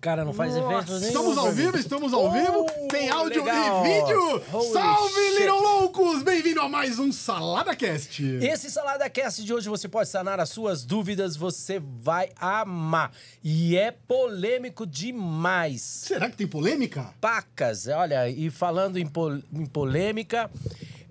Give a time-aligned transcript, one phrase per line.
[0.00, 0.72] Cara, não faz Nossa.
[0.74, 1.06] evento nenhum.
[1.06, 2.64] Estamos ao vivo, estamos ao vivo.
[2.88, 3.84] Tem áudio legal.
[3.84, 4.42] e vídeo.
[4.52, 5.38] Holy Salve, shit.
[5.40, 6.22] Little Loucos!
[6.22, 8.22] Bem-vindo a mais um Salada Cast.
[8.24, 13.12] Esse Salada Cast de hoje você pode sanar as suas dúvidas, você vai amar.
[13.44, 15.82] E é polêmico demais.
[15.82, 17.10] Será que tem polêmica?
[17.20, 20.50] Pacas, olha, e falando em, pol- em polêmica,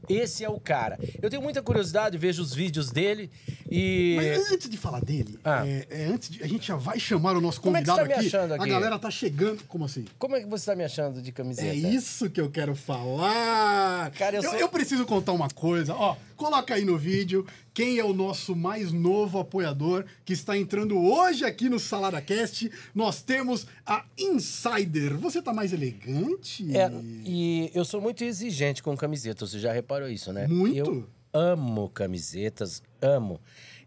[0.09, 0.97] esse é o cara.
[1.21, 3.29] Eu tenho muita curiosidade, vejo os vídeos dele
[3.75, 4.15] e.
[4.15, 5.65] Mas antes de falar dele, Ah.
[5.67, 7.91] é, é, antes de- a gente já vai chamar o nosso Como é que você
[7.91, 8.35] convidado tá me aqui.
[8.35, 8.69] achando A aqui?
[8.69, 9.63] galera tá chegando.
[9.67, 10.05] Como assim?
[10.17, 11.67] Como é que você tá me achando de camiseta?
[11.67, 14.11] É isso que eu quero falar.
[14.11, 15.93] Cara, eu eu, sou- eu preciso contar uma coisa.
[15.93, 20.97] Ó, coloca aí no vídeo quem é o nosso mais novo apoiador que está entrando
[20.97, 22.71] hoje aqui no Salada Cast.
[22.93, 25.17] Nós temos a Insider.
[25.17, 26.65] Você tá mais elegante?
[26.75, 26.89] É,
[27.25, 30.47] e eu sou muito exigente com camisetas, você já reparou isso, né?
[30.47, 30.77] Muito.
[30.77, 33.39] Eu amo camisetas, amo.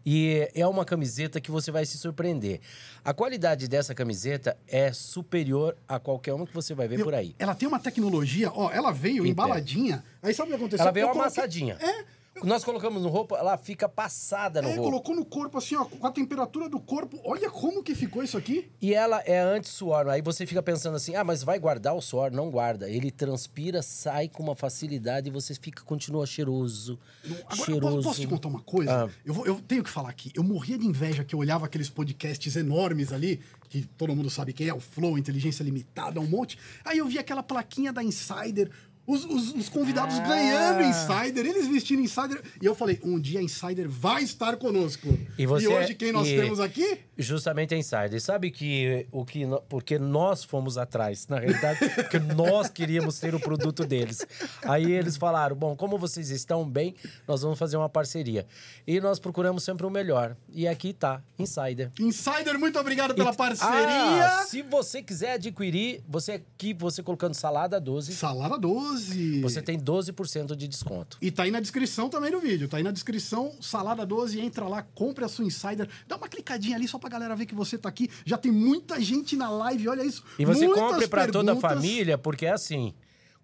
[0.05, 2.61] E é uma camiseta que você vai se surpreender.
[3.03, 7.13] A qualidade dessa camiseta é superior a qualquer uma que você vai ver Meu, por
[7.13, 7.35] aí.
[7.37, 10.03] Ela tem uma tecnologia, ó, ela veio Em embaladinha.
[10.21, 10.83] Aí sabe o que aconteceu?
[10.83, 11.77] Ela veio Eu coloquei- amassadinha.
[11.81, 12.05] É,
[12.43, 14.89] Nós colocamos no roupa, ela fica passada no é, roupa.
[14.89, 17.19] colocou no corpo assim, ó, com a temperatura do corpo.
[17.23, 18.69] Olha como que ficou isso aqui.
[18.81, 20.07] E ela é anti-suor.
[20.07, 22.31] Aí você fica pensando assim, ah, mas vai guardar o suor?
[22.31, 22.89] Não guarda.
[22.89, 26.99] Ele transpira, sai com uma facilidade e você fica, continua cheiroso.
[27.45, 27.95] Agora, cheiroso.
[27.95, 29.05] posso, posso te contar uma coisa?
[29.05, 29.09] Ah.
[29.25, 30.31] Eu, vou- eu tenho que falar aqui.
[30.35, 34.51] Eu morria de inveja que eu olhava aqueles podcasts enormes ali, que todo mundo sabe
[34.51, 36.57] quem é, o Flow, Inteligência Limitada, um monte.
[36.83, 38.71] Aí eu vi aquela plaquinha da Insider,
[39.09, 40.27] os, os- os convidados Ah.
[40.27, 42.41] ganhando Insider, eles vestindo Insider.
[42.61, 45.17] E eu falei, um dia a Insider vai estar conosco.
[45.37, 46.99] E você- hoje quem nós e- temos aqui?
[47.17, 48.21] Justamente a Insider.
[48.21, 53.39] Sabe que o que porque nós fomos atrás, na realidade, porque nós queríamos ter o
[53.39, 54.25] produto deles.
[54.63, 56.95] Aí eles falaram: "Bom, como vocês estão bem,
[57.27, 58.45] nós vamos fazer uma parceria".
[58.87, 60.35] E nós procuramos sempre o melhor.
[60.53, 61.91] E aqui tá, Insider.
[61.99, 64.25] Insider, muito obrigado pela E- parceria.
[64.25, 68.98] Ah, se você quiser adquirir, você aqui, você colocando salada 12, Salada 12.
[69.41, 71.17] Você tem 12% de desconto.
[71.21, 72.67] E tá aí na descrição também do vídeo.
[72.67, 75.87] Tá aí na descrição, Salada 12, entra lá, compre a sua Insider.
[76.07, 78.09] Dá uma clicadinha ali só pra galera ver que você tá aqui.
[78.25, 80.23] Já tem muita gente na live, olha isso.
[80.37, 82.93] E você compre para toda a família, porque é assim.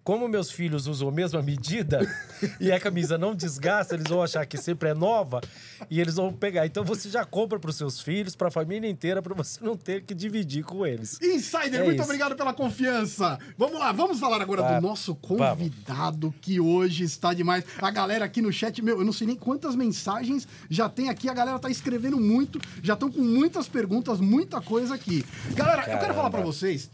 [0.06, 1.98] Como meus filhos usam a mesma medida
[2.60, 5.40] e a camisa não desgasta, eles vão achar que sempre é nova
[5.90, 6.64] e eles vão pegar.
[6.64, 9.76] Então você já compra para os seus filhos, para a família inteira, para você não
[9.76, 11.20] ter que dividir com eles.
[11.20, 12.04] Insider, É muito isso.
[12.04, 13.36] obrigado pela confiança.
[13.58, 17.64] Vamos lá, vamos falar agora do nosso convidado que hoje está demais.
[17.82, 21.28] A galera aqui no chat, meu, eu não sei nem quantas mensagens já tem aqui.
[21.28, 25.26] A galera tá escrevendo muito, já estão com muitas perguntas, muita coisa aqui.
[25.56, 26.52] Galera, eu quero falar Caramba.
[26.52, 26.88] vocês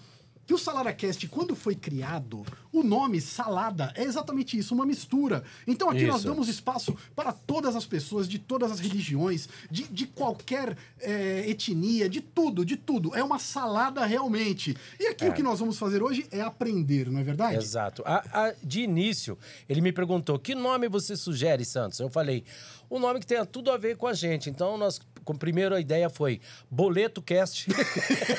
[0.46, 5.44] que o SaladaCast, quando foi criado, o nome Salada é exatamente isso, uma mistura.
[5.66, 6.26] Então aqui nós Isso.
[6.28, 12.08] damos espaço para todas as pessoas, de todas as religiões, de, de qualquer é, etnia,
[12.08, 13.14] de tudo, de tudo.
[13.14, 14.76] É uma salada realmente.
[14.98, 17.56] E aqui o que nós vamos fazer hoje é aprender, não é verdade?
[17.56, 18.02] Exato.
[18.04, 19.38] A- a- de início,
[19.68, 22.00] ele me perguntou: que nome você sugere, Santos?
[22.00, 22.44] Eu falei:
[22.90, 24.50] o nome que tenha tudo a ver com a gente.
[24.50, 26.40] Então, nós, com primeiro a ideia foi
[26.70, 27.68] Boleto Cast.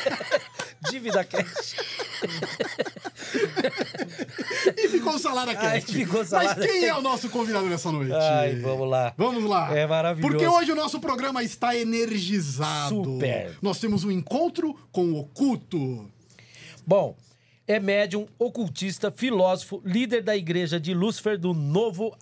[0.89, 1.75] Dívida Cast.
[4.77, 5.67] E ficou o SaladaCast.
[5.67, 8.13] Ai, ficou Salada Mas quem é o nosso convidado nessa noite?
[8.13, 9.13] Ai, vamos lá.
[9.17, 9.75] Vamos lá.
[9.75, 10.31] É maravilhoso.
[10.31, 13.03] Porque hoje o nosso programa está energizado.
[13.03, 13.57] Super.
[13.61, 16.09] Nós temos um encontro com o oculto.
[16.85, 17.15] Bom,
[17.67, 22.15] é médium, ocultista, filósofo, líder da igreja de Lúcifer do Novo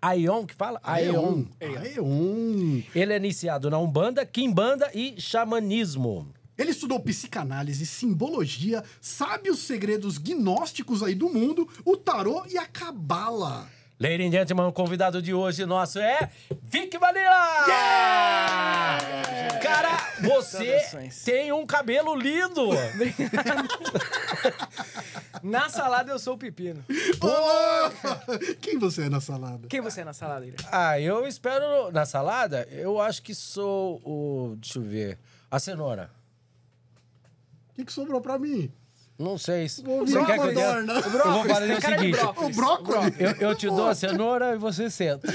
[0.00, 0.80] Aion, que fala?
[0.82, 1.44] Aion.
[1.60, 2.82] Aeon.
[2.94, 6.28] Ele é iniciado na Umbanda, Quimbanda e Xamanismo.
[6.56, 12.64] Ele estudou psicanálise, simbologia, sabe os segredos gnósticos aí do mundo, o tarô e a
[12.64, 13.68] cabala.
[14.04, 16.30] Ladies and gentlemen, o convidado de hoje nosso é
[16.62, 17.64] Vic Vanilla!
[19.62, 22.68] Cara, você tem um cabelo lindo!
[25.42, 26.84] Na salada eu sou o pepino.
[27.18, 29.68] Ô, Quem você é na salada?
[29.68, 30.58] Quem você é na salada, Ira?
[30.70, 34.54] ah, eu espero na salada, eu acho que sou o.
[34.56, 35.18] Deixa eu ver.
[35.50, 36.10] A cenoura.
[37.70, 38.70] O que, que sobrou pra mim?
[39.18, 39.68] Não sei.
[39.68, 40.54] se- O Você quer que eu dê?
[40.54, 40.94] brócolis, né?
[41.24, 42.18] Eu vou fazer o seguinte.
[42.36, 43.14] O brócolis?
[43.20, 45.28] Eu, eu te dou a cenoura e você senta.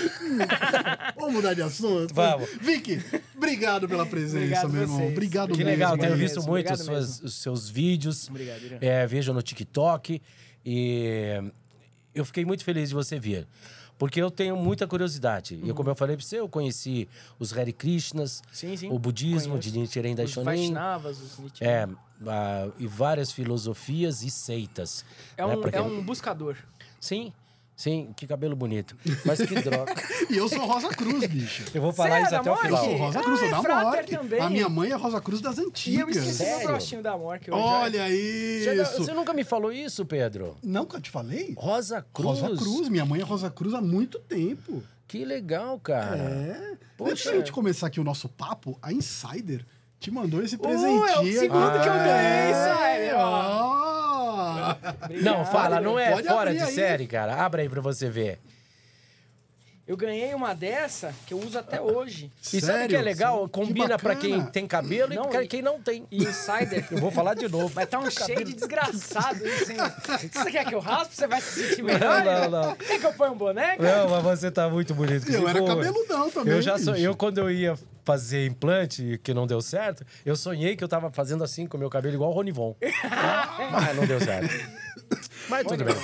[1.18, 2.13] Vamos mudar de assunto?
[2.13, 2.50] Vamos.
[2.59, 3.01] Vicky,
[3.38, 4.98] obrigado pela presença, Obrigado meu irmão.
[4.98, 5.12] vocês.
[5.12, 5.69] Obrigado Que mesmo.
[5.71, 8.27] legal, tenho mesmo, visto muito os, obrigado suas- os seus vídeos.
[8.30, 8.77] Obrigado, Irã.
[8.81, 10.21] É, vejo no TikTok.
[10.65, 11.42] E
[12.13, 13.48] eu fiquei muito feliz de você vir.
[14.00, 15.56] Porque eu tenho muita curiosidade.
[15.56, 15.69] Uhum.
[15.69, 17.07] E como eu falei pra você, eu conheci
[17.38, 18.90] os Hare Krishnas, Sim, sim.
[18.90, 19.69] o budismo Conheço.
[19.72, 20.46] de Nichiren Os Daishonin.
[20.46, 21.63] Vaishnavas, os Nietzsche.
[21.66, 21.88] É,
[22.80, 25.04] e várias filosofias e seitas.
[25.36, 25.56] É né?
[25.56, 26.56] um, é um buscador.
[27.00, 27.34] Sim,
[27.79, 28.93] Sim, que cabelo bonito.
[29.23, 29.93] Mas que droga.
[30.29, 31.63] E eu sou Rosa Cruz, bicho.
[31.73, 32.69] Eu vou falar é isso até o Morte?
[32.69, 32.83] Eu final.
[32.85, 34.11] sou Rosa Ah, Cruz, sou é da morte.
[34.17, 34.39] também.
[34.41, 36.15] A minha mãe é Rosa Cruz das E eu antigas.
[36.17, 37.01] esqueci meu Sério?
[37.03, 37.61] da Mork hoje.
[37.63, 38.97] Olha Você, isso.
[39.05, 40.57] você nunca me falou isso, Pedro?
[40.61, 41.53] Nunca te falei?
[41.57, 42.39] Rosa Cruz.
[42.41, 42.89] Rosa Cruz.
[42.89, 44.83] Minha mãe é Rosa Cruz há muito tempo.
[45.07, 46.17] Que legal, cara.
[46.17, 46.77] É.
[46.97, 47.11] Poxa.
[47.13, 49.65] Antes da gente começar aqui o nosso papo, a Insider
[50.01, 51.05] te mandou esse Uh, presentinho.
[51.07, 53.78] é o segundo que eu ganhei, Insider, ó.
[55.21, 56.74] Não, fala, não é Pode fora de aí.
[56.74, 57.36] série, cara.
[57.36, 58.39] Abra aí pra você ver.
[59.88, 62.31] Eu ganhei uma dessa que eu uso até hoje.
[62.54, 63.25] E sabe o que é Sério?
[63.25, 64.19] Combina Que Combina pra bacana.
[64.44, 66.06] quem tem cabelo Não, e pra quem não tem.
[66.12, 66.88] E Insider.
[66.92, 67.69] Eu vou falar de novo.
[67.69, 69.80] Vai estar um cheio de desgraçado isso, hein?
[70.31, 71.15] Você quer que eu raspe?
[71.15, 72.24] Você vai se sentir melhor?
[72.24, 72.75] Não, não, não.
[72.75, 73.77] Quer que eu ponha um boné?
[73.77, 74.06] cara?
[74.06, 75.27] Não, mas você tá muito bonito.
[75.27, 76.54] Eu era Pô, cabeludão também.
[76.54, 77.74] Eu já sou, eu quando eu ia
[78.09, 81.79] fazer implante, que não deu certo, eu sonhei que eu tava fazendo assim com o
[81.79, 82.75] meu cabelo igual o Ronivon.
[83.71, 84.50] Mas não deu certo.
[85.47, 85.95] Mas tudo bem.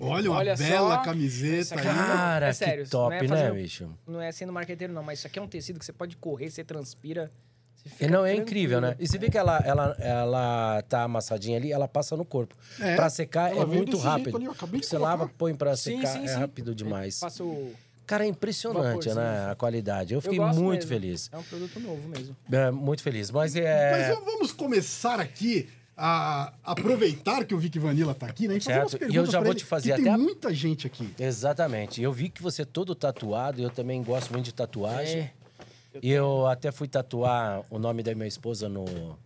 [0.00, 1.94] Olha, uma Olha só, bela isso camiseta aqui aí.
[1.94, 3.90] Cara, É sério, que top, não é né, fazer- bicho?
[4.06, 6.50] Não é sendo marqueteiro, não, mas isso aqui é um tecido que você pode correr,
[6.50, 7.28] você transpira.
[7.84, 8.42] Você não, é tranquilo.
[8.42, 8.96] incrível, né?
[8.98, 12.56] E você vê que ela, ela, ela tá amassadinha ali, ela passa no corpo.
[12.80, 14.36] É, pra secar ela é muito rápido.
[14.36, 14.98] ali, você colocar.
[14.98, 16.38] lava, põe pra Sim, secar, sim, é sim.
[16.40, 17.18] rápido demais.
[17.20, 17.72] Passa o...
[18.06, 19.14] Cara, é impressionante, Vaporzinho.
[19.16, 19.50] né?
[19.50, 20.14] A qualidade.
[20.14, 20.88] Eu fiquei gosto muito mesmo.
[20.88, 21.30] feliz.
[21.32, 22.36] É um produto novo mesmo.
[22.52, 23.30] É, muito feliz.
[23.30, 24.12] Mas Mas é.
[24.14, 28.56] vamos- vamos começar aqui a aproveitar que o Vic Vanilla tá aqui, né?
[28.56, 29.02] E fazer Certo.
[29.04, 31.14] umas E eu já vou ele, te fazer até tem a- muita gente aqui.
[31.18, 32.02] Exatamente.
[32.02, 35.20] Eu vi que você é todo tatuado, eu também gosto muito de tatuagem.
[35.20, 35.30] É.
[36.02, 39.16] E eu até fui tatuar o nome da minha esposa no.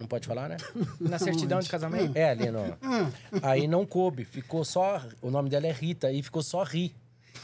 [0.00, 0.56] Não pode falar, né?
[0.98, 2.16] Na certidão de casamento?
[2.16, 2.76] É, ali no.
[2.80, 3.10] Ah,
[3.42, 4.24] Aí não coube.
[4.24, 5.02] Ficou só.
[5.20, 6.94] O nome dela é Rita, aí ficou só Ri.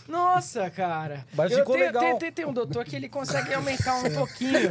[0.08, 1.24] Nossa, cara.
[1.34, 2.02] Mas eu ficou tenho, legal.
[2.02, 4.70] Tem, tem- tem um doutor que ele consegue aumentar um pouquinho.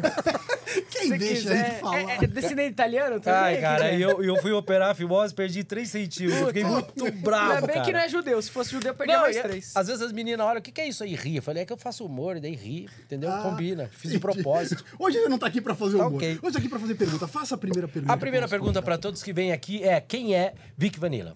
[0.91, 1.69] quem Se deixa quiser.
[1.71, 1.99] ele falar?
[1.99, 3.39] É, é descendente italiano também?
[3.39, 6.39] Ai, cara, eu, eu fui operar a fimose, perdi 3 centímetros.
[6.41, 7.51] Eu fiquei muito bravo.
[7.53, 7.85] Ainda bem cara.
[7.85, 8.41] que não é judeu.
[8.41, 9.71] Se fosse judeu, eu perdia Não, mais e- três.
[9.75, 11.15] Às vezes as meninas olham, o que, que é isso aí?
[11.15, 11.37] Ri.
[11.37, 13.31] Eu falei, é que eu faço humor, e daí ri, entendeu?
[13.31, 13.89] Ah, Combina.
[13.91, 14.85] Fiz de propósito.
[14.99, 16.17] Hoje ele não tá aqui pra fazer Tá humor.
[16.17, 16.39] ok.
[16.41, 17.27] Hoje tá aqui pra fazer pergunta.
[17.27, 18.13] Faça a primeira pergunta.
[18.13, 21.33] A primeira pra pergunta para todos que vêm aqui é: quem é Vic Vanilla?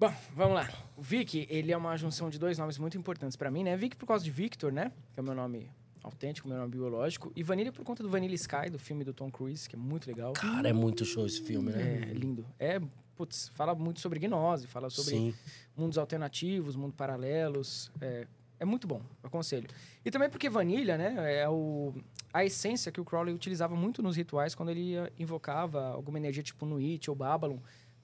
[0.00, 0.68] Bom, vamos lá.
[0.98, 3.76] O Vic, ele é uma junção de dois nomes muito importantes pra mim, né?
[3.76, 4.90] Vic por causa de Victor, né?
[5.14, 5.70] Que é o meu nome
[6.02, 7.30] autêntico, meu nome biológico.
[7.36, 10.08] E Vanilla por conta do Vanilla Sky, do filme do Tom Cruise, que é muito
[10.08, 10.32] legal.
[10.32, 12.08] Cara, é muito show esse filme, né?
[12.10, 12.44] É lindo.
[12.58, 12.80] É,
[13.14, 15.34] putz, fala muito sobre gnose, fala sobre Sim.
[15.76, 17.92] mundos alternativos, mundos paralelos.
[18.00, 18.26] É,
[18.58, 19.68] é muito bom, aconselho.
[20.04, 21.94] E também porque Vanilla, né, é o,
[22.32, 26.66] a essência que o Crowley utilizava muito nos rituais quando ele invocava alguma energia tipo
[26.66, 27.58] Nuit ou Babylon.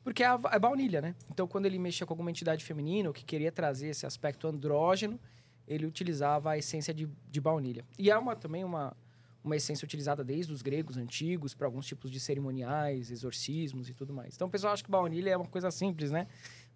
[0.05, 1.15] Porque é, a, é baunilha, né?
[1.33, 5.19] Então, quando ele mexia com alguma entidade feminina ou que queria trazer esse aspecto andrógeno,
[5.67, 7.85] ele utilizava a essência de, de baunilha.
[7.99, 8.95] E é uma, também uma,
[9.43, 14.12] uma essência utilizada desde os gregos antigos para alguns tipos de cerimoniais, exorcismos e tudo
[14.12, 14.35] mais.
[14.35, 16.27] Então, o pessoal acha que baunilha é uma coisa simples, né?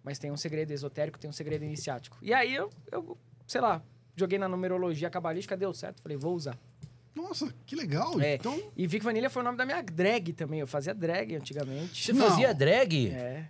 [0.03, 2.17] Mas tem um segredo esotérico, tem um segredo iniciático.
[2.21, 3.15] E aí eu, eu
[3.45, 3.83] sei lá,
[4.15, 6.01] joguei na numerologia cabalística, deu certo.
[6.01, 6.57] Falei, vou usar.
[7.21, 8.19] Nossa, que legal.
[8.21, 10.59] É, Então, E Vic Vanilla foi o nome da minha drag também.
[10.59, 12.05] Eu fazia drag antigamente.
[12.05, 12.27] Você Não.
[12.27, 13.09] fazia drag?
[13.09, 13.45] É.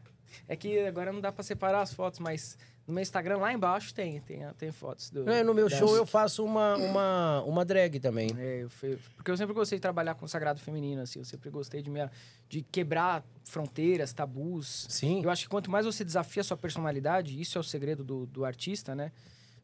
[0.48, 2.57] É que agora não dá pra separar as fotos, mas
[2.88, 5.30] no meu Instagram lá embaixo tem, tem, tem fotos do.
[5.30, 8.30] É, no meu show eu faço uma, uma, uma drag também.
[8.38, 11.19] É, eu fui- porque eu sempre gostei de trabalhar com o sagrado feminino, assim.
[11.19, 12.00] Eu sempre gostei de, me,
[12.48, 14.88] de quebrar fronteiras, tabus.
[14.89, 15.21] Sim.
[15.24, 18.25] Eu acho que quanto mais você desafia a sua personalidade, isso é o segredo do,
[18.25, 19.12] do artista, né?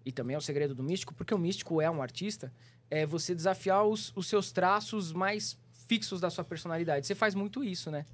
[0.06, 2.54] E também é o segredo do místico, porque o místico é um artista,
[2.90, 7.06] é você desafiar os, os seus traços mais fixos da sua personalidade.
[7.06, 8.06] Você faz muito isso, né?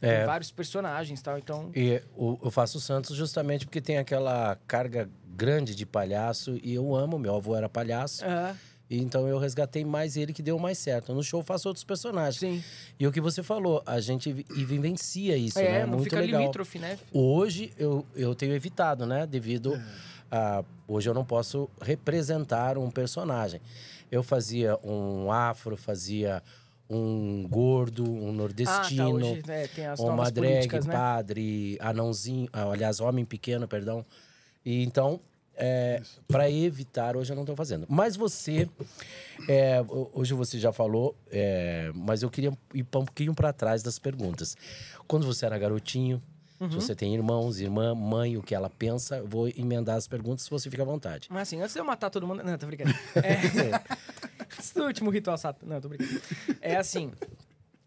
[0.00, 0.24] Tem É.
[0.26, 1.70] vários personagens e tal, então...
[1.74, 6.74] E o- eu faço o Santos justamente porque tem aquela carga grande de palhaço e
[6.74, 7.18] eu amo.
[7.18, 8.24] Meu avô era palhaço.
[8.24, 8.54] É,
[8.90, 11.14] E então eu resgatei mais ele que deu mais certo.
[11.14, 12.38] No show eu faço outros personagens.
[12.40, 12.62] sim.
[13.00, 15.80] E o que você falou, a gente e vivencia isso, é, né?
[15.86, 16.40] não Muito fica legal.
[16.40, 16.98] limítrofe, né?
[17.12, 19.26] Hoje eu, eu tenho evitado, né?
[19.26, 19.80] Devido
[20.30, 20.62] a.
[20.86, 23.60] Hoje eu não posso representar um personagem.
[24.12, 26.42] Eu fazia um afro, fazia
[26.88, 28.78] um gordo, um nordestino.
[29.00, 30.92] Ah, tá, hoje é, tem as uma drag, né?
[30.92, 34.04] padre, anãozinho, ah, aliás, homem pequeno, perdão.
[34.64, 35.18] E então,
[35.56, 37.86] é, para evitar, hoje eu não estou fazendo.
[37.88, 38.68] Mas você,
[39.48, 43.82] é, ho- hoje você já falou, é, mas eu queria ir um pouquinho para trás
[43.82, 44.54] das perguntas.
[45.08, 46.22] Quando você era garotinho,
[46.62, 46.70] Uhum.
[46.70, 50.44] se você tem irmãos, irmã, mãe, o que ela pensa, eu vou emendar as perguntas
[50.44, 51.26] se você fica à vontade.
[51.28, 52.44] Mas assim, antes de eu matar todo mundo.
[52.44, 52.92] Não, tô brincando.
[53.16, 54.52] É...
[54.56, 55.66] antes do último ritual sato.
[55.66, 56.20] Não, tô brincando.
[56.60, 57.10] É assim.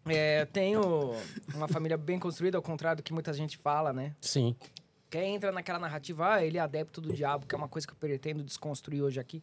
[0.06, 1.14] é, eu tenho
[1.54, 4.14] uma família bem construída, ao contrário do que muita gente fala, né?
[4.20, 4.54] Sim.
[5.08, 7.86] Que aí entra naquela narrativa, ah, ele é adepto do diabo, que é uma coisa
[7.86, 9.42] que eu pretendo desconstruir hoje aqui.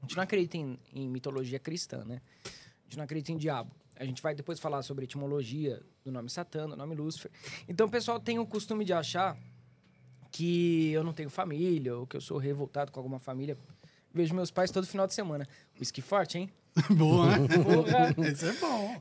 [0.00, 2.20] A gente não acredita em, em mitologia cristã, né?
[2.44, 3.70] A gente não acredita em diabo.
[4.02, 7.30] A gente vai depois falar sobre a etimologia do nome Satã, do nome Lúcifer.
[7.68, 9.38] Então o pessoal tem o costume de achar
[10.28, 13.56] que eu não tenho família, ou que eu sou revoltado com alguma família.
[14.12, 15.46] Vejo meus pais todo final de semana.
[15.78, 16.50] Whisky forte, hein?
[16.90, 17.46] Boa, né?
[17.62, 18.28] Porra.
[18.28, 19.00] Isso é bom.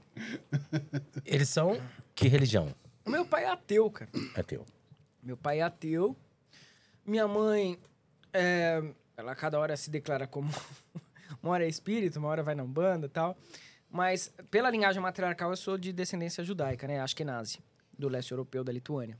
[1.26, 1.82] Eles são
[2.14, 2.72] que religião?
[3.04, 4.12] O meu pai é ateu, cara.
[4.36, 4.68] É teu.
[5.24, 6.16] Meu pai é ateu.
[7.04, 7.76] Minha mãe,
[8.32, 8.84] é,
[9.18, 10.52] ela cada hora se declara como.
[11.42, 13.36] uma hora é espírito, uma hora vai na Umbanda e tal.
[13.92, 17.02] Mas pela linhagem matriarcal eu sou de descendência judaica, né?
[17.02, 17.60] Ashkenazi,
[17.98, 19.20] do leste europeu da Lituânia.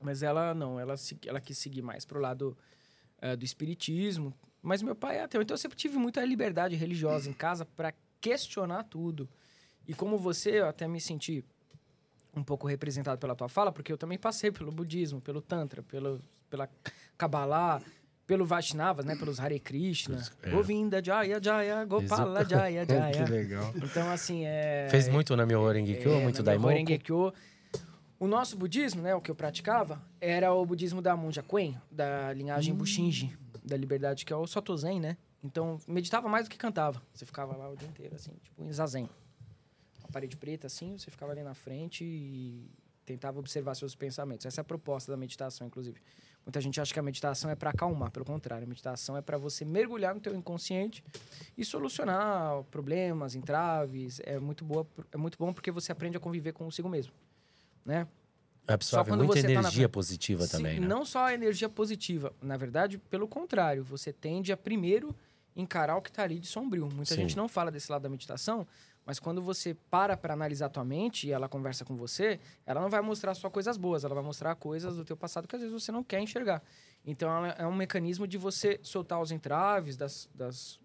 [0.00, 0.94] Mas ela não, ela,
[1.26, 2.56] ela quis seguir mais pro lado
[3.20, 4.32] eh, do espiritismo.
[4.62, 7.92] Mas meu pai é ateu, então eu sempre tive muita liberdade religiosa em casa para
[8.20, 9.28] questionar tudo.
[9.86, 11.44] E como você, eu até me senti
[12.36, 16.20] um pouco representado pela tua fala, porque eu também passei pelo budismo, pelo tantra, pelo,
[16.48, 16.68] pela
[17.16, 17.82] Kabbalah,
[18.28, 20.50] pelo Vaishnavas, né, pelos Hare Krishna, É.
[20.50, 23.24] Govinda Jaya Jaya Gopala Jaya Jaya.
[23.24, 23.72] que legal.
[23.74, 26.68] Então assim, é Fez muito na meu Horengekyo, é, muito Daimoku.
[26.68, 27.32] Horengekyo.
[28.20, 32.32] O nosso budismo, né, o que eu praticava, era o budismo da Monja Kuen, da
[32.34, 35.16] linhagem Bushinji, da liberdade, que é o Soto Zen, né?
[35.42, 37.00] Então, meditava mais do que cantava.
[37.14, 39.08] Você ficava lá o dia inteiro, assim, tipo em zazen.
[40.00, 42.68] Uma parede preta, assim, você ficava ali na frente e
[43.06, 44.44] tentava observar seus pensamentos.
[44.44, 46.00] Essa é a proposta da meditação, inclusive.
[46.48, 49.36] Muita gente acha que a meditação é para acalmar, pelo contrário, a meditação é para
[49.36, 51.04] você mergulhar no teu inconsciente
[51.54, 54.18] e solucionar problemas, entraves.
[54.24, 57.12] É muito boa, é muito bom porque você aprende a conviver consigo mesmo,
[57.84, 58.08] né?
[58.66, 60.86] Absorve muita você tá na energia positiva Sim, também, né?
[60.86, 65.14] Não só a energia positiva, na verdade, pelo contrário, você tende a primeiro
[65.54, 66.88] encarar o que está ali de sombrio.
[66.94, 67.20] Muita Sim.
[67.20, 68.66] gente não fala desse lado da meditação,
[69.08, 72.78] mas quando você para para analisar a tua mente e ela conversa com você, ela
[72.78, 75.62] não vai mostrar só coisas boas, ela vai mostrar coisas do teu passado que às
[75.62, 76.62] vezes você não quer enxergar.
[77.06, 80.78] Então é um mecanismo de você soltar os entraves das, das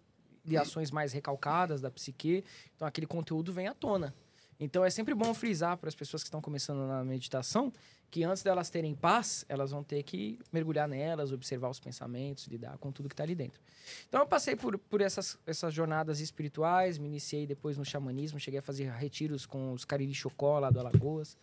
[0.46, 2.46] ideações mais recalcadas da psique.
[2.74, 4.16] Então aquele conteúdo vem à tona.
[4.64, 7.72] Então é sempre bom frisar para as pessoas que estão começando na meditação
[8.14, 12.78] que antes delas terem paz, elas vão ter que mergulhar nelas, observar os pensamentos, lidar
[12.78, 13.60] com tudo que está ali dentro.
[14.08, 18.60] Então eu passei por, por essas, essas jornadas espirituais, me iniciei depois no xamanismo, cheguei
[18.60, 21.36] a fazer retiros com os Cariri Chocó lá do Alagoas,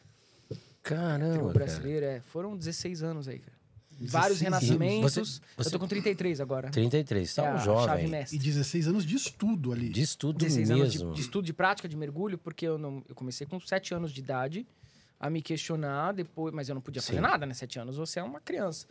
[0.80, 2.04] Caramba, tribo cara.
[2.04, 3.59] É, foram 16 anos aí, cara.
[4.08, 4.68] Vários 16 anos.
[4.68, 5.12] renascimentos.
[5.12, 6.70] Você- você- Eu tô com 33 agora.
[6.70, 8.06] 33, tá É um jovem.
[8.06, 8.38] E mestre.
[8.38, 9.88] 16 anos de estudo ali.
[9.90, 11.10] De estudo 16 anos mesmo.
[11.10, 14.12] de, de estudo de prática de mergulho, porque eu, não, eu comecei com 7 anos
[14.12, 14.66] de idade
[15.18, 17.20] a me questionar depois, mas eu não podia fazer Sim.
[17.22, 17.52] nada, né?
[17.54, 18.86] 7 anos você é uma criança.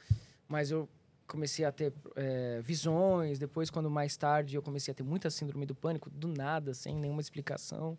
[0.48, 0.88] Mas eu
[1.28, 5.66] comecei a ter é, visões, depois quando mais tarde eu comecei a ter muita síndrome
[5.66, 7.98] do pânico, do nada, sem nenhuma explicação.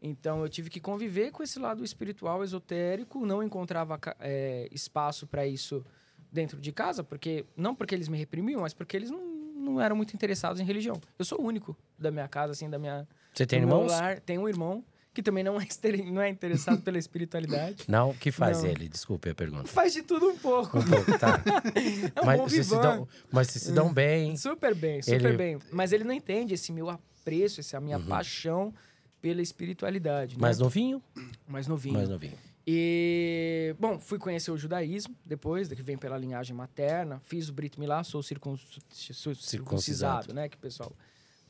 [0.00, 5.46] Então eu tive que conviver com esse lado espiritual esotérico, não encontrava é, espaço para
[5.46, 5.84] isso
[6.32, 9.20] dentro de casa, porque não porque eles me reprimiam, mas porque eles não,
[9.54, 10.98] não eram muito interessados em religião.
[11.18, 13.90] Eu sou o único da minha casa, assim, da minha Você tem irmãos?
[13.90, 14.18] lar.
[14.20, 14.82] Tem um irmão
[15.14, 15.66] que também não é,
[16.10, 17.84] não é interessado pela espiritualidade.
[17.86, 18.10] Não?
[18.10, 18.70] O que faz Não.
[18.70, 18.88] ele?
[18.88, 19.66] Desculpe a pergunta.
[19.68, 20.78] Faz de tudo um pouco.
[20.78, 21.38] Um pouco, tá.
[22.16, 24.34] É um mas, vocês se dão, mas vocês se dão bem.
[24.38, 25.58] Super bem, super Ele- bem.
[25.70, 28.06] Mas ele não entende esse meu apreço, essa minha Uhum.
[28.06, 28.72] paixão
[29.20, 30.38] pela espiritualidade.
[30.38, 30.64] Mais né?
[30.64, 31.02] novinho?
[31.46, 31.94] Mais novinho.
[31.94, 32.32] Mais novinho.
[32.66, 37.20] E, bom, fui conhecer o judaísmo depois, que vem pela linhagem materna.
[37.24, 38.56] Fiz o Brit Milá, sou circun-
[38.90, 40.34] circuncisado, Circuncisado.
[40.34, 40.48] né?
[40.48, 40.92] Que o pessoal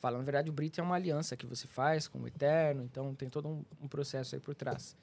[0.01, 0.17] fala.
[0.19, 3.29] Na verdade, o Brit é uma aliança que você faz com o Eterno, então tem
[3.29, 4.97] todo um, um processo aí por trás.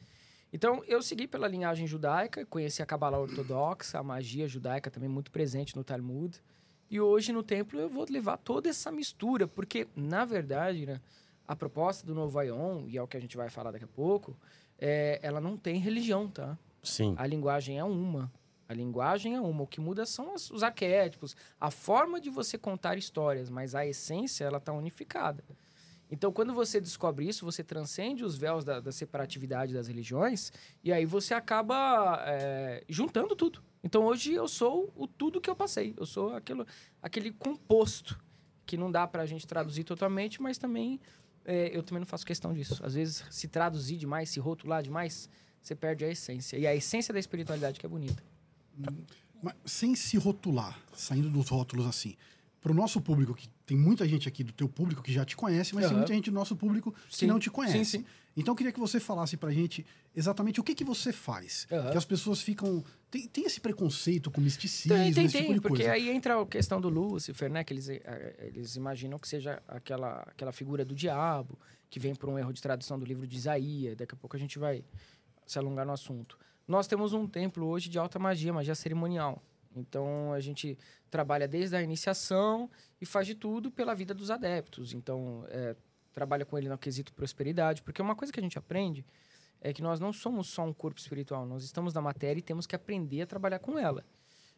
[0.51, 5.30] Então, eu segui pela linhagem judaica, conheci a Kabbalah ortodoxa, a magia judaica também muito
[5.32, 6.42] presente no Talmud.
[6.89, 11.00] E hoje, no templo, eu vou levar toda essa mistura, porque, na verdade, né,
[11.48, 13.88] a proposta do Novo Aion, e é o que a gente vai falar daqui a
[13.88, 14.36] pouco,
[14.79, 16.57] é, ela não tem religião, tá?
[16.81, 17.13] Sim.
[17.17, 18.31] A linguagem é uma.
[18.67, 19.63] A linguagem é uma.
[19.63, 23.86] O que muda são as- os arquétipos, a forma de você contar histórias, mas a
[23.86, 25.43] essência, ela está unificada.
[26.12, 30.51] Então, quando você descobre isso, você transcende os véus da, da separatividade das religiões
[30.83, 33.62] e aí você acaba é, juntando tudo.
[33.83, 35.93] Então, hoje eu sou o tudo que eu passei.
[35.98, 36.65] Eu sou aquilo,
[37.01, 38.19] aquele composto
[38.65, 41.00] que não dá para a gente traduzir totalmente, mas também
[41.50, 42.79] é, eu também não faço questão disso.
[42.86, 45.27] Às vezes, se traduzir demais, se rotular demais,
[45.60, 46.58] você perde a essência.
[46.58, 48.24] E a essência da espiritualidade que é bonita.
[49.41, 52.15] Mas sem se rotular, saindo dos rótulos assim.
[52.62, 55.36] Para o nosso público, que tem muita gente aqui do teu público que já te
[55.36, 55.98] conhece, mas tem Aham.
[56.00, 57.25] muita gente do nosso público que Sim.
[57.25, 57.86] não te conhece.
[57.86, 58.06] Sim, sim.
[58.39, 61.67] Então eu queria que você falasse pra gente exatamente o que, que você faz.
[61.72, 61.91] Aham.
[61.91, 62.84] Que as pessoas ficam.
[63.12, 65.91] Tem, tem esse preconceito com misticismo, Tem, tem, esse tem, tipo de porque coisa.
[65.93, 67.63] aí entra a questão do Lúcifer, né?
[67.63, 71.58] Que eles, eh, eles imaginam que seja aquela, aquela figura do diabo,
[71.89, 73.96] que vem por um erro de tradução do livro de Isaías.
[73.96, 74.84] Daqui a pouco a gente vai
[75.46, 76.38] se alongar no assunto.
[76.67, 79.41] Nós temos um templo hoje de alta magia, magia cerimonial.
[79.75, 80.77] Então a gente
[81.10, 82.69] trabalha desde a iniciação
[83.01, 84.93] e faz de tudo pela vida dos adeptos.
[84.93, 85.75] Então eh,
[86.13, 89.06] trabalha com ele no quesito prosperidade, porque uma coisa que a gente aprende
[89.62, 92.66] é que nós não somos só um corpo espiritual, nós estamos na matéria e temos
[92.66, 94.06] que aprender a trabalhar com ela.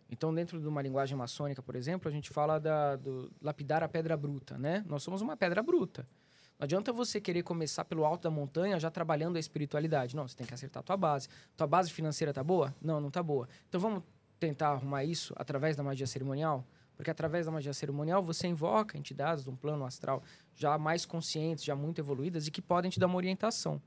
[0.09, 3.87] Então, dentro de uma linguagem maçônica, por exemplo, a gente fala da, do lapidar a
[3.87, 4.83] pedra bruta, né?
[4.85, 6.05] Nós somos uma pedra bruta.
[6.59, 10.15] Não adianta você querer começar pelo alto da montanha já trabalhando a espiritualidade.
[10.15, 11.29] Não, você tem que acertar a tua base.
[11.55, 12.75] Tua base financeira tá boa?
[12.81, 13.47] Não, não tá boa.
[13.67, 14.03] Então vamos
[14.39, 16.63] tentar arrumar isso através da magia cerimonial?
[16.95, 20.21] Porque através da magia cerimonial você invoca entidades de um plano astral
[20.55, 23.81] já mais conscientes, já muito evoluídas e que podem te dar uma orientação.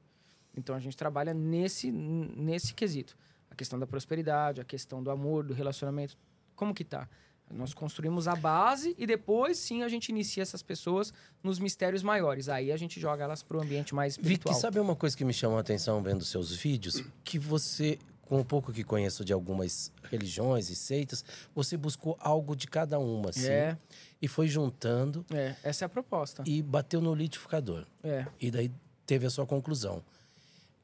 [0.56, 3.16] Então a gente trabalha nesse, nesse quesito.
[3.50, 6.16] A questão da prosperidade, a questão do amor, do relacionamento.
[6.56, 7.08] Como que tá?
[7.50, 12.48] Nós construímos a base e depois sim a gente inicia essas pessoas nos mistérios maiores.
[12.48, 14.54] Aí a gente joga elas para o ambiente mais espiritual.
[14.54, 17.04] Vicky, sabe uma coisa que me chamou a atenção vendo seus vídeos?
[17.22, 22.54] Que você, com o pouco que conheço de algumas religiões e seitas, você buscou algo
[22.56, 23.46] de cada uma, assim.
[23.48, 23.78] É.
[24.20, 26.42] E foi juntando É, essa é a proposta.
[26.46, 27.84] e bateu no litificador.
[28.02, 28.26] É.
[28.40, 28.70] E daí
[29.06, 30.02] teve a sua conclusão.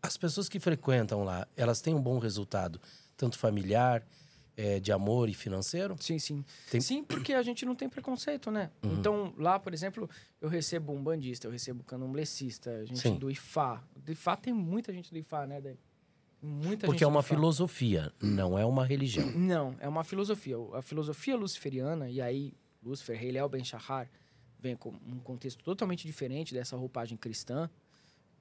[0.03, 2.81] As pessoas que frequentam lá, elas têm um bom resultado,
[3.17, 4.03] tanto familiar,
[4.57, 5.97] eh, de amor e financeiro?
[6.01, 6.45] Sim, sim.
[6.71, 8.71] Tem- Sim, porque a gente não tem preconceito, né?
[8.83, 10.09] Então, lá, por exemplo,
[10.41, 13.17] eu recebo um bandista, eu recebo candomblessista, gente Sim.
[13.17, 13.83] do IFA.
[13.97, 15.79] Do IFA tem muita gente do IFA, né, Dani?
[16.43, 19.31] Muita Porque é uma filosofia, não é uma religião.
[19.37, 20.57] Não, é uma filosofia.
[20.73, 24.11] A filosofia luciferiana, e aí Lúcifer, Rei Léo Ben Shahar,
[24.59, 27.69] vem com um contexto totalmente diferente dessa roupagem cristã.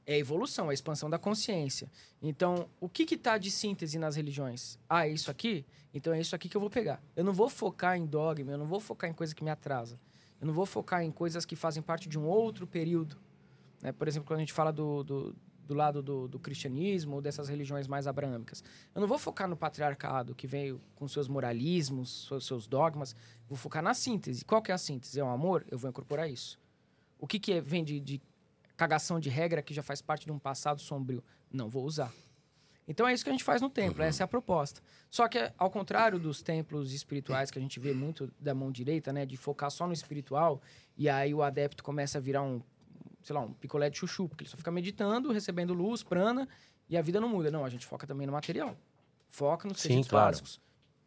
[0.05, 1.91] É a evolução, é a expansão da consciência.
[2.21, 4.79] Então, o que que tá de síntese nas religiões?
[4.89, 5.65] Ah, é isso aqui?
[5.93, 7.03] Então é isso aqui que eu vou pegar.
[7.15, 9.99] Eu não vou focar em dogma, eu não vou focar em coisa que me atrasa.
[10.39, 13.17] Eu não vou focar em coisas que fazem parte de um outro período.
[13.81, 13.91] né?
[13.91, 15.35] Por exemplo, quando a gente fala do, do,
[15.69, 18.63] do lado do, do cristianismo ou dessas religiões mais abraâmicas.
[18.93, 23.15] Eu não vou focar no patriarcado, que veio com seus moralismos, seus, dogmas.
[23.47, 24.43] Vou focar na síntese.
[24.43, 25.19] Qual que é a síntese?
[25.19, 25.63] É o amor?
[25.69, 26.59] Eu vou incorporar isso.
[27.19, 28.19] O que, que é- vem de, de
[28.75, 31.23] cagação de regra que já faz parte de um passado sombrio?
[31.51, 32.11] Não vou usar.
[32.87, 34.81] Então é isso que a gente faz no templo, essa é a proposta.
[35.11, 39.13] Só que, ao contrário dos templos espirituais que a gente vê muito da mão direita,
[39.13, 40.59] né, de focar só no espiritual,
[40.97, 42.59] e aí o adepto começa a virar um,
[43.29, 46.49] sei lá, um picolé de chuchu, porque ele só fica meditando, recebendo luz, prana,
[46.89, 47.51] e a vida não muda.
[47.51, 48.75] Não, a gente foca também no material.
[49.27, 50.25] Foca nos Sim, claro.
[50.31, 50.59] básicos.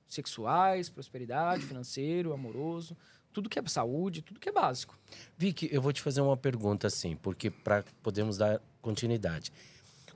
[0.06, 2.96] Sexuais, prosperidade, financeiro, amoroso,
[3.32, 4.96] tudo que é saúde, tudo que é básico.
[5.36, 9.52] Vicky, eu vou te fazer uma pergunta assim, porque para podermos dar continuidade.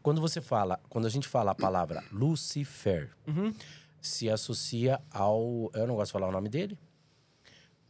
[0.00, 3.52] Quando você fala, quando a gente fala a palavra Lucifer, Uhum.
[4.00, 6.78] se associa ao, eu não gosto de falar o nome dele,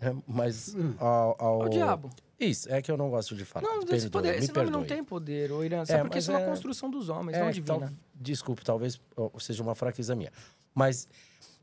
[0.01, 2.09] né, mas ao, ao Ao diabo.
[2.39, 3.67] Isso, é que eu não gosto de falar.
[3.67, 5.83] Não, esse, poder, esse nome não tem poder, ô Irã.
[5.89, 7.79] É, porque isso é uma é- construção dos homens, É, não divina.
[7.81, 9.01] tal- desculpe, talvez
[9.39, 10.31] seja uma fraqueza minha.
[10.75, 11.09] Mas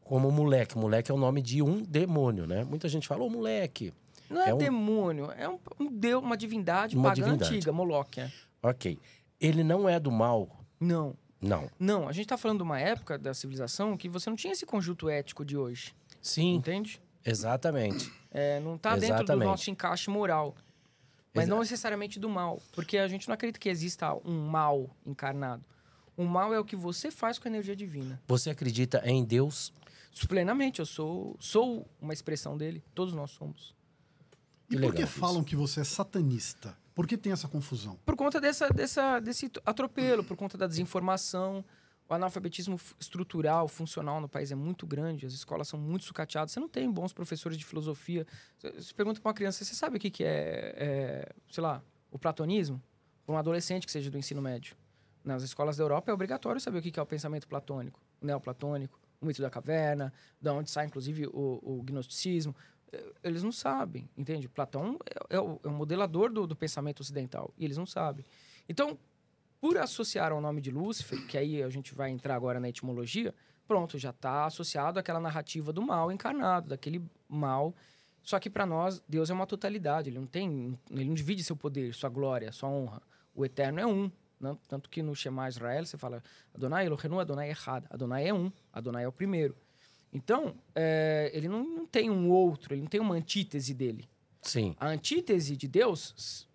[0.01, 2.63] como moleque, moleque é o nome de um demônio, né?
[2.63, 3.93] Muita gente fala, ô moleque.
[4.29, 7.55] Não é, É um- demônio, é um, um deus, uma divindade Uma pagã divindade.
[7.55, 8.19] antiga, Moloch.
[8.19, 8.31] é.
[8.63, 8.97] Ok.
[9.39, 10.49] Ele não é do mal.
[10.79, 11.69] Não, Não.
[11.77, 12.07] não.
[12.07, 15.07] A gente tá falando de uma época da civilização que você não tinha esse conjunto
[15.07, 16.99] ético de hoje, Sim, entende?
[17.23, 18.11] exatamente.
[18.33, 20.55] É, não tá dentro do nosso encaixe moral.
[21.33, 22.61] Mas Exa- não necessariamente do mal.
[22.73, 25.63] Porque a gente não acredita que exista um mal encarnado.
[26.17, 28.21] O mal é o que você faz com a energia divina.
[28.27, 29.71] Você acredita em Deus?
[30.27, 32.83] Plenamente, eu sou, sou uma expressão dele.
[32.93, 33.75] Todos nós somos.
[34.69, 35.19] E Que por que legal isso.
[35.19, 36.77] falam que você é satanista?
[36.93, 37.97] Por que tem essa confusão?
[38.05, 41.65] Por conta dessa, dessa, desse atropelo, por conta da desinformação.
[42.07, 46.51] O analfabetismo estrutural, funcional no país é muito grande, as escolas são muito sucateadas.
[46.51, 48.27] Você não tem bons professores de filosofia.
[48.59, 52.19] Você pergunta para uma criança, você sabe o que, que é, é, sei lá, o
[52.19, 52.81] platonismo?
[53.25, 54.75] Para um adolescente que seja do ensino médio.
[55.23, 58.25] Nas escolas da Europa é obrigatório saber o que que é o pensamento platônico, o
[58.25, 60.11] neoplatônico, o mito da caverna,
[60.41, 62.53] da onde sai, inclusive, o, o gnosticismo.
[62.91, 64.49] Eh, Eles não sabem, entende?
[64.49, 68.25] Platão é, é o, é o modelador do, do pensamento ocidental, e eles não sabem.
[68.67, 68.99] Então,
[69.63, 73.33] por associar ao nome de Lúcifer, que aí a gente vai entrar agora na etimologia,
[73.65, 77.73] pronto, já está associado àquela narrativa do mal encarnado, daquele mal.
[78.21, 81.55] Só que para nós, Deus é uma totalidade, ele não tem, ele não divide seu
[81.55, 83.01] poder, sua glória, sua honra.
[83.33, 84.11] O eterno é um.
[84.37, 84.53] né?
[84.67, 86.21] Tanto que no Shema Israel você fala
[86.53, 87.85] Adonai Elohenu, Adonai Errad.
[87.89, 89.55] Adonai é um, Adonai é o primeiro.
[90.11, 94.09] Então, é, ele não, não tem um outro, ele não tem uma antítese dele.
[94.41, 94.75] Sim.
[94.77, 96.49] A antítese de Deus,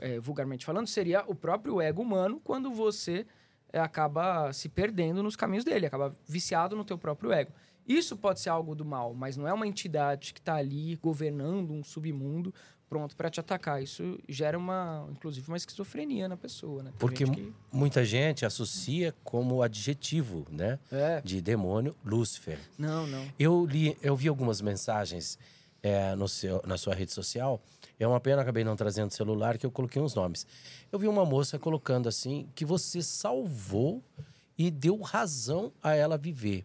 [0.00, 3.26] é, vulgarmente falando, seria o próprio ego humano quando você
[3.72, 7.52] é, acaba se perdendo nos caminhos dele, acaba viciado no teu próprio ego.
[7.88, 11.72] Isso pode ser algo do mal, mas não é uma entidade que está ali governando
[11.72, 12.52] um submundo
[12.88, 13.82] pronto para te atacar.
[13.82, 16.90] Isso gera uma, inclusive, uma esquizofrenia na pessoa, né?
[16.90, 20.78] Tem Porque gente que- muita gente associa como adjetivo, né?
[20.92, 22.58] É, De demônio, Lúcifer.
[22.76, 23.26] não, não.
[23.38, 25.38] Eu li, eu vi algumas mensagens
[25.82, 27.60] é, no seu, na sua rede social.
[28.00, 30.46] É uma pena, acabei não trazendo celular, que eu coloquei uns nomes.
[30.90, 34.02] Eu vi uma moça colocando assim que você salvou
[34.56, 36.64] e deu razão a ela viver.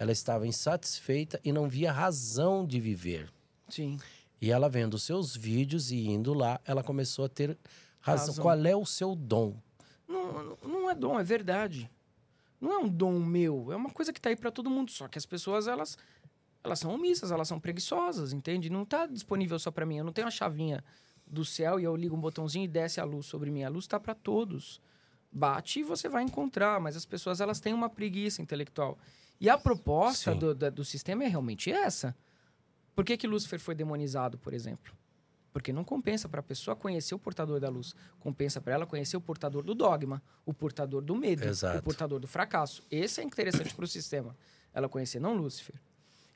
[0.00, 3.28] ela estava insatisfeita e não via razão de viver.
[3.68, 3.98] Sim.
[4.40, 7.58] E ela vendo seus vídeos e indo lá, ela começou a ter
[8.00, 8.28] razão.
[8.28, 8.42] Razão.
[8.44, 9.56] Qual é o seu dom?
[10.06, 11.90] Não, não- é dom, é verdade.
[12.60, 14.92] Não é um dom meu, é uma coisa que tá aí pra todo mundo.
[14.92, 15.98] Só que as pessoas, elas,
[16.68, 18.70] elas são omissas, elas são preguiçosas, entende?
[18.70, 19.96] Não tá disponível só pra mim.
[19.98, 20.84] Eu não tenho a chavinha
[21.26, 23.62] do céu e eu ligo um botãozinho e desce a luz sobre mim.
[23.64, 24.80] A luz tá pra todos.
[25.30, 28.98] Bate e você vai encontrar, mas as pessoas, elas têm uma preguiça intelectual.
[29.40, 32.16] E a proposta do, da- do sistema é realmente essa.
[32.94, 34.92] Por que, que Lúcifer foi demonizado, por exemplo?
[35.52, 37.94] Porque não compensa para a pessoa conhecer o portador da luz.
[38.18, 41.78] Compensa para ela conhecer o portador do dogma, o portador do medo, Exato.
[41.78, 42.82] o portador do fracasso.
[42.90, 44.36] Esse é interessante para o sistema.
[44.72, 45.80] Ela conhecer, não Lúcifer.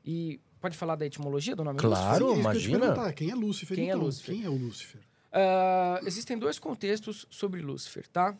[0.05, 2.27] E pode falar da etimologia do nome Claro.
[2.27, 2.31] Lúcifer?
[2.31, 2.79] É que imagina.
[2.81, 3.77] perguntar, Quem é Lúcifer?
[3.77, 4.03] Quem é então?
[4.03, 4.35] Lúcifer?
[4.35, 5.01] Quem é o Lúcifer?
[5.33, 8.37] Ah, existem dois contextos sobre Lúcifer, tá?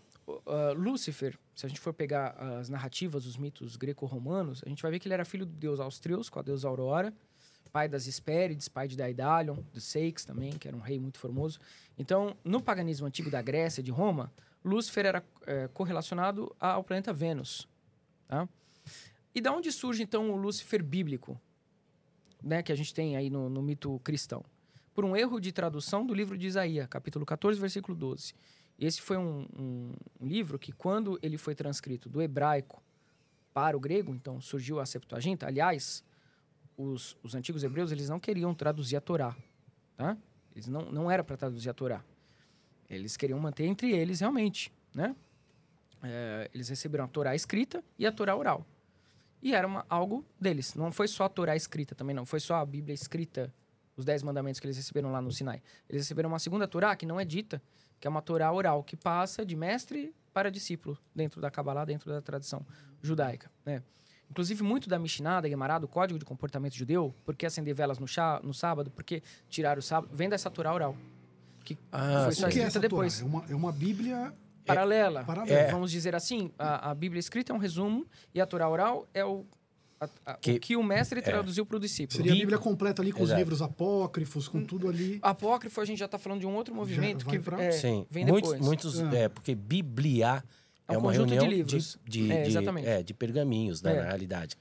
[0.47, 4.91] Ah, Lúcifer, se a gente for pegar as narrativas, os mitos greco-romanos, a gente vai
[4.91, 7.13] ver que ele era filho do deus Austreus, com a deusa Aurora,
[7.73, 11.59] pai das Hespérides, pai de Daidalion, do Seix também, que era um rei muito formoso.
[11.99, 14.31] Então, no paganismo antigo da Grécia e de Roma,
[14.63, 17.67] Lúcifer era eh, correlacionado ao planeta Vênus,
[18.29, 18.47] tá?
[19.35, 21.41] E da onde surge, então, o Lúcifer bíblico,
[22.43, 24.45] né, que a gente tem aí no, no mito cristão?
[24.95, 28.35] por um erro de tradução do livro de Isaías, capítulo 14, versículo 12.
[28.79, 32.83] Esse foi um, um- um livro que, quando ele foi transcrito do hebraico
[33.55, 35.47] para o grego, então surgiu a Septuaginta.
[35.47, 36.05] Aliás,
[36.77, 39.35] os, os antigos hebreus eles não queriam traduzir a Torá,
[39.97, 40.15] tá?
[40.55, 42.05] Eles não, não era para traduzir a Torá.
[42.91, 45.17] Eles queriam manter entre eles realmente, né?
[46.03, 48.67] É, eles receberam a Torá escrita e a Torá oral.
[49.43, 50.75] E era uma- algo deles.
[50.75, 52.25] Não foi só a Torá escrita também, não.
[52.25, 53.53] Foi só a Bíblia escrita,
[53.97, 55.61] os Dez Mandamentos que eles receberam lá no Sinai.
[55.89, 57.61] Eles receberam uma segunda Torá que não é dita,
[57.99, 62.11] que é uma Torá oral, que passa de mestre para discípulo dentro da Kabbalah, dentro
[62.11, 62.65] da tradição
[63.03, 63.51] judaica.
[63.67, 63.83] Né?
[64.31, 67.99] Inclusive, muito da Mishnah, da Gemara, do Código de Comportamento Judeu, por que acender velas
[67.99, 70.97] no, chá, no sábado, por que tirar o sábado, vem dessa Torá oral.
[71.65, 73.21] Que Ah, foi só é escrita essa depois.
[73.21, 74.33] É uma, é uma Bíblia
[74.65, 75.25] Paralela.
[75.25, 75.71] paralela.
[75.71, 79.25] Vamos dizer assim, a, a Bíblia escrita é um resumo e a Torá oral é
[79.25, 79.45] o,
[80.01, 82.17] a- a- Que- o que o mestre traduziu para o discípulo.
[82.17, 83.39] Seria a Bí- Bíblia completa ali com os Exato.
[83.39, 85.19] livros apócrifos, com tudo ali.
[85.23, 88.25] Apócrifo, a gente já está falando de um outro movimento que pra- é, Sim, vem
[88.25, 88.67] muitos, depois.
[88.67, 89.25] muitos É.
[89.25, 90.43] é, porque Biblia
[90.89, 91.99] É é, um uma reunião de, livros.
[92.07, 93.97] de, É, de- é, de pergaminhos, né, É.
[93.97, 94.57] na realidade.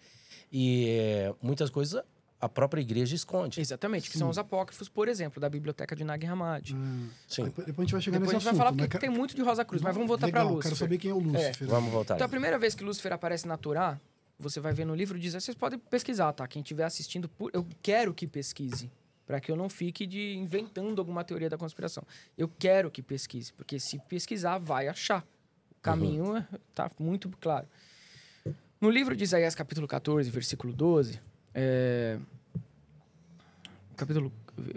[0.51, 2.01] E é, muitas coisas
[2.41, 3.61] a própria igreja esconde.
[3.61, 6.75] Exatamente, que são os apócrifos, por exemplo, da biblioteca de Nag Hammadi.
[6.75, 7.43] Ah, Sim.
[7.45, 8.57] Depois, depois a gente vai chegar Depois a nesse gente vai assunto.
[8.57, 8.77] falar né?
[8.77, 10.63] porque Quero- tem muito de Rosa Cruz, mas vamos voltar para Lúcifer.
[10.63, 11.67] Quero saber quem é o Lúcifer.
[11.67, 12.15] Vamos voltar.
[12.15, 13.99] Então, a primeira vez que Lúcifer aparece na Torá,
[14.39, 16.47] você vai ver no livro diz, vocês podem pesquisar, tá?
[16.47, 18.89] Quem estiver assistindo, por- eu quero que pesquise,
[19.27, 22.03] para que eu não fique de inventando alguma teoria da conspiração.
[22.37, 25.23] Eu quero que pesquise, porque se pesquisar, vai achar.
[25.77, 27.67] O caminho é- tá muito claro.
[28.79, 31.19] No livro de Isaías, capítulo 14, versículo 12,
[31.53, 32.17] é...
[33.95, 34.31] capítulo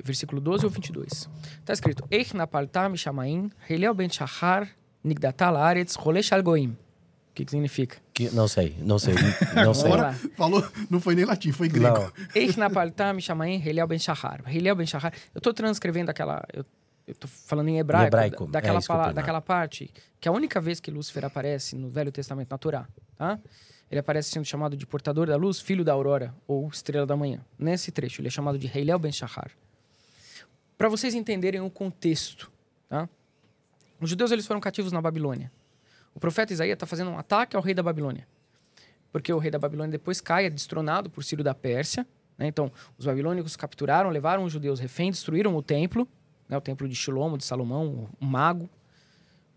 [0.05, 1.29] versículo 12 ou 22.
[1.65, 4.69] Tá escrito: Eich napalta mishamaim, Heliel ben shachar,
[5.03, 6.71] nigdatal aretz, rolesh al goim.
[6.71, 7.97] O que, que significa?
[8.13, 9.15] Que, não sei, não sei,
[9.65, 9.87] não sei.
[9.93, 12.13] Agora, falou, não foi nem latim, foi grego.
[12.35, 14.41] Eich napalta mishamaim, Heliel ben shachar.
[14.47, 15.13] Heliel ben shachar.
[15.35, 16.45] Eu tô transcrevendo aquela.
[16.53, 16.65] Eu,
[17.07, 20.31] eu tô falando em hebraico, Em hebraico, da- daquela, é pala- daquela parte, que é
[20.31, 23.39] a única vez que Lúcifer aparece no Velho Testamento na Torá, tá?
[23.91, 27.45] Ele aparece sendo chamado de portador da luz, filho da aurora, ou estrela da manhã.
[27.59, 29.51] Nesse trecho, ele é chamado de Heilel ben Shahar.
[30.77, 32.51] Para vocês entenderem o contexto,
[32.89, 33.09] tá?
[34.01, 35.51] Os judeus eles foram cativos na Babilônia.
[36.15, 38.27] O profeta Isaías está fazendo um ataque ao rei da Babilônia.
[39.13, 42.07] Porque o rei da Babilônia depois cai, é destronado por Ciro da Pérsia.
[42.37, 42.49] né?
[42.49, 46.09] Então, os babilônicos capturaram, levaram os judeus refém, destruíram o templo,
[46.49, 46.57] né?
[46.59, 48.69] o templo de Shilomo, de Salomão, o mago.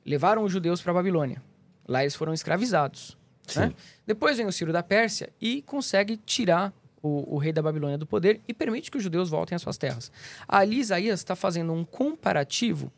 [0.05, 1.41] Levaram os judeus para a Babilônia.
[1.87, 3.16] Lá eles foram escravizados.
[3.55, 3.73] Né?
[4.05, 8.05] Depois vem o Ciro da Pérsia e consegue tirar o, o rei da Babilônia do
[8.05, 10.11] poder e permite que os judeus voltem às suas terras.
[10.47, 12.91] Ali, Isaías está fazendo um comparativo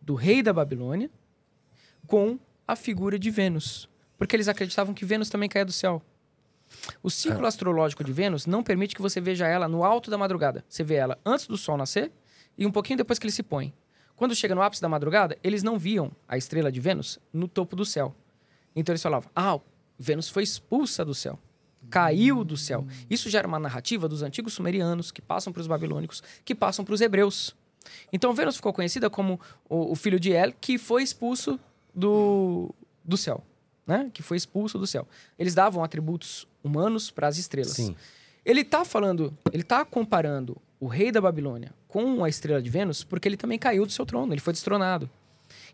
[0.00, 1.10] do rei da Babilônia
[2.06, 3.88] com a figura de Vênus.
[4.18, 6.02] Porque eles acreditavam que Vênus também caía do céu.
[7.02, 10.64] O ciclo astrológico de Vênus não permite que você veja ela no alto da madrugada.
[10.68, 12.10] Você vê ela antes do sol nascer
[12.56, 13.72] e um pouquinho depois que ele se põe.
[14.16, 17.74] Quando chega no ápice da madrugada, eles não viam a estrela de Vênus no topo
[17.74, 18.14] do céu.
[18.74, 19.58] Então eles falavam: ah,
[19.98, 21.38] Vênus foi expulsa do céu.
[21.90, 22.86] Caiu do céu.
[23.08, 26.84] Isso já era uma narrativa dos antigos sumerianos, que passam para os babilônicos, que passam
[26.84, 27.54] para os hebreus.
[28.12, 31.60] Então Vênus ficou conhecida como o, o filho de El, que foi expulso
[31.94, 33.44] do, do céu.
[33.86, 34.10] Né?
[34.12, 35.06] Que foi expulso do céu.
[35.38, 37.72] Eles davam atributos humanos para as estrelas.
[37.72, 37.94] Sim.
[38.44, 43.04] Ele está falando, ele está comparando o rei da Babilônia com a estrela de Vênus
[43.04, 45.08] porque ele também caiu do seu trono, ele foi destronado.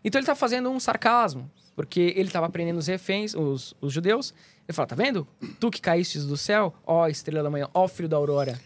[0.03, 4.33] Então ele tá fazendo um sarcasmo, porque ele estava prendendo os reféns, os, os judeus.
[4.67, 5.27] Ele fala: tá vendo?
[5.59, 8.59] Tu que caístes do céu, ó estrela da manhã, ó filho da aurora.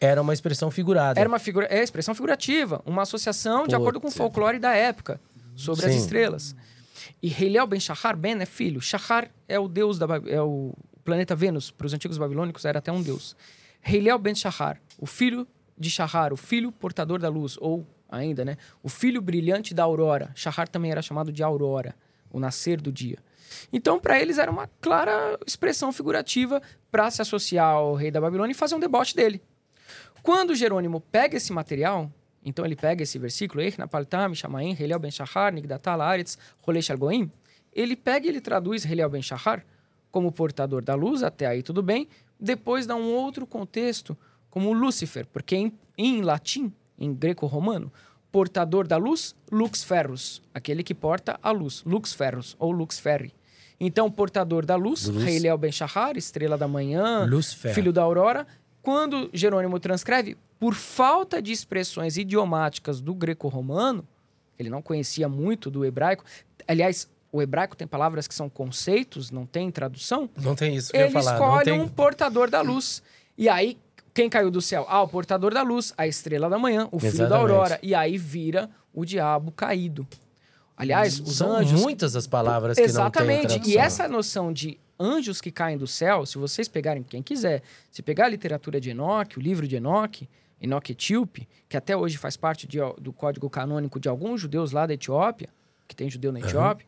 [0.00, 1.18] Era uma expressão figurada.
[1.18, 5.20] Era uma figura, é expressão figurativa, uma associação de acordo com o folclore da época
[5.54, 5.98] sobre as Sim.
[5.98, 6.54] estrelas.
[7.22, 8.80] E Heliel ben Shahar Ben é filho.
[8.80, 12.92] Shahar é o deus da é o planeta Vênus para os antigos babilônicos era até
[12.92, 13.34] um deus.
[13.82, 15.46] Heliel ben Shahar, o filho
[15.78, 20.30] de Shahar, o filho portador da luz ou ainda, né, o filho brilhante da aurora.
[20.34, 21.94] Shahar também era chamado de aurora,
[22.30, 23.18] o nascer do dia.
[23.72, 28.52] Então, para eles era uma clara expressão figurativa para se associar ao rei da Babilônia
[28.52, 29.40] e fazer um deboche dele.
[30.22, 32.10] Quando Jerônimo pega esse material,
[32.44, 37.30] então ele pega esse versículo, "Ech napaltam, Shamaim, Heliel ben Shahar, Nigdatal Aretz, Rolei Shalgoim,
[37.72, 39.64] ele pega e ele traduz Heliel ben Shahar
[40.10, 42.08] como portador da luz, até aí tudo bem,
[42.40, 44.16] depois dá um outro contexto
[44.50, 47.92] como Lúcifer, porque em, em latim, em greco-romano,
[48.30, 53.32] portador da luz, lux ferrus, aquele que porta a luz, lux ferrus ou lux ferri.
[53.78, 55.26] Então, portador da luz, Luz.
[55.26, 57.28] Heliel ben Shahar, estrela da manhã,
[57.74, 58.46] filho da aurora.
[58.80, 64.06] Quando Jerônimo transcreve, por falta de expressões idiomáticas do greco-romano,
[64.58, 66.24] ele não conhecia muito do hebraico.
[66.66, 70.30] Aliás, o hebraico tem palavras que são conceitos, não tem tradução.
[70.40, 71.38] Não tem isso que eu Ele falar.
[71.38, 73.02] Não escolhe um portador da luz.
[73.36, 73.76] E aí,
[74.16, 74.86] quem caiu do céu?
[74.88, 77.50] Ah, o portador da luz, a estrela da manhã, o filho da Exatamente.
[77.52, 77.78] aurora.
[77.82, 80.06] E aí vira o diabo caído.
[80.76, 81.80] Aliás, os São anjos.
[81.80, 83.68] muitas as palavras que não têm Exatamente.
[83.70, 88.02] E essa noção de anjos que caem do céu, se vocês pegarem quem quiser, se
[88.02, 90.28] pegar a literatura de Enoque, o livro de Enoque,
[90.60, 94.86] Enoque Etíope, que até hoje faz parte de- do código canônico de alguns judeus lá
[94.86, 95.48] da Etiópia,
[95.86, 96.86] que tem judeu na Etiópia,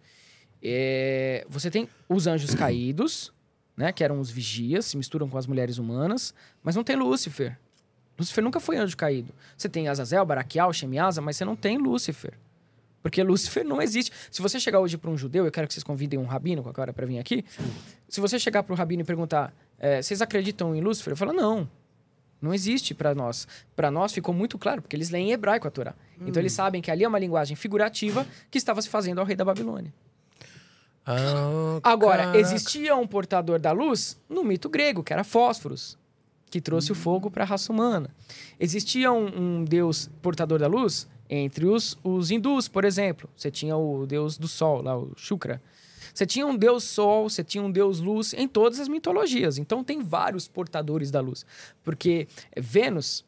[0.63, 3.33] é, você tem os anjos caídos,
[3.79, 7.57] né, que eram os vigias, se misturam com as mulheres humanas, mas não tem Lúcifer.
[8.19, 9.33] Lúcifer nunca foi anjo caído.
[9.57, 12.35] Você tem Azazel, Baraquial, Shemiasa, mas você não tem Lúcifer.
[13.01, 14.11] Porque Lúcifer não existe.
[14.33, 16.69] Se você chegar hoje para um judeu, eu quero que vocês convidem um rabino com
[16.69, 17.45] a cara para vir aqui.
[18.09, 21.13] Se você chegar para o rabino e perguntar, é, vocês acreditam em Lúcifer?
[21.13, 21.71] Eu falo, não.
[22.43, 23.47] Não existe para nós.
[23.77, 25.95] Para nós ficou muito claro, porque eles leem em hebraico a Torá.
[26.27, 29.37] Então eles sabem que ali é uma linguagem figurativa que estava se fazendo ao rei
[29.37, 29.95] da Babilônia.
[31.11, 32.39] Ah, Agora, caraca.
[32.39, 35.97] existia um portador da luz no mito grego, que era Fósforos,
[36.51, 38.15] que trouxe o fogo para a raça humana.
[38.61, 43.27] Existia um, um deus portador da luz entre os, os hindus, por exemplo.
[43.35, 45.63] Você tinha o deus do sol, lá, o Shukra.
[46.13, 49.57] Você tinha um deus sol, você tinha um deus luz em todas as mitologias.
[49.57, 51.47] Então, tem vários portadores da luz.
[51.83, 53.25] Porque Vênus,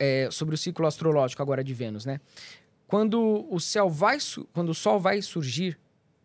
[0.00, 2.20] é, sobre o ciclo astrológico agora de Vênus, né?
[2.88, 4.18] Quando o céu vai,
[4.52, 5.78] quando o sol vai surgir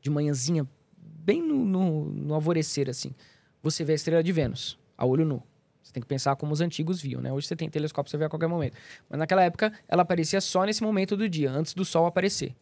[0.08, 0.66] de manhãzinha,
[0.98, 3.14] bem no, no, no alvorecer, assim,
[3.62, 5.44] você vê a estrela de Vênus, a olho nu.
[5.84, 7.32] Você tem que pensar como os antigos viam, né?
[7.32, 8.78] Hoje você tem telescópio, você vê a qualquer momento.
[9.10, 12.56] Mas naquela época, ela aparecia só nesse momento do dia, antes do sol aparecer.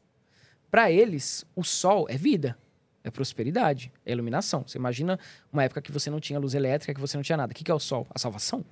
[0.70, 2.58] Para eles, o sol é vida,
[3.04, 4.64] é prosperidade, é iluminação.
[4.68, 5.20] Você imagina
[5.52, 7.52] uma época que você não tinha luz elétrica, que você não tinha nada.
[7.52, 8.08] O que é o sol?
[8.10, 8.64] A salvação.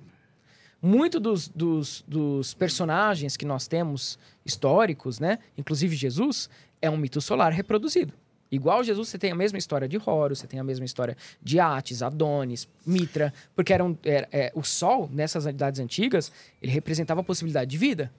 [0.80, 5.38] Muito dos, dos, dos personagens que nós temos históricos, né?
[5.56, 6.48] Inclusive Jesus,
[6.80, 8.12] é um mito solar reproduzido.
[8.54, 11.58] Igual Jesus, você tem a mesma história de Horus, você tem a mesma história de
[11.58, 16.30] Atis, Adonis, Mitra, porque eram, era, é, o Sol, nessas idades antigas,
[16.62, 18.12] ele representava a possibilidade de vida.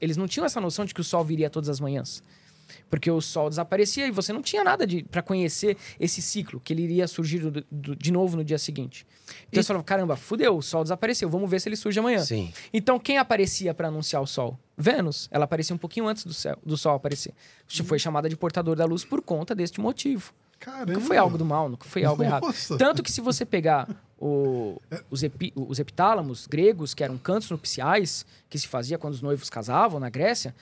[0.00, 2.22] Eles não tinham essa noção de que o Sol viria todas as manhãs.
[2.90, 6.82] Porque o Sol desaparecia e você não tinha nada para conhecer esse ciclo, que ele
[6.82, 9.06] iria surgir do- do- de novo no dia seguinte.
[9.48, 12.20] Então E- você falava, caramba, fudeu, o Sol desapareceu, vamos ver se ele surge amanhã.
[12.20, 12.52] Sim.
[12.72, 14.58] Então, quem aparecia para anunciar o Sol?
[14.76, 15.28] Vênus.
[15.30, 17.32] Ela aparecia um pouquinho antes do, céu, do Sol aparecer.
[17.84, 20.32] Foi chamada de portador da luz por conta deste motivo.
[20.58, 20.92] Caramba.
[20.92, 22.44] Nunca foi algo do mal, nunca foi algo errado.
[22.44, 22.76] Nossa.
[22.78, 23.88] Tanto que se você pegar
[24.20, 24.80] o-
[25.10, 29.50] os, epi- os epitálamos gregos, que eram cantos nupciais, que se fazia quando os noivos
[29.50, 30.54] casavam na Grécia,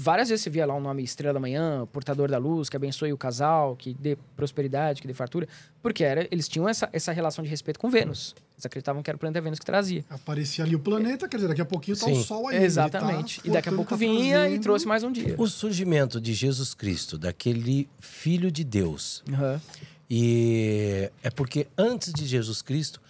[0.00, 3.12] várias vezes você via lá o nome Estrela da Manhã, Portador da Luz, que abençoe
[3.12, 5.46] o casal, que dê prosperidade, que dê fartura,
[5.82, 8.34] porque era, eles tinham essa, essa relação de respeito com Vênus.
[8.56, 10.04] Eles acreditavam que era o planeta Vênus que trazia.
[10.08, 12.22] Aparecia ali o planeta, quer dizer, daqui a pouquinho tá o Sim.
[12.22, 12.56] sol aí.
[12.56, 13.40] ele Exatamente.
[13.42, 15.34] tá e daqui a pouco tá vinha e trouxe mais um dia.
[15.36, 19.60] O surgimento de Jesus Cristo, daquele filho de Deus, Aham.
[20.08, 23.00] e é porque antes de Jesus Cristo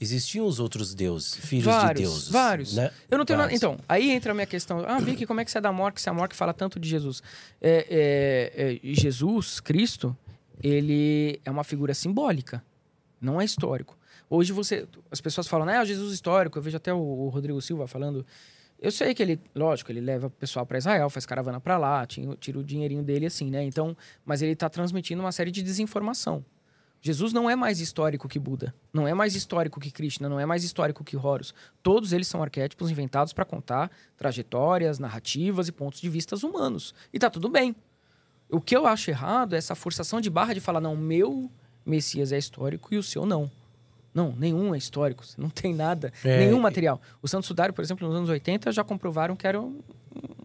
[0.00, 2.28] existiam os outros deuses, filhos vários, de deuses.
[2.28, 2.74] Vários.
[2.74, 2.90] né?
[3.10, 3.48] Eu não tenho nada.
[3.48, 3.62] Vários.
[3.62, 4.84] Então, aí entra a minha questão.
[4.86, 6.88] Ah, Vicky, como é que você é da morte, se a morte fala tanto de
[6.88, 7.22] Jesus?
[7.60, 10.16] É, é, é, Jesus, Cristo,
[10.62, 12.62] ele é uma figura simbólica,
[13.20, 13.96] não é histórico.
[14.30, 14.86] Hoje você.
[15.10, 16.58] As pessoas falam, né, ah, Jesus histórico.
[16.58, 18.24] Eu vejo até o, o Rodrigo Silva falando.
[18.80, 22.06] Eu sei que ele, lógico, ele leva o pessoal para Israel, faz caravana para lá,
[22.06, 23.64] tira, tira o dinheirinho dele assim, né?
[23.64, 26.44] Então, mas ele está transmitindo uma série de desinformação.
[27.00, 30.44] Jesus não é mais histórico que Buda, não é mais histórico que Krishna, não é
[30.44, 31.54] mais histórico que Horus.
[31.82, 36.94] Todos eles são arquétipos inventados para contar trajetórias, narrativas e pontos de vistas humanos.
[37.12, 37.74] E tá tudo bem.
[38.50, 41.50] O que eu acho errado é essa forçação de barra de falar, não, meu
[41.86, 43.50] Messias é histórico e o seu não.
[44.12, 45.22] Não, nenhum é histórico.
[45.36, 47.00] Não tem nada, É, nenhum material.
[47.22, 49.80] O Santo Sudário, por exemplo, nos anos 80, já comprovaram que era um,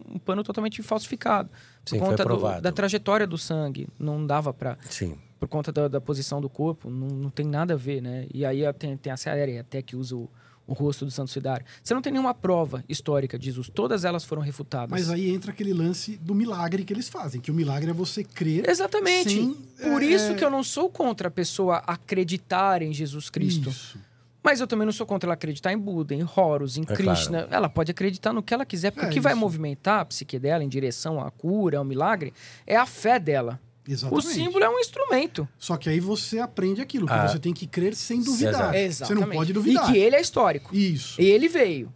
[0.08, 1.48] um pano totalmente falsificado.
[1.84, 3.88] Por Sim, conta do- da trajetória do sangue.
[3.98, 5.18] Não dava pra Sim.
[5.44, 8.26] Por conta da, da posição do corpo, não, não tem nada a ver, né?
[8.32, 10.30] E aí tem, tem a série até que usa o,
[10.66, 11.66] o rosto do Santo Sudário.
[11.82, 13.68] Você não tem nenhuma prova histórica de Jesus.
[13.68, 14.90] Todas elas foram refutadas.
[14.90, 18.24] Mas aí entra aquele lance do milagre que eles fazem, que o milagre é você
[18.24, 18.66] crer.
[18.66, 19.34] Exatamente.
[19.34, 23.68] sem, Por é, isso que eu não sou contra a pessoa acreditar em Jesus Cristo.
[23.68, 23.98] Isso.
[24.42, 27.48] Mas eu também não sou contra ela acreditar em Buda, em Horus, em É Krishna.
[27.50, 30.38] Ela pode acreditar no que ela quiser, porque É o que vai movimentar a psique
[30.38, 32.32] dela em direção à cura, ao milagre,
[32.66, 33.60] é a fé dela.
[33.86, 34.26] Exatamente.
[34.26, 35.46] O símbolo é um instrumento.
[35.58, 37.28] Só que aí você aprende aquilo, que Ah.
[37.28, 38.74] você tem que crer sem duvidar.
[38.74, 39.12] Exato.
[39.12, 39.88] Você não pode duvidar.
[39.90, 40.74] E que ele é histórico.
[40.74, 41.20] Isso.
[41.20, 41.92] Ele veio.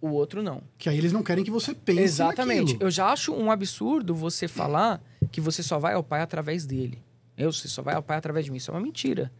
[0.00, 0.62] O outro não.
[0.78, 2.72] Que aí eles não querem que você pense Exatamente.
[2.72, 2.82] naquilo.
[2.82, 7.02] Eu já acho um absurdo você falar que você só vai ao Pai através dele.
[7.36, 8.56] Eu, você só vai ao Pai através de mim.
[8.56, 9.30] Isso é uma mentira.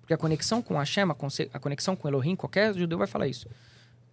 [0.00, 1.04] Porque a conexão com Hashem,
[1.52, 3.48] a conexão com Elohim, qualquer judeu vai falar isso.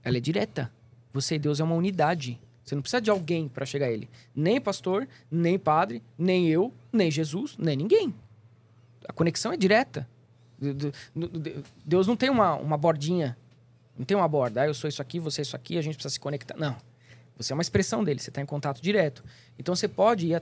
[0.04, 0.72] Ela é direta.
[1.14, 2.40] Você e Deus é uma unidade.
[2.68, 4.10] Você não precisa de alguém para chegar a ele.
[4.36, 8.14] Nem pastor, nem padre, nem eu, nem Jesus, nem ninguém.
[9.08, 10.06] A conexão é direta.
[10.60, 13.38] De- de- de- Deus não tem uma, uma bordinha.
[13.98, 14.64] Não tem uma borda.
[14.64, 16.58] Ah, eu sou isso aqui, você é isso aqui, a gente precisa se conectar.
[16.58, 16.76] Não.
[17.38, 19.24] Você é uma expressão dele, você está em contato direto.
[19.58, 20.34] Então você pode ir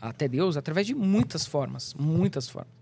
[0.00, 1.92] até Deus através de muitas formas.
[1.92, 2.72] Muitas formas.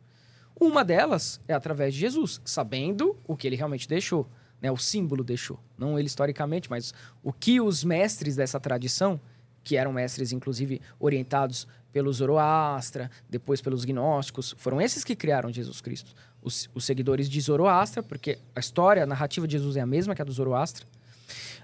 [0.58, 4.28] Uma delas é através de Jesus, sabendo o que ele realmente deixou.
[4.60, 4.70] Né?
[4.70, 5.58] O símbolo deixou.
[5.76, 9.20] Não ele historicamente, mas o que os mestres dessa tradição,
[9.62, 15.80] que eram mestres, inclusive, orientados pelo Zoroastra, depois pelos gnósticos, foram esses que criaram Jesus
[15.80, 16.14] Cristo.
[16.42, 20.14] Os, os seguidores de Zoroastra, porque a história, a narrativa de Jesus é a mesma
[20.14, 20.86] que a do Zoroastra.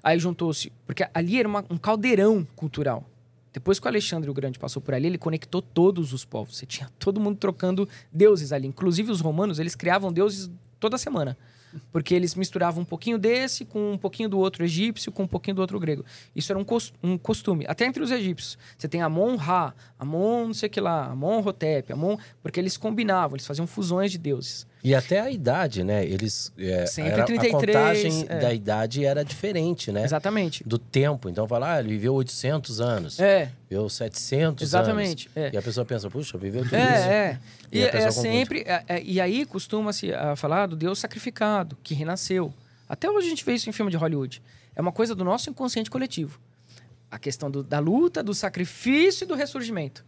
[0.02, 3.08] Aí juntou-se, porque ali era uma- um caldeirão cultural.
[3.52, 6.56] Depois que o Alexandre o Grande passou por ali, ele conectou todos os povos.
[6.56, 8.66] Você tinha todo mundo trocando deuses ali.
[8.66, 10.50] Inclusive os romanos, eles criavam deuses
[10.80, 11.36] toda semana.
[11.90, 15.54] Porque eles misturavam um pouquinho desse com um pouquinho do outro egípcio, com um pouquinho
[15.56, 16.04] do outro grego.
[16.34, 17.64] Isso era um, cos- um costume.
[17.68, 18.58] Até entre os egípcios.
[18.76, 22.16] Você tem Amon-Ra, Amon não sei o que lá, Amon-Hotep, Amon...
[22.42, 24.66] Porque eles combinavam, eles faziam fusões de deuses.
[24.84, 26.04] E até a idade, né?
[26.04, 26.52] Eles.
[26.58, 28.38] É, Sempre era, 33, a contagem é.
[28.40, 30.02] da idade era diferente, né?
[30.04, 30.64] Exatamente.
[30.66, 31.28] Do tempo.
[31.28, 33.20] Então, fala, ah, ele viveu 800 anos.
[33.20, 35.30] É, Viveu 700 exatamente.
[35.36, 35.50] anos.
[35.52, 35.54] É.
[35.54, 36.84] E a pessoa pensa, puxa, viveu tudo isso.
[36.84, 37.38] É, é.
[37.70, 38.62] E E, é sempre.
[38.66, 42.52] é- é- e aí costuma-se ah, falar do Deus sacrificado, que renasceu.
[42.88, 44.42] Até hoje a gente vê isso em filme de Hollywood.
[44.74, 46.40] É uma coisa do nosso inconsciente coletivo.
[47.08, 50.04] A questão do- da luta, do sacrifício e do ressurgimento.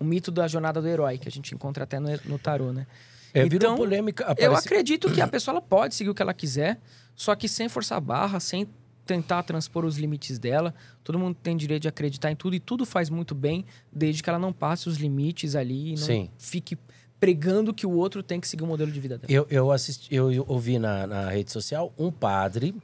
[0.00, 2.86] O mito da jornada do herói, que a gente encontra até no, no tarô, né?
[3.34, 4.34] É, Então, polêmica.
[4.38, 6.80] Eu acredito que a pessoa pode seguir o que ela quiser,
[7.16, 8.68] só que sem forçar a barra, sem
[9.04, 10.72] tentar transpor os limites dela.
[11.02, 14.30] Todo mundo tem direito de acreditar em tudo e tudo faz muito bem, desde que
[14.30, 16.30] ela não passe os limites ali e não Sim.
[16.38, 16.78] fique
[17.20, 19.32] pregando que o outro tem que seguir o modelo de vida dela.
[19.32, 22.74] Eu, eu, assisti, eu, eu ouvi na, na rede social um padre,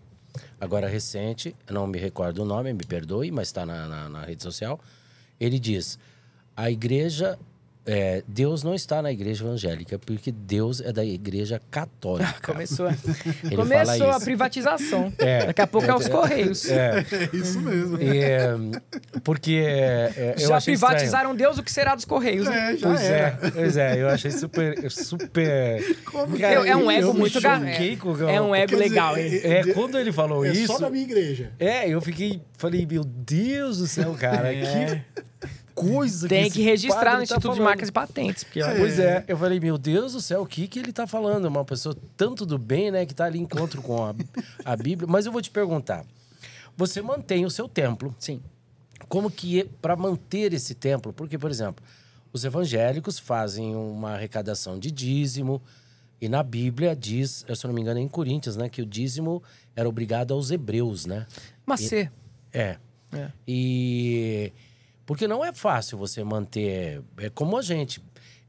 [0.60, 4.42] agora recente, não me recordo o nome, me perdoe, mas está na, na, na rede
[4.42, 4.80] social.
[5.38, 5.98] Ele diz:
[6.56, 7.38] a igreja.
[7.86, 12.34] É, Deus não está na igreja evangélica, porque Deus é da igreja católica.
[12.52, 12.94] Começou, a-
[13.44, 15.12] Ele começou fala a privatização.
[15.18, 15.46] É.
[15.46, 16.68] Daqui a pouco é os Correios.
[16.68, 16.98] É,
[17.32, 17.98] É isso mesmo.
[18.00, 18.54] é,
[19.24, 20.94] porque é, é, eu Já achei estranho.
[20.94, 22.46] privatizaram Deus, o que será dos Correios?
[22.46, 22.72] né?
[22.74, 23.38] É, já Pois era.
[23.42, 25.96] é, pois é, eu achei super, super.
[26.04, 29.16] Como que É, é um ego muito ga- choquei é, é um ego dizer, legal,
[29.16, 29.40] hein?
[29.42, 30.66] É, quando ele falou É isso.
[30.66, 31.50] só da minha igreja.
[31.58, 32.42] É, eu fiquei.
[32.58, 35.00] Falei, meu Deus do céu, cara, que
[35.88, 36.28] coisa É.
[36.28, 37.64] Tem esse que registrar no tá Instituto de falando.
[37.64, 38.44] Marcas e Patentes.
[38.44, 41.06] Porque, ó, Pois é, eu falei, meu Deus do céu, o que, que ele tá
[41.06, 41.46] falando?
[41.46, 44.14] Uma pessoa tanto do bem, né, que tá ali em encontro com a,
[44.64, 45.08] a Bíblia.
[45.10, 46.04] Mas eu vou te perguntar:
[46.76, 48.14] você mantém o seu templo.
[48.18, 48.40] Sim.
[49.08, 51.12] Como que, para manter esse templo?
[51.12, 51.84] Porque, por exemplo,
[52.32, 55.60] os evangélicos fazem uma arrecadação de dízimo.
[56.20, 58.68] E na Bíblia diz, se eu não me engano, é em Coríntios, né?
[58.68, 59.42] Que o dízimo
[59.74, 61.26] era obrigado aos hebreus, né?
[61.64, 62.10] Macê.
[62.52, 62.76] É.
[63.12, 63.30] É.
[63.46, 64.52] E
[65.10, 68.00] porque não é fácil você manter, é como a gente.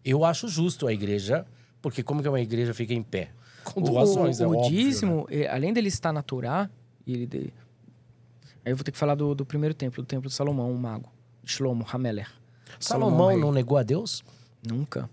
[0.06, 1.43] Eu acho justo a igreja,
[1.82, 3.32] porque como que uma igreja fica em pé?
[3.63, 4.69] Com doações, o, é o óbvio, né?
[4.69, 6.69] dízimo, eh, além dele estar na Torá,
[7.08, 7.52] ele
[8.63, 10.78] aí eu vou ter que falar do, do primeiro templo, do templo de Salomão, o
[10.78, 11.12] mago,
[11.44, 12.29] Shlomo Hameler.
[12.79, 13.38] Salomão rei.
[13.40, 14.23] não negou a Deus?
[14.63, 15.10] Nunca.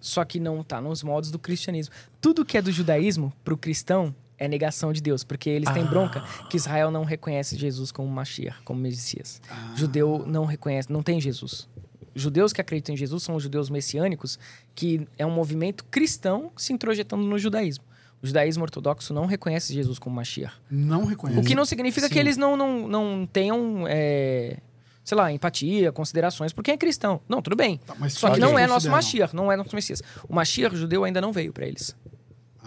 [0.00, 1.94] Só que não tá nos modos do cristianismo.
[2.20, 5.22] Tudo que é do judaísmo, pro cristão, é negação de Deus.
[5.22, 5.86] Porque eles têm Ah.
[5.86, 9.40] bronca que Israel não reconhece Jesus como Mashiach, como Messias.
[9.76, 11.68] Judeu não reconhece, não tem Jesus.
[12.12, 14.36] Judeus que acreditam em Jesus são os judeus messiânicos,
[14.74, 17.84] que é um movimento cristão se introjetando no judaísmo.
[18.22, 20.54] O judaísmo ortodoxo não reconhece Jesus como Mashiach.
[20.70, 21.40] Não reconhece.
[21.40, 22.12] O que não significa Sim.
[22.12, 24.58] que eles não, não, não tenham é,
[25.04, 27.20] sei lá, empatia, considerações por quem é cristão.
[27.28, 27.78] Não, tudo bem.
[27.86, 28.90] Tá, Só que não é nosso.
[28.90, 30.02] Mashiach, não é nosso Messias.
[30.28, 31.96] O Mashiach judeu ainda não veio para eles.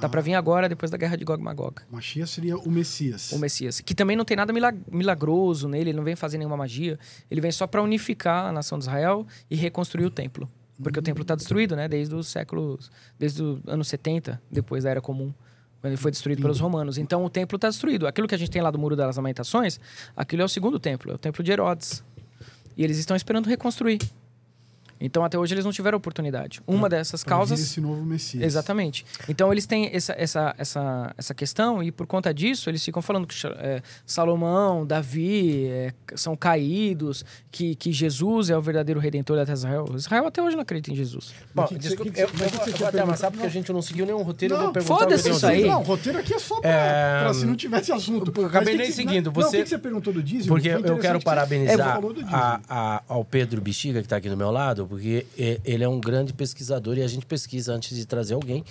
[0.03, 1.75] Tá pra vir agora, depois da guerra de Gog e Magog.
[1.89, 3.31] Mashiach seria o Messias.
[3.31, 3.79] O Messias.
[3.79, 6.99] Que também não tem nada mila- milagroso nele, ele não vem fazer nenhuma magia.
[7.31, 10.51] Ele vem só para unificar a nação de Israel e reconstruir o templo.
[10.81, 11.87] Porque o templo está destruído, né?
[11.87, 12.91] Desde os séculos.
[13.17, 15.33] Desde os anos 70, depois da Era Comum.
[15.79, 16.97] Quando ele foi destruído pelos romanos.
[16.97, 18.05] Então o templo está destruído.
[18.05, 19.79] Aquilo que a gente tem lá do Muro das Lamentações,
[20.17, 22.03] aquilo é o segundo templo, é o templo de Herodes.
[22.75, 23.99] E eles estão esperando reconstruir.
[25.05, 26.61] Então até hoje eles não tiveram oportunidade.
[26.65, 27.59] Uma dessas Pra vir causas.
[27.59, 28.43] esse novo Messias.
[28.43, 29.05] Exatamente.
[29.27, 33.27] Então eles têm essa, essa, essa, essa questão e por conta disso eles ficam falando
[33.27, 39.43] que é, Salomão, Davi é, são caídos, que, que Jesus é o verdadeiro redentor da
[39.45, 39.85] terra de Israel.
[39.95, 41.33] Israel até hoje não acredita em Jesus.
[41.53, 43.31] Bom, que você- desculpa, que que eu, você- eu vou, você eu vou até amassar
[43.31, 44.57] porque a gente não seguiu nenhum roteiro.
[44.57, 45.65] Não, foda-se isso aí.
[45.67, 48.31] Não, o roteiro aqui é só pra, É, pra se não tivesse assunto.
[48.39, 49.25] eu acabei nem seguindo.
[49.25, 50.47] Não, o Você- que que você perguntou do dízimo?
[50.47, 52.29] Porque eu quero que você- É, parabenizar dízimo.
[52.31, 55.89] a- a- ao Pedro Bexiga, que está aqui do meu lado, porque e- ele é
[55.89, 58.63] um grande pesquisador e a gente pesquisa antes de trazer alguém.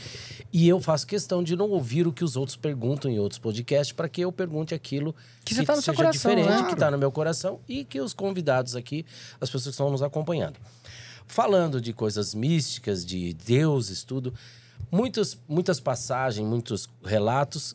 [0.52, 3.92] E eu faço questão de não ouvir o que os outros perguntam em outros podcasts,
[3.92, 5.14] para que eu pergunte aquilo
[5.44, 6.66] Que tá no seu seja coração, diferente, né?
[6.68, 9.04] que está no meu coração e que os convidados aqui,
[9.40, 10.56] as pessoas que estão nos acompanhando.
[11.26, 14.32] Falando de coisas místicas, de deuses, tudo,
[14.90, 17.74] muitas, muitas passagens, muitos relatos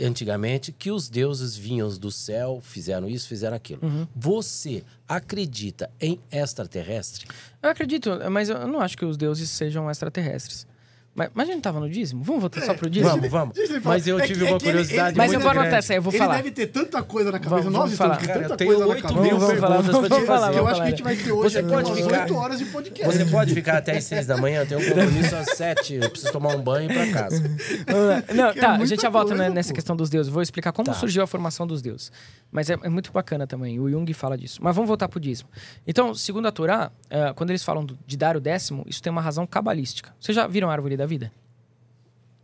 [0.00, 3.80] antigamente que os deuses vinham do céu, fizeram isso, fizeram aquilo.
[3.82, 4.06] Uhum.
[4.14, 7.26] Você acredita em extraterrestre?
[7.62, 10.66] Eu acredito, mas eu não acho que os deuses sejam extraterrestres.
[11.14, 12.22] Mas, mas a gente tava no dízimo?
[12.24, 13.10] Vamos voltar só pro dízimo?
[13.10, 13.56] Vamos, vamos.
[13.58, 13.94] Ele falar.
[13.96, 15.92] Mas eu É tive é uma ele- curiosidade ele- Mas eu muito vou anotar essa
[15.92, 16.36] aí, eu vou ele falar.
[16.36, 17.56] deve ter tanta coisa na cabeça.
[17.62, 18.26] Vamos- Nós vamos estamos falar.
[18.34, 19.20] com tanta eu tenho coisa na 8 cabeça.
[19.22, 20.08] mil Vamos falar coisas.
[20.08, 20.26] fazer.
[20.26, 22.20] Falar, Eu vamos acho que a gente vai ter hoje Você aqui pode umas ficar-
[22.22, 23.16] 8 horas de podcast.
[23.18, 26.08] Você pode ficar até as 6 da manhã, eu tenho um compromisso às 7, eu
[26.10, 27.42] preciso tomar um banho e ir pra casa.
[27.42, 28.36] Vamos.
[28.36, 29.74] Não, é tá, a gente já volta coisa, né, nessa pô.
[29.74, 30.32] questão dos deuses.
[30.32, 30.94] Vou explicar como Tá.
[30.94, 32.10] surgiu a formação dos deuses.
[32.50, 33.78] Mas é, é muito bacana também.
[33.80, 34.60] O Jung fala disso.
[34.62, 35.48] Mas vamos voltar pro dízimo.
[35.86, 39.22] Então, segundo a Torá, eh, quando eles falam de dar o décimo, isso tem uma
[39.22, 40.10] razão cabalística.
[40.20, 41.32] Vocês já viram a árvore da vida?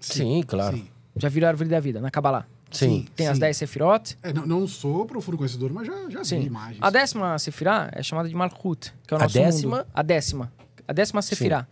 [0.00, 0.76] Sim, claro.
[0.76, 0.88] Sim.
[1.16, 2.46] Já a árvore da vida, na Kabbalah?
[2.70, 3.06] Sim.
[3.16, 3.40] Tem as Sim.
[3.40, 4.18] 10 sefirot.
[4.22, 6.42] É, não, não sou profundo conhecedor, mas já, já vi Sim.
[6.42, 6.78] imagens.
[6.82, 9.76] A décima sefirá é chamada de Malchut, que é o A nosso décima?
[9.78, 9.86] mundo.
[9.94, 10.52] A décima.
[10.86, 11.66] A décima sefirá.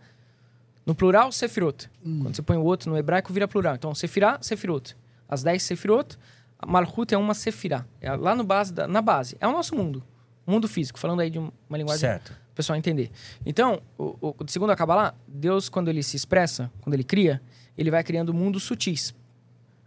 [0.85, 1.89] No plural, sefirot.
[2.05, 2.21] Hum.
[2.23, 3.75] Quando você põe o outro no hebraico, vira plural.
[3.75, 4.95] Então, sefirá, sefirot.
[5.29, 6.17] As 10 sefirot,
[6.57, 7.85] a Malchut é uma sefirá.
[8.01, 9.37] É lá no base da- na base.
[9.39, 10.03] É o nosso mundo.
[10.45, 10.97] O mundo físico.
[10.97, 12.33] Falando aí de um- uma linguagem Certo.
[12.57, 13.11] O pessoal entender.
[13.45, 17.39] Então, o, o, segundo a Kabbalah, Deus, quando ele se expressa, quando ele cria,
[17.77, 19.13] ele vai criando mundos sutis.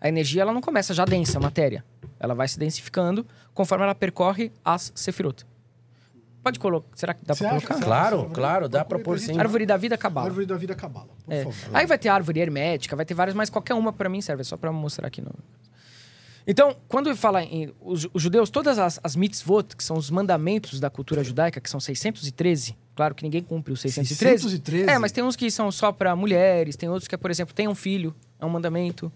[0.00, 1.84] A energia ela não começa já densa, a matéria.
[2.18, 5.44] Ela vai se densificando conforme ela percorre as sefirot.
[6.42, 6.86] Pode colocar.
[6.94, 7.48] Será que dá acha?
[7.48, 7.80] colocar?
[7.80, 8.30] Claro, acha?
[8.30, 9.38] claro, dá pra Procure pôr sim.
[9.38, 10.26] Árvore da vida Kabbalah.
[10.28, 11.42] Árvore da vida cabala, por É.
[11.44, 11.76] favor.
[11.76, 14.44] Aí vai ter árvore hermética, vai ter várias, mas qualquer uma pra mim serve, é
[14.44, 15.20] só pra mostrar aqui.
[15.20, 15.32] No...
[16.46, 20.80] Então, quando fala em os, os judeus, todas as, as mitzvot, que são os mandamentos
[20.80, 24.42] da cultura judaica, que são 613, claro que ninguém cumpre os 613.
[24.42, 24.90] 613?
[24.90, 27.54] É, mas tem uns que são só pra mulheres, tem outros que é, por exemplo,
[27.54, 29.12] tem um filho, é um mandamento.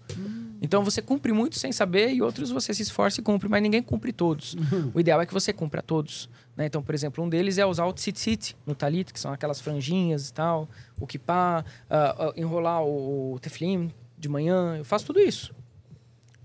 [0.61, 3.83] Então você cumpre muito sem saber e outros você se esforça e cumpre, mas ninguém
[3.83, 4.55] cumpre todos.
[4.93, 6.29] O ideal é que você cumpra todos.
[6.55, 6.65] Né?
[6.65, 10.29] Então, por exemplo, um deles é usar o tzitzit no talit, que são aquelas franjinhas
[10.29, 10.69] e tal,
[10.99, 15.53] o kippah, ah, ah, enrolar o, o teflim de manhã, eu faço tudo isso.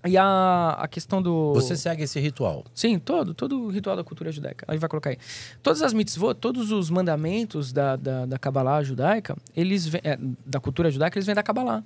[0.07, 1.53] E a, a questão do...
[1.55, 2.65] Você segue esse ritual.
[2.75, 4.65] Sim, todo, todo o ritual da cultura judaica.
[4.67, 5.19] Aí vai colocar aí.
[5.63, 10.59] Todas as mitzvot, todos os mandamentos da, da, da Kabbalah judaica, eles vêm- é, da
[10.59, 11.85] cultura judaica, eles vêm da Kabbalah.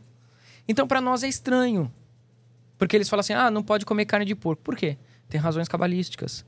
[0.68, 1.92] Então, para nós é estranho.
[2.78, 4.62] Porque eles falam assim, ah, não pode comer carne de porco.
[4.62, 4.96] Por quê?
[5.28, 6.44] Tem razões cabalísticas.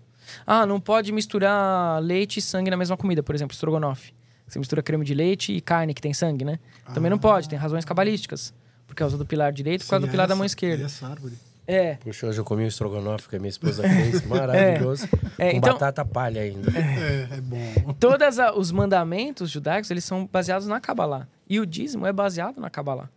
[0.46, 3.22] Ah, não pode misturar leite e sangue na mesma comida.
[3.22, 4.12] Por exemplo, estrogonofe.
[4.46, 6.60] Você mistura creme de leite e carne que tem sangue, né?
[6.94, 8.54] Também não pode, tem razões cabalísticas.
[8.86, 10.84] Por causa do pilar direito, por causa do pilar da essa- mão esquerda.
[10.84, 11.34] Essa árvore.
[11.66, 11.94] É.
[11.96, 15.08] Puxa, hoje eu comi um estrogonofe que a minha esposa fez, maravilhoso.
[15.36, 16.70] É, com então- batata palha ainda.
[16.78, 17.92] É, é bom.
[17.98, 21.26] Todos os mandamentos judaicos, eles são baseados na Kabbalah.
[21.48, 23.10] E o dízimo é baseado na Kabbalah.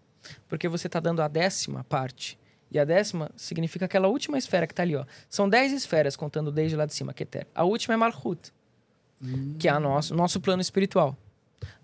[0.48, 2.38] Porque você está dando a décima parte.
[2.72, 4.96] E a décima significa aquela última esfera que está ali.
[4.96, 5.06] Ó.
[5.30, 7.48] São dez esferas, contando desde lá de cima, Keter.
[7.54, 8.52] A última é Malchut,
[9.58, 11.18] que é o nosso, nosso plano espiritual.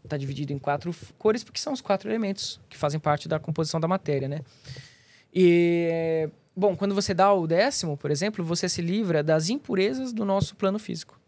[0.04, 3.80] Está dividido em quatro cores, porque são os quatro elementos que fazem parte da composição
[3.80, 4.42] da matéria, né?
[5.34, 10.24] E, bom, quando você dá o décimo, por exemplo, você se livra das impurezas do
[10.24, 11.20] nosso plano físico.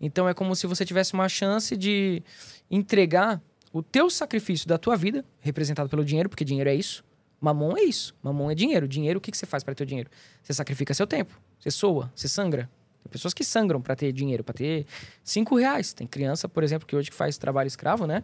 [0.00, 2.22] Então é como se você tivesse uma chance de
[2.70, 3.40] entregar
[3.72, 7.04] o teu sacrifício da tua vida, representado pelo dinheiro, porque dinheiro é isso.
[7.40, 8.14] Mamon é isso.
[8.22, 8.88] Mamon é dinheiro.
[8.88, 10.10] Dinheiro, o que, que você faz para ter o dinheiro?
[10.42, 11.38] Você sacrifica seu tempo.
[11.58, 12.68] Você soa, você sangra.
[13.02, 14.86] Tem pessoas que sangram para ter dinheiro, para ter
[15.22, 15.92] cinco reais.
[15.92, 18.22] Tem criança, por exemplo, que hoje que faz trabalho escravo, né?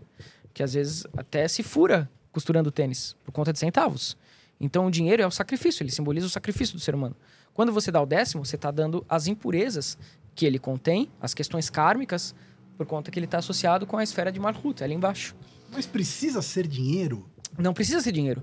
[0.52, 4.16] Que às vezes até se fura costurando tênis por conta de centavos.
[4.60, 7.14] Então o dinheiro é o sacrifício, ele simboliza o sacrifício do ser humano.
[7.52, 9.96] Quando você dá o décimo, você está dando as impurezas
[10.34, 12.34] que ele contém, as questões kármicas,
[12.76, 15.34] por conta que ele está associado com a esfera de Malhut, ali embaixo.
[15.72, 17.26] Mas precisa ser dinheiro?
[17.58, 18.42] Não precisa ser dinheiro.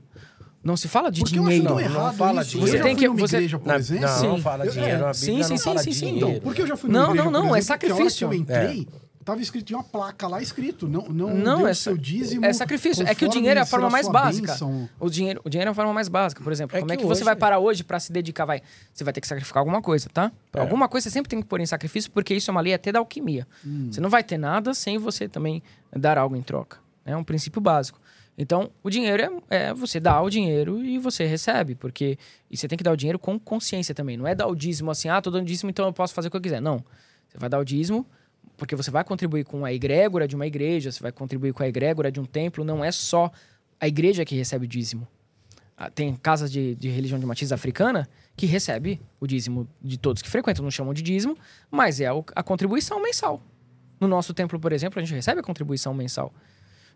[0.64, 1.68] Não se fala de Porque eu acho dinheiro.
[1.68, 2.52] tão Não, não errado fala isso.
[2.52, 2.72] dinheiro.
[2.72, 4.06] Você Você tem tem que que- você- igreja, por Não, exemplo?
[4.08, 4.28] não, Sim.
[4.30, 5.04] não fala Eu- dinheiro.
[5.04, 6.06] é, A sim, sim, não sim, fala sim, sim.
[6.06, 6.30] dinheiro.
[6.30, 8.28] Então, porque eu já fui numa Não, igreja, não, por não, exemplo, é que sacrifício.
[8.28, 8.88] A hora que eu entrei,
[9.24, 13.08] tava escrito, tinha uma placa lá escrito, não, não, Não, é seu dízimo é sacrifício.
[13.08, 14.48] É que o dinheiro é a forma mais básica.
[14.52, 14.90] bênção.
[15.00, 16.44] O dinheiro, o dinheiro é a forma mais básica.
[16.44, 18.46] Por exemplo, É como é que que você hoje- vai parar hoje para se dedicar?
[18.46, 18.62] Vai,
[18.94, 20.32] você vai ter que sacrificar alguma coisa, tá?
[20.54, 20.60] É.
[20.60, 22.92] Alguma coisa você sempre tem que pôr em sacrifício, porque isso é uma lei até
[22.92, 23.48] da alquimia.
[23.66, 23.90] Hum.
[23.92, 25.62] Você não vai ter nada sem você também
[25.96, 26.78] dar algo em troca.
[27.06, 28.00] É um princípio básico.
[28.38, 32.18] Então, o dinheiro é, é você dá o dinheiro e você recebe, porque
[32.50, 34.18] e você tem que dar o dinheiro com consciência também.
[34.18, 36.32] Não é dar o dízimo assim, ah, tô dando dízimo, então eu posso fazer o
[36.32, 36.60] que eu quiser.
[36.60, 36.84] Não.
[37.30, 38.06] Você vai dar o dízimo
[38.58, 41.68] porque você vai contribuir com a egrégora de uma igreja, você vai contribuir com a
[41.68, 42.64] egrégora de um templo.
[42.64, 43.32] Não é só
[43.80, 45.08] a igreja que recebe o dízimo.
[45.76, 50.22] Ah, Tem casas de, de religião de matriz africana que recebe o dízimo de todos
[50.22, 51.38] que frequentam, não chamam de dízimo,
[51.70, 53.42] mas é a contribuição mensal.
[54.00, 56.32] No nosso templo, por exemplo, a gente recebe a contribuição mensal.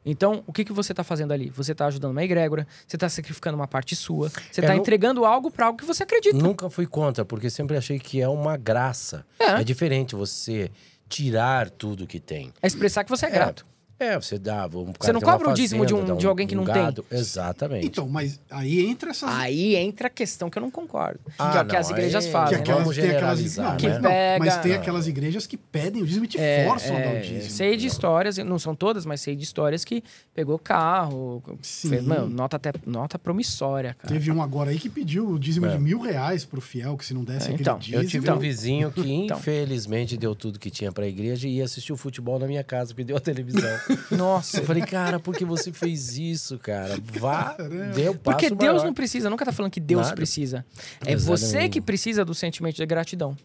[0.05, 1.49] Então, o que, que você está fazendo ali?
[1.49, 4.75] Você está ajudando uma egrégora, você está sacrificando uma parte sua, você É, está não-
[4.79, 6.37] entregando algo para algo que você acredita.
[6.37, 9.25] Nunca fui contra, porque sempre achei que é uma graça.
[9.39, 9.59] É.
[9.61, 10.71] É diferente você
[11.07, 12.53] tirar tudo que tem.
[12.61, 13.65] É expressar que você é grato.
[13.99, 14.67] É, você dá.
[14.67, 16.91] Um Você não cobra o dízimo de um- de alguém que não tem.
[16.93, 17.03] tem.
[17.11, 17.87] Exatamente.
[17.87, 19.29] Então, mas aí entra essas...
[19.29, 21.19] Aí entra a questão que eu não concordo.
[21.39, 22.49] Ah, que é o que as igrejas aí- que fazem.
[22.49, 22.61] que né?
[22.61, 23.69] aquelas, Vamos tem aquelas, não, né?
[23.81, 26.95] mas, não, Pega- mas tem aquelas igrejas que pedem o dízimo e te É, forçam
[26.95, 27.49] a dar é, o dízimo.
[27.51, 31.89] Sei de histórias, não são todas, mas sei de histórias que pegou carro, Sim.
[31.89, 34.13] fez, mano, nota até nota promissória, cara.
[34.13, 37.13] Teve um agora aí que pediu o dízimo de mil reais pro fiel, que se
[37.15, 38.03] não desse É, aquele então, dízimo...
[38.03, 39.37] Eu tive Então- um vizinho que, Então.
[39.39, 42.93] infelizmente, deu tudo que tinha pra igreja e ia assistir o futebol na minha casa,
[42.93, 43.61] pediu a televisão.
[44.11, 44.59] Nossa.
[44.59, 46.97] Eu falei, cara, por que você fez isso, cara?
[47.19, 48.85] Vá, o passo Porque Deus maior.
[48.85, 50.15] não precisa, nunca tá falando que Deus Nada.
[50.15, 50.65] precisa.
[51.05, 53.35] É você que precisa do sentimento de gratidão.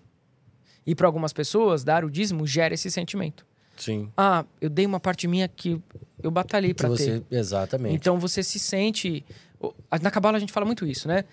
[0.86, 3.46] E para algumas pessoas, dar o dízimo gera esse sentimento.
[3.76, 4.10] Sim.
[4.16, 5.80] Ah, eu dei uma parte minha que
[6.22, 7.22] eu batalhei para ter.
[7.30, 7.94] exatamente.
[7.94, 9.24] Então você se sente.
[10.02, 11.24] Na Cabala a gente fala muito isso, né?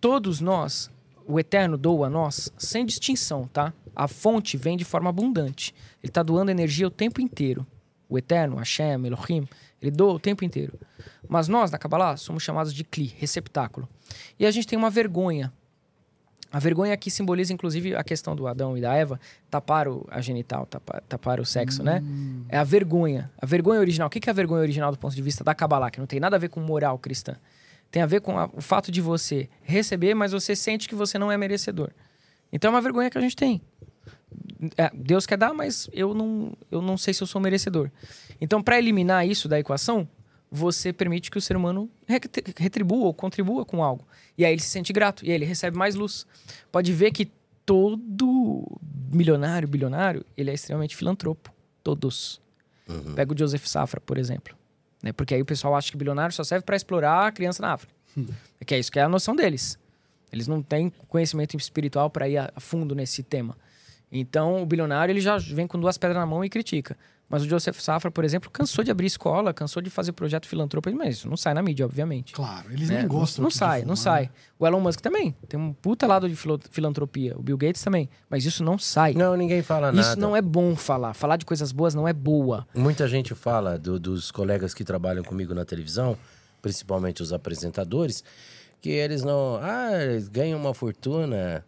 [0.00, 0.90] Todos nós,
[1.26, 3.72] o Eterno doa a nós sem distinção, tá?
[3.94, 5.74] A fonte vem de forma abundante.
[6.02, 7.66] Ele está doando energia o tempo inteiro.
[8.12, 9.48] O Eterno, Hashem, Elohim,
[9.80, 10.78] ele doa o tempo inteiro.
[11.26, 13.88] Mas nós, na Kabbalah, somos chamados de Kli, receptáculo.
[14.38, 15.52] E a gente tem uma vergonha.
[16.52, 19.18] A vergonha aqui simboliza, inclusive, a questão do Adão e da Eva
[19.50, 22.02] tapar o, a genital, tapar, tapar o sexo, né?
[22.50, 23.30] É a vergonha.
[23.40, 24.08] A vergonha original.
[24.08, 25.90] O que que é a vergonha original do ponto de vista da Kabbalah?
[25.90, 27.36] Que não tem nada a ver com moral cristã.
[27.90, 31.18] Tem a ver com a- o fato de você receber, mas você sente que você
[31.18, 31.90] não é merecedor.
[32.52, 33.62] Então é uma vergonha que a gente tem.
[34.76, 37.90] É, Deus quer dar, mas eu não, eu não sei se eu sou merecedor.
[38.40, 40.08] Então, para eliminar isso da equação,
[40.50, 42.20] você permite que o ser humano re-
[42.58, 44.06] retribua ou contribua com algo.
[44.36, 46.26] E aí ele se sente grato, e aí ele recebe mais luz.
[46.70, 47.30] Pode ver que
[47.66, 48.66] todo
[49.12, 51.52] milionário, bilionário, ele é extremamente filantropo.
[51.82, 52.40] Todos.
[52.88, 53.14] Uhum.
[53.14, 54.56] Pega o Joseph Safra, por exemplo.
[55.02, 55.12] Né?
[55.12, 57.92] Porque aí o pessoal acha que bilionário só serve para explorar a criança na África.
[58.60, 59.76] É que é isso que é a noção deles.
[60.32, 63.56] Eles não têm conhecimento espiritual para ir a fundo nesse tema.
[64.12, 66.96] Então, o bilionário ele já vem com duas pedras na mão e critica.
[67.30, 70.94] Mas o Joseph Safra, por exemplo, cansou de abrir escola, cansou de fazer projeto filantrópico,
[70.98, 72.34] mas isso não sai na mídia, obviamente.
[72.34, 72.98] Claro, eles né?
[72.98, 74.28] nem gostam Não, de sai, não sai.
[74.58, 76.36] O Elon Musk também tem um puta lado de
[76.70, 77.34] filantropia.
[77.38, 78.10] O Bill Gates também.
[78.28, 79.14] Mas isso não sai.
[79.14, 80.06] Não, ninguém fala nada.
[80.06, 81.14] isso não é bom falar.
[81.14, 82.66] Falar de coisas boas não é boa.
[82.74, 86.18] Muita gente fala do- dos colegas que trabalham comigo na televisão,
[86.60, 88.22] principalmente os apresentadores,
[88.78, 89.58] que eles não.
[89.62, 91.64] Ah, eles ganham uma fortuna.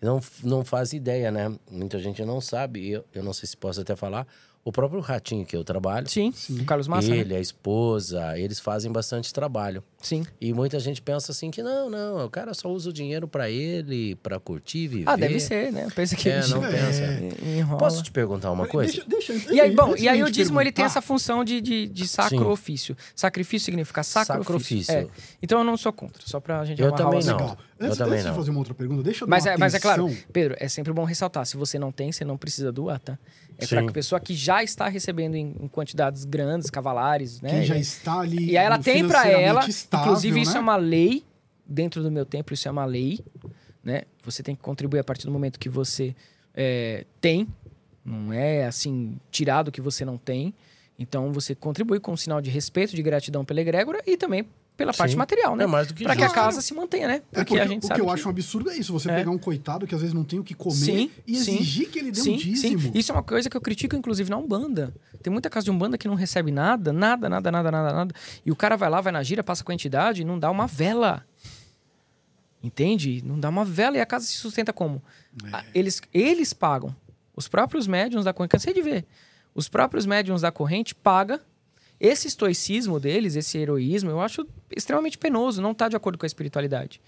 [0.00, 1.54] Não, não faz ideia, né?
[1.70, 2.90] Muita gente não sabe.
[2.90, 4.26] Eu, eu não sei se posso até falar.
[4.64, 7.18] O próprio Ratinho que eu trabalho, Sim, o Carlos Massa, né?
[7.18, 9.82] ele, a esposa, eles fazem bastante trabalho.
[10.00, 10.24] Sim.
[10.40, 13.50] E muita gente pensa assim que não, não, o cara só usa o dinheiro pra
[13.50, 15.08] ele, pra curtir, viver.
[15.08, 15.88] Ah, deve ser, né?
[15.94, 16.70] Pensa que É, ele não É.
[16.70, 17.02] pensa.
[17.46, 17.78] enrola.
[17.78, 19.02] Posso te perguntar uma coisa?
[19.06, 21.60] Deixa, deixa, E aí, bom, antes e aí o dízimo ele tem essa função de,
[21.60, 22.44] de, de sacro Sim.
[22.44, 22.96] ofício.
[23.14, 24.44] Sacrifício significa sacrifício.
[24.44, 24.94] Sacrifício.
[24.94, 25.06] É.
[25.42, 27.36] Então eu não sou contra, só pra gente Eu também não.
[27.36, 27.58] Legal.
[27.78, 28.32] Eu Antes, também antes não.
[28.32, 30.16] de fazer uma outra pergunta, deixa eu dar Mas uma é, mas é claro.
[30.32, 33.18] Pedro, é sempre bom ressaltar, se você não tem, você não precisa doar, tá?
[33.58, 33.76] É Sim.
[33.84, 37.50] pra pessoa que já está recebendo em, em quantidades grandes, cavalares, né?
[37.50, 40.58] Quem já está ali E aí ela tem pra ela, estável, inclusive isso né?
[40.58, 41.24] é uma lei,
[41.66, 43.18] dentro do meu templo isso é uma lei,
[43.82, 44.02] né?
[44.22, 46.14] Você tem que contribuir a partir do momento que você
[46.54, 47.48] é, tem,
[48.04, 50.54] não é assim, tirado que você não tem.
[50.98, 54.46] Então você contribui com um sinal de respeito, de gratidão pela egrégora e também
[54.76, 55.16] pela parte Sim.
[55.16, 55.64] material, né?
[55.64, 57.14] É mais do que Pra que a casa se mantenha, né?
[57.14, 58.92] É Porque porque a gente o sabe que eu que- acho um absurdo é isso,
[58.92, 59.14] você É.
[59.16, 61.54] pegar um coitado que às vezes não tem o que comer Sim, e sim.
[61.56, 62.80] exigir que ele dê sim, um dízimo.
[62.80, 62.92] Sim.
[62.94, 64.92] Isso é uma coisa que eu critico, inclusive, na Umbanda.
[65.22, 68.14] Tem muita casa de Umbanda que não recebe nada, nada, nada, nada, nada, nada.
[68.44, 70.50] E o cara vai lá, vai na gira, passa com a entidade e não dá
[70.50, 71.24] uma vela.
[72.62, 73.22] Entende?
[73.24, 75.02] Não dá uma vela e a casa se sustenta como?
[75.52, 75.64] É.
[75.74, 76.94] Eles, eles pagam.
[77.36, 79.04] Os próprios médiums da corrente, cansei de ver.
[79.54, 81.40] Os próprios médiums da corrente paga
[82.06, 86.28] esse estoicismo deles, esse heroísmo, eu acho extremamente penoso, não está de acordo com a
[86.28, 87.00] espiritualidade.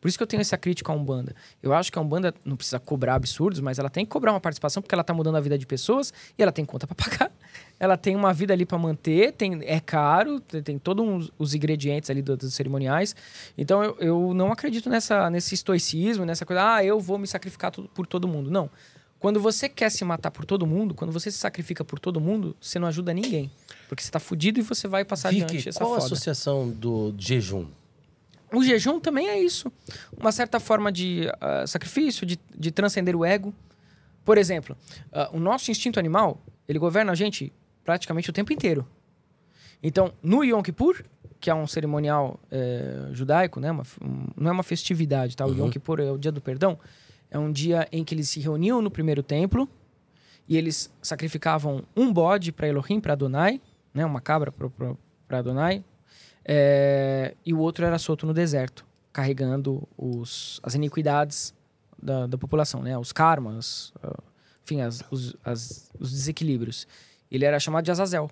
[0.00, 1.36] Por isso que eu tenho essa crítica à Umbanda.
[1.62, 4.40] Eu acho que a Umbanda não precisa cobrar absurdos, mas ela tem que cobrar uma
[4.40, 7.30] participação porque ela está mudando a vida de pessoas e ela tem conta para pagar.
[7.78, 12.10] Ela tem uma vida ali para manter, tem, é caro, tem, tem todos os ingredientes
[12.10, 13.16] ali dos, dos cerimoniais.
[13.56, 17.72] Então eu, eu não acredito nessa, nesse estoicismo, nessa coisa, ah, eu vou me sacrificar
[17.72, 18.50] por todo mundo.
[18.50, 18.68] Não.
[19.20, 22.56] Quando você quer se matar por todo mundo, quando você se sacrifica por todo mundo,
[22.60, 23.50] você não ajuda ninguém.
[23.86, 26.06] Porque você tá fudido e você vai passar Vicky, adiante essa qual a foda.
[26.06, 27.66] associação do jejum?
[28.52, 29.70] O jejum também é isso.
[30.18, 33.54] Uma certa forma de ah, sacrifício, de, de transcender o ego.
[34.24, 34.74] Por exemplo,
[35.12, 37.52] ah, o nosso instinto animal, ele governa a gente
[37.84, 38.86] praticamente o tempo inteiro.
[39.82, 41.04] Então, no Yom Kippur,
[41.38, 43.70] que é um cerimonial eh, judaico, né?
[43.70, 45.46] uma um- não é uma festividade, tá?
[45.46, 46.78] O Yom Kippur é o dia do perdão.
[47.30, 49.68] É um dia em que eles se reuniam no primeiro templo
[50.48, 53.60] e eles sacrificavam um bode para Elohim, para Adonai,
[53.94, 54.04] né?
[54.04, 55.84] Uma cabra para Adonai.
[56.44, 61.54] É, e o outro era solto no deserto, carregando os, as iniquidades
[62.02, 62.98] da, da população, né?
[62.98, 64.18] Os karmas, ah,
[64.64, 66.88] enfim, as- os, as- os desequilíbrios.
[67.30, 68.28] Ele era chamado de Azazel.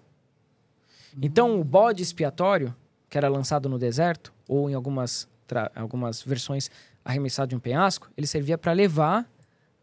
[1.22, 2.74] Então, o bode expiatório,
[3.08, 5.28] que era lançado no deserto, ou em algumas,
[5.74, 6.70] algumas versões
[7.08, 9.26] arremessado de um penhasco, ele servia para levar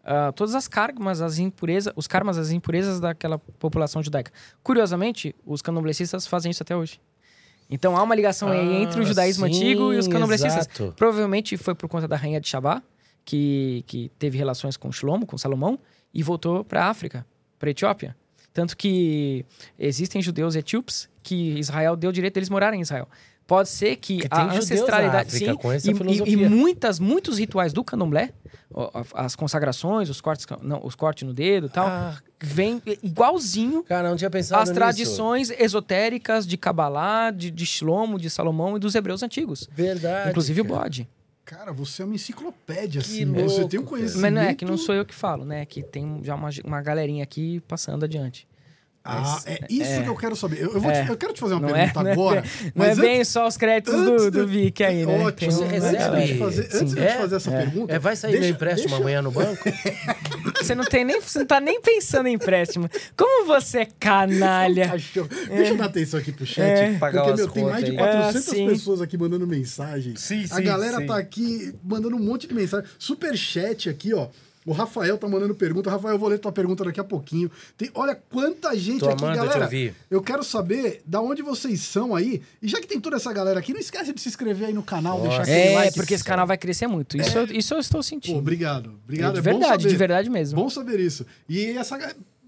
[0.03, 4.31] ah, todas as karmas, as impurezas, os karmas, as impurezas daquela população judaica.
[4.61, 7.01] Curiosamente, os candomblecistas fazem isso até hoje.
[7.67, 10.67] Então há uma ligação aí entre o Ah, judaísmo sim, antigo e os candomblecistas.
[10.67, 10.93] exato.
[10.95, 12.81] Provavelmente foi por conta da rainha de Shabá,
[13.25, 15.79] que, que teve relações com Shlomo, com Salomão,
[16.13, 17.25] e voltou para a África,
[17.57, 18.15] para Etiópia.
[18.53, 19.43] Tanto que
[19.79, 23.09] existem judeus etíopes que Israel deu o direito deles morarem em Israel.
[23.47, 25.27] Pode ser que, Que a ancestralidade.
[25.29, 26.33] África sim, com essa e, e- filosofia.
[26.47, 28.31] e muitas, muitos rituais do candomblé,
[29.13, 34.09] as consagrações, os cortes, não, os cortes no dedo e tal, Ah, vem igualzinho cara,
[34.09, 34.79] não tinha pensado as nisso.
[34.79, 39.69] tradições esotéricas de Kabbalah, de, de Shlomo, de Salomão e dos hebreus antigos.
[39.71, 40.29] Verdade.
[40.31, 40.79] Inclusive o cara.
[40.81, 41.07] bode.
[41.45, 43.25] Cara, você é uma enciclopédia, Que assim.
[43.31, 44.21] você louco, tem um conhecimento.
[44.21, 45.63] Mas não é que não sou eu que falo, né?
[45.65, 48.47] Que tem já uma, uma galerinha aqui passando adiante.
[49.07, 50.01] Ah, é isso é.
[50.03, 50.61] que eu quero saber.
[50.63, 51.03] Eu, É.
[51.03, 52.41] te- eu quero te fazer uma Não é, pergunta não é agora.
[52.41, 55.19] Não mas é antes- bem só os créditos do, antes do Vic aí, né?
[55.23, 55.51] Ótimo.
[55.51, 56.27] É antes de eu sério?
[56.27, 57.17] te fazer, antes de eu te É?
[57.17, 57.93] fazer essa pergunta.
[57.93, 59.63] É, vai sair meu deixa- empréstimo deixa- amanhã no banco?
[60.61, 61.21] Você não tem nem.
[61.21, 62.89] Você não tá nem pensando em empréstimo.
[63.15, 64.87] Como você é canalha?
[64.87, 66.63] Deixa eu dar atenção aqui pro chat.
[66.65, 66.97] É.
[66.97, 68.21] Pagar porque, meu, tem mais de contas aí.
[68.33, 70.15] 400 Ah, pessoas aqui mandando mensagem.
[70.15, 71.05] Sim, A sim, galera sim.
[71.05, 72.87] tá aqui mandando um monte de mensagem.
[72.97, 74.27] Super chat aqui, ó.
[74.65, 75.89] O Rafael tá mandando pergunta.
[75.91, 77.51] Rafael, eu vou ler tua pergunta daqui a pouquinho.
[77.77, 79.65] Tem, olha quanta gente Tô aqui, amando te galera.
[79.65, 79.93] ouvir.
[80.09, 82.41] Eu quero saber da onde vocês são aí.
[82.61, 84.81] E já que tem toda essa galera aqui, não esquece de se inscrever aí no
[84.83, 85.27] canal, Nossa.
[85.29, 85.95] deixar aquele É, like.
[85.95, 87.15] porque esse canal vai crescer muito.
[87.15, 88.37] Isso, eu, isso eu estou Pô, sentindo.
[88.39, 88.93] obrigado.
[89.03, 89.33] Obrigado.
[89.33, 89.89] de é bom verdade, saber.
[89.89, 90.59] de verdade mesmo.
[90.59, 91.25] Bom saber isso.
[91.47, 91.97] E essa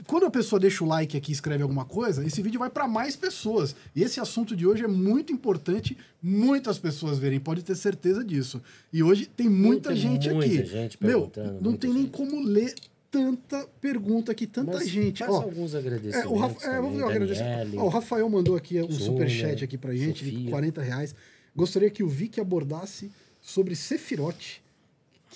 [0.08, 2.88] quando a pessoa deixa o like aqui e escreve alguma coisa, esse vídeo vai para
[2.88, 3.76] mais pessoas.
[3.96, 8.62] E esse assunto de hoje é muito importante, muitas pessoas verem, pode ter certeza disso.
[8.92, 10.66] E hoje tem muita, Muita, gente muita aqui.
[10.66, 11.30] gente Meu,
[11.62, 12.12] não tem nem gente.
[12.12, 12.74] como ler
[13.12, 15.20] tanta pergunta aqui, tanta Mas gente.
[15.20, 16.32] Faça Ó, alguns é, agradecimentos.
[16.32, 17.44] o Rafa, é, vamos também, agradecer.
[17.44, 17.78] Daniele.
[17.78, 20.50] Ó, o Rafael mandou aqui um Júlia, superchat aqui pra gente de Sofia.
[20.50, 21.16] 40 reais.
[21.56, 24.62] Gostaria que o Vic abordasse sobre Sefirote,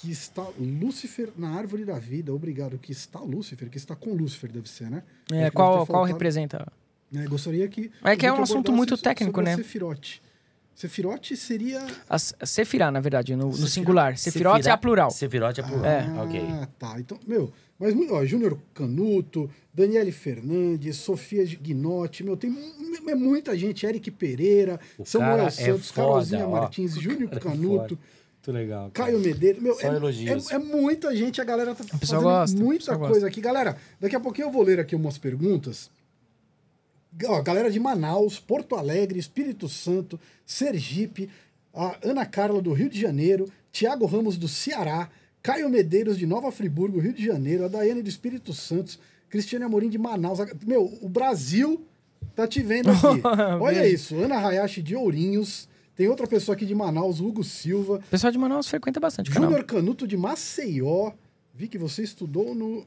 [0.01, 2.33] que está Lúcifer na árvore da vida.
[2.33, 2.77] Obrigado.
[2.79, 5.03] Que está Lúcifer, que está com Lúcifer, deve ser, né?
[5.31, 6.67] É, qual, qual representa?
[7.15, 7.91] É, gostaria que.
[8.03, 9.55] É que é um assunto muito técnico, né?
[9.55, 10.21] Sefirote.
[10.73, 11.85] Sefirote seria.
[12.09, 14.17] A Sefirá, na verdade, no, no singular.
[14.17, 15.11] Sefirote é a plural.
[15.11, 15.85] Sefirote é plural.
[15.85, 16.41] Ah, Ok.
[16.79, 16.99] tá.
[16.99, 22.55] Então, meu, mas ó, Júnior Canuto, Daniele Fernandes, Sofia Guinotti, meu, tem
[23.07, 26.51] é muita gente, Eric Pereira, O Samuel cara é Santos, foda, Carolzinha ó.
[26.51, 27.99] Martins, Júnior é Canuto,
[28.43, 28.89] Muito legal.
[28.91, 29.11] cara.
[29.11, 30.51] Caio Medeiros, meu, Só é, elogios.
[30.51, 33.39] é- é muita gente, a galera tá fazendo gosta, muita coisa aqui.
[33.39, 35.89] Galera, daqui a pouquinho eu vou ler aqui umas perguntas.
[37.27, 41.29] Ó, galera de Manaus, Porto Alegre, Espírito Santo, Sergipe,
[41.73, 45.09] a Ana Carla do Rio de Janeiro, Tiago Ramos do Ceará,
[45.43, 48.97] Caio Medeiros de Nova Friburgo, Rio de Janeiro, a Daiane do Espírito Santo,
[49.29, 50.39] Cristiane Amorim de Manaus.
[50.39, 51.83] A- Meu, o Brasil
[52.35, 53.21] tá te vendo aqui.
[53.61, 55.67] Olha isso, Ana Hayashi de Ourinhos,
[56.01, 59.33] tem outra pessoa aqui de Manaus, Hugo Silva, O pessoal de Manaus frequenta bastante o
[59.33, 59.49] canal.
[59.51, 61.11] Júnior Canuto de Maceió.
[61.53, 62.83] Vi que você estudou no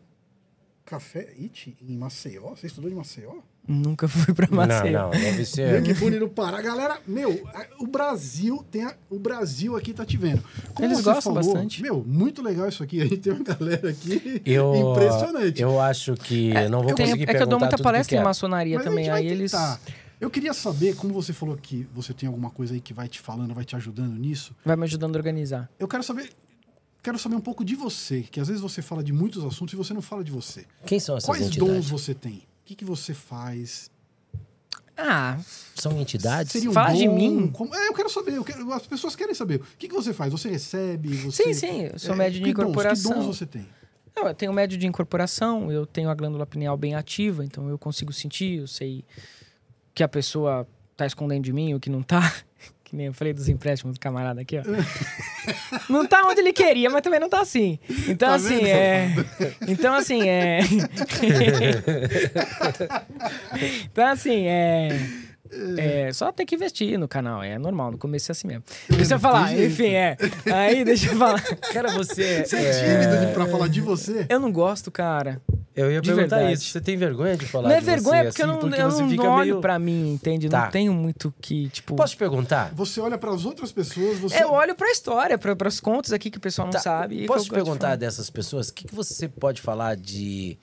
[0.84, 2.56] Café It em Maceió.
[2.56, 3.34] Você estudou em Maceió?
[3.68, 4.92] Nunca fui pra Maceió.
[4.92, 5.80] Não, não, deve ser.
[5.84, 6.60] Que bonito no Pará.
[6.60, 7.40] Galera, meu,
[7.78, 10.42] o Brasil tem a- o Brasil aqui tá te vendo.
[10.74, 11.80] Como Eles gostam falou, bastante.
[11.82, 13.00] Meu, muito legal isso aqui.
[13.00, 15.62] A gente tem uma galera aqui Eu, impressionante.
[15.62, 18.16] Eu acho que não vou eu- Tem- conseguir é que eu dou muita que palestra
[18.16, 18.28] em quero.
[18.28, 19.52] maçonaria Mas a também, gente vai aí eles...
[20.20, 23.20] Eu queria saber, como você falou que você tem alguma coisa aí que vai te
[23.20, 24.54] falando, vai te ajudando nisso.
[24.64, 25.70] Vai me ajudando a organizar.
[25.78, 26.30] Eu quero saber
[27.02, 29.76] quero saber um pouco de você, que às vezes você fala de muitos assuntos e
[29.76, 30.64] você não fala de você.
[30.86, 31.74] Quem são essas Quais entidades?
[31.74, 32.36] dons você tem?
[32.36, 33.90] O que, que você faz?
[34.96, 35.38] Ah,
[35.74, 36.52] São entidades?
[36.52, 37.48] Seria um Fala de mim.
[37.48, 38.34] Como- É, eu quero saber.
[38.36, 39.60] eu quero- As pessoas querem saber.
[39.60, 40.32] O que, que você faz?
[40.32, 41.14] Você recebe?
[41.16, 41.42] Você...
[41.42, 41.80] sim, sim.
[41.92, 42.62] Eu sou É, médio de que dons?
[42.62, 43.12] incorporação.
[43.12, 43.66] Que dons você tem?
[44.16, 47.76] Não, eu tenho médio de incorporação, eu tenho a glândula pineal bem ativa, então eu
[47.76, 49.04] consigo sentir, eu sei
[49.94, 50.66] que a pessoa
[50.96, 52.32] tá escondendo de mim, o que não tá.
[52.84, 54.62] Que nem eu falei dos empréstimos do camarada aqui, ó.
[55.90, 57.78] não tá onde ele queria, mas também não tá assim.
[58.06, 59.14] Então, Tá assim, vendo, é.
[59.66, 60.60] Então, assim, é.
[63.86, 64.88] então, assim, é.
[65.78, 68.64] É, só tem que investir no canal, é normal, no começo é assim mesmo.
[68.88, 70.16] Deixa eu falar, enfim, é.
[70.52, 71.40] Aí, deixa eu falar.
[71.72, 72.44] Cara, você.
[72.44, 72.70] Você é
[73.04, 74.26] tímido de- pra falar de você?
[74.28, 75.40] Eu não gosto, cara.
[75.76, 76.54] Eu ia De perguntar verdade.
[76.58, 76.70] isso.
[76.70, 78.80] Você tem vergonha de falar Não é de vergonha você, porque assim, eu não, porque
[78.80, 79.60] eu você não fica olho meio...
[79.60, 80.48] pra mim, entende?
[80.48, 80.64] Tá.
[80.64, 81.96] Não tenho muito que, tipo.
[81.96, 82.70] Posso te perguntar?
[82.74, 84.40] Você olha para as outras pessoas, você.
[84.40, 87.24] Eu olho pra história, pra, pros contos aqui que o pessoal não Tá, sabe.
[87.24, 87.96] e Posso te de perguntar falar.
[87.96, 88.68] dessas pessoas?
[88.68, 90.56] O que, que você pode falar de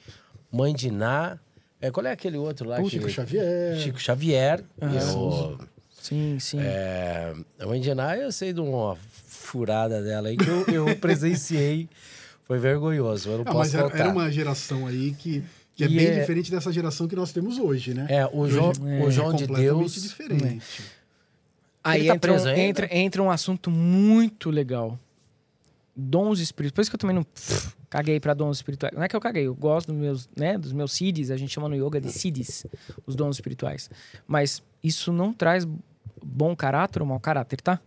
[0.49, 1.37] Mãe de Ná?
[1.81, 2.79] É, qual é aquele outro lá?
[2.79, 2.91] O que...
[2.91, 3.77] Chico Xavier.
[3.79, 4.63] Chico Xavier.
[4.79, 5.57] Eu,
[5.99, 6.59] Sim, sim.
[6.59, 8.95] é, a Mãe de Ná, eu sei de uma
[9.27, 11.89] furada dela aí que eu, eu presenciei.
[12.45, 13.29] Foi vergonhoso.
[13.29, 13.99] Eu não Ah, posso mas era, contar.
[13.99, 15.43] era uma geração aí que,
[15.75, 18.05] que é E bem é- diferente dessa geração que nós temos hoje, né?
[18.09, 20.01] É, o Hoje João, é o João de completamente Deus.
[20.03, 20.81] diferente.
[21.83, 24.99] Aí ele tá entra, um, entra, entra um assunto muito legal.
[25.95, 26.73] Dons espirituais.
[26.75, 28.95] Por isso que eu também não pff, caguei pra dons espirituais.
[28.95, 31.51] Não é que eu caguei, eu gosto dos meus, né, dos meus siddhis, a gente
[31.51, 32.65] chama no yoga de siddhis,
[33.05, 33.89] os dons espirituais.
[34.25, 35.67] Mas isso não traz
[36.23, 37.79] bom caráter ou mau caráter, tá?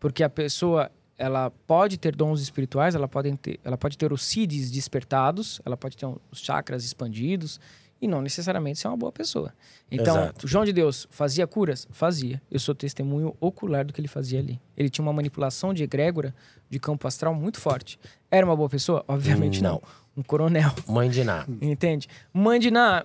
[0.00, 4.24] Porque a pessoa, ela pode ter dons espirituais, ela pode ter, ela pode ter os
[4.24, 7.60] siddhis despertados, ela pode ter os chakras expandidos
[8.00, 9.52] e não necessariamente ser uma boa pessoa.
[9.90, 10.46] Então, Exato.
[10.46, 11.86] João de Deus fazia curas?
[11.90, 12.40] Fazia.
[12.50, 14.60] Eu sou testemunho ocular do que ele fazia ali.
[14.76, 16.34] Ele tinha uma manipulação de egrégora
[16.70, 17.98] de campo astral muito forte.
[18.30, 19.04] Era uma boa pessoa?
[19.08, 19.72] Obviamente não.
[19.72, 19.82] Não.
[20.16, 21.44] Um coronel, Mãe de Ná.
[21.60, 22.08] entende?
[22.32, 23.04] Mãe de Ná,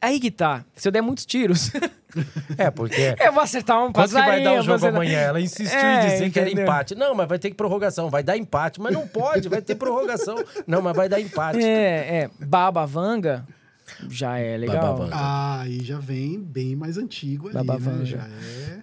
[0.00, 0.64] aí que tá.
[0.74, 1.70] Se eu der muitos tiros,
[2.58, 3.14] É, porque...
[3.24, 5.18] eu vou acertar um Quanto que vai dar o vou jogo acertar- amanhã?
[5.20, 6.64] Ela insistiu É, em dizer que era entendeu?
[6.64, 6.94] empate.
[6.96, 8.10] Não, mas vai ter que prorrogação.
[8.10, 8.80] Vai dar empate.
[8.80, 10.36] Mas não pode, vai ter prorrogação.
[10.66, 11.60] Não, mas vai dar empate.
[11.62, 12.30] É, é.
[12.44, 13.46] Baba Vanga
[14.08, 15.08] já é legal.
[15.12, 18.04] Ah, aí já vem bem mais antigo ali, Baba né?
[18.04, 18.28] Já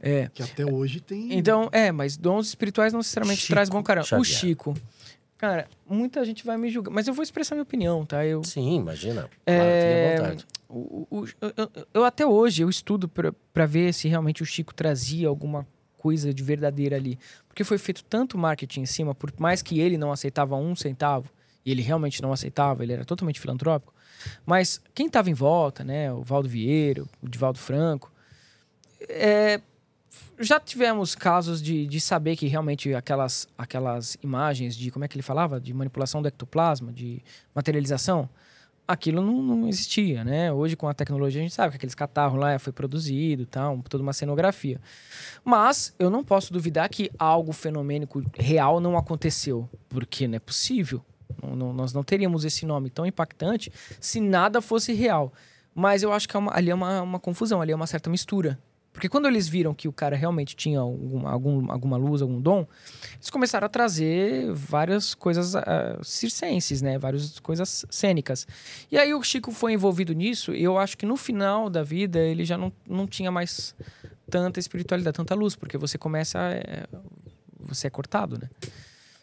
[0.02, 0.22] é.
[0.24, 0.30] É.
[0.34, 1.34] Que até hoje tem.
[1.38, 4.06] Então, é, mas dons espirituais não necessariamente Chico traz bom caramba.
[4.06, 4.26] O Xavier.
[4.40, 4.74] Chico.
[5.38, 8.26] Cara, muita gente vai me julgar, mas eu vou expressar minha opinião, tá?
[8.26, 9.30] Eu, Sim, imagina.
[9.46, 10.46] Claro, É, fique à vontade.
[10.68, 14.74] o- o- eu, eu- eu até hoje eu estudo pra ver se realmente o Chico
[14.74, 17.20] trazia alguma coisa de verdadeira ali.
[17.48, 21.30] Porque foi feito tanto marketing em cima, por mais que ele não aceitava um centavo,
[21.64, 23.94] e ele realmente não aceitava, ele era totalmente filantrópico.
[24.46, 26.12] Mas quem estava em volta, né?
[26.12, 28.12] O Valdo Vieira, o Divaldo Franco,
[29.10, 29.62] é,
[30.40, 35.16] já tivemos casos de, de saber que realmente aquelas, aquelas imagens de, como é que
[35.16, 35.60] ele falava?
[35.60, 37.22] De manipulação do ectoplasma, de
[37.54, 38.30] materialização,
[38.88, 40.52] aquilo não, não existia, né?
[40.52, 44.02] Hoje, com a tecnologia, a gente sabe que aqueles catarros lá foi produzido, tal, toda
[44.02, 44.80] uma cenografia.
[45.44, 51.04] Mas eu não posso duvidar que algo fenomênico real não aconteceu, porque não é possível.
[51.42, 55.32] Não- não- nós não teríamos esse nome tão impactante se nada fosse real.
[55.74, 58.10] Mas eu acho que é uma- ali é uma, uma confusão, ali é uma certa
[58.10, 58.58] mistura.
[58.92, 62.66] Porque quando eles viram que o cara realmente tinha alguma, algum, alguma luz, algum dom,
[63.14, 66.98] eles começaram a trazer várias coisas ah, circenses, né?
[66.98, 68.48] Várias coisas cênicas.
[68.92, 72.18] E aí o Chico foi envolvido nisso e eu acho que no final da vida
[72.18, 73.76] ele já não, não tinha mais
[74.32, 76.88] tanta espiritualidade, tanta luz, porque você começa a, é,
[77.60, 78.50] você é cortado, né?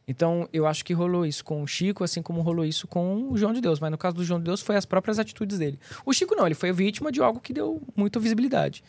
[0.07, 3.37] Então, eu acho que rolou isso com o Chico, assim como rolou isso com o
[3.39, 3.81] João de Deus.
[3.81, 5.79] Mas no caso do João de Deus, foi as próprias atitudes dele.
[6.05, 8.85] O Chico não, ele foi vítima de algo que deu muita visibilidade.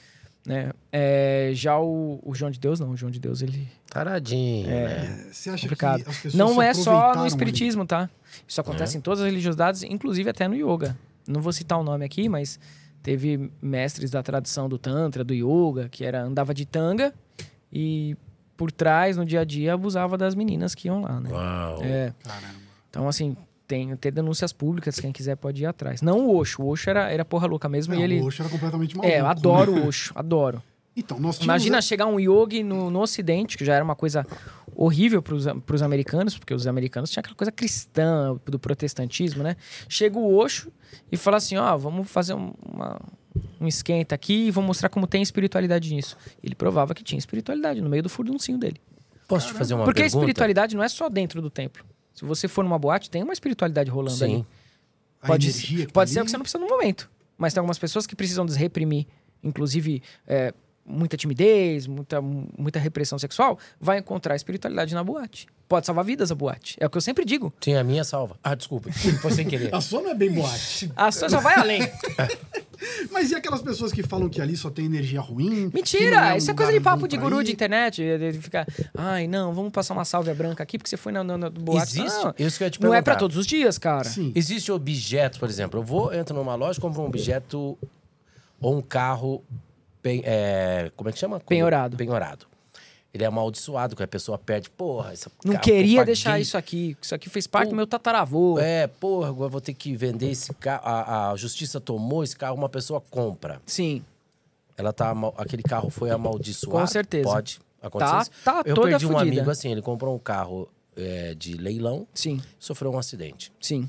[0.45, 0.71] Né?
[0.91, 2.91] É, já o, o João de Deus, não.
[2.91, 3.67] O João de Deus, ele...
[3.89, 4.83] Taradinho, né?
[4.83, 6.03] É, Você acha complicado.
[6.03, 7.27] que as pessoas Não se é só no ali?
[7.29, 8.09] espiritismo, tá?
[8.47, 10.97] Isso acontece em todas as religiosidades, inclusive até no yoga.
[11.27, 12.59] Não vou citar o nome aqui, mas
[13.01, 17.13] teve mestres da tradição do tantra, do yoga, que era andava de tanga
[17.71, 18.15] e
[18.57, 21.29] por trás, no dia a dia, abusava das meninas que iam lá, né?
[21.31, 21.83] Uau.
[21.83, 22.13] É.
[22.23, 22.55] Caramba.
[22.89, 23.35] Então, assim,
[23.67, 26.01] tem, tem denúncias públicas, quem quiser pode ir atrás.
[26.01, 26.61] Não o Osho.
[26.61, 28.21] O Osho era, era porra louca mesmo Não, e ele...
[28.21, 29.13] O Osho era completamente maluco.
[29.13, 29.81] É, eu adoro né?
[29.81, 30.63] o Osho, adoro.
[30.95, 31.43] Então, nós tínhamos...
[31.63, 34.25] Imagina chegar um yogi no, no Ocidente, que já era uma coisa
[34.73, 39.57] horrível para os americanos, porque os americanos tinham aquela coisa cristã do protestantismo, né?
[39.89, 40.71] Chega o Osho
[41.11, 43.01] e fala assim: ó, vamos fazer um, uma-
[43.59, 46.17] um esquenta aqui e vou mostrar como tem espiritualidade nisso.
[46.43, 48.79] Ele provava que tinha espiritualidade no meio do furduncinho dele.
[49.27, 50.19] Posso te fazer uma porque a pergunta?
[50.23, 51.83] espiritualidade não é só dentro do templo.
[52.13, 54.33] Se você for numa boate, tem uma espiritualidade rolando ali.
[54.35, 54.45] Sim.
[55.21, 56.25] a Pode, energia que pode tá ser o ali.
[56.25, 57.09] que você não precisa no momento.
[57.37, 59.05] Mas tem algumas pessoas que precisam desreprimir.
[59.43, 60.53] Inclusive, é,
[60.85, 65.47] muita timidez, muita, muita repressão sexual, vai encontrar espiritualidade na boate.
[65.67, 66.77] Pode salvar vidas a boate.
[66.79, 67.51] É o que eu sempre digo.
[67.59, 68.37] Sim, a minha salva.
[68.43, 68.91] Ah, desculpa.
[68.93, 69.73] Foi sem querer.
[69.75, 70.91] A sua não é bem boate.
[70.95, 71.81] A sua já vai além.
[73.11, 75.69] Mas e aquelas pessoas que falam que ali só tem energia ruim?
[75.73, 76.33] Mentira!
[76.33, 77.45] um Isso é coisa de papo de guru ir?
[77.45, 78.01] de internet.
[78.01, 78.67] de- de ficar,
[78.97, 81.99] ai, não, vamos passar uma sálvia branca aqui porque você foi na, na, na boate.
[81.99, 82.23] Existe?
[82.23, 83.19] Não, Isso que eu ia te não é pra perguntar.
[83.19, 84.03] todos os dias, cara.
[84.05, 84.31] Sim.
[84.35, 87.77] Existe objeto, por exemplo, eu vou, entro numa loja, compro um objeto
[88.61, 89.43] ou um carro,
[90.01, 91.39] pen- é, como é que chama?
[91.39, 91.97] Penhorado.
[91.97, 92.45] Penhorado.
[93.15, 96.97] Ele é amaldiçoado, que a pessoa perde, porra, esse Não carro queria deixar isso aqui.
[97.01, 98.59] Isso aqui fez parte Pô, do meu tataravô.
[98.59, 100.81] É, porra, agora vou ter que vender esse carro.
[100.83, 103.61] A, a justiça tomou esse carro, uma pessoa compra.
[103.65, 104.03] Sim.
[104.75, 106.77] Ela tá, aquele carro foi amaldiçoado.
[106.77, 107.23] Com certeza.
[107.23, 108.21] Pode acontecer.
[108.23, 108.31] isso.
[108.43, 109.31] tá eu toda perdi um fodida.
[109.31, 113.49] amigo assim, ele comprou um carro é, de leilão, Sim, sofreu um acidente.
[113.61, 113.87] sim.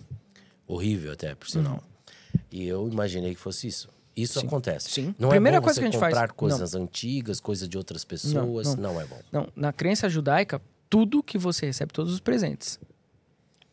[0.68, 1.82] Horrível até, por sinal.
[2.50, 3.88] E eu imaginei que fosse isso.
[4.16, 4.40] Isso.
[4.40, 4.90] Sim, acontece.
[4.90, 5.14] sim.
[5.18, 7.76] Não Primeira é bom coisa você que a gente faz- comprar coisas antigas, coisas de
[7.76, 8.74] outras pessoas.
[8.74, 8.94] não.
[8.94, 9.18] Não, é bom.
[9.30, 12.80] Não, na crença judaica, tudo que você recebe, todos os presentes.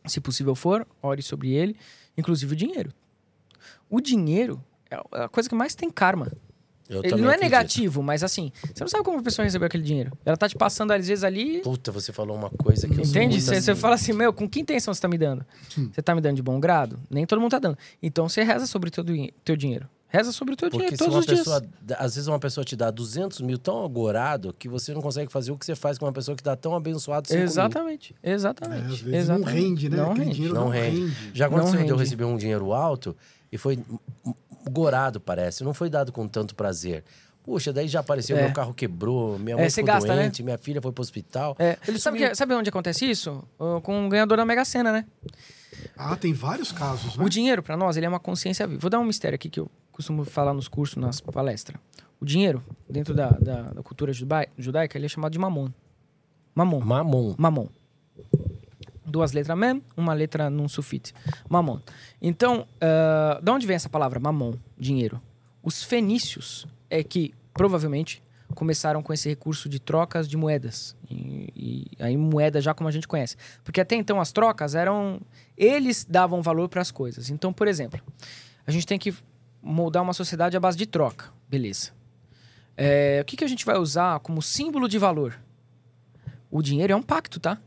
[0.06, 1.78] Se possível for, ore sobre ele,
[2.18, 2.92] inclusive o dinheiro.
[3.90, 6.30] O dinheiro é a coisa que mais tem karma.
[6.90, 7.42] Eu ele não é acredito.
[7.44, 10.12] negativo, mas assim, você não sabe como a pessoa recebeu aquele dinheiro.
[10.26, 11.62] Ela tá te passando, às vezes, ali.
[11.62, 13.42] Puta, você falou uma coisa que eu sou Entende?
[13.42, 13.80] Você, você assim.
[13.80, 15.46] fala assim, meu, com que intenção você tá me dando?
[15.70, 17.00] Você tá me dando de bom grado?
[17.10, 17.78] Nem todo mundo tá dando.
[18.02, 19.88] Então você reza sobre o teu dinheiro.
[20.14, 21.40] Reza sobre o teu Porque dinheiro se todos uma os dias.
[21.40, 25.02] pessoa, dá- às vezes uma pessoa te dá 200 mil tão agorado que você não
[25.02, 27.46] consegue fazer o que você faz com uma pessoa que dá tão abençoado 5 mil.
[27.46, 28.82] Exatamente, É, exatamente.
[28.94, 29.46] às vezes exatamente.
[29.46, 29.98] não rende, né?
[29.98, 30.36] Não Aquele rende.
[30.36, 31.00] dinheiro Não não, rende.
[31.08, 31.32] rende.
[31.34, 32.04] Já aconteceu Não de eu rende.
[32.06, 33.16] receber um dinheiro alto
[33.52, 33.80] e foi
[34.70, 35.64] gorado, parece.
[35.64, 37.04] Não foi dado com tanto prazer.
[37.44, 38.44] Puxa, daí já apareceu, É.
[38.44, 40.22] meu carro quebrou, minha É, mãe você ficou gasta, né?
[40.22, 41.56] doente, minha filha foi pro hospital.
[41.60, 43.44] É, Ele sabe, que- sabe onde acontece isso?
[43.82, 45.06] Com o ganhador da Mega Sena, né?
[45.98, 47.26] Ah, tem vários casos, né?
[47.26, 48.80] O dinheiro, pra nós, ele é uma consciência viva.
[48.80, 51.80] Vou dar um mistério aqui que eu costumo falar nos cursos, nas palestras.
[52.20, 55.70] O dinheiro, dentro da, da, da cultura judai- judaica, ele é chamado de mamon.
[56.54, 56.80] Mamon.
[56.82, 57.36] Mamon.
[57.38, 57.68] Mamon.
[59.06, 61.14] Duas letras mem, uma letra num sulfite.
[61.50, 61.80] Mamon.
[62.22, 65.22] Então, ah, de onde vem essa palavra mamon, dinheiro?
[65.62, 68.24] Os fenícios é que, provavelmente,
[68.56, 70.96] começaram com esse recurso de trocas de moedas.
[71.10, 73.36] E, e aí moeda já como a gente conhece.
[73.64, 75.20] Porque até então as trocas eram...
[75.58, 77.30] Eles davam valor para as coisas.
[77.30, 78.00] Então, por exemplo,
[78.66, 79.14] a gente tem que
[79.64, 81.32] moldar uma sociedade à base de troca.
[81.48, 81.92] Beleza.
[82.76, 85.40] É, o que, que a gente vai usar como símbolo de valor?
[86.52, 87.58] O dinheiro é um pacto, tá?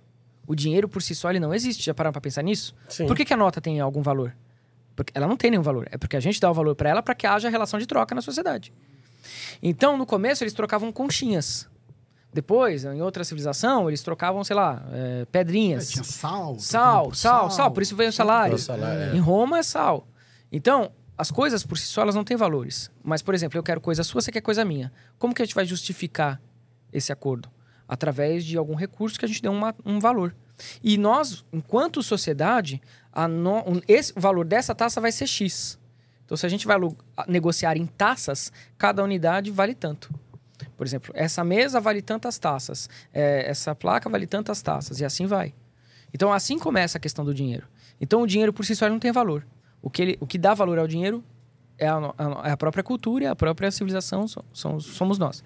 [0.47, 1.84] O dinheiro por si só ele não existe.
[1.84, 2.74] Já pararam pra pensar nisso?
[2.88, 3.07] Sim.
[3.07, 4.36] Por que, que a nota tem algum valor?
[4.94, 5.88] Porque ela não tem nenhum valor.
[5.90, 8.14] É porque a gente dá o valor pra ela para que haja relação de troca
[8.14, 8.72] na sociedade.
[9.62, 11.68] Então, no começo, eles trocavam conchinhas.
[12.32, 15.90] Depois, em outra civilização, eles trocavam, sei lá, é, É, pedrinhas.
[15.90, 16.59] tinha sal.
[16.59, 18.55] Sal, por sal, sal, por isso veio o salário.
[18.55, 19.16] É salário, é.
[19.16, 20.07] Em Roma é sal.
[20.53, 22.91] Então, as coisas por si só elas não têm valores.
[23.03, 24.93] Mas, por exemplo, eu quero coisa sua, você quer coisa minha.
[25.19, 26.41] Como que a gente vai justificar
[26.93, 27.49] esse acordo?
[27.89, 30.35] Através de algum recurso que a gente dê uma- um valor.
[30.83, 32.81] E nós, enquanto sociedade,
[33.31, 35.79] no- um- esse, o valor dessa taça vai ser X.
[36.25, 36.77] Então, se a gente vai
[37.29, 40.12] negociar em taças, cada unidade vale tanto.
[40.77, 45.27] Por exemplo, essa mesa vale tantas taças, é, essa placa vale tantas taças, e assim
[45.27, 45.55] vai.
[46.12, 47.67] Então, assim começa a questão do dinheiro.
[48.01, 49.47] Então, o dinheiro por si só não tem valor.
[49.87, 51.22] O que, ele- o que dá valor ao dinheiro
[51.78, 55.45] é a, a é a própria cultura, é a própria civilização, so- são- somos nós.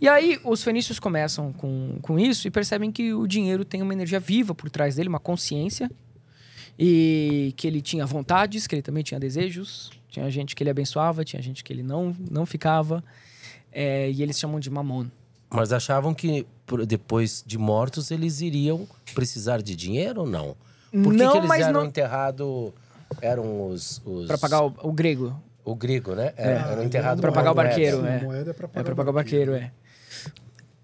[0.00, 3.92] E aí, os fenícios começam com, com isso e percebem que o dinheiro tem uma
[3.92, 5.90] energia viva por trás dele, uma consciência,
[6.78, 9.90] e que ele tinha vontades, que ele também tinha desejos.
[10.08, 13.02] Tinha gente que ele abençoava, tinha gente que ele não, não ficava.
[13.70, 15.06] É, e eles chamam de mamon.
[15.50, 16.46] Mas achavam que
[16.86, 20.56] depois de mortos eles iriam precisar de dinheiro ou não?
[20.90, 21.84] Por que, não, que eles eram não.
[21.86, 22.72] enterrados?
[23.20, 24.00] Eram os.
[24.04, 25.38] os Pra pagar o, o grego.
[25.64, 26.32] o grego, né?
[26.36, 28.20] É, Ah, eram enterrados Pra com pagar o barqueiro, é.
[28.22, 29.72] moeda é pra pagar, É o barqueiro, é.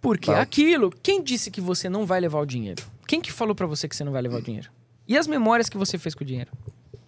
[0.01, 2.83] Porque aquilo, quem disse que você não vai levar o dinheiro?
[3.07, 4.71] Quem que falou pra você que você não vai levar o dinheiro?
[5.07, 6.53] E as memórias que você fez com o dinheiro?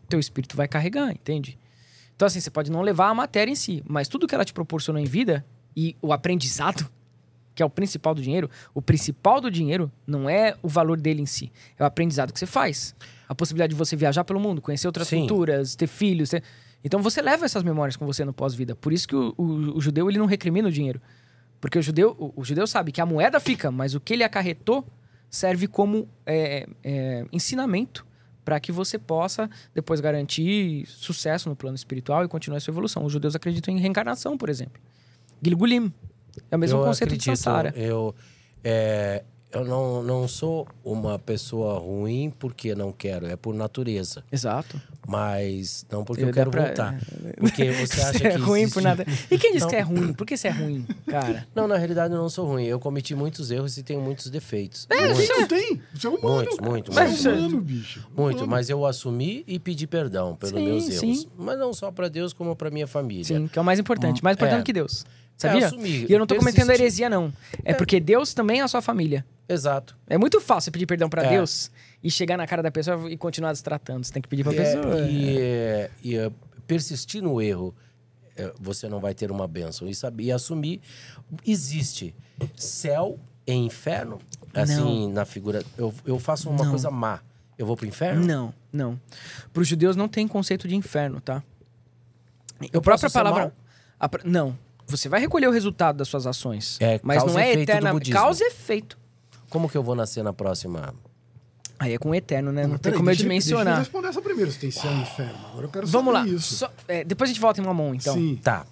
[0.09, 1.57] Teu espírito vai carregar, entende?
[2.16, 4.53] Então assim, você pode não levar a matéria em si, mas tudo que ela te
[4.53, 5.45] proporcionou em vida
[5.77, 6.87] e o aprendizado,
[7.61, 11.20] que é o principal do dinheiro, o principal do dinheiro não é o valor dele
[11.20, 12.94] em si, é o aprendizado que você faz.
[13.28, 15.20] A possibilidade de você viajar pelo mundo, conhecer outras Sim.
[15.20, 16.42] culturas, ter filhos, ter...
[16.82, 18.74] Então você leva essas memórias com você no pós-vida.
[18.74, 21.02] Por isso que o, o- o judeu ele não recrimina o dinheiro.
[21.61, 24.24] Porque o judeu, o, o judeu sabe que a moeda fica, mas o que ele
[24.24, 24.86] acarretou
[25.28, 28.06] serve como é, é, ensinamento
[28.42, 33.04] para que você possa depois garantir sucesso no plano espiritual e continuar sua evolução.
[33.04, 34.80] Os judeus acreditam em reencarnação, por exemplo.
[35.42, 35.92] Gilgulim.
[36.51, 37.72] É o mesmo eu conceito acredito, de Sansara.
[37.76, 38.14] Eu,
[38.62, 39.22] é,
[39.53, 44.22] eu não, não sou uma pessoa ruim porque não quero, é por natureza.
[44.31, 44.81] Exato.
[45.09, 47.01] Mas não porque Eu eu, quero pra- voltar.
[47.41, 49.05] Porque você acha Você que é ruim existe- por nada.
[49.31, 49.70] E quem disse Não.
[49.70, 50.12] que é ruim?
[50.12, 51.49] Por que você é ruim, cara?
[51.57, 52.64] Não, na realidade eu não sou ruim.
[52.66, 54.87] Eu cometi muitos erros e tenho muitos defeitos.
[54.89, 55.83] Quem Muitos, não tem?
[55.95, 56.37] Você é humano.
[56.37, 57.47] Muito, muito, Você é muito.
[57.49, 58.07] humano, bicho.
[58.16, 58.47] muito, Humano.
[58.53, 61.01] mas eu assumi e pedi perdão pelos Sim, meus erros.
[61.01, 61.26] sim.
[61.37, 63.24] Mas não só para Deus, como para minha família.
[63.24, 64.22] Sim, que é o mais importante.
[64.22, 64.64] Mais importante É.
[64.64, 65.05] que Deus.
[65.49, 65.66] Sabia?
[65.66, 67.32] assumir, e eu não tô cometendo heresia, não.
[67.64, 69.24] É, porque Deus também é a sua família.
[69.49, 69.97] Exato.
[70.07, 71.30] É muito fácil pedir perdão pra É.
[71.30, 71.70] Deus
[72.03, 74.05] e chegar na cara da pessoa e continuar destratando.
[74.07, 75.01] Você tem que pedir pra É, pessoa.
[75.09, 76.30] e é, e, é,
[76.66, 77.74] persistir no erro,
[78.36, 79.88] é, você não vai ter uma bênção.
[79.88, 80.80] E, saber, e assumir,
[81.47, 82.14] existe
[82.57, 84.18] céu e inferno.
[84.55, 85.62] Assim, na figura.
[85.78, 86.70] Eu, eu faço uma Não.
[86.70, 87.20] coisa má.
[87.59, 88.24] Eu vou pro inferno?
[88.24, 88.99] Não, não.
[89.53, 91.43] Para os judeus não tem conceito de inferno, tá?
[92.72, 93.53] Eu a própria palavra.
[93.99, 94.57] a não.
[94.91, 96.76] Você vai recolher o resultado das suas ações.
[96.80, 97.93] É, mas não é eterna.
[98.12, 98.99] Causa e efeito.
[99.49, 100.95] Como que eu vou nascer na próxima?
[101.78, 102.64] Aí é com o eterno, né?
[102.64, 103.78] Não, Mas tem peraí, como eu deixa Deixa eu dimensionar.
[103.78, 105.38] responder essa primeiro, se tem céu e inferno.
[105.51, 106.26] Agora eu quero Vamos lá.
[106.38, 108.12] Só- é, depois a gente volta em Mamon, então.
[108.14, 108.38] Sim.
[108.43, 108.66] Tá.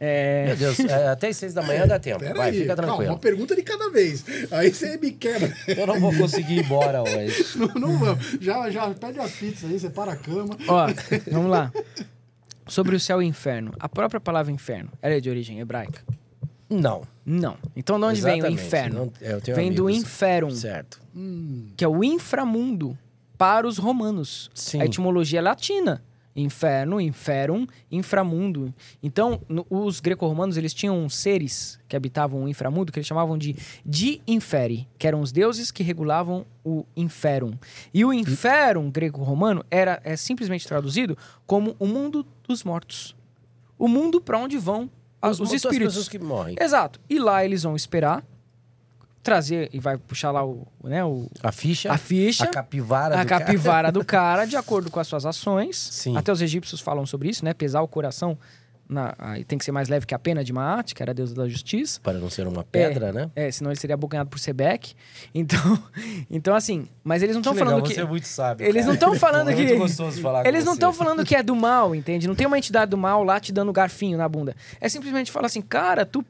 [0.00, 2.18] É, Meu Deus, é, até as seis da manhã dá tempo.
[2.20, 3.12] Pera Vai, aí, fica calma, tranquilo.
[3.12, 4.24] uma pergunta de cada vez.
[4.50, 5.52] Aí você me quebra.
[5.68, 7.44] Eu não vou conseguir ir embora hoje.
[7.56, 8.24] Não, não vamos.
[8.40, 10.56] Já, já pede as pizzas aí, separa a cama.
[10.66, 10.86] Ó,
[11.30, 11.72] vamos lá.
[12.68, 13.72] Sobre o céu e o inferno.
[13.80, 16.02] A própria palavra inferno, ela é de origem hebraica?
[16.70, 17.02] Não.
[17.24, 17.56] Não.
[17.74, 19.12] Então de onde vem o Exatamente, inferno?
[19.46, 21.00] não- vem do inferum, Certo.
[21.76, 22.96] que é o inframundo
[23.36, 24.50] para os romanos.
[24.54, 24.80] Sim.
[24.80, 26.02] A etimologia é latina.
[26.40, 28.72] Inferno, inferum, inframundo.
[29.02, 33.56] Então, no- os greco-romanos, eles tinham seres que habitavam o inframundo, que eles chamavam de
[33.84, 37.52] de inferi, que eram os deuses que regulavam o inferum.
[37.92, 43.16] E o inferum greco-romano era é simplesmente traduzido como o mundo dos mortos.
[43.78, 44.90] O mundo para onde vão
[45.22, 45.94] os, As espíritos.
[45.94, 46.54] pessoas que morrem.
[46.60, 47.00] Exato.
[47.10, 48.24] E lá eles vão esperar,
[49.22, 51.92] trazer e vai puxar lá o, né, o, A ficha.
[51.92, 53.44] a ficha, A capivara a do cara.
[53.44, 55.76] capivara do cara, de acordo com as suas ações.
[55.76, 56.16] Sim.
[56.16, 57.52] Até os egípcios falam sobre isso, né?
[57.52, 58.38] Pesar o coração
[58.88, 61.14] na- aí tem que ser mais leve que a pena de Maat, que era a
[61.14, 62.00] deusa da justiça.
[62.02, 63.30] Para não ser uma pedra, né?
[63.36, 64.94] É, senão ele seria abocanhado por Sebek.
[65.34, 65.82] Então,
[66.30, 68.66] então assim, mas eles não estão falando que Você é muito sábio.
[68.66, 69.62] eles não estão falando é que.
[69.64, 72.26] muito gostoso falar com Eles não estão falando que é do mal, entende?
[72.26, 74.54] Não tem uma entidade do mal lá te dando garfinho na bunda.
[74.80, 76.22] É simplesmente falar assim, cara, tu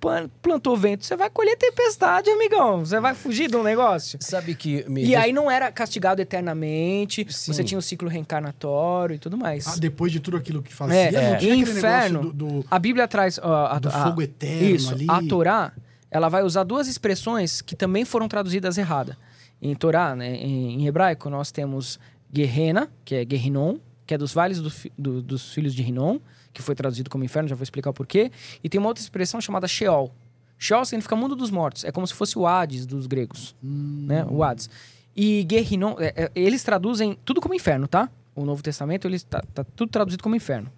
[0.42, 2.84] plantou vento, você vai colher tempestade, amigão.
[2.84, 4.18] Você vai fugir de um negócio.
[4.20, 4.84] Sabe que...
[4.88, 7.52] Me E aí não era castigado eternamente, Sim.
[7.52, 9.66] você tinha o ciclo reencarnatório e tudo mais.
[9.66, 11.36] Ah, depois de tudo aquilo que fazia, É, não é.
[11.36, 12.18] tinha Inferno.
[12.18, 13.38] negócio do, do- A Bíblia traz.
[13.42, 14.92] ó, a, Do a- fogo eterno Isso.
[14.92, 15.06] ali.
[15.08, 15.72] A Torá,
[16.10, 19.16] ela vai usar duas expressões que também foram traduzidas errada.
[19.60, 21.98] Em Torá, né, em, em hebraico, nós temos
[22.32, 23.76] Guerrena, que é Guerrinon,
[24.06, 26.18] que é dos vales do do- dos filhos de Rinon,
[26.52, 28.30] que foi traduzido como inferno, já vou explicar o porquê.
[28.64, 30.12] E tem uma outra expressão chamada Sheol.
[30.58, 31.84] Sheol significa mundo dos mortos.
[31.84, 33.54] É como se fosse o Hades dos gregos.
[33.62, 34.24] Né?
[34.28, 34.68] O Hades.
[35.14, 38.08] E Guerrinon, é, é, eles traduzem tudo como inferno, tá?
[38.34, 40.70] O Novo Testamento, ele tá, tá tudo traduzido como inferno.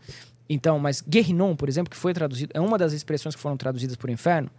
[0.53, 3.95] Então, mas Guerrinon, por exemplo, que foi traduzido, é uma das expressões que foram traduzidas
[3.95, 4.51] por inferno.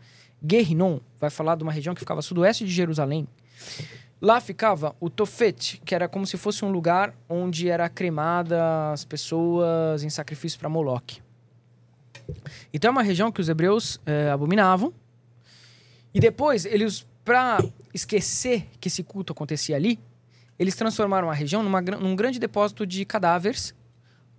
[0.42, 3.28] Guerrinon vai falar de uma região que ficava sudoeste de Jerusalém.
[4.22, 9.04] Lá ficava o Tofet, que era como se fosse um lugar onde era cremada as
[9.04, 11.22] pessoas em sacrifício para Moloque.
[12.74, 14.94] Então é uma região que os hebreus eh, abominavam.
[16.14, 17.62] E depois, eles, para
[17.94, 20.00] esquecer que esse culto acontecia ali,
[20.58, 23.74] eles transformaram a região numa, num grande depósito de cadáveres.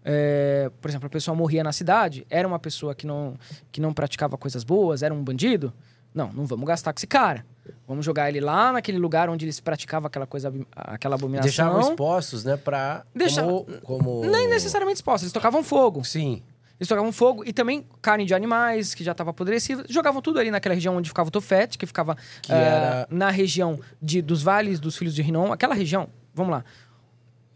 [0.05, 3.34] É, por exemplo, a pessoa morria na cidade, era uma pessoa que não,
[3.70, 5.72] que não praticava coisas boas, era um bandido.
[6.14, 7.44] Não, não vamos gastar com esse cara.
[7.88, 11.46] Vamos jogar ele lá naquele lugar onde eles praticavam aquela coisa, aquela abominação.
[11.48, 12.57] Deixavam expostos, né?
[12.57, 13.05] Pra...
[13.14, 13.64] Deixa- Como...
[13.82, 14.20] como...
[14.26, 16.05] Nem necessariamente expostos, eles tocavam fogo.
[16.05, 16.42] Sim.
[16.78, 19.84] Eles tocavam fogo e também carne de animais que já estava apodrecida.
[19.88, 23.78] Jogavam tudo ali naquela região onde ficava o Tofete, que ficava Que era- na região
[24.03, 25.53] de, dos vales dos filhos de Rinom.
[25.53, 26.64] Aquela região, vamos lá.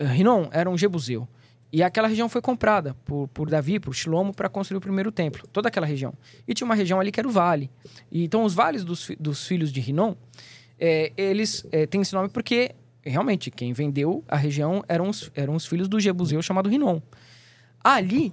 [0.01, 1.27] Rinom era um jebuseu.
[1.77, 5.47] E aquela região foi comprada por, por Davi, por Shilomo, para construir o primeiro templo.
[5.53, 6.15] Toda aquela região.
[6.49, 7.71] E tinha uma região ali que era o vale.
[8.11, 10.15] E, então, os vales dos, dos filhos de Rinom,
[10.81, 15.55] eh, eles eh, têm esse nome porque, realmente, quem vendeu a região eram os, eram
[15.55, 16.99] os filhos do jebuseu chamado Rinom.
[17.85, 18.33] Ali,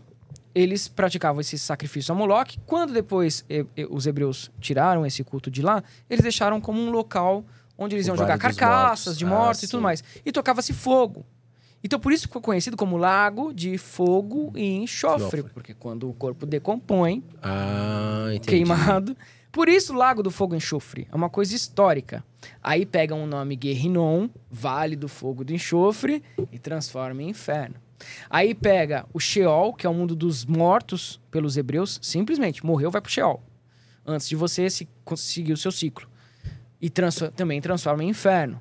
[0.55, 2.57] eles praticavam esse sacrifício a Moloque.
[2.65, 6.89] Quando depois e- e- os hebreus tiraram esse culto de lá, eles deixaram como um
[6.91, 7.43] local
[7.77, 9.17] onde eles O iam Vale jogar carcaças Mortos.
[9.17, 9.83] de Ah, mortos e tudo sim.
[9.83, 10.03] mais.
[10.25, 11.25] E tocava-se fogo.
[11.83, 15.43] Então, por isso ficou conhecido como Lago de Fogo e Enxofre, Enxofre.
[15.53, 19.15] porque quando o corpo decompõe, Ah, queimado.
[19.51, 22.23] Por isso, Lago do Fogo e Enxofre é uma coisa histórica.
[22.61, 27.75] Aí pegam o nome Guerrinon, Vale do Fogo do Enxofre, e transforma em inferno.
[28.29, 32.99] Aí pega o Sheol, que é o mundo dos mortos pelos hebreus, simplesmente morreu, vai
[33.01, 33.41] pro Sheol.
[34.05, 36.07] Antes de você se, conseguir o seu ciclo.
[36.81, 38.59] E transfor- também transforma em inferno.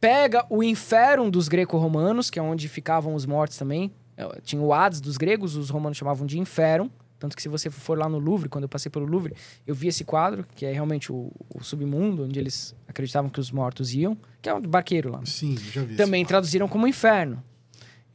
[0.00, 4.72] Pega o inferno dos greco-romanos, que é onde ficavam os mortos também, É, Tinha o
[4.72, 6.90] Hades dos gregos, os romanos chamavam de inferno.
[7.18, 9.34] Tanto que se você for lá no Louvre, quando eu passei pelo Louvre,
[9.66, 13.50] eu vi esse quadro, que é realmente o, o submundo, onde eles acreditavam que os
[13.50, 15.20] mortos iam, que é um barqueiro lá.
[15.26, 15.96] Sim, já vi.
[15.96, 17.42] Também traduziram como inferno.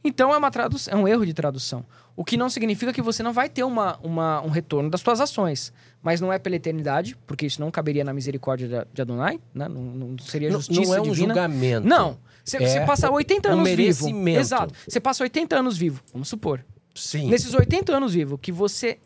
[0.02, 1.84] Então é uma tradução, é um erro de tradução.
[2.16, 5.20] O que não significa que você não vai ter uma, uma- um retorno das suas
[5.20, 5.70] ações.
[6.02, 9.68] Mas não é pela eternidade, porque isso não caberia na misericórdia de, Adonai, né?
[9.68, 11.34] Não, não seria Não, justiça não é um divina.
[11.34, 11.86] julgamento.
[11.86, 12.18] Não.
[12.42, 13.76] Você É passa 80 um anos vivo.
[13.82, 14.40] merecimento.
[14.40, 14.74] Exato.
[14.88, 16.64] Você passa 80 anos vivo, vamos supor.
[16.94, 17.28] Sim.
[17.28, 18.98] Nesses 80 anos vivo, que você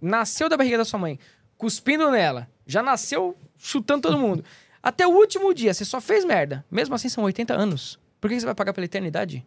[0.00, 1.18] nasceu da barriga da sua mãe,
[1.56, 4.44] cuspindo nela, já nasceu chutando todo mundo.
[4.82, 6.64] Até o último dia, você só fez merda.
[6.70, 7.98] Mesmo assim, são 80 anos.
[8.20, 9.46] Por que você vai pagar pela eternidade?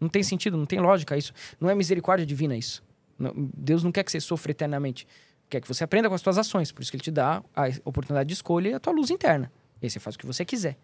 [0.00, 1.32] Não tem sentido, não tem lógica isso.
[1.60, 2.82] Não é misericórdia divina isso.
[3.18, 5.06] Não- Deus não quer que você sofra eternamente.
[5.50, 6.70] Quer que você aprenda com as suas ações.
[6.70, 9.50] Por isso que ele te dá a oportunidade de escolha e a tua luz interna.
[9.80, 10.76] E aí você faz o que você quiser.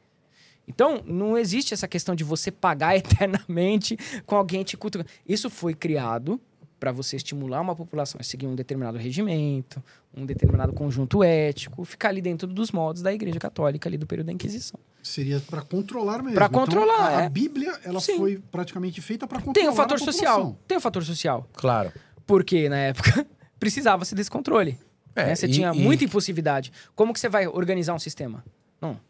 [0.66, 5.10] Então, não existe essa questão de você pagar eternamente com alguém te cutucando.
[5.28, 6.40] Isso foi criado
[6.84, 9.82] para você estimular uma população a seguir um determinado regimento,
[10.14, 14.26] um determinado conjunto ético, ficar ali dentro dos modos da Igreja Católica ali do período
[14.26, 14.78] da Inquisição.
[15.02, 16.34] Seria para controlar mesmo.
[16.34, 17.28] Pra Então, controlar, a, a é.
[17.30, 18.18] Bíblia, ela Sim.
[18.18, 20.58] foi praticamente feita para controlar Tem o fator a social.
[20.68, 21.48] Tem o fator social.
[21.54, 21.90] Claro.
[22.26, 23.26] Porque na época
[23.58, 24.78] precisava-se desse controle.
[25.16, 25.34] É, né?
[25.34, 26.70] Você e- tinha e- muita impulsividade.
[26.94, 28.44] Como que você vai organizar um sistema?
[28.78, 29.00] Não.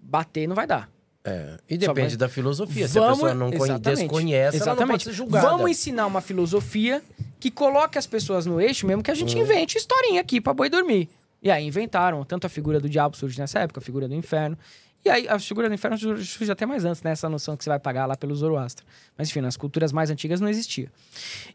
[0.00, 0.90] Bater não vai dar.
[1.24, 2.88] É, e depende da filosofia.
[2.88, 4.00] Se a pessoa não Exatamente.
[4.00, 5.04] desconhece, ela não pode Exatamente.
[5.04, 5.48] ser julgada.
[5.50, 7.00] Vamos ensinar uma filosofia
[7.38, 9.16] que coloque as pessoas no eixo, mesmo que a Hum.
[9.18, 11.08] gente invente historinha aqui pra boi dormir.
[11.40, 14.58] E aí inventaram, tanto a figura do diabo surge nessa época, a figura do inferno.
[15.04, 17.10] E aí a figura do inferno surge surge até mais antes, né?
[17.12, 18.84] Essa noção que você vai pagar lá pelo Zoroastro.
[19.18, 20.90] Mas enfim, nas culturas mais antigas não existia.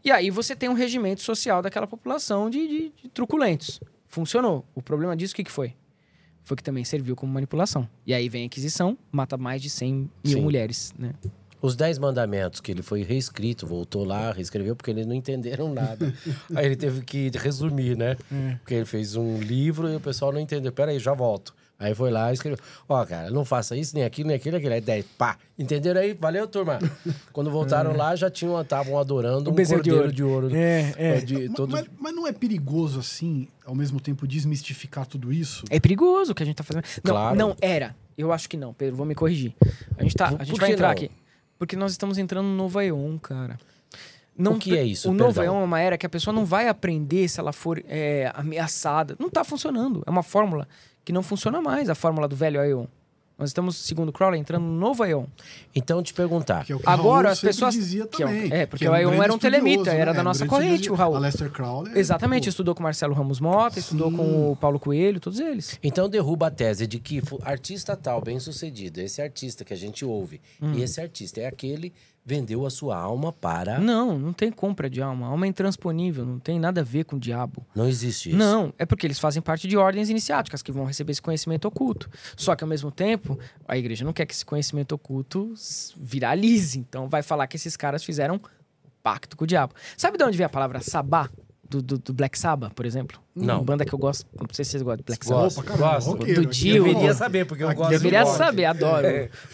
[0.04, 3.80] E aí você tem um regimento social daquela população de, de- de truculentos.
[4.06, 4.66] Funcionou.
[4.76, 5.74] O problema disso, o que, que foi?
[6.48, 7.90] Foi que também serviu como manipulação.
[8.06, 10.42] E aí vem a Inquisição, mata mais de 100 mil Sim.
[10.42, 11.14] mulheres, né?
[11.62, 16.14] Os Dez Mandamentos, que ele foi reescrito, voltou lá, reescreveu, porque eles não entenderam nada.
[16.56, 18.16] Aí ele teve que resumir, né?
[18.60, 20.72] Porque ele fez um livro e o pessoal não entendeu.
[20.72, 21.54] Peraí, já volto.
[21.80, 22.58] Aí foi lá e escreveu.
[22.90, 24.74] Ó, cara, não faça isso, nem aquilo, nem aquilo, nem aquilo.
[24.74, 25.06] Aí 10.
[25.18, 25.38] Pá.
[25.60, 26.14] Entenderam aí?
[26.14, 26.80] Valeu, turma.
[27.32, 30.50] Quando voltaram lá, já tinham, estavam adorando O um bezerro de cordeiro ouro.
[30.50, 30.56] de ouro.
[30.56, 31.22] É, é.
[31.22, 31.72] De, Ma- todo...
[31.72, 35.64] Mas, mas não é perigoso, assim, ao mesmo tempo, desmistificar tudo isso?
[35.70, 36.84] É perigoso o que a gente tá fazendo.
[37.04, 37.36] Não, Claro.
[37.38, 37.96] não era.
[38.18, 39.54] Eu acho que não, Pedro, vou me corrigir.
[39.98, 40.94] A gente, tá, a gente vai entrar não?
[40.94, 41.12] aqui.
[41.60, 43.60] Porque nós estamos entrando no novo Aeon, cara.
[44.36, 45.10] Não O que é isso?
[45.10, 45.54] O novo Perdão.
[45.56, 49.16] Aeon é uma era que a pessoa não vai aprender se ela for é, ameaçada.
[49.20, 50.02] Não tá funcionando.
[50.06, 50.68] É uma fórmula
[51.08, 52.86] que não funciona mais, a fórmula do velho Aeon.
[53.40, 55.24] Nós estamos, segundo Crowley, entrando no novo Aeon.
[55.74, 56.66] Então, te perguntar.
[56.66, 58.52] Que é o que Agora, Raul as pessoas- dizia que é também.
[58.52, 60.16] é, porque que o Aeon era um telemita, estudioso, era né?
[60.18, 61.16] da Um nossa corrente, o Raul.
[61.16, 61.98] A Lester Crowley.
[61.98, 65.80] Exatamente, pô, estudou com o Marcelo Ramos Mota, estudou com o Paulo Coelho, todos eles.
[65.82, 70.04] Então derruba a tese de que artista tal, bem sucedido, esse artista que a gente
[70.04, 70.74] ouve, Hum.
[70.74, 71.94] e esse artista é aquele
[72.28, 73.80] vendeu a sua alma para.
[73.80, 75.28] Não, não tem compra de alma.
[75.28, 77.66] A alma é intransponível, não tem nada a ver com o diabo.
[77.74, 78.38] Não existe isso.
[78.38, 82.10] Não, é porque eles fazem parte de ordens iniciáticas que vão receber esse conhecimento oculto.
[82.36, 85.54] Só que ao mesmo tempo, a igreja não quer que esse conhecimento oculto
[85.96, 86.78] viralize.
[86.78, 88.42] Então vai falar que esses caras fizeram
[89.02, 89.74] pacto com o diabo.
[89.96, 91.30] Sabe de onde vem a palavra sabá?
[91.70, 93.20] Do, do, do Black Sabbath, por exemplo?
[93.36, 93.56] Não.
[93.56, 94.26] Uma banda que eu gosto.
[94.38, 95.58] Não sei se vocês gostam de Black Sabbath.
[95.58, 99.08] Opa, caramba, Do Dio, é Deveria saber, porque eu gosto é de Deveria saber, adoro.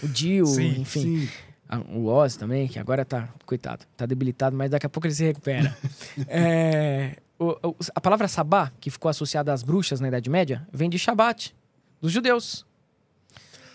[0.03, 1.01] O Dio, Sim, enfim.
[1.01, 1.29] Sim.
[1.67, 5.13] Ah, O Oz também, que agora tá, coitado, tá debilitado, mas daqui a pouco ele
[5.15, 5.75] se recupera.
[6.27, 10.89] É, o- o- a palavra sabá, que ficou associada às bruxas na Idade Média, vem
[10.89, 11.55] de Shabat,
[12.01, 12.65] dos judeus.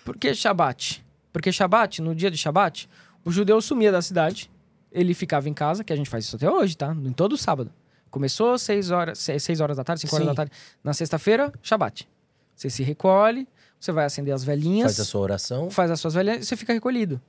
[0.04, 1.04] Por que Shabat?
[1.32, 2.88] Porque Shabat, no dia de Shabat,
[3.24, 4.50] o judeu sumia da cidade,
[4.92, 6.92] ele ficava em casa, que a gente faz isso até hoje, tá?
[6.94, 7.70] Em todo sábado.
[8.10, 10.30] Começou 6 horas, 6 horas da tarde, 5 horas Sim.
[10.30, 10.52] da tarde.
[10.82, 12.08] Na sexta-feira, Shabat.
[12.56, 13.46] Você se recolhe,
[13.78, 15.70] você vai acender as velhinhas Faz a sua oração.
[15.70, 17.20] faz as suas velhas e você fica recolhido.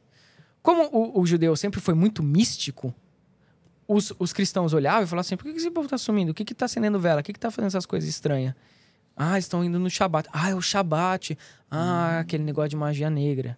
[0.61, 2.93] Como o, o judeu sempre foi muito místico,
[3.87, 6.31] os, os cristãos olhavam e falavam assim: por que esse povo tá sumindo?
[6.31, 7.21] O que que tá acendendo vela?
[7.21, 8.53] O que que tá fazendo essas coisas estranhas?
[9.15, 10.29] Ah, estão indo no Shabat.
[10.31, 11.37] Ah, é o Shabat.
[11.69, 13.57] Ah, aquele negócio de magia negra.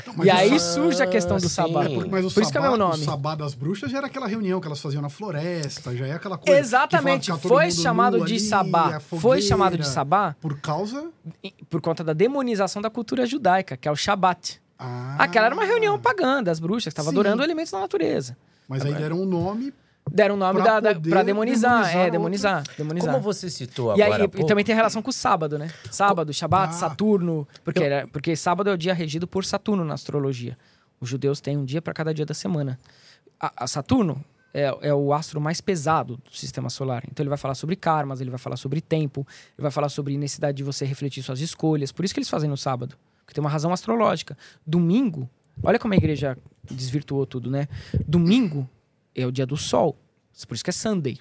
[0.00, 1.56] Então, e aí o- surge a questão do sim.
[1.56, 1.84] Sabá.
[1.86, 3.02] Por- Mas o Por isso que é o sabá, meu nome.
[3.02, 6.12] O sabá das bruxas já era aquela reunião que elas faziam na floresta, já é
[6.12, 6.56] aquela coisa.
[6.60, 8.96] Exatamente, foi chamado de ali, Sabá.
[8.96, 11.10] a Foi fogueira, chamado de Sabá Por causa.
[11.68, 14.60] por conta da demonização da cultura judaica, que é o Shabat.
[14.78, 18.36] Ah, Aquela era uma reunião pagã das bruxas, que estavam adorando elementos da natureza.
[18.68, 19.72] Mas aí deram um nome.
[20.10, 21.70] Deram o nome Pra da, da, poder pra demonizar.
[21.82, 22.64] demonizar É, demonizar.
[22.78, 23.10] demonizar.
[23.12, 24.22] Como você citou E, agora.
[24.22, 25.68] aí, e pouco, também tem relação com o sábado, né?
[25.90, 26.72] Sábado, Shabat, Ah.
[26.72, 27.46] Saturno.
[27.62, 30.56] Porque, era- porque sábado é o dia regido por Saturno na astrologia.
[31.00, 32.78] Os judeus têm um dia para cada dia da semana.
[33.38, 34.24] A, a Saturno
[34.54, 37.02] é, é o astro mais pesado do sistema solar.
[37.10, 39.26] Então ele vai falar sobre karmas, ele vai falar sobre tempo,
[39.58, 41.92] ele vai falar sobre necessidade de você refletir suas escolhas.
[41.92, 42.96] Por isso que eles fazem no sábado.
[43.28, 44.38] Porque tem uma razão astrológica.
[44.66, 45.28] Domingo,
[45.62, 46.34] olha como a igreja
[46.64, 47.68] desvirtuou tudo, né?
[48.06, 48.66] Domingo
[49.14, 49.98] é o dia do sol.
[50.48, 51.18] Por isso que é Sunday.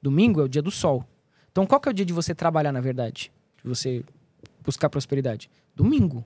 [0.00, 1.06] Domingo é o dia do sol.
[1.52, 3.30] Então qual que é o dia de você trabalhar, na verdade?
[3.62, 4.02] De você
[4.64, 5.50] buscar prosperidade?
[5.76, 6.24] Domingo.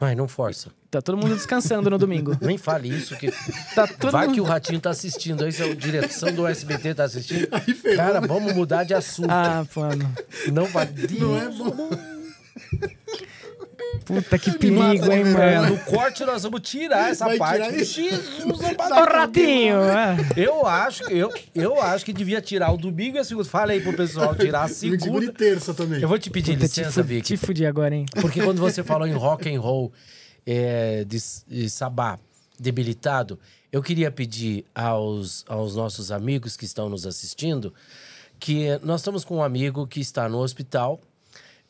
[0.00, 0.72] Mas não força.
[0.90, 2.36] Tá todo mundo descansando no domingo.
[2.40, 3.30] Nem fale isso, que
[3.72, 4.34] Tá todo vai mundo...
[4.34, 5.44] que o Ratinho tá assistindo.
[5.44, 7.46] Aí se a direção do SBT tá assistindo.
[7.54, 8.26] Aí Cara, né?
[8.26, 9.30] vamos mudar de assunto.
[9.30, 10.12] Ah, mano.
[10.52, 10.88] Não vai.
[11.20, 11.90] Não é bom.
[14.14, 15.74] Puta que perigo, hein, né, É, mano.
[15.74, 17.62] no corte nós vamos tirar essa Vai parte.
[17.70, 17.84] tirar?
[17.84, 19.12] Jesus, amado.
[19.12, 19.76] ratinho!
[19.82, 20.16] é.
[20.36, 23.48] Eu acho, que- eu, eu acho que devia tirar o domingo e a segunda.
[23.48, 26.00] Fala aí pro pessoal tirar a Segunda e terça também.
[26.00, 27.22] Eu vou te pedir Puta, te, licença, fu- Vicky.
[27.22, 28.06] te fudi agora, hein?
[28.20, 29.92] Porque quando você falou em rock and roll
[30.46, 31.18] é, de,
[31.48, 32.18] de sabá
[32.58, 33.38] debilitado,
[33.72, 37.72] eu queria pedir aos, aos nossos amigos que estão nos assistindo
[38.38, 41.00] que nós estamos com um amigo que está no hospital,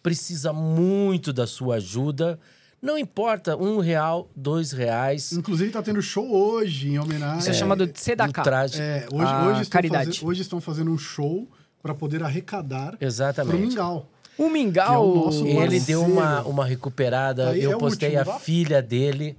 [0.03, 2.39] precisa muito da sua ajuda.
[2.83, 5.33] Não importa, um real, dois reais.
[5.33, 7.41] Inclusive, tá tendo show hoje, em homenagem.
[7.41, 8.43] Isso é chamado de Sedaka.
[8.43, 8.81] traje.
[8.81, 10.07] É, hoje, A hoje, estão caridade.
[10.07, 11.47] faze- hoje estão fazendo um show
[11.83, 13.59] para poder arrecadar pro Exatamente.
[13.69, 14.09] Mingau.
[14.39, 14.95] O Mingau.
[14.95, 15.85] É o nosso Ele parceiro.
[15.85, 17.51] deu uma, uma recuperada.
[17.51, 18.41] Aí eu é o postei último, a vá?
[18.41, 19.37] filha dele.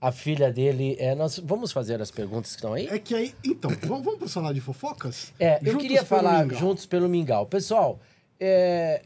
[0.00, 0.94] A filha dele.
[1.00, 2.86] É, nós vamos fazer as perguntas que estão aí?
[2.86, 5.32] É que aí, então, vamos, vamos pro salário de fofocas?
[5.40, 6.58] É, eu Juntos queria falar Mingau.
[6.60, 7.46] juntos pelo Mingau.
[7.46, 7.98] Pessoal,
[8.38, 9.02] é,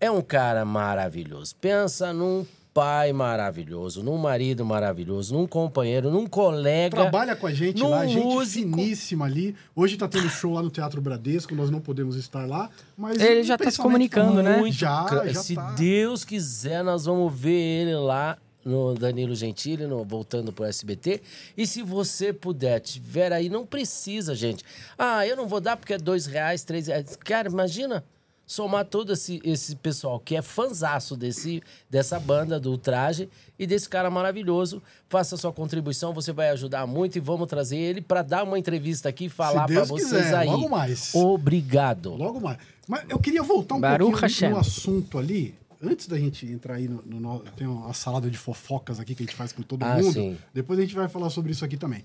[0.00, 1.54] é um cara maravilhoso.
[1.56, 6.96] Pensa num pai maravilhoso, num marido maravilhoso, num companheiro, num colega.
[6.96, 8.76] Trabalha com a gente lá, gente músico.
[8.76, 9.56] finíssima ali.
[9.74, 13.20] Hoje tá tendo show lá no Teatro Bradesco, nós não podemos estar lá, mas...
[13.20, 14.58] Ele já tá se comunicando, né?
[14.58, 15.72] Muito Já, já Se tá.
[15.72, 21.20] Deus quiser, nós vamos ver ele lá no Danilo Gentili, no, voltando pro SBT.
[21.56, 24.62] E se você puder, tiver aí, não precisa, gente.
[24.96, 27.16] Ah, eu não vou dar porque é dois reais, três reais.
[27.16, 28.04] Cara, imagina
[28.48, 33.86] somar todo esse, esse pessoal que é fanzaço desse, dessa banda, do traje, e desse
[33.88, 34.82] cara maravilhoso.
[35.08, 39.10] Faça sua contribuição, você vai ajudar muito e vamos trazer ele para dar uma entrevista
[39.10, 40.48] aqui e falar para vocês quiser, aí.
[40.48, 41.14] logo mais.
[41.14, 42.14] Obrigado.
[42.14, 42.56] Logo mais.
[42.88, 44.50] Mas eu queria voltar um Baruch pouquinho Hashem.
[44.50, 45.54] no assunto ali.
[45.80, 49.22] Antes da gente entrar aí no, no, no- Tem uma salada de fofocas aqui que
[49.22, 50.12] a gente faz com todo Ah, mundo.
[50.12, 50.36] sim.
[50.54, 52.02] Depois a gente vai falar sobre isso aqui também.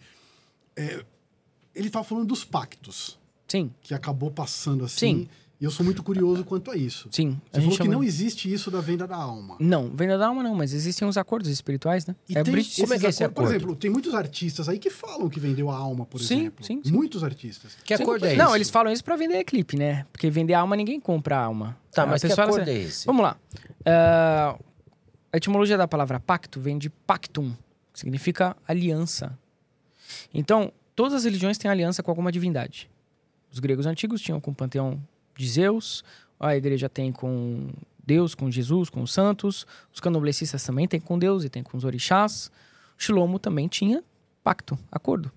[0.75, 1.03] É,
[1.73, 3.17] ele tava falando dos pactos,
[3.47, 4.97] Sim, que acabou passando assim.
[5.23, 5.29] Sim.
[5.63, 7.07] E eu sou muito curioso quanto a isso.
[7.09, 7.39] sim.
[7.49, 9.55] Você A gente falou que chama- não existe isso da venda da alma.
[9.61, 12.13] Não, venda da alma não, mas existem uns acordos espirituais, né?
[12.27, 13.55] E é tem Brit- Como é que é esse acordos- Por acordo?
[13.55, 16.65] exemplo, tem muitos artistas aí que falam que vendeu a alma, por Sim, exemplo.
[16.65, 16.91] sim, sim.
[16.91, 17.77] Muitos artistas.
[17.81, 18.03] Que Sim.
[18.03, 18.55] acordo é Não, esse?
[18.57, 20.05] eles falam isso pra vender clipe, né?
[20.11, 21.77] Porque vender alma ninguém compra alma.
[21.93, 23.05] Tá, A mas que pessoa, ela- acordo é esse?
[23.05, 23.37] Vamos lá.
[23.85, 24.57] Ah,
[25.31, 27.53] a etimologia da palavra pacto vem de pactum,
[27.93, 29.39] que significa aliança.
[30.33, 32.89] Então, todas as religiões têm aliança com alguma divindade.
[33.49, 35.01] Os gregos antigos tinham com o panteão
[35.35, 36.03] de Zeus,
[36.39, 37.69] a igreja tem com
[38.05, 39.65] Deus, com Jesus, com os santos.
[39.93, 42.51] Os candomblecistas também têm com Deus e tem com os orixás.
[42.99, 44.03] O Shilomo também tinha
[44.43, 45.31] pacto, acordo.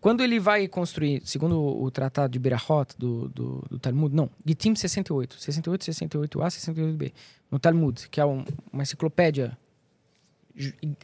[0.00, 4.74] Quando ele vai construir, segundo o tratado de Berahot do, do, do Talmud, não, Gittim
[4.74, 7.12] 68, 68, 68A, 68B,
[7.50, 9.56] no Talmud, que é um- uma enciclopédia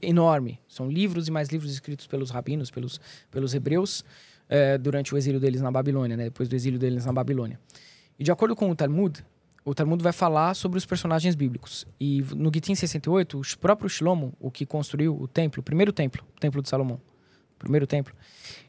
[0.02, 0.58] enorme.
[0.68, 3.00] São livros e mais livros escritos pelos rabinos, pelos,
[3.30, 4.04] pelos hebreus,
[4.48, 6.24] eh, durante o exílio deles na Babilônia, né?
[6.24, 7.58] depois do exílio deles na Babilônia.
[8.18, 9.24] E de acordo com o Talmud,
[9.64, 11.86] o Talmud vai falar sobre os personagens bíblicos.
[12.00, 16.24] E no Gittim 68, o próprio Shlomo, o que construiu o templo, o primeiro templo,
[16.36, 17.00] o templo de Salomão,
[17.54, 18.14] o primeiro templo,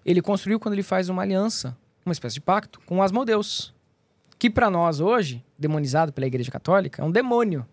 [0.05, 3.73] ele construiu quando ele faz uma aliança, uma espécie de pacto, com Asmodeus.
[4.39, 7.65] Que para nós hoje, demonizado pela Igreja Católica, é um demônio.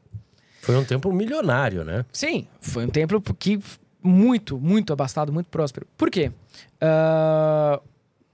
[0.62, 2.06] Foi um tempo milionário, né?
[2.12, 3.60] Sim, foi um templo que
[4.02, 5.86] muito, muito abastado, muito próspero.
[5.96, 6.32] Por quê?
[6.80, 7.80] Ah,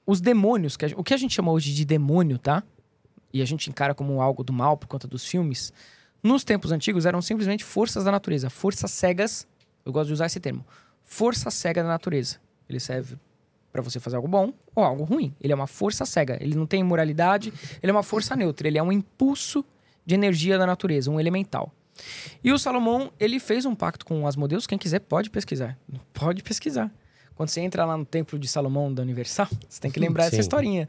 [0.06, 2.62] os demônios, que a- o que a gente chama hoje de demônio, tá?
[3.32, 5.72] E a gente encara como algo do mal por conta dos filmes.
[6.22, 9.46] Nos tempos antigos eram simplesmente forças da natureza, forças cegas.
[9.84, 10.64] Eu gosto de usar esse termo.
[11.02, 12.36] Força cega da natureza.
[12.68, 13.16] Ele serve
[13.72, 15.34] para você fazer algo bom ou algo ruim.
[15.40, 16.36] Ele é uma força cega.
[16.40, 17.52] Ele não tem moralidade,
[17.82, 18.68] ele é uma força neutra.
[18.68, 19.64] Ele é um impulso
[20.04, 21.72] de energia da natureza, um elemental.
[22.42, 24.66] E o Salomão, ele fez um pacto com Asmodeus.
[24.66, 25.78] Quem quiser pode pesquisar.
[26.12, 26.90] Pode pesquisar.
[27.34, 30.36] Quando você entra lá no templo de Salomão da Universal, você tem que lembrar essa
[30.36, 30.40] Sim.
[30.40, 30.88] historinha.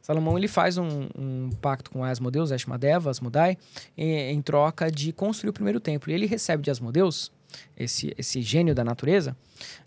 [0.00, 3.56] Salomão ele faz um, um pacto com Asmodeus, Ashmadeva, Asmodai,
[3.96, 6.10] em, em troca de construir o primeiro templo.
[6.10, 7.30] E ele recebe de Asmodeus,
[7.76, 9.36] esse, esse gênio da natureza,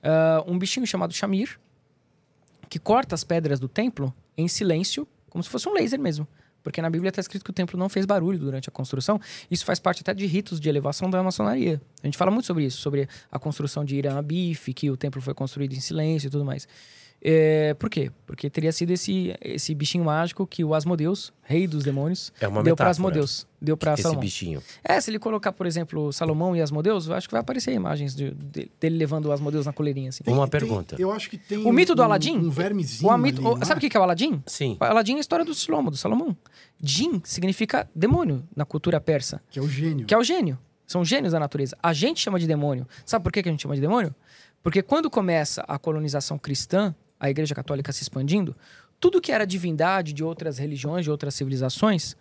[0.01, 1.59] ah, um bichinho chamado Shamir,
[2.69, 6.27] que corta as pedras do templo em silêncio, como se fosse um laser mesmo.
[6.65, 9.21] Porque na Bíblia está escrito que o templo não fez barulho durante a construção.
[9.51, 11.79] Isso faz parte até de ritos de elevação da maçonaria.
[12.01, 15.21] A gente fala muito sobre isso, sobre a construção de Irã Bife, que o templo
[15.21, 16.67] foi construído em silêncio e tudo mais.
[17.27, 18.11] É, por quê?
[18.27, 22.61] Porque teria sido esse, esse bichinho mágico que o Asmodeus, rei dos demônios, É uma
[22.61, 22.89] deu para metáfora.
[22.91, 23.47] Asmodeus.
[23.59, 24.21] deu para Esse Salomão.
[24.21, 24.61] bichinho.
[24.83, 28.13] É, se ele colocar, por exemplo, Salomão e Asmodeus, eu acho que vai aparecer imagens
[28.15, 30.23] de- de- dele levando o Asmodeus na coleirinha, assim.
[30.27, 30.95] Uma Tem- pergunta.
[30.99, 31.65] eu acho que tem.
[31.65, 32.37] O mito do um- Aladim?
[32.37, 33.11] Um vermezinho.
[33.11, 34.43] O mito, ali, o- sabe o que é o Aladim?
[34.45, 34.77] Sim.
[34.79, 36.37] O Aladim é a história do Shlomo, do Salomão.
[36.79, 40.05] Jin significa demônio na cultura persa, Que é o gênio.
[40.05, 40.59] que é o gênio.
[40.85, 41.75] São gênios da natureza.
[41.81, 42.87] A gente chama de demônio.
[43.03, 44.13] Sabe por que a gente chama de demônio?
[44.61, 48.55] Porque quando começa a colonização cristã, a igreja católica se expandindo,
[48.99, 52.15] tudo que era divindade de outras religiões, de outras civilizações,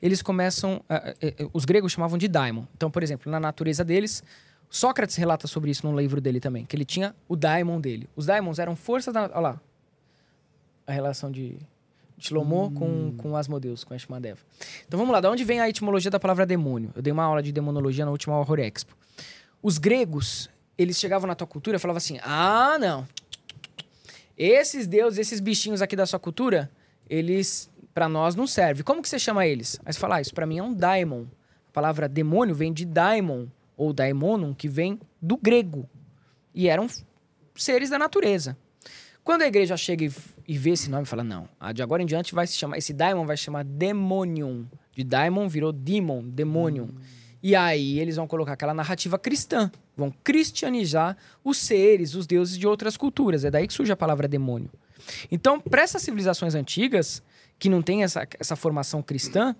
[0.00, 0.82] eles começam.
[0.88, 2.64] eh, eh, eh, os gregos chamavam de daimon.
[2.76, 4.22] Então, por exemplo, na natureza deles,
[4.68, 8.08] Sócrates relata sobre isso num livro dele também, que ele tinha o daimon dele.
[8.16, 9.22] Os daimons eram forças da.
[9.24, 9.60] Olha lá.
[10.86, 11.58] A relação de
[12.18, 14.38] Shlomo com, com Asmodeus, com Ashmadeva.
[14.86, 16.90] Então vamos lá, da onde vem a etimologia da palavra demônio?
[16.94, 18.96] Eu dei uma aula de demonologia na última Horror Expo.
[19.62, 20.48] Os gregos,
[20.78, 23.06] eles chegavam na tua cultura e falavam assim: ah, não.
[24.36, 26.70] Esses deuses, esses bichinhos aqui da sua cultura,
[27.08, 28.84] eles para nós não servem.
[28.84, 29.80] Como que você chama eles?
[29.84, 31.24] Aí você fala, ah, isso para mim é um daimon.
[31.68, 33.46] A palavra demônio vem de daimon,
[33.76, 35.88] ou daimonon, que vem do grego.
[36.54, 36.86] E eram
[37.54, 38.56] seres da natureza.
[39.24, 40.12] Quando a igreja chega e,
[40.46, 43.24] e vê esse nome, fala, não, de agora em diante vai se chamar, esse daimon
[43.24, 44.66] vai se chamar demonium.
[44.92, 46.90] De daimon virou demon, demonium.
[47.46, 52.66] E aí eles vão colocar aquela narrativa cristã, vão cristianizar os seres, os deuses de
[52.66, 53.44] outras culturas.
[53.44, 54.68] É daí que surge a palavra demônio.
[55.30, 57.22] Então, para essas civilizações antigas,
[57.56, 59.54] que não tem essa, essa formação cristã,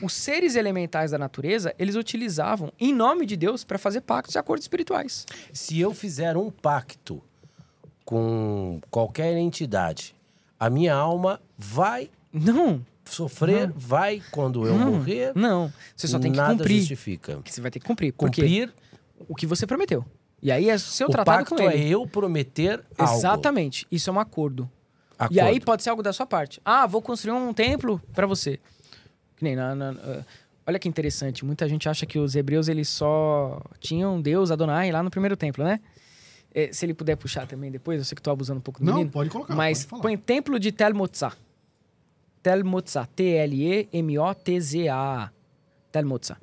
[0.00, 4.38] os seres elementais da natureza, eles utilizavam, em nome de Deus, para fazer pactos e
[4.38, 5.26] acordos espirituais.
[5.52, 7.20] Se eu fizer um pacto
[8.04, 10.14] com qualquer entidade,
[10.60, 15.32] a minha alma vai Não, sofrer, vai quando eu Não, morrer.
[15.34, 15.72] não.
[15.96, 16.78] Você só tem que nada cumprir.
[16.80, 17.40] justifica.
[17.44, 18.12] Que você vai ter que cumprir.
[18.12, 18.72] Cumprir,
[19.28, 20.04] O que você prometeu.
[20.42, 21.84] E aí é seu o tratado pacto com ele.
[21.84, 23.14] é eu prometer algo.
[23.16, 23.86] Exatamente.
[23.90, 24.68] Isso é um acordo.
[25.16, 25.34] Acordo.
[25.36, 26.60] E aí pode ser algo da sua parte.
[26.64, 28.58] Ah, vou construir um templo para você.
[29.36, 30.24] Que nem na, na- eh,
[30.66, 31.44] olha que interessante.
[31.44, 35.62] Muita gente acha que os hebreus eles só tinham Deus Adonai lá no primeiro templo,
[35.62, 35.78] né?
[36.52, 38.84] Eh, se ele puder puxar também depois, eu sei que tô abusando um pouco do
[38.86, 39.10] Não, menino.
[39.12, 39.54] pode colocar.
[39.54, 40.02] Mas pode falar.
[40.02, 41.32] põe templo de Tel Motzah.
[42.42, 43.06] Tel Motzah.
[43.06, 43.90] T-L-E-M-O-T-Z-A.
[45.90, 46.38] Tel Motzah.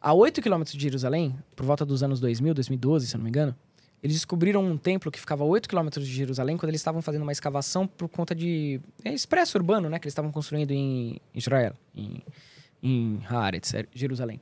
[0.00, 3.30] A 8 quilômetros de Jerusalém, por volta dos anos 2000, 2012, se eu não me
[3.30, 3.54] engano,
[4.02, 7.22] eles descobriram um templo que ficava a 8 quilômetros de Jerusalém quando eles estavam fazendo
[7.22, 10.00] uma escavação por conta de é, expresso urbano, né?
[10.00, 12.20] Que eles estavam construindo em Israel, em,
[12.82, 14.40] em Haaretz, é, Jerusalém.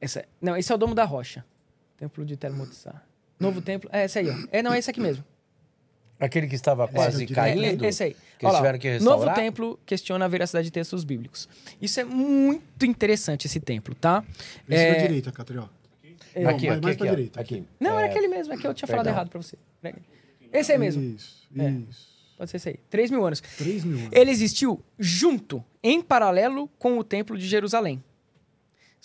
[0.00, 1.44] Essa, não, esse é o Domo da Rocha.
[1.96, 3.02] Templo de Tel Motzah.
[3.40, 3.90] Novo templo.
[3.92, 4.36] É esse aí, ó.
[4.52, 5.24] É, não, é esse aqui mesmo.
[6.18, 7.84] Aquele que estava quase eu diria- caindo.
[7.84, 8.16] É, esse aí.
[8.38, 9.34] que Olha tiveram que Novo restaurar?
[9.34, 11.48] templo questiona a veracidade de textos bíblicos.
[11.80, 14.24] Isso é muito interessante, esse templo, tá?
[14.68, 15.62] Esse É, da direita, Catrió.
[15.62, 17.10] Aqui, Não, aqui, mais aqui, pra ó.
[17.10, 17.40] direita.
[17.40, 17.64] Aqui.
[17.80, 18.52] Não, É, era aquele mesmo.
[18.52, 19.18] É que eu tinha falado perdão.
[19.20, 19.56] errado pra você.
[19.80, 20.00] Peraí.
[20.52, 21.02] Esse aí mesmo.
[21.02, 21.70] Isso, É.
[21.90, 22.08] isso.
[22.38, 22.76] Pode ser esse aí.
[22.90, 23.40] 3 mil anos.
[23.56, 24.10] 3 mil anos.
[24.12, 28.02] Ele existiu junto, em paralelo com o templo de Jerusalém.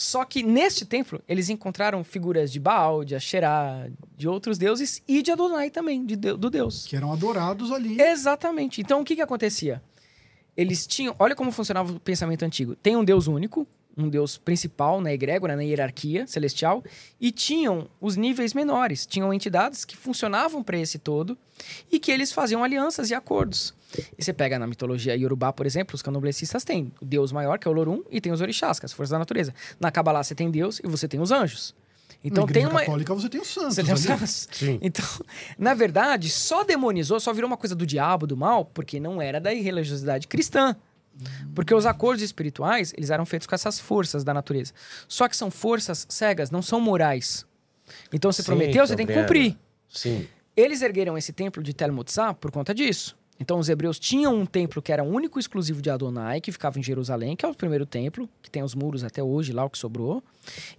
[0.02, 3.88] Só que neste templo, eles encontraram figuras de Baal, de Asherá,
[4.18, 6.88] de outros deuses e de Adonai também, de do Deus.
[6.88, 8.02] Que eram adorados ali.
[8.02, 8.82] Exatamente.
[8.82, 9.80] Então, o que que acontecia?
[10.57, 11.15] Eles tinham...
[11.19, 12.76] Olha como funcionava o pensamento antigo.
[12.76, 16.84] Tem um Deus único, um Deus principal na egrégora, na hierarquia celestial,
[17.19, 19.06] e tinham os níveis menores.
[19.06, 21.38] Tinham entidades que funcionavam para esse todo
[21.91, 23.72] e que eles faziam alianças e acordos.
[24.18, 27.68] E você pega na mitologia Yorubá, por exemplo, os canoblecistas têm o Deus maior, que
[27.68, 29.54] é o Lorum, e tem os orixás, que é as forças da natureza.
[29.80, 31.76] Na Kabbalah você tem Deus e você tem os anjos.
[32.24, 32.80] Então Na tem uma...
[32.80, 33.76] católica você tem os santos.
[33.76, 34.48] Você tem os santos.
[34.52, 34.80] Sim.
[34.82, 35.06] Então,
[35.58, 39.40] na verdade, só demonizou, só virou uma coisa do diabo, do mal, porque não era
[39.40, 40.76] da religiosidade cristã.
[41.54, 44.74] Porque os acordos espirituais, eles eram feitos com essas forças da natureza.
[45.08, 47.46] Só que são forças cegas, não são morais.
[48.14, 49.58] Então, você Sim, prometeu, você tem que cumprir.
[49.90, 50.28] Sim.
[50.56, 53.18] Eles ergueram esse templo de Tel Mutzah por conta disso.
[53.42, 56.78] Então, os hebreus tinham um templo que era único e exclusivo de Adonai, que ficava
[56.78, 59.70] em Jerusalém, que é o primeiro templo, que tem os muros até hoje, lá o
[59.70, 60.24] que sobrou.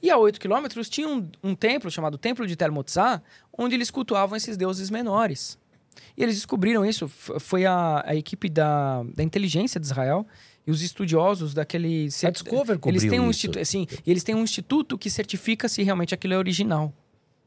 [0.01, 3.21] E a 8 quilômetros tinha um, um templo chamado Templo de Tel Mutzah,
[3.59, 5.59] onde eles cultuavam esses deuses menores.
[6.17, 7.09] E eles descobriram isso.
[7.09, 10.25] Foi a, a equipe da, da inteligência de Israel
[10.65, 12.09] e os estudiosos daquele...
[12.23, 13.51] A Discover eles têm um isso.
[13.59, 16.95] assim, e eles têm um instituto que certifica se realmente aquilo é original.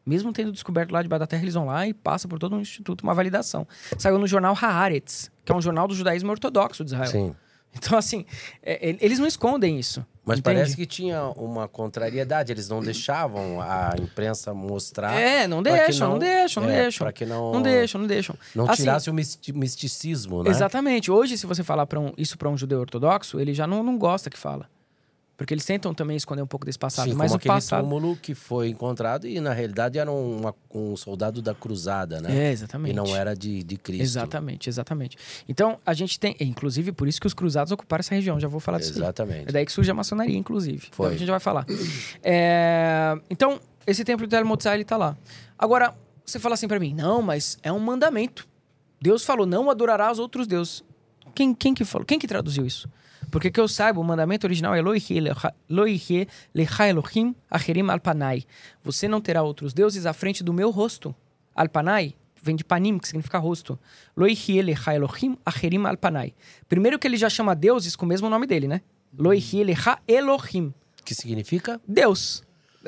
[0.06, 2.62] Mesmo tendo descoberto lá debaixo da terra, eles vão lá e passa por todo um
[2.62, 3.68] instituto, uma validação.
[3.98, 7.10] Saiu no jornal Haaretz, que é um jornal do judaísmo ortodoxo de Israel.
[7.12, 7.36] Sim.
[7.78, 8.26] Então, assim,
[8.64, 10.06] é, é, eles não escondem isso.
[10.24, 10.56] Mas entende?
[10.56, 15.14] parece que tinha uma contrariedade, eles não deixavam a imprensa mostrar.
[15.20, 17.06] É, não deixam, não, deixam, não é, deixam.
[17.06, 18.36] Pra que não, Não deixam, não deixam.
[18.56, 20.50] não Assim, tirasse o misti- misticismo, né?
[20.52, 21.12] Exatamente.
[21.12, 24.30] Hoje, se você falar um- isso para um judeu ortodoxo, ele já não, não gosta
[24.30, 24.68] que fala.
[25.38, 27.10] Porque eles tentam também esconder um pouco desse passado.
[27.10, 27.82] Sim, mas como o aquele passado.
[27.84, 30.42] túmulo que foi encontrado e na realidade era um,
[30.74, 32.46] um soldado da cruzada, né?
[32.46, 32.96] É, E exatamente.
[32.96, 34.02] não era de, de Cristo.
[34.04, 35.18] Exatamente, exatamente.
[35.50, 36.38] Então, a gente tem.
[36.40, 38.40] Inclusive, por isso que os cruzados ocuparam essa região.
[38.40, 38.94] Já vou falar disso.
[38.94, 39.00] aí.
[39.00, 39.50] Exatamente.
[39.50, 40.88] É daí que surge a maçonaria, inclusive.
[40.92, 41.08] Foi.
[41.08, 41.66] Então, a gente vai falar.
[42.24, 45.18] É, Então, esse templo de Tel Motzai, ele tá lá.
[45.60, 45.94] Agora,
[46.26, 48.48] você fala assim pra mim, não, mas é um mandamento.
[49.02, 50.84] Deus falou, não adorarás outros deuses.
[51.36, 52.06] Quem, quem que falou?
[52.06, 52.90] Quem que traduziu isso?
[53.32, 58.44] Porque que eu saiba, o mandamento original é Loihe lecha Elohim acherim alpanai.
[58.84, 61.14] Você não terá outros deuses à frente do meu rosto.
[61.54, 63.78] Alpanai vem de panim, que significa rosto.
[64.16, 66.34] Loihe lecha Elohim acherim alpanai.
[66.68, 68.82] Primeiro que ele já chama deuses com o mesmo nome dele, né?
[69.18, 70.74] Loihe lecha Elohim.
[71.04, 71.80] Que significa?
[71.88, 72.44] Deus.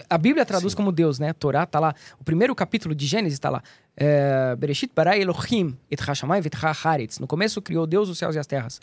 [0.09, 1.33] A Bíblia traduz como Deus, né?
[1.33, 1.95] Torá tá lá.
[2.19, 3.63] O primeiro capítulo de Gênesis tá lá.
[3.95, 6.43] É, Bereshit bara Elohim et hashamayim
[6.83, 7.17] haaretz.
[7.19, 8.79] No começo criou Deus os céus e as terras.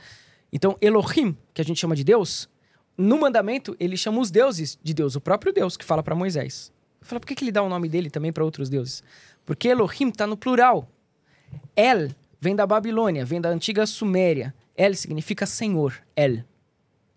[0.55, 2.49] Então, Elohim, que a gente chama de Deus,
[2.97, 6.73] no mandamento ele chama os deuses de Deus, o próprio Deus que fala para Moisés.
[7.03, 9.03] Fala, por que, que ele dá o nome dele também para outros deuses?
[9.45, 10.89] Porque Elohim tá no plural.
[11.77, 12.11] El
[12.41, 14.55] vem da Babilônia, vem da antiga Suméria.
[14.77, 16.45] El significa Senhor, El.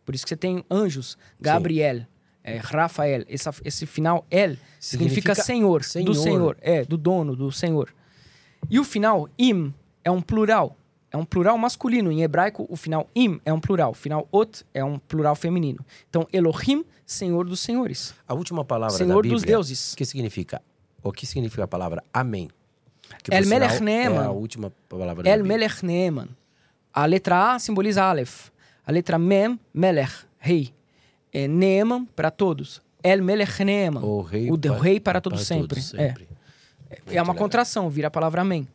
[0.03, 2.05] Por isso que você tem anjos, Gabriel,
[2.43, 3.23] é, Rafael.
[3.29, 6.15] Essa- esse final El significa, Significa senhor, do senhor.
[6.15, 7.93] Senhor, é, do dono, do Senhor.
[8.69, 9.73] E o final Im
[10.03, 10.75] é um plural,
[11.11, 12.11] é um plural masculino.
[12.11, 15.79] Em hebraico, o final Im é um plural, o final Ot é um plural feminino.
[16.09, 19.33] Então Elohim, Senhor dos senhores, A última palavra da Senhor Bíblia.
[19.33, 19.93] dos deuses.
[19.93, 20.61] O que significa?
[21.01, 22.49] O que significa a palavra Amém?
[23.23, 24.25] Que, El Melech É Neeman.
[24.25, 25.43] a última palavra da El.
[25.45, 26.27] Melech Neeman.
[26.93, 28.49] A letra A simboliza Aleph.
[28.85, 30.73] A letra Mem, Melech, rei.
[31.31, 32.81] É Neeman para todos.
[33.01, 34.01] El Melech Neeman.
[34.03, 35.79] O rei, o de- pa- rei para todos sempre.
[35.95, 36.13] É.
[36.89, 37.35] É uma legal.
[37.35, 38.67] contração, vira a palavra amém.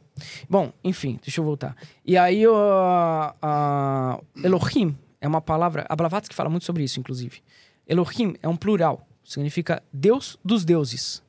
[0.48, 1.76] Bom, enfim, deixa eu voltar.
[2.04, 5.86] E aí, ó, a Elohim é uma palavra.
[5.88, 7.42] A Blavatsky fala muito sobre isso, inclusive.
[7.86, 11.22] Elohim é um plural, significa Deus dos deuses.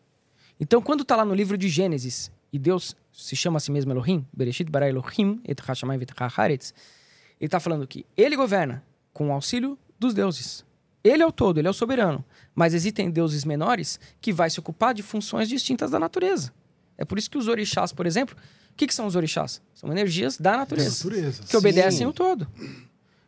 [0.60, 3.92] Então, quando tá lá no livro de Gênesis e Deus se chama a si mesmo
[3.92, 6.74] Elohim, Bereshit bara Elohim et hashamayim v'et haaretz,
[7.40, 10.66] ele tá falando que ele governa com o auxílio dos deuses.
[11.04, 12.24] Ele é o todo, ele é o soberano.
[12.56, 16.54] Mas existem deuses menores que vai se ocupar de funções distintas da natureza.
[16.98, 18.36] É por isso que os orixás, por exemplo,
[18.74, 19.62] o que, que são os orixás?
[19.74, 21.44] São energias da natureza, Natureza.
[21.48, 22.06] que obedecem Sim.
[22.06, 22.48] o todo.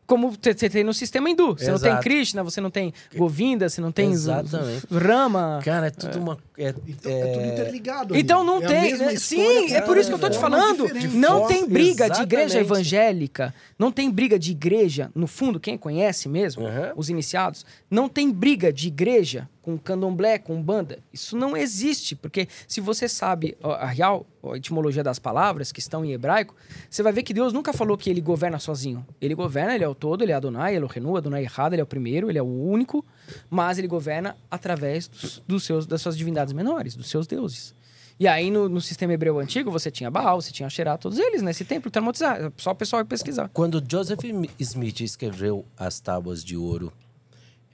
[0.07, 1.53] Como você tem no sistema hindu.
[1.57, 1.97] Você não tem.
[1.99, 4.85] Krishna, você não tem Govinda, você não tem Exatamente.
[4.91, 5.59] Rama.
[5.65, 6.37] Cara, é tudo uma.
[6.55, 8.13] É, Então, é tudo interligado.
[8.13, 8.21] ali.
[8.21, 8.81] Então não É a tem.
[8.83, 9.13] mesma né?
[9.15, 10.87] história Sim, é por isso que eu tô te falando.
[11.11, 12.71] Não forma- tem briga de igreja Exatamente.
[12.71, 13.55] evangélica.
[13.79, 15.09] Não tem briga de igreja.
[15.15, 16.91] No fundo, quem conhece mesmo, Uhum.
[16.95, 20.99] os iniciados, não tem briga de igreja com candomblé, com banda.
[21.11, 22.15] Isso não existe.
[22.15, 26.53] Porque se você sabe a real a etimologia das palavras que estão em hebraico,
[26.87, 29.03] você vai ver que Deus nunca falou que ele governa sozinho.
[29.19, 31.87] Ele governa, ele é o todo, ele é Adonai, Elohenu, Adonai errado, ele é o
[31.87, 33.03] primeiro, ele é o único,
[33.49, 37.73] mas ele governa através dos, dos seus, das suas divindades menores, dos seus deuses.
[38.19, 41.41] E aí, no, no sistema hebreu antigo, você tinha Baal, você tinha Asherah, todos eles
[41.41, 42.51] nesse templo, termotizar.
[42.55, 43.49] Só o pessoal ir pesquisar.
[43.51, 44.19] Quando Joseph
[44.59, 46.93] Smith escreveu as tábuas de ouro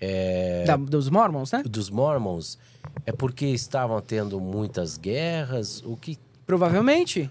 [0.02, 1.62] é, Da- dos Mormons, né?
[1.64, 2.58] dos Mormons,
[3.06, 5.82] é porque estavam tendo muitas guerras?
[5.86, 7.30] O que Provavelmente.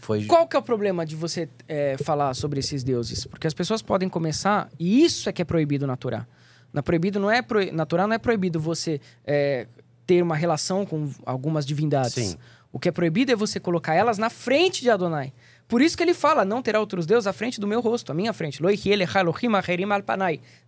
[0.00, 0.24] foi.
[0.24, 3.26] Qual que é o problema de você é, falar sobre esses deuses?
[3.26, 6.26] Porque as pessoas podem começar, e isso é que é proibido na Torá.
[6.72, 9.66] Na, proibido não é pro, na Torá não é proibido você é,
[10.06, 12.12] ter uma relação com algumas divindades.
[12.12, 12.36] Sim.
[12.72, 15.32] O que é proibido é você colocar elas na frente de Adonai.
[15.68, 18.14] Por isso que ele fala, não terá outros deuses à frente do meu rosto, à
[18.14, 18.60] minha frente.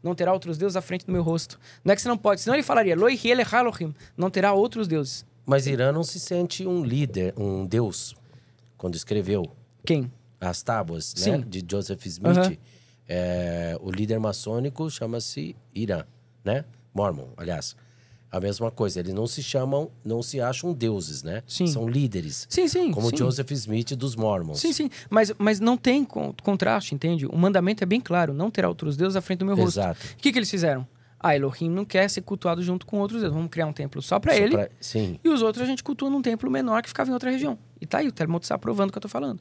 [0.03, 1.59] Não terá outros deuses à frente do meu rosto.
[1.85, 2.97] Não é que você não pode, senão ele falaria.
[4.17, 5.25] Não terá outros deuses.
[5.47, 8.15] Mas Irã não se sente um líder, um deus,
[8.77, 9.45] quando escreveu
[9.85, 10.13] Quem?
[10.41, 12.59] as tábuas né, de Joseph Smith.
[13.09, 16.05] É, o líder maçônico chama-se Irã,
[16.45, 16.65] né?
[16.93, 17.75] Mormon, aliás.
[18.31, 21.43] A mesma coisa, eles não se chamam, não se acham deuses, né?
[21.47, 21.67] Sim.
[21.67, 22.47] São líderes.
[22.51, 22.91] Sim, sim.
[22.93, 23.17] Como sim.
[23.17, 24.61] Joseph Smith dos Mormons.
[24.61, 24.91] Sim, sim.
[25.09, 27.25] Mas, mas não tem con- contraste, entende?
[27.27, 29.79] O mandamento é bem claro: não terá outros deuses à frente do meu rosto.
[29.81, 30.01] Exato.
[30.13, 30.87] O que, que eles fizeram?
[31.19, 33.35] Ah, Elohim não quer ser cultuado junto com outros deuses.
[33.35, 34.51] Vamos criar um templo só para ele.
[34.57, 35.19] pra- Sim.
[35.25, 37.59] E os outros a gente cultua num templo menor que ficava em outra região.
[37.81, 39.41] E tá aí, o Telmo está provando o que eu tô falando.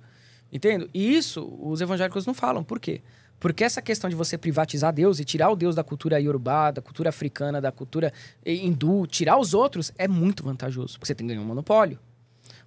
[0.51, 0.89] Entendo?
[0.93, 2.63] E isso os evangélicos não falam.
[2.63, 3.01] Por quê?
[3.39, 6.81] Porque essa questão de você privatizar Deus e tirar o Deus da cultura iorubá, da
[6.81, 8.11] cultura africana, da cultura
[8.45, 10.93] hindu, tirar os outros, é muito vantajoso.
[10.93, 11.99] Porque você tem ganhar um monopólio.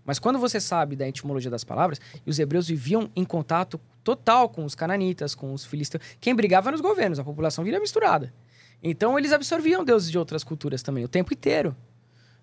[0.05, 4.49] Mas quando você sabe da etimologia das palavras, e os hebreus viviam em contato total
[4.49, 8.33] com os cananitas, com os filisteus, quem brigava eram os governos, a população vira misturada.
[8.83, 11.77] Então eles absorviam deuses de outras culturas também, o tempo inteiro.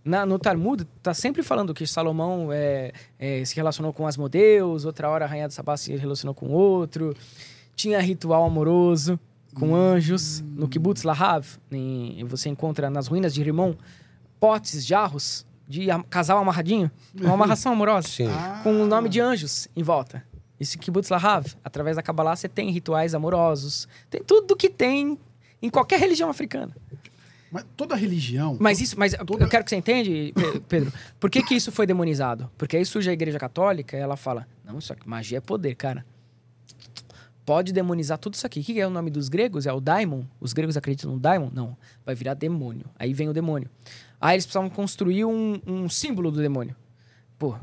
[0.06, 5.10] Na- no Talmud, tá sempre falando que Salomão é, é, se relacionou com Asmodeus, outra
[5.10, 7.14] hora a Rainha de Sabá se relacionou com outro,
[7.78, 9.18] tinha ritual amoroso.
[9.56, 10.42] com anjos.
[10.56, 13.74] No Kibbutz Lahav, em- você encontra nas ruínas de Rimon
[14.40, 18.28] potes, jarros de am- casal amarradinho, uma amarração amorosa, Sim.
[18.28, 18.60] Ah.
[18.64, 20.24] com o nome de anjos em volta.
[20.60, 25.18] Isso em Kibbutz Lahav, através da Kabbalah, você tem rituais amorosos, tem tudo que tem
[25.60, 26.76] em qualquer religião africana.
[27.52, 28.58] Mas toda religião.
[28.60, 30.94] Mas isso, mas Toda- eu quero que você entende, Pe- Pedro.
[31.20, 32.48] Por que, que isso foi demonizado?
[32.60, 35.74] Porque aí surge a igreja católica e ela fala: não, isso aqui, magia é poder,
[35.74, 36.06] cara.
[37.48, 38.60] Pode demonizar tudo isso aqui.
[38.60, 39.66] O que é o nome dos gregos?
[39.66, 40.24] É o daimon.
[40.38, 41.50] Os gregos acreditam no daimon?
[41.54, 41.78] Não.
[42.06, 42.84] Vai virar demônio.
[43.00, 43.70] Aí vem o demônio.
[44.20, 46.76] Aí eles precisavam construir um, um símbolo do demônio.
[47.40, 47.56] Pô,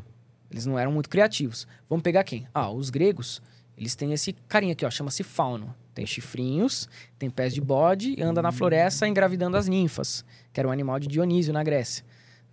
[0.50, 1.68] eles não eram muito criativos.
[1.86, 2.48] Vamos pegar quem?
[2.54, 3.42] Ah, os gregos,
[3.76, 5.74] eles têm esse carinha aqui, ó, chama-se fauno.
[5.94, 6.88] Tem chifrinhos,
[7.18, 10.98] tem pés de bode e anda na floresta engravidando as ninfas, que era um animal
[10.98, 12.02] de Dionísio na Grécia.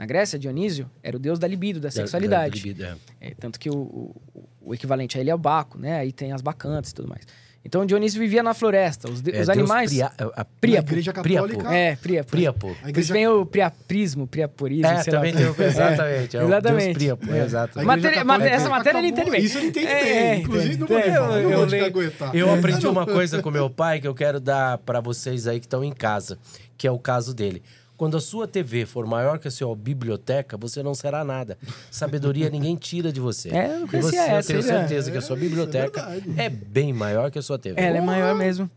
[0.01, 2.59] Na Grécia, Dionísio era o deus da libido, da sexualidade.
[2.59, 2.83] Da- da libido,
[3.21, 3.27] é.
[3.29, 5.99] É, tanto que o, o- o equivalente a ele é o Baco, né?
[5.99, 7.21] Aí tem as bacantes e tudo mais.
[7.63, 9.07] Então Dionísio vivia na floresta.
[9.07, 9.91] Os, de- É os animais.
[9.91, 10.89] Pria- a- Na Príapo.
[10.89, 11.71] igreja católica.
[11.71, 12.31] É, Príapo.
[12.31, 12.67] Príapo.
[12.67, 15.19] A Depois igreja, vem o priaprismo, priaporismo, É, sei lá.
[15.19, 15.49] também tem o...
[15.61, 16.35] Exatamente.
[16.37, 16.83] É o Exatamente.
[16.85, 17.45] Deus Príapo, É.
[17.45, 17.71] exato.
[17.73, 19.43] igreja Matéria- matéria- essa matéria ele entende bem.
[19.43, 20.13] Isso ele entende É, bem.
[20.13, 22.35] é, Inclusive, não é, eu- falar, não eu leio- caguetar.
[22.35, 25.67] Eu aprendi uma coisa com meu pai que eu quero dar pra vocês aí que
[25.67, 26.39] estão em casa,
[26.75, 27.61] que é o caso dele.
[28.01, 31.55] Quando a sua TV for maior que a sua biblioteca, você não será nada.
[31.91, 33.49] Sabedoria ninguém tira de você.
[33.49, 34.79] É, eu e você, essa, eu tenho né?
[34.79, 36.33] certeza que a sua biblioteca verdade.
[36.41, 37.79] é, bem maior que a sua TV.
[37.79, 38.67] Ela é maior mesmo.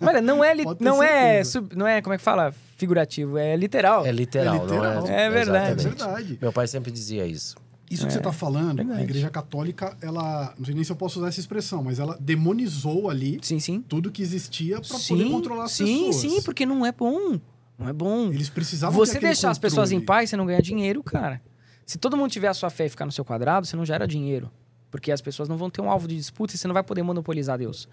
[0.00, 2.54] Olha, não é, li- não é, sub- não é, como é que fala?
[2.78, 4.06] Figurativo, é literal.
[4.06, 5.02] É literal, É literal.
[5.02, 5.30] não É é?
[5.30, 5.80] verdade.
[5.82, 6.02] Exatamente.
[6.02, 6.38] É verdade.
[6.40, 7.56] Meu pai sempre dizia isso.
[7.90, 8.98] Isso que você está falando, verdade.
[8.98, 10.54] a Igreja Católica, ela.
[10.56, 13.84] Não sei nem se eu posso usar essa expressão, mas ela demonizou ali Sim, sim.
[13.86, 16.16] tudo que existia para Sim, poder controlar as sim, pessoas.
[16.16, 17.38] sim, porque não é bom.
[17.78, 18.28] Não é bom.
[18.32, 21.40] Eles precisavam Você deixar as pessoas em paz, você não ganha dinheiro, cara.
[21.84, 24.06] Se todo mundo tiver a sua fé e ficar no seu quadrado, você não gera
[24.06, 24.50] dinheiro.
[24.90, 27.02] Porque as pessoas não vão ter um alvo de disputa e você não vai poder
[27.02, 27.88] monopolizar Deus.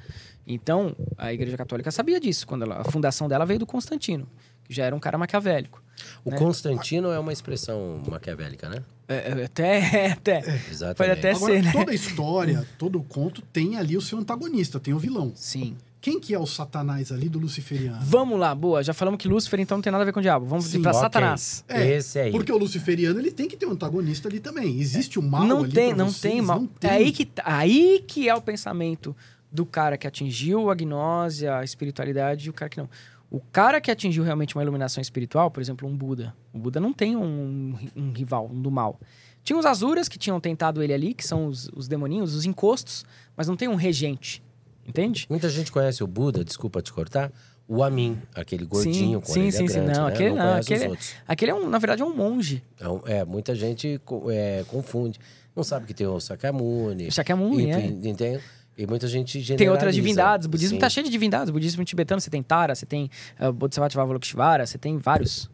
[0.45, 2.45] Então, a Igreja Católica sabia disso.
[2.45, 4.27] quando ela- A fundação dela veio do Constantino,
[4.63, 5.81] que já era um cara maquiavélico.
[6.23, 6.37] O Né?
[6.37, 8.83] Constantino é uma expressão maquiavélica, né?
[9.07, 10.39] É, é, até, até.
[10.69, 10.97] Exatamente.
[10.97, 11.71] Pode até Agora, ser, né?
[11.71, 15.31] toda a história, todo o conto tem ali o seu antagonista, tem o vilão.
[15.35, 15.75] Sim.
[16.01, 17.99] Quem que é o satanás ali do luciferiano?
[18.01, 18.83] Vamos lá, boa.
[18.83, 20.47] Já falamos que Lúcifer então não tem nada a ver com o diabo.
[20.47, 20.99] Vamos Sim, pra Ok.
[21.01, 21.63] Satanás.
[21.69, 22.31] É, Esse aí.
[22.31, 24.79] Porque o luciferiano, ele tem que ter um antagonista ali também.
[24.79, 26.21] Existe o mal não ali tem, não vocês?
[26.33, 26.59] tem mal.
[26.61, 26.89] Não tem.
[26.89, 29.15] É aí que, tá- aí que é o pensamento
[29.51, 32.89] do cara que atingiu a gnose, a espiritualidade e o cara que não.
[33.29, 36.35] O cara que atingiu realmente uma iluminação espiritual, por exemplo, um Buda.
[36.51, 38.99] O Buda não tem um, um rival, um do mal.
[39.43, 43.05] Tinha os Azuras que tinham tentado ele ali, que são os, os demoninhos, os encostos,
[43.37, 44.43] mas não tem um regente.
[44.87, 45.25] Entende?
[45.29, 47.31] Muita gente conhece o Buda, desculpa te cortar,
[47.67, 49.73] o Amin, aquele gordinho com sim, orelha sim, sim.
[49.73, 50.13] grande, Não, né?
[50.13, 51.13] aquele não não, aquele- outros.
[51.27, 52.63] Aquele é um, na verdade, é um monge.
[52.75, 54.01] Então, é, muita gente
[54.31, 55.19] é, confunde.
[55.55, 57.11] Não sabe que tem o Sakyamuni.
[57.11, 57.79] Shakyamuni, é.
[57.79, 58.41] enfim, entende?
[58.77, 59.55] E muita gente.
[59.55, 60.47] Tem outras divindades.
[60.47, 60.79] O budismo Sim.
[60.79, 61.49] tá cheio de divindades.
[61.49, 63.09] O budismo tibetano, você tem Tara, você tem
[63.39, 65.49] uh, Bodhisattva Avalokiteshvara, você tem vários.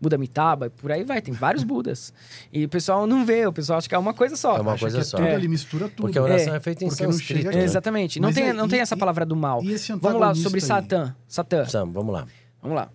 [0.00, 2.12] Buda Amitabha, por aí vai, tem vários Budas.
[2.52, 4.56] E o pessoal não vê, o pessoal acha que é uma coisa só.
[4.56, 5.16] É uma Acha coisa que é só.
[5.18, 5.34] tudo É.
[5.34, 6.02] ali, mistura tudo.
[6.06, 7.42] Porque a oração É, é, feita em porque não sânscrito.
[7.42, 8.18] chega É, exatamente.
[8.18, 9.62] Não Mas tem, é- não tem e- essa e- palavra do mal.
[9.62, 10.66] e esse Vamos lá, sobre aí?
[10.66, 11.14] Satã.
[11.28, 11.64] Satã.
[11.66, 12.26] Sam, vamos lá.
[12.62, 12.90] Vamos lá.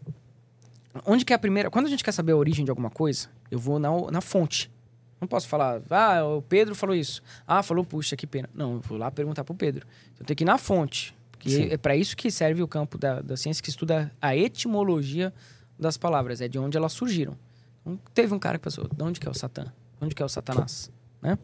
[1.05, 1.69] Onde que é a primeira...
[1.69, 4.71] Quando a gente quer saber a origem de alguma coisa, eu vou na, na fonte.
[5.19, 7.21] Não posso falar, ah, o Pedro falou isso.
[7.47, 8.49] Ah, falou, puxa, que pena.
[8.53, 9.85] Não, eu vou lá perguntar pro Pedro.
[10.19, 11.15] Eu tenho que ir na fonte.
[11.31, 11.67] Porque Sim.
[11.71, 15.33] é para isso que serve o campo da, da ciência que estuda a etimologia
[15.77, 16.41] das palavras.
[16.41, 17.37] É de onde elas surgiram.
[17.81, 19.65] Então, teve um cara que pensou, de onde que é o Satã?
[20.01, 20.91] Onde que é o Satanás?
[21.21, 21.37] Né?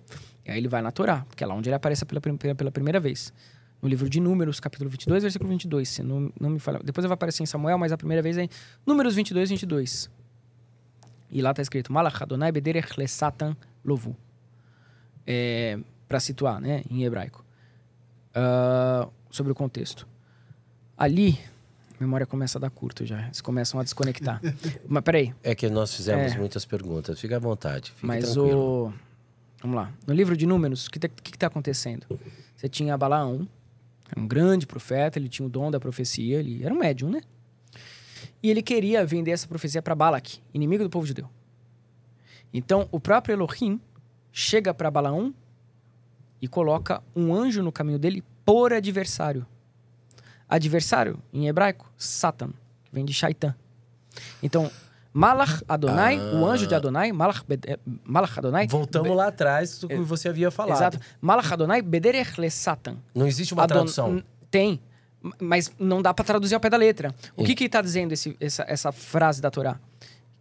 [0.46, 2.22] E aí ele vai na Torá, porque é lá onde ele aparece pela,
[2.56, 3.34] pela, primeira vez.
[3.82, 5.90] No livro de Números, capítulo 22, versículo 22.
[5.90, 6.80] Se não, não me falha.
[6.84, 8.50] Depois vai aparecer em Samuel, mas a primeira vez é em
[8.86, 10.10] Números 22, 22.
[11.32, 14.16] E lá está escrito: Malach Adonai Bederech Le Satan Lovu.
[15.26, 17.44] É, para situar, né, em hebraico.
[18.34, 20.08] Ah, sobre o contexto.
[20.98, 21.40] Ali,
[22.02, 23.26] memória começa a dar curto já.
[23.26, 24.42] Eles começam a desconectar.
[24.88, 26.38] mas peraí, É que nós fizemos É.
[26.38, 27.20] muitas perguntas.
[27.20, 27.92] Fica à vontade.
[27.92, 28.88] Fique mas tranquilo.
[28.88, 28.94] o.
[29.62, 29.92] Vamos lá.
[30.08, 32.08] No livro de Números, o que está acontecendo?
[32.56, 33.48] Você tinha Balaão,
[34.18, 37.22] um grande profeta, ele tinha o dom da profecia, ele era um médium, né?
[38.42, 41.30] E ele queria vender essa profecia para Balak, inimigo do povo judeu.
[42.52, 43.80] Então, o próprio Elohim
[44.32, 45.34] chega para Balaão
[46.42, 49.46] e coloca um anjo no caminho dele por adversário.
[50.56, 52.50] Adversário, em hebraico, Satan,
[52.84, 53.56] que vem de Shaitan.
[54.44, 54.70] Então,
[55.14, 58.68] Malach Adonai, o anjo de Adonai, Malach, Bed- eh, Malach Adonai.
[58.68, 60.78] Voltamos lá atrás do que você havia falado.
[60.78, 61.00] Exato.
[61.20, 62.98] Malach Adonai Bederech le Satan.
[63.16, 64.24] Não existe uma Adon- tradução.
[64.50, 64.82] Tem,
[65.40, 67.14] mas não dá para traduzir ao pé da letra.
[67.36, 69.80] O que que está dizendo esse- essa, essa frase da Torá?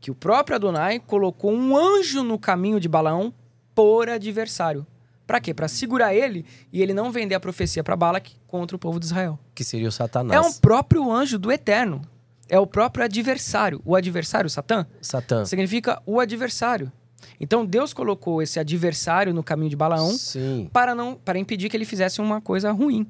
[0.00, 3.32] Que o próprio Adonai colocou um anjo no caminho de Balaão
[3.74, 4.86] por adversário,
[5.30, 5.54] Pra quê?
[5.54, 9.06] Pra segurar ele e ele não vender a profecia pra Balak contra o povo de
[9.06, 9.38] Israel.
[9.54, 10.36] Que seria o Satanás.
[10.36, 12.02] É um próprio anjo do eterno.
[12.48, 13.80] É o próprio adversário.
[13.84, 15.44] O adversário, Satã, Satã.
[15.44, 16.90] significa o adversário.
[17.38, 20.68] Então Deus colocou esse adversário no caminho de Balaão Sim.
[20.72, 23.06] para não para impedir que ele fizesse uma coisa ruim.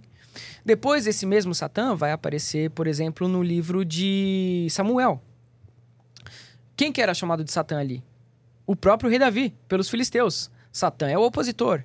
[0.62, 5.22] Depois esse mesmo Satã vai aparecer, por exemplo, no livro de Samuel.
[6.76, 8.04] Quem que era chamado de Satã ali?
[8.66, 10.50] O próprio rei Davi, pelos filisteus.
[10.70, 11.82] Satã é o opositor,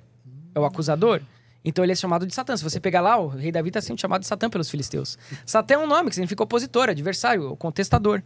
[0.56, 1.20] é o acusador.
[1.64, 2.56] Então ele é chamado de Satã.
[2.56, 5.18] Se você pegar lá, o rei Davi está sendo chamado de Satã pelos filisteus.
[5.44, 8.22] Satã é um nome que significa opositor, adversário, contestador.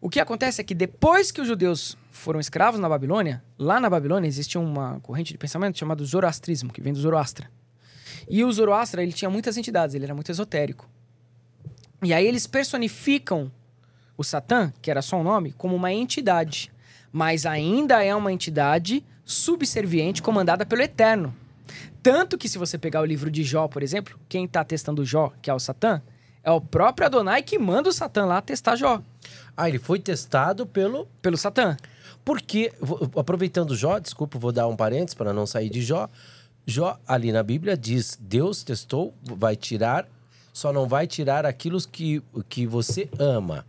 [0.00, 3.88] O que acontece é que depois que os judeus foram escravos na Babilônia, lá na
[3.88, 7.48] Babilônia existia uma corrente de pensamento chamada Zoroastrismo, que vem do Zoroastra.
[8.28, 10.88] E o Zoroastra, ele tinha muitas entidades, ele era muito esotérico.
[12.02, 13.50] E aí eles personificam
[14.18, 16.72] o Satã, que era só um nome, como uma entidade.
[17.12, 21.34] Mas ainda é uma entidade subserviente comandada pelo Eterno.
[22.02, 25.32] Tanto que se você pegar o livro de Jó, por exemplo, quem está testando Jó,
[25.40, 26.02] que é o Satã,
[26.42, 29.00] é o próprio Adonai que manda o Satã lá testar Jó,
[29.56, 31.06] Ah, ele foi testado pelo.
[31.20, 31.76] pelo Satã.
[32.24, 32.72] Porque,
[33.16, 36.08] aproveitando Jó, desculpa, vou dar um parênteses para não sair de Jó.
[36.66, 40.08] Jó, ali na Bíblia, diz: Deus testou, vai tirar,
[40.52, 43.64] só não vai tirar aquilo que, que você ama.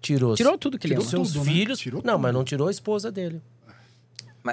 [0.00, 1.10] Tirou, Tirou tudo que ele tirou ama.
[1.10, 1.52] seus Tudo, né?
[1.52, 1.78] filhos.
[1.78, 2.22] Tirou não, tudo.
[2.22, 3.42] mas não tirou a esposa dele.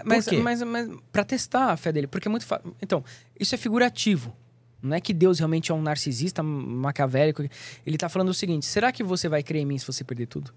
[0.04, 2.76] Mas, mas, mas, pra testar a fé dele, porque é muito fácil.
[2.82, 3.04] Então,
[3.40, 4.36] isso é figurativo.
[4.82, 7.44] Não é que Deus realmente é um narcisista maquiavélico.
[7.86, 10.28] Ele tá falando o seguinte: será que você vai crer em mim se você perder
[10.28, 10.54] tudo?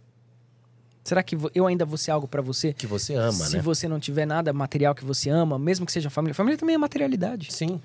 [1.04, 2.74] Será que eu ainda vou ser algo pra você?
[2.74, 3.62] Que você ama, se né?
[3.62, 6.34] você não tiver nada material que você ama, mesmo que seja família.
[6.34, 7.50] Família também é materialidade.
[7.50, 7.80] Sim.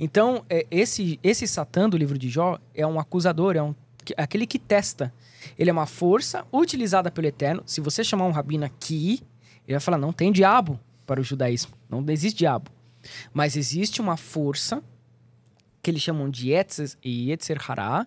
[0.00, 4.14] Então, é, esse, esse Satã do livro de Jó é um acusador, é um, que-
[4.16, 5.12] aquele que testa.
[5.58, 7.62] Ele é uma força utilizada pelo Eterno.
[7.66, 9.20] Se você chamar um rabino aqui,
[9.66, 10.80] ele vai falar: não tem diabo
[11.12, 11.72] para o judaísmo.
[11.90, 12.70] Não existe diabo.
[13.34, 14.82] Mas existe uma força
[15.82, 18.06] que eles chamam de Yetzer, Yetzer Hará,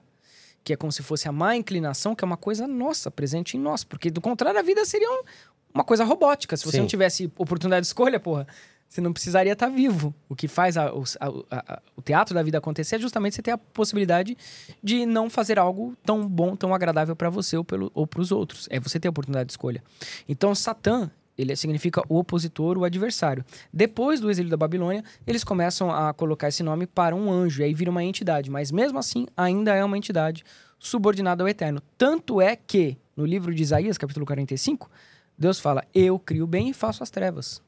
[0.63, 3.59] que é como se fosse a má inclinação, que é uma coisa nossa, presente em
[3.59, 3.83] nós.
[3.83, 5.23] Porque, do contrário, a vida seria um-
[5.71, 6.57] uma coisa robótica.
[6.57, 6.79] Se você Sim.
[6.79, 8.47] não tivesse oportunidade de escolha, porra,
[8.89, 10.15] você não precisaria estar vivo.
[10.27, 11.27] O que faz a- o, a-
[11.73, 14.35] a- o teatro da vida acontecer é justamente você ter a possibilidade
[14.81, 18.31] de não fazer algo tão bom, tão agradável para você ou, pelo, ou para os
[18.31, 18.67] outros.
[18.71, 19.83] É você ter a oportunidade de escolha.
[20.27, 23.43] Então, Satã, ele significa o opositor, o adversário.
[23.71, 27.65] Depois do exílio da Babilônia, eles começam a colocar esse nome para um anjo, e
[27.65, 28.49] aí vira uma entidade.
[28.49, 30.43] Mas mesmo assim, ainda é uma entidade
[30.79, 31.81] subordinada ao Eterno.
[31.97, 34.89] Tanto é que, no livro de Isaías, capítulo 45,
[35.37, 37.61] Deus fala: Eu crio o bem e faço as trevas.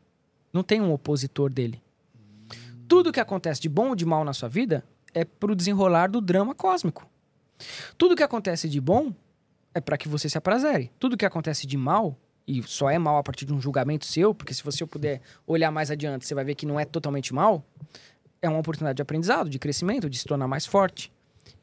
[0.53, 1.81] Não tem um opositor dele.
[2.87, 4.83] Tudo que acontece de bom ou de mal na sua vida
[5.13, 7.05] é pro desenrolar do drama cósmico.
[7.97, 9.13] Tudo que acontece de bom
[9.73, 10.91] é para que você se aprazere.
[10.97, 12.17] Tudo que acontece de mal,
[12.47, 15.69] e só é mal a partir de um julgamento seu, porque se você puder olhar
[15.71, 17.63] mais adiante, você vai ver que não é totalmente mal,
[18.41, 21.11] é uma oportunidade de aprendizado, de crescimento, de se tornar mais forte.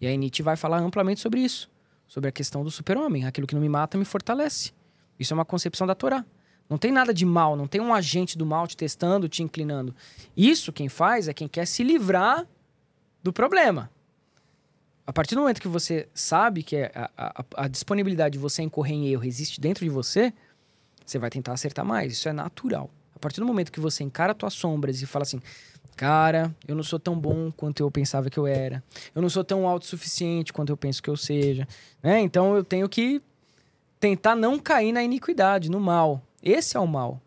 [0.01, 1.71] E aí Nietzsche vai falar amplamente sobre isso,
[2.07, 3.25] sobre a questão do super-homem.
[3.27, 4.73] Aquilo que não me mata me fortalece.
[5.19, 6.25] Isso é uma concepção da Torá.
[6.69, 9.95] Não tem nada de mal, não tem um agente do mal te testando, te inclinando.
[10.37, 12.47] Isso quem faz é quem quer se livrar
[13.23, 13.91] do problema.
[15.07, 18.63] A partir do momento que você sabe que é a, a- a disponibilidade de você
[18.63, 20.33] incorrer em erro existe dentro de você,
[21.05, 22.13] você vai tentar acertar mais.
[22.13, 22.91] Isso é natural.
[23.15, 25.41] A partir do momento que você encara tuas sombras e fala assim,
[25.97, 28.83] cara, eu não sou tão bom quanto eu pensava que eu era.
[29.15, 31.67] Eu não sou tão autossuficiente quanto eu penso que eu seja.
[32.03, 32.21] né?
[32.21, 33.23] Então eu tenho que
[34.01, 36.23] tentar não cair na iniquidade, no mal.
[36.43, 37.21] Esse é o mal.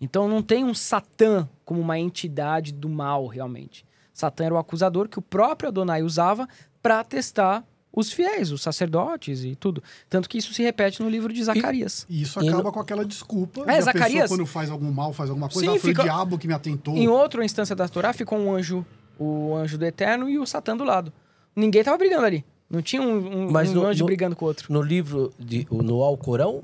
[0.00, 3.84] Então não tem um Satã como uma entidade do mal, realmente.
[4.12, 6.48] Satã era o acusador que o próprio Adonai usava
[6.82, 7.64] para testar
[7.98, 9.82] os fiéis, os sacerdotes e tudo.
[10.08, 12.06] Tanto que isso se repete no livro de Zacarias.
[12.08, 13.62] E isso E acaba com aquela desculpa.
[13.62, 15.90] É, de a Zacarias- pessoa, quando faz algum mal, faz alguma coisa, Sim, ah, foi
[15.90, 16.96] fica- o diabo que me atentou.
[16.96, 18.84] Em outra instância da Torá ficou um anjo,
[19.18, 21.12] o anjo do Eterno e o Satã do lado.
[21.56, 22.44] Ninguém tava brigando ali.
[22.70, 24.72] Não tinha um, um- Mas um no- anjo no- brigando com o outro.
[24.72, 26.62] No livro, de, no Alcorão,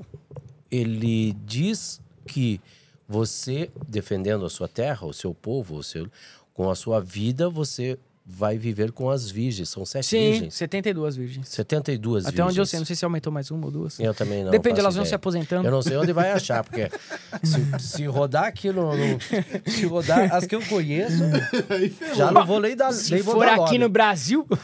[0.71, 2.61] ele diz que
[3.07, 6.07] você, defendendo a sua terra, o seu povo, o seu,
[6.53, 9.69] com a sua vida, você vai viver com as virgens.
[9.69, 10.53] São sete Sim, virgens.
[10.55, 11.47] 72 virgens.
[11.47, 12.49] 72 Até virgens.
[12.49, 13.99] onde eu sei, não sei se aumentou mais uma ou duas.
[13.99, 14.51] Eu também não.
[14.51, 15.67] Depende, elas vão se aposentando.
[15.67, 16.89] Eu não sei onde vai achar, porque
[17.43, 19.19] se, se rodar aqui no, no-
[19.67, 21.21] Se rodar as que eu conheço,
[21.69, 22.15] Aí ferrou.
[22.15, 22.91] já não vou nem dar.
[22.91, 23.77] Se nem for dar aqui nome.
[23.79, 24.47] no Brasil,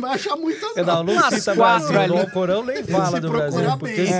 [0.00, 0.76] Vai achar muitas.
[0.76, 2.08] Eu não, não cita quatro ali.
[2.08, 3.78] No Alcorão nem fala Se do Brasil.
[3.78, 4.12] Porque bem.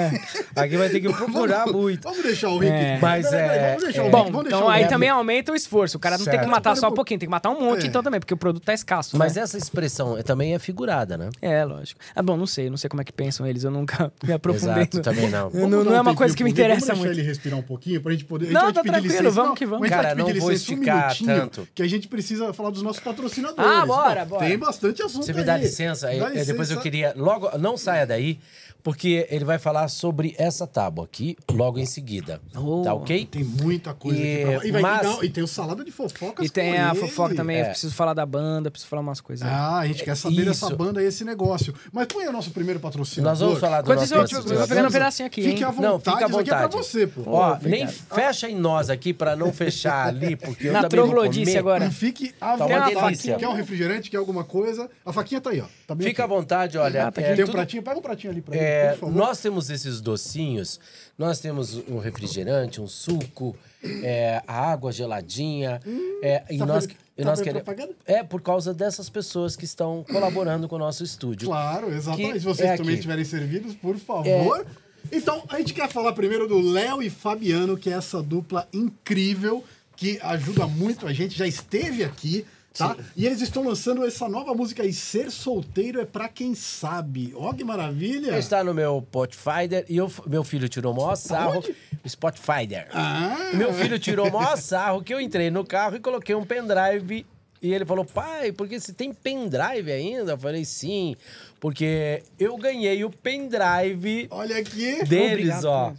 [0.56, 2.02] aqui vai ter que procurar muito.
[2.02, 2.72] Vamos deixar o Rick.
[2.72, 2.98] É.
[3.00, 4.04] Mas é- Vamos deixar o é.
[4.06, 4.12] Rick.
[4.16, 5.96] Bom, vamos deixar então o aí também aumenta o esforço.
[5.96, 7.88] O cara não tem que matar só um pouquinho, tem que matar um monte É.
[7.88, 9.42] então também, porque o produto tá escasso, Mas né?
[9.42, 11.30] essa expressão é- também é figurada, né?
[11.40, 12.00] É, lógico.
[12.14, 14.82] Ah, bom, não sei, não sei como é que pensam eles, eu nunca me aprofundei.
[14.82, 15.50] Exato, também não.
[15.50, 17.08] Não- não dar é um uma coisa que me interessa Vamos muito.
[17.10, 18.46] deixar ele respirar um pouquinho pra gente poder...
[18.46, 19.30] A gente Não, tá tranquilo, licença.
[19.30, 19.88] vamos Não, que vamos.
[19.88, 21.68] Cara, não vou licença um esticar minutinho, tanto.
[21.74, 23.70] que a gente precisa falar dos nossos patrocinadores.
[23.70, 24.46] Ah, bora, bora.
[24.46, 26.80] Tem bastante assunto Você me dá licença, aí, Dá eh, depois eu licença.
[26.80, 27.12] queria.
[27.16, 28.38] Logo, não saia daí,
[28.82, 32.40] porque ele vai falar sobre essa tábua aqui logo em seguida.
[32.56, 32.82] Oh.
[32.82, 33.26] Tá ok?
[33.26, 34.66] Tem muita coisa E- aqui pra...
[34.66, 36.90] E, vai, mas- e, não, e tem o salada de fofocas E tem com a
[36.90, 36.94] ele.
[37.00, 37.62] fofoca também, É.
[37.62, 39.46] eu preciso falar da banda, preciso falar umas coisas.
[39.46, 40.76] Ah, a gente quer saber dessa Isso.
[40.76, 41.74] banda e esse negócio.
[41.92, 43.30] Mas põe o nosso primeiro patrocinador.
[43.32, 44.52] Nós vamos falar do Enquanto nosso eu- patrocinador.
[44.54, 46.54] eu vou pegando um pedacinho aqui, Fique à Não, vontade, fica à isso aqui é
[46.54, 46.84] pra vontade.
[46.86, 47.22] você, pô.
[47.26, 47.70] Ó, Obrigado.
[47.70, 51.58] nem fecha em nós aqui pra não fechar ali, porque eu Na também vou comer.
[51.58, 51.86] agora.
[51.86, 53.34] E fique à Tá vontade.
[53.38, 54.88] Quer um refrigerante, quer alguma coisa?
[55.04, 55.64] A faquinha tá aí, ó.
[55.86, 56.34] Tá bem Fica à aqui.
[56.34, 57.06] vontade, olha.
[57.06, 57.34] Ah, tá é.
[57.34, 57.82] Tem um pratinho?
[57.82, 58.64] Pega um pratinho ali pra é, mim,
[58.98, 59.14] favor.
[59.14, 60.78] nós temos esses docinhos,
[61.16, 63.56] nós temos um refrigerante, um suco,
[64.02, 65.80] é, a água geladinha.
[66.22, 67.62] é, e tá nós, vendo- e tá nós queremos.
[67.64, 67.94] propaganda?
[68.06, 71.48] É por causa dessas pessoas que estão colaborando com o nosso estúdio.
[71.48, 72.32] Claro, exatamente.
[72.34, 74.64] Que Se vocês é também estiverem servidos, por favor.
[75.10, 79.64] Então, a gente quer falar primeiro do Léo e Fabiano, que é essa dupla incrível
[79.96, 82.44] que ajuda muito a gente, já esteve aqui,
[82.78, 82.96] tá?
[83.16, 87.32] E eles estão lançando essa nova música aí, Ser Solteiro é Pra Quem Sabe.
[87.36, 88.38] Ó, que maravilha!
[88.38, 91.62] Está no meu Spotify e eu, meu filho tirou o maior sarro.
[92.06, 92.68] Spotify.
[92.92, 96.44] Ah, Meu filho tirou o maior sarro que eu entrei no carro e coloquei um
[96.44, 97.26] pendrive.
[97.60, 100.32] E ele falou, pai, porque você tem pendrive ainda?
[100.32, 101.16] Eu falei, sim,
[101.58, 105.04] porque eu ganhei o pendrive olha aqui.
[105.04, 105.92] deles, Obrigado, ó.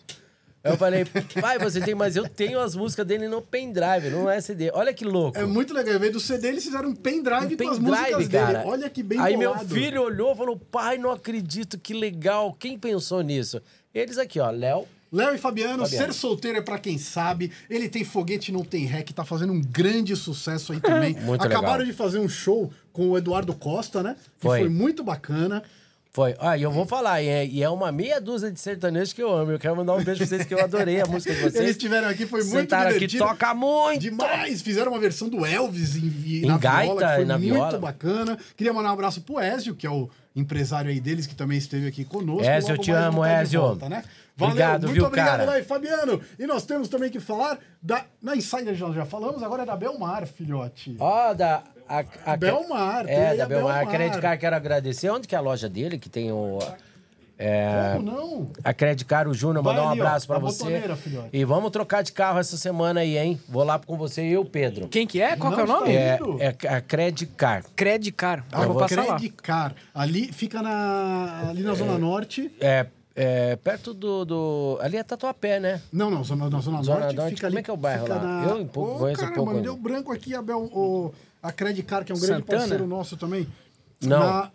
[0.63, 1.05] Eu falei,
[1.39, 4.69] pai, você tem, mas eu tenho as músicas dele no pendrive, não é CD.
[4.73, 5.37] Olha que louco.
[5.37, 5.97] É muito legal.
[5.99, 8.43] Vez do CD, eles fizeram um pendrive, Um com as músicas pendrive, dele.
[8.45, 8.63] cara.
[8.67, 9.73] Olha que bem Aí meu bolado.
[9.73, 12.53] filho olhou e falou, pai, não acredito, que legal.
[12.59, 13.61] Quem pensou nisso?
[13.93, 14.85] Eles aqui, ó, Léo.
[15.11, 16.05] Léo e Fabiano, Fabiano.
[16.05, 17.51] ser solteiro é pra quem sabe.
[17.67, 21.15] Ele tem foguete, não tem ré, que tá fazendo um grande sucesso aí também.
[21.23, 21.85] Muito Acabaram legal.
[21.87, 24.15] de fazer um show com o Eduardo Costa, né?
[24.39, 24.59] Que Foi.
[24.59, 25.63] foi muito bacana.
[26.11, 26.35] Foi.
[26.39, 29.21] Ah, e eu vou falar, e é, e é uma meia dúzia de sertanejos que
[29.21, 29.51] eu amo.
[29.51, 31.55] Eu quero mandar um beijo pra vocês, que eu adorei a música de vocês.
[31.55, 33.25] Eles estiveram aqui, foi muito Sentaram aqui, divertido.
[33.25, 33.99] toca muito.
[34.01, 34.61] Demais!
[34.63, 36.07] Fizeram uma versão do Elvis em,
[36.43, 37.77] Em na gaita viola, foi na muito viola.
[37.77, 38.37] bacana.
[38.57, 41.87] Queria mandar um abraço pro Ezio, que é o empresário aí deles, que também esteve
[41.87, 42.43] aqui conosco.
[42.49, 43.61] Ezio, eu te amo, de Ezio.
[43.61, 44.03] volta, né?
[44.35, 45.59] Valeu, Obrigado, muito viu, obrigado, cara?
[45.59, 46.21] E Fabiano.
[46.39, 48.05] E nós temos também que falar da...
[48.21, 50.95] Na Insider já falamos, agora é da Belmar, filhote.
[50.97, 51.61] Ó, da.
[51.89, 53.75] A, a, Belmar, É, da a Belmar.
[53.75, 53.95] A Belmar.
[53.95, 55.09] Credit Card, quero agradecer.
[55.09, 56.59] Onde que é a loja dele, que tem o.
[57.41, 58.51] É, Como não?
[58.65, 60.83] a Credit Card, o Júnior, mandar um ali, abraço pra na você.
[61.31, 63.39] E vamos trocar de carro essa semana aí, hein?
[63.47, 64.89] Vou lá com você e o Pedro.
[64.89, 65.37] Quem que é?
[65.37, 65.95] Qual que é o Não nome?
[65.95, 67.65] É, é a Credit Card.
[67.77, 68.43] Credit Car.
[68.51, 69.15] Ah, eu vou passar lá.
[69.17, 69.73] Credicar.
[69.95, 72.51] Ali fica na, ali na Zona Norte.
[72.59, 72.85] É,
[73.15, 74.77] é perto do, do.
[74.81, 75.81] Ali é Tatuapé, né?
[75.93, 77.53] Não, não, zona, na Zona, Zona Norte, Norte, fica ali.
[77.53, 78.19] como é que é o bairro lá?
[78.19, 78.45] Na...
[78.49, 79.69] Eu, um pouco, Ô, conheço um caramba, pouco me ainda.
[79.71, 82.59] deu branco aqui, Abel, o, a Credicar, que é um grande Santana?
[82.59, 83.47] parceiro nosso também.
[84.01, 84.19] Não.
[84.19, 84.51] Na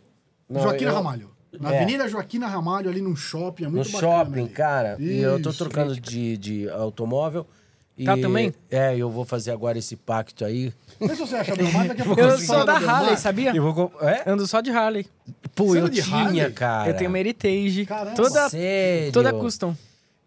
[0.48, 1.30] Não, Joaquina eu- Ramalho.
[1.60, 1.76] Na É.
[1.76, 4.12] Avenida Joaquina Ramalho, ali num shopping, é No muito bacana.
[4.24, 4.48] shopping, ali.
[4.50, 4.96] cara.
[4.98, 5.58] E eu tô Isso.
[5.58, 7.46] trocando de, de automóvel.
[7.96, 8.52] E, Tá também?
[8.68, 10.72] É, eu vou fazer agora esse pacto aí.
[11.00, 12.72] Vê se você acha Belmar, daqui a pouco Eu você sou da.
[12.74, 13.54] Harley, sabia?
[13.54, 13.92] Eu vou.
[14.00, 14.28] É?
[14.28, 15.06] Ando só de Harley.
[15.54, 16.50] Pô, Você eu tinha, Harley?
[16.52, 16.90] cara.
[16.90, 17.86] Eu tenho uma Heritage.
[17.86, 18.16] Caramba.
[18.16, 19.12] Toda, Sério?
[19.12, 19.76] toda custom.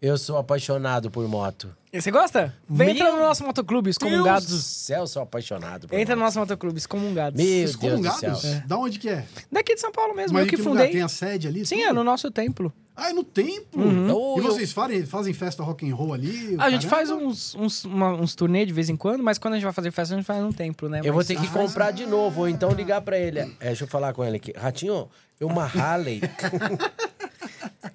[0.00, 1.68] Eu sou apaixonado por moto.
[1.92, 2.54] Você gosta?
[2.68, 4.64] Vem entrar Meu no nosso motoclube, Deus do excomungados.
[4.64, 6.26] céu, sou apaixonado por Entra no moto.
[6.26, 7.36] nosso motoclube, excomungados.
[7.42, 8.40] Meu Deus do Excomungados?
[8.42, 8.62] céu.
[8.66, 9.24] Da onde que é?
[9.50, 10.70] Daqui de São Paulo mesmo, Mas eu que lugar?
[10.70, 10.90] fundei.
[10.90, 11.64] Tem a sede ali?
[11.64, 11.88] Sim, tudo?
[11.88, 12.70] é no nosso templo.
[12.94, 13.82] Ah, é no templo?
[14.12, 16.56] Oh, E vocês fazem, fazem festa rock and roll ali?
[16.58, 16.88] A gente Caramba.
[16.88, 19.72] faz uns, uns, uma- uns turnê de vez em quando, mas quando a gente vai
[19.72, 21.00] fazer festa, a gente faz no templo, né?
[21.04, 23.38] Eu vou ter que comprar de novo, ou então ligar pra ele.
[23.38, 24.52] É, deixa eu falar com ele aqui.
[24.56, 25.08] Ratinho,
[25.40, 26.20] eu uma Harley.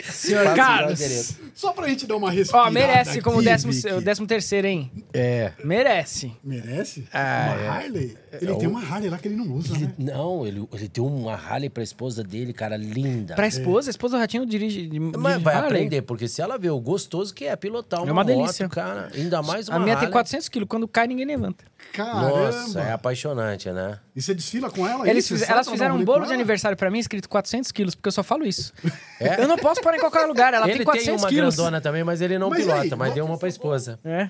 [0.02, 1.38] Senhor Carlos.
[1.54, 3.94] Só pra gente dar uma respirada Ó, merece como aqui, décimo, Vicky.
[3.94, 4.92] o décimo terceiro, hein?
[5.14, 5.52] É.
[5.64, 6.34] Merece.
[6.44, 7.06] Merece?
[7.14, 7.68] Ah, uma é.
[7.70, 8.18] Harley?
[8.42, 9.94] Ele É tem o- uma Harley lá que ele não usa, né?
[9.98, 13.36] Não, ele, ele deu uma Harley pra esposa dele, cara, linda.
[13.36, 15.68] Pra esposa, a esposa do Ratinho dirige, dirige Mas vai Harley.
[15.72, 18.66] aprender, porque se ela vê o gostoso que é pilotar uma, É uma delícia.
[18.66, 20.12] moto, cara, ainda mais uma A minha tem Harley.
[20.12, 21.64] 400 quilos, quando cai ninguém levanta.
[21.94, 22.30] Caramba!
[22.30, 24.00] Nossa, é apaixonante, né?
[24.16, 25.08] E você desfila com ela?
[25.08, 28.12] Eles fiz- elas fizeram um bolo de aniversário pra mim escrito 400 quilos, porque eu
[28.14, 28.72] só falo isso.
[29.20, 29.42] É?
[29.44, 31.56] Eu não posso pôr em qualquer lugar, ela ele tem 400 uma quilos.
[31.56, 34.00] grandona também, mas ele não Mas pilota, aí, mas vamos- deu uma pra esposa.
[34.06, 34.30] É.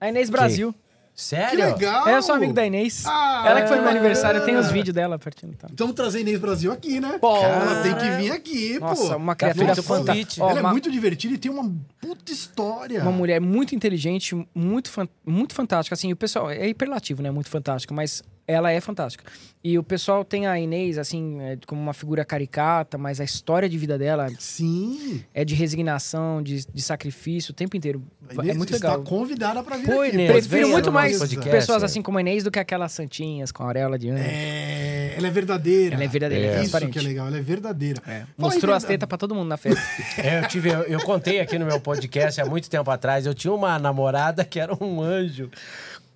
[0.00, 0.72] A Inês Brasil.
[1.14, 1.66] Que Sério?
[1.66, 2.08] legal!
[2.08, 3.04] É, eu sou amigo da Inês.
[3.06, 3.94] Ah, ela que foi no meu é.
[3.94, 5.54] aniversário, tem os vídeos dela partindo.
[5.54, 5.66] Tá.
[5.68, 7.18] Estamos trazendo Inês Brasil aqui, né?
[7.20, 7.36] Pô.
[7.36, 9.16] Ela tem que vir aqui, Nossa, pô.
[9.16, 10.42] uma criatura fantástica.
[10.42, 11.70] Ela uma, é muito divertida e tem uma
[12.00, 13.02] puta história.
[13.02, 15.92] uma mulher muito inteligente, muito, fan- muito fantástica.
[15.92, 17.30] Assim, o pessoal é hiperlativo, né?
[17.30, 19.24] Muito fantástica, mas Ela é fantástica.
[19.62, 23.68] E o pessoal tem a Inês, assim, é, como uma figura caricata, mas a história
[23.68, 25.22] de vida dela Sim.
[25.34, 28.02] é de resignação, de, de sacrifício o tempo inteiro.
[28.28, 28.98] É Inês, muito legal.
[28.98, 30.14] Está convidada para vir Pô, aqui.
[30.14, 31.86] Inês, Prefiro muito mais podcast, pessoas é.
[31.86, 34.24] assim como a Inês do que aquelas santinhas com a auréola de anjo.
[34.26, 35.94] É, ela é verdadeira.
[35.94, 38.02] Ela é verdadeira, é Isso que é legal, ela é verdadeira.
[38.08, 39.80] É, Mostrou as tetas pra todo mundo na festa.
[40.20, 43.26] É, eu, tive, eu, eu contei aqui no meu podcast há muito tempo atrás.
[43.26, 45.50] Eu tinha uma namorada que era um anjo.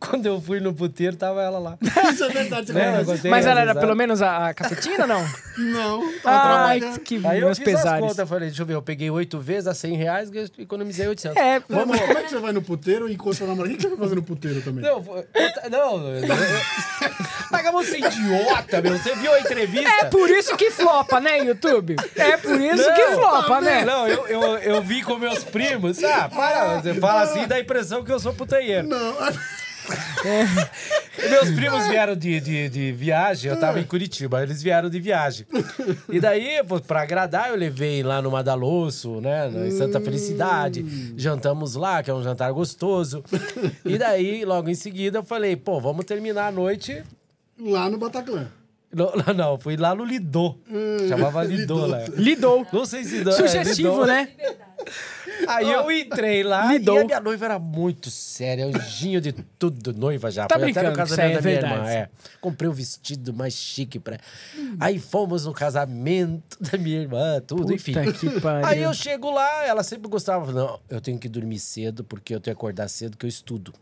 [0.09, 1.79] Quando eu fui no puteiro, tava ela lá.
[2.13, 2.67] Isso é verdade.
[2.67, 3.05] Você Né.
[3.31, 3.81] Mas ela era exato.
[3.87, 5.25] pelo menos a, a cafetina, não?
[5.59, 7.01] Não, tava Ai, trabalhando.
[7.01, 8.07] que Aí eu meus fiz as pesares.
[8.07, 11.37] contas, falei, deixa eu ver, eu peguei oito vezes a 100 reais e economizei 800.
[11.37, 13.75] É, Vamos, como é que você vai no puteiro e encontra a namorada?
[13.75, 14.85] O que você vai fazer no puteiro também?
[14.85, 15.25] Não, foi-
[15.71, 16.01] não,
[17.53, 18.99] Acabou de ser idiota, meu.
[18.99, 19.91] Você viu a entrevista?
[20.01, 21.97] É por isso que flopa, né, YouTube?
[22.17, 23.85] É por isso Não, que flopa, né?
[23.85, 26.03] Não, eu, eu, eu vi com meus primos.
[26.03, 28.89] Ah, para, você fala assim, dá a impressão que eu sou putanheiro.
[28.89, 29.15] Não.
[31.17, 34.99] E Meus primos vieram de, de, de viagem, eu tava em Curitiba, eles vieram de
[34.99, 35.47] viagem.
[36.09, 40.85] E daí, pô, pra agradar, eu levei lá no Madalosso, né, em Santa Felicidade.
[41.17, 43.23] Jantamos lá, que é um jantar gostoso.
[43.85, 47.03] E daí, logo em seguida, eu falei, pô, vamos terminar a noite.
[47.59, 48.49] Lá no Bataclan.
[48.95, 50.57] Não, não, não, fui lá no Lidô.
[51.09, 52.05] Chamava Lidô lá.
[52.17, 52.67] Lidou.
[52.73, 53.29] Não sei se...
[53.29, 54.07] é, Sugestivo, Lidô.
[54.07, 54.29] né?
[55.49, 56.97] Aí eu entrei lá Lidou.
[56.97, 60.47] e a minha noiva era muito séria, anjinho de tudo, noiva já.
[60.47, 61.75] Tá Foi até no brincando casamento aí da é minha verdade.
[61.75, 62.09] irmã, é.
[62.41, 64.19] Comprei o vestido mais chique pra...
[64.81, 67.95] Aí fomos no casamento da minha irmã, tudo, Puta enfim.
[68.13, 68.67] que pariu.
[68.67, 72.41] Aí eu chego lá, ela sempre gostava, não, eu tenho que dormir cedo porque eu
[72.41, 73.73] tenho que acordar cedo que eu estudo.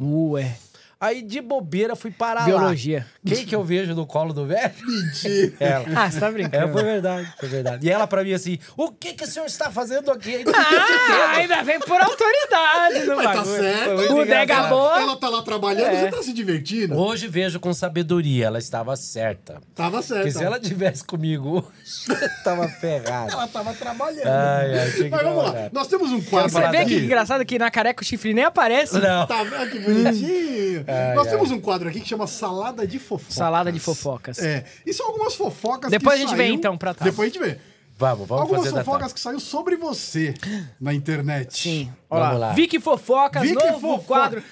[0.00, 0.56] Ué.
[0.98, 3.00] Aí de bobeira fui parar Biologia.
[3.00, 3.34] lá.
[3.34, 4.72] Quem que eu vejo no colo do velho?
[4.86, 5.52] Mentira.
[5.60, 5.84] Ela.
[5.94, 6.72] Ah, você tá É, brincando.
[6.72, 7.86] foi verdade, foi verdade.
[7.86, 10.42] E ela pra mim assim, o que que o senhor está fazendo aqui?
[10.54, 14.08] Ah, ainda vem por autoridade no Mas tá certo.
[14.14, 14.98] Bodega boa.
[15.02, 16.00] Ela tá lá trabalhando, É.
[16.00, 16.96] você tá se divertindo.
[16.96, 19.60] Hoje vejo com sabedoria, ela estava certa.
[19.74, 20.22] Tava certo.
[20.22, 23.32] Porque se ela tivesse comigo hoje, eu tava ferrado.
[23.32, 24.26] Ela tava trabalhando.
[24.28, 25.68] Ai, ai, Mas vamos lá.
[25.72, 26.98] Nós temos um quadro Você vê aqui.
[27.00, 28.98] que engraçado que na careca o chifre nem aparece?
[28.98, 29.26] Não.
[29.26, 30.85] Tá vendo que bonitinho?
[31.14, 33.34] Nós temos um quadro aqui que chama Salada de Fofocas.
[33.34, 34.38] Salada de fofocas.
[34.38, 34.64] É.
[34.84, 37.10] E são algumas fofocas Depois que a gente vê, saiu- então, pra trás.
[37.10, 37.58] Depois a gente vê.
[37.98, 40.34] Vamos, vamos algumas fofocas que saiu sobre você
[40.80, 41.58] na internet.
[41.58, 41.92] Sim.
[42.10, 42.46] Olha Vamos lá.
[42.48, 42.52] lá.
[42.52, 44.04] Vicky Fofocas, Vicky novo Fofoca.
[44.04, 44.42] quadro.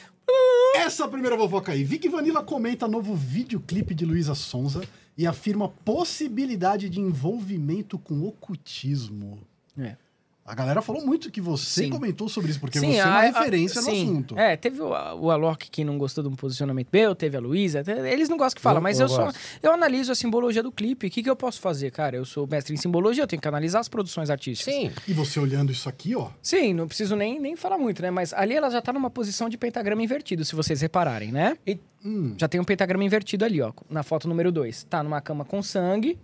[0.77, 1.85] Essa primeira fofoca aí.
[1.85, 4.81] Vicky Vanilla comenta novo videoclipe de Luísa Sonza
[5.16, 9.39] e afirma possibilidade de envolvimento com ocultismo.
[9.78, 9.97] É.
[10.47, 11.91] A galera falou muito que você Sim.
[11.91, 14.03] comentou sobre isso, porque Sim, você é uma a- a- referência no sim.
[14.05, 14.39] assunto.
[14.39, 17.83] É, teve o, o Alok que não gostou de um posicionamento meu, teve a Luísa.
[18.07, 19.25] Eles não gostam que fala, Eu- mas eu eu, sou.
[19.25, 19.39] gosto.
[19.62, 21.07] Eu analiso a simbologia do clipe.
[21.07, 22.15] O que, que eu posso fazer, cara?
[22.16, 24.75] Eu sou mestre em simbologia, eu tenho que analisar as produções artísticas.
[24.75, 24.91] Sim.
[25.09, 26.29] E você olhando isso aqui, ó.
[26.43, 28.11] Sim, não preciso nem, nem falar muito, né?
[28.11, 31.57] Mas ali ela já tá numa posição de pentagrama invertido, se vocês repararem, né?
[31.66, 34.85] E- Hum, Já tem um pentagrama invertido ali, ó, na foto número 2.
[34.85, 36.19] Tá numa cama com sangue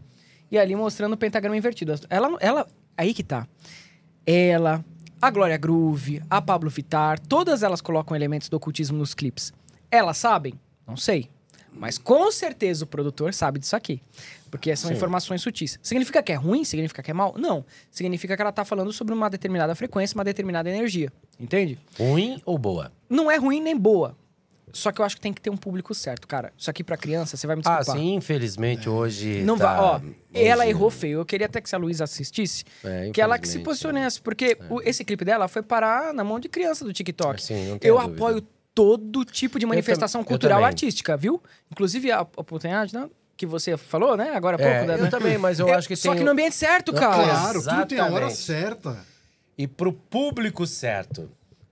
[0.51, 1.95] e ali mostrando o pentagrama invertido.
[2.11, 2.67] Ela, ela
[2.99, 3.49] aí que tá.
[4.33, 4.85] Ela,
[5.21, 9.53] a Glória Groove, a Pablo Vittar, todas elas colocam elementos do ocultismo nos clipes.
[9.91, 10.55] Elas sabem?
[10.87, 11.29] Não sei.
[11.73, 14.01] Mas com certeza o produtor sabe disso aqui.
[14.49, 14.95] Porque são Sim.
[14.95, 15.81] informações sutis.
[15.83, 16.63] Significa que é ruim?
[16.63, 17.35] Significa que é mal?
[17.37, 17.65] Não.
[17.91, 21.13] Significa que ela tá falando sobre uma determinada frequência, uma determinada energia.
[21.39, 21.77] Entende?
[21.99, 22.93] Ruim ou boa?
[23.09, 24.17] Não é ruim nem boa.
[24.73, 26.53] Só que eu acho que tem que ter um público certo, cara.
[26.57, 28.01] Isso aqui pra criança, você vai me Ah, desculpar.
[28.03, 29.43] sim, infelizmente hoje.
[29.43, 30.01] Não tá- vai, ó.
[30.35, 31.19] Ela hoje- errou feio.
[31.21, 34.57] Eu queria até que se a Luísa assistisse, É, que ela que se posicionasse, porque
[34.69, 37.43] o- esse clipe dela foi parar na mão de criança do TikTok.
[37.43, 38.15] Sim, não tenho eu dúvida.
[38.15, 38.43] apoio
[38.75, 41.43] todo tipo de manifestação tam- cultural artística, viu?
[41.71, 43.09] Inclusive a oportunidade, né?
[43.37, 44.31] Que você falou, né?
[44.35, 44.73] Agora há pouco.
[44.73, 44.97] É, né?
[45.07, 47.25] eu também, mas eu É, acho que Só tem que o- no ambiente certo, cara.
[47.25, 48.37] claro, tudo tem a hora exatamente.
[48.37, 48.99] certa.
[49.59, 51.31] E pro público certo.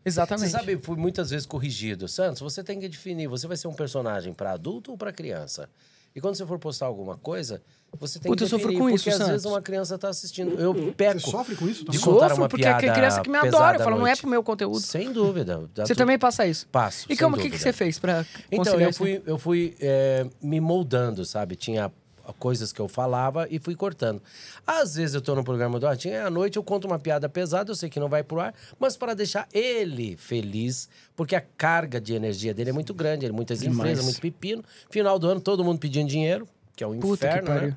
[0.08, 0.50] Exatamente.
[0.50, 2.08] Você sabe, fui muitas vezes corrigido.
[2.08, 5.68] Santos, você tem que definir, você vai ser um personagem pra adulto ou pra criança?
[6.16, 7.62] E quando você for postar alguma coisa,
[8.00, 9.54] você tem Puta, eu que sofro definir, com porque isso, às vezes Santos.
[9.56, 10.58] uma criança tá assistindo.
[10.58, 11.20] Eu peco.
[11.20, 12.00] Você sofre com isso de também?
[12.00, 13.76] contar Sofro, uma porque é piada criança que me adora.
[13.78, 14.80] Eu falo, não é pro meu conteúdo.
[14.80, 15.58] Sem dúvida.
[15.76, 16.66] Você tudo- também passa isso.
[16.68, 18.98] Passo, E como, o que, que você fez pra Então, eu isso?
[18.98, 21.54] fui, eu fui é, me moldando, sabe?
[21.54, 21.92] Tinha
[22.32, 24.22] coisas que eu falava e fui cortando.
[24.66, 27.70] Às vezes eu tô no programa do Artinho, à noite eu conto uma piada pesada,
[27.70, 32.00] eu sei que não vai pro ar, mas para deixar ele feliz, porque a carga
[32.00, 33.78] de energia dele é muito grande, ele muitas Demais.
[33.78, 34.64] empresas, muito pepino.
[34.90, 37.76] Final do ano, todo mundo pedindo dinheiro, que é um Puta inferno, né?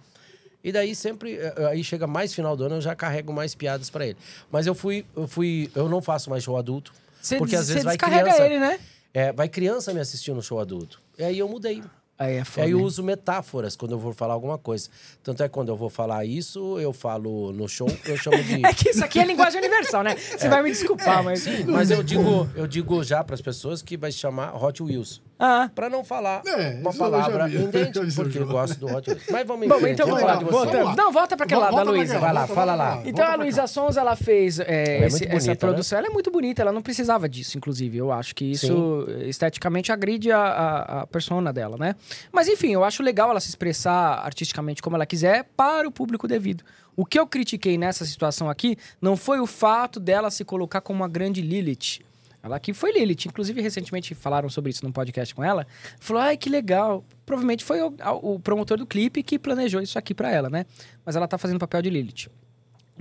[0.63, 3.89] E daí sempre, eh, aí chega mais final do ano, eu já carrego mais piadas
[3.89, 4.17] para ele.
[4.51, 7.83] Mas eu fui, eu fui, eu não faço mais show adulto, Você, porque às vezes
[7.83, 8.45] vai criança.
[8.45, 8.79] ele, né?
[9.13, 11.01] É, vai criança me assistir no show adulto.
[11.17, 11.81] E aí eu mudei.
[12.21, 12.67] Aí é foda.
[12.67, 12.85] aí eu hein?
[12.85, 14.87] uso metáforas quando eu vou falar alguma coisa.
[15.23, 18.61] Tanto é que quando eu vou falar isso, eu falo no show, eu chamo de.
[18.63, 20.15] É que isso aqui é linguagem universal, né?
[20.15, 21.39] Você vai me desculpar, mas.
[21.39, 25.19] Sim, mas eu digo, eu digo já para as pessoas que vai chamar Hot Wheels.
[25.43, 25.71] Ah.
[25.73, 29.23] Pra não falar É, uma palavra indente, porque eu gosto do Hot Wheels.
[29.31, 30.83] Mas vamos em Bom, frente, então vamos lá, de você.
[30.83, 30.95] lá.
[30.95, 32.13] Não, volta pra aquele Volta lado da pra Luísa.
[32.17, 33.01] aquela, Vai lá, volta fala lá.
[33.05, 33.65] Então volta a Luísa.
[33.67, 35.97] Sons, ela fez é, é esse- muito essa bonita, produção.
[35.97, 37.97] Ela é muito bonita, ela não precisava disso, inclusive.
[37.97, 41.95] Eu acho que isso esteticamente agride a, a, a persona dela, né?
[42.31, 46.27] Mas enfim, eu acho legal ela se expressar artisticamente como ela quiser para o público
[46.27, 46.63] devido.
[46.95, 50.99] O que eu critiquei nessa situação aqui não foi o fato dela se colocar como
[51.01, 52.01] uma grande Lilith.
[52.43, 53.27] Ela aqui foi Lilith.
[53.27, 55.65] Inclusive, recentemente falaram sobre isso num podcast com ela.
[55.99, 57.03] Falou, ai, que legal.
[57.25, 60.65] Provavelmente foi o, o promotor do clipe que planejou isso aqui pra ela, né?
[61.05, 62.29] Mas ela tá fazendo papel de Lilith.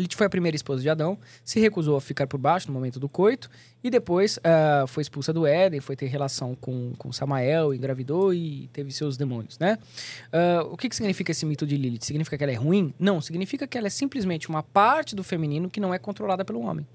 [0.00, 2.98] Lilith foi a primeira esposa de Adão, se recusou a ficar por baixo no momento
[2.98, 3.50] do coito,
[3.82, 8.68] e depois ah, foi expulsa do Éden, foi ter relação com, com Samael, engravidou e
[8.72, 9.78] teve seus demônios, né?
[10.32, 12.04] Ah, o que, que significa esse mito de Lilith?
[12.04, 12.94] Significa que ela é ruim?
[12.98, 16.60] Não, significa que ela é simplesmente uma parte do feminino que não é controlada pelo
[16.60, 16.86] homem.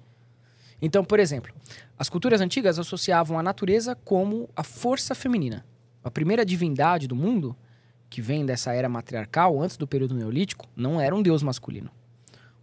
[0.82, 1.54] Então, por exemplo,
[1.98, 5.66] as culturas antigas associavam a natureza como a força feminina.
[6.04, 7.56] A primeira divindade do mundo,
[8.10, 11.90] que vem dessa era matriarcal, antes do período neolítico, não era um deus masculino.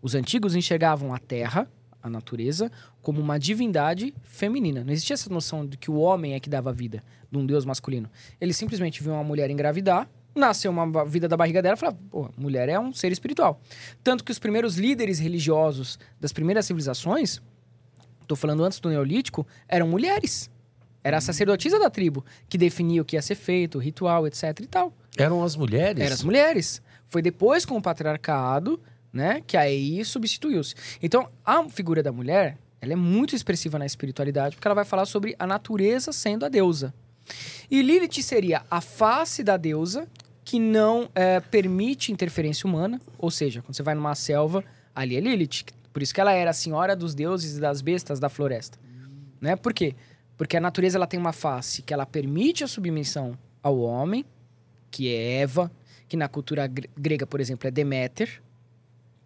[0.01, 1.69] Os antigos enxergavam a terra,
[2.03, 2.71] a natureza,
[3.01, 4.85] como uma divindade feminina.
[4.85, 7.65] Não existia essa noção de que o homem é que dava vida, de um deus
[7.65, 8.11] masculino.
[8.41, 12.69] Eles simplesmente viam uma mulher engravidar, nasceu uma vida da barriga dela falavam, pô, mulher
[12.69, 13.61] é um ser espiritual.
[14.03, 17.41] Tanto que os primeiros líderes religiosos das primeiras civilizações,
[18.27, 20.51] tô falando antes do Neolítico, eram mulheres.
[21.05, 24.61] Era a sacerdotisa da tribo que definia o que ia ser feito, o ritual, etc
[24.61, 24.93] e tal.
[25.17, 26.01] Eram as mulheres?
[26.01, 26.83] Eram as mulheres.
[27.07, 28.81] Foi depois com o patriarcado,
[29.13, 30.75] né, que aí substituiu-se.
[31.03, 35.05] Então, a figura da mulher, ela é muito expressiva na espiritualidade, porque ela vai falar
[35.05, 36.95] sobre a natureza sendo a deusa.
[37.71, 40.09] E Lilith seria a face da deusa
[40.45, 45.21] que não eh, permite interferência humana, ou seja, quando você vai numa selva, ali é
[45.21, 45.67] Lilith.
[45.93, 48.79] Por isso que ela era a senhora dos deuses e das bestas da floresta.
[49.41, 49.57] Né?
[49.57, 49.95] Por quê?
[50.37, 54.25] Porque a natureza ela tem uma face que ela permite a submissão ao homem,
[54.91, 55.71] que é Eva,
[56.09, 58.43] que na cultura gre- grega, por exemplo, é Deméter.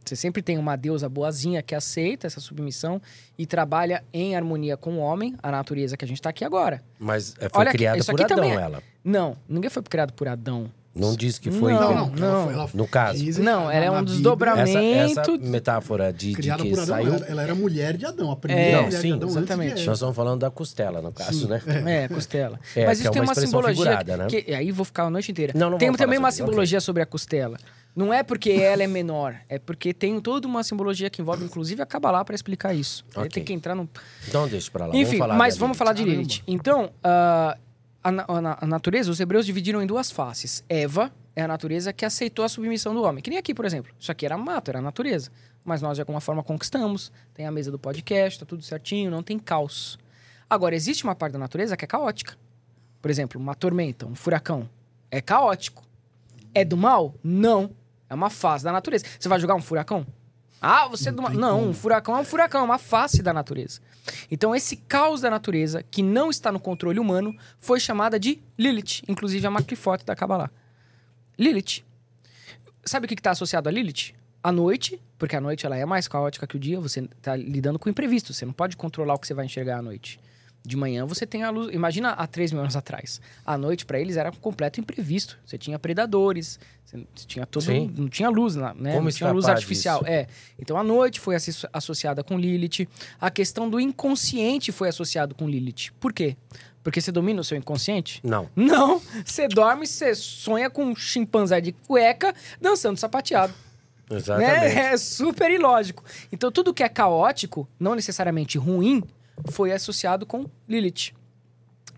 [0.05, 3.03] Você sempre tem uma deusa boazinha que aceita essa submissão
[3.37, 6.83] e trabalha em harmonia com o homem, a natureza que a gente está aqui agora.
[6.99, 8.83] Mas é, foi Olha criada por Adão, é- ela.
[9.03, 10.71] Não, ninguém foi criado por Adão.
[10.99, 11.73] Não diz que foi...
[11.75, 12.15] Não, Não, não.
[12.17, 12.29] não.
[12.41, 13.19] ela foi- ela- No caso.
[13.23, 14.79] dizem, Não, ela é um desdobramento.
[14.79, 17.15] Essa, essa metáfora de, de que por Adão, saiu...
[17.15, 19.87] ela, ela era mulher de Adão, a primeira É, mulher sim, de Adão de exatamente.
[19.87, 21.61] Nós estamos falando da costela, no caso, né?
[21.87, 22.59] É, costela.
[22.75, 23.77] É, Mas isso é tem uma uma simbologia.
[23.85, 24.27] figurada, né?
[24.27, 25.53] que, aí vou ficar a noite inteira.
[25.55, 27.59] Não, não tem também uma simbologia sobre a costela.
[27.95, 31.81] Não é porque ela é menor, é porque tem toda uma simbologia que envolve, inclusive,
[31.81, 33.03] a Kabbalah para explicar isso.
[33.15, 33.31] Aí Ok.
[33.31, 33.89] tem que entrar no.
[34.29, 34.95] Então deixa pra lá.
[34.95, 36.05] Enfim, vamos falar mas vamos falar de.
[36.05, 36.43] Lilith.
[36.47, 37.57] Então, ah,
[38.09, 40.65] a, a a natureza, os hebreus dividiram em duas faces.
[40.69, 43.23] Eva é a natureza que aceitou a submissão do homem.
[43.23, 43.93] Que nem aqui, por exemplo.
[43.99, 45.31] Isso aqui era mato, era a natureza.
[45.65, 47.13] Mas nós, de alguma forma, conquistamos.
[47.35, 49.99] Tem a mesa do podcast, tá tudo certinho, não tem caos.
[50.49, 52.37] Agora, existe uma parte da natureza que é caótica.
[53.03, 54.69] Por exemplo, uma tormenta, um furacão.
[55.11, 55.83] É caótico.
[56.55, 57.15] É do mal?
[57.23, 57.71] Não.
[58.09, 59.05] É uma fase da natureza.
[59.19, 60.07] Você vai jogar um furacão?
[60.61, 61.31] Ah, você é do mal.
[61.31, 63.81] tem Não, um furacão é um furacão, é uma face da natureza.
[64.31, 69.03] Então, esse caos da natureza, que não está no controle humano, foi chamada de Lilith,
[69.09, 70.51] inclusive a macrifote da Kabbalah.
[71.39, 71.85] Lilith.
[72.85, 74.15] Sabe o que está associado a Lilith?
[74.43, 77.79] A noite, porque a noite ela é mais caótica que o dia, você está lidando
[77.79, 80.21] com imprevisto, você não pode controlar o que você vai enxergar à noite.
[80.67, 81.73] De manhã você tem a luz.
[81.73, 83.21] Imagina há 3 mil anos atrás.
[83.45, 85.39] À noite, para eles, era um completo imprevisto.
[85.45, 87.63] Você tinha predadores, você tinha todo.
[87.63, 87.93] Sim.
[87.97, 88.75] Não tinha luz, né?
[88.75, 90.01] Como não tinha luz artificial.
[90.01, 90.11] disso?
[90.11, 90.27] É.
[90.59, 91.37] Então a noite foi
[91.73, 92.89] associada com Lilith.
[93.21, 95.93] A questão do inconsciente foi associado com Lilith.
[96.01, 96.37] Por quê?
[96.83, 98.21] Porque você domina o seu inconsciente?
[98.23, 98.49] Não.
[98.55, 103.53] Não, você dorme, você sonha com um chimpanzé de cueca dançando sapateado.
[104.09, 104.75] Exatamente.
[104.75, 104.93] Né?
[104.93, 106.05] É super ilógico.
[106.31, 109.03] Então, tudo que é caótico, não necessariamente ruim,
[109.51, 111.13] foi associado com Lilith.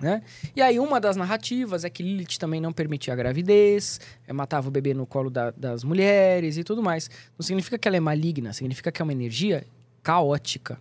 [0.01, 0.23] Né?
[0.55, 4.69] E aí, uma das narrativas é que Lilith também não permitia a gravidez, eh, matava
[4.69, 7.11] o bebê no colo da- das mulheres e tudo mais.
[7.37, 9.67] Não significa que ela é maligna, significa que é uma energia
[10.03, 10.79] caótica.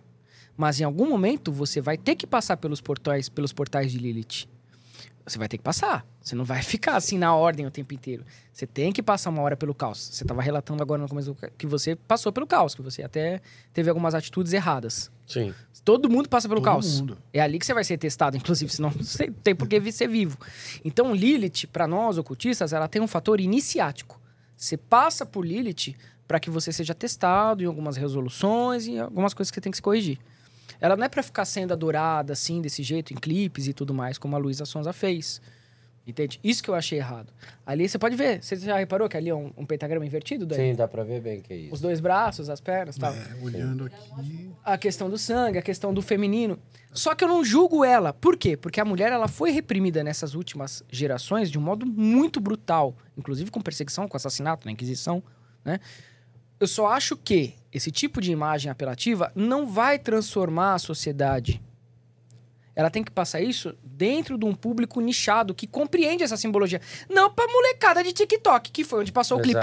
[0.56, 4.48] Mas em algum momento você vai ter que passar pelos portais, pelos portais de Lilith.
[5.28, 6.06] Você vai ter que passar.
[6.20, 8.24] Você não vai ficar assim na ordem o tempo inteiro.
[8.52, 9.98] Você tem que passar uma hora pelo caos.
[9.98, 13.40] Você estava relatando agora no começo que você passou pelo caos, que você até
[13.72, 15.10] teve algumas atitudes erradas.
[15.26, 15.54] Sim.
[15.84, 17.00] Todo mundo passa pelo Todo caos.
[17.00, 17.18] mundo.
[17.32, 20.38] É ali que você vai ser testado, inclusive, senão você tem por que ser vivo.
[20.84, 24.20] Então, Lilith, para nós ocultistas, ela tem um fator iniciático.
[24.56, 25.94] Você passa por Lilith
[26.26, 29.78] para que você seja testado em algumas resoluções e algumas coisas que você tem que
[29.78, 30.18] se corrigir.
[30.80, 34.18] Ela não é para ficar sendo adorada assim, desse jeito, em clipes e tudo mais,
[34.18, 35.40] como a Luísa Sonza fez.
[36.08, 36.40] Entende?
[36.42, 37.30] Isso que eu achei errado.
[37.66, 38.42] Ali você pode ver.
[38.42, 40.46] Você já reparou que ali é um, um pentagrama invertido?
[40.46, 40.70] Daí?
[40.70, 41.74] Sim, dá pra ver bem que é isso.
[41.74, 43.12] Os dois braços, as pernas e tal.
[43.12, 44.50] É, olhando aqui.
[44.64, 46.58] A questão do sangue, a questão do feminino.
[46.94, 48.14] Só que eu não julgo ela.
[48.14, 48.56] Por quê?
[48.56, 52.96] Porque a mulher ela foi reprimida nessas últimas gerações de um modo muito brutal.
[53.14, 55.22] Inclusive com perseguição, com assassinato, na Inquisição,
[55.62, 55.78] né?
[56.58, 61.60] Eu só acho que esse tipo de imagem apelativa não vai transformar a sociedade.
[62.74, 66.80] Ela tem que passar isso dentro de um público nichado que compreende essa simbologia.
[67.10, 69.58] Não pra molecada de TikTok, que foi onde passou o clipe.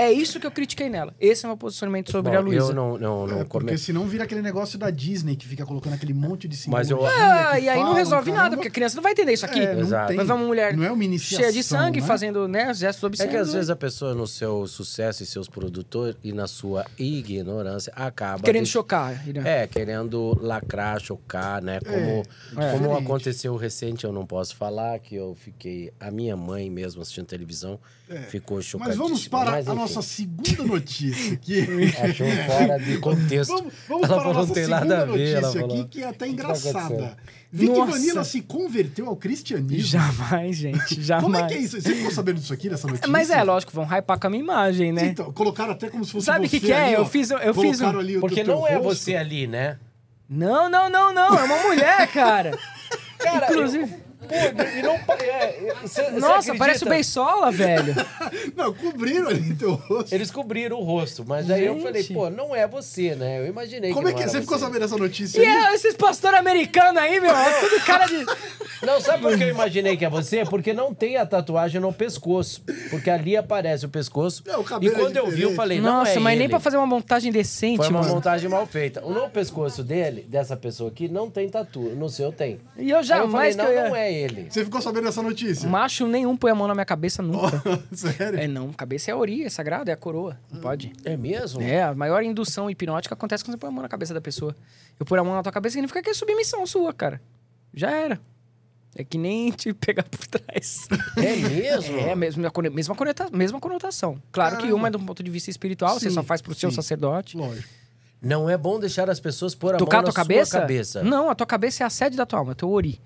[0.00, 1.12] É isso que eu critiquei nela.
[1.20, 2.70] Esse é o meu posicionamento sobre Bom, a Luísa.
[2.70, 5.66] Eu não, não, não É, porque come- senão vira aquele negócio da Disney que fica
[5.66, 7.04] colocando aquele monte de Mas eu-.
[7.04, 8.56] Ah, e aí não resolve nada, caramba.
[8.58, 9.58] porque a criança não vai entender isso aqui.
[9.60, 10.06] É, não Exato.
[10.06, 10.16] tem.
[10.16, 12.06] Vai ver uma mulher não é uma iniciação, cheia de sangue né?
[12.06, 13.32] fazendo né, gestos É obscenos.
[13.32, 17.92] que às vezes a pessoa, no seu sucesso e seus produtores, e na sua ignorância,
[17.96, 18.42] acaba.
[18.42, 19.26] Querendo deix- chocar.
[19.28, 19.42] Irã.
[19.44, 21.80] É, querendo lacrar, chocar, né?
[21.80, 22.72] Como, É.
[22.72, 25.92] como aconteceu recente, eu não posso falar, que eu fiquei.
[25.98, 27.80] A minha mãe mesmo assistindo televisão
[28.30, 28.90] ficou chocada.
[28.90, 28.96] É.
[28.96, 31.60] Mas vamos para a nossa segunda notícia aqui.
[32.02, 33.54] Achou fora de contexto.
[33.56, 35.10] Vamos, vamos ela para a nossa não tem segunda nada a ver.
[35.12, 35.88] notícia Ela aqui, falou.
[35.88, 36.78] que é até tá engraçada.
[36.78, 37.16] acontecendo?
[37.50, 37.92] Vicky Nossa.
[37.92, 39.78] Vanilla se converteu ao cristianismo.
[39.88, 41.00] Jamais, gente.
[41.02, 41.24] Jamais.
[41.24, 41.80] Como é que é isso?
[41.80, 43.08] Você ficou sabendo disso aqui, dessa notícia?
[43.08, 45.06] Mas é, lógico, vão hypar com a minha imagem, né?
[45.06, 46.84] Então, colocaram até como se fosse Sabe o que que é?
[46.86, 49.02] ali, Eu fiz- eu fiz um- ali Porque não é rosto.
[49.04, 49.78] você ali, né?
[50.28, 51.38] Não, não, não, não.
[51.38, 52.50] É uma mulher, cara.
[53.18, 53.94] Cara, Inclusive.
[54.28, 54.34] Pô,
[54.78, 54.94] e não.
[54.94, 56.88] é, você Nossa, parece o?
[56.88, 57.94] Beisola, velho.
[58.54, 60.12] Não, cobriram ali teu rosto.
[60.14, 61.82] Eles cobriram o rosto, mas daí eu Gente.
[61.82, 63.40] falei, pô, não é você, né?
[63.40, 64.24] Eu imaginei Como que é não que é?
[64.24, 65.64] era Você ficou sabendo dessa notícia E aí?
[65.66, 68.26] é, esses pastores americanos aí, meu, é tudo cara de.
[68.84, 70.44] Não, sabe por que eu imaginei que é você?
[70.44, 72.62] Porque não tem a tatuagem no pescoço.
[72.90, 74.42] Porque ali aparece o pescoço.
[74.46, 76.44] É, o e cabelo é quando eu vi, eu falei, não Nossa, é mas nem
[76.44, 76.48] ele.
[76.50, 78.14] pra fazer uma montagem decente, Foi uma mano.
[78.14, 79.04] montagem mal feita.
[79.04, 81.80] O no pescoço dele, dessa pessoa aqui, não tem tatu.
[81.80, 82.60] No seu tem.
[82.76, 83.88] E eu Aí eu falei, jamais não, que eu ia...
[83.88, 84.17] não é ele.
[84.50, 85.68] Você ficou sabendo dessa notícia?
[85.68, 87.62] Macho nenhum põe a mão na minha cabeça nunca.
[87.92, 88.38] Sério?
[88.40, 88.72] É, não.
[88.72, 90.38] Cabeça é a ori, é sagrado, é a coroa.
[90.50, 90.92] Não pode.
[91.04, 91.60] É mesmo?
[91.62, 94.56] É, a maior indução hipnótica acontece quando você põe a mão na cabeça da pessoa.
[94.98, 97.20] Eu pôr a mão na tua cabeça significa que é submissão sua, cara.
[97.72, 98.20] Já era.
[98.96, 100.88] É que nem te pegar por trás.
[101.16, 101.98] É mesmo?
[101.98, 104.20] É, mesma, cone- mesma, conota- mesma conotação.
[104.32, 104.76] Claro que Caramba.
[104.76, 106.76] uma é do ponto de vista espiritual, você Sim, só faz pro seu sim.
[106.76, 107.36] sacerdote.
[107.36, 107.68] Lógico.
[108.20, 110.50] Não é bom deixar as pessoas pôr a Tocar a mão na tua cabeça?
[110.50, 111.02] sua cabeça.
[111.04, 113.00] Não, a tua cabeça é a sede da tua alma, é teu ori.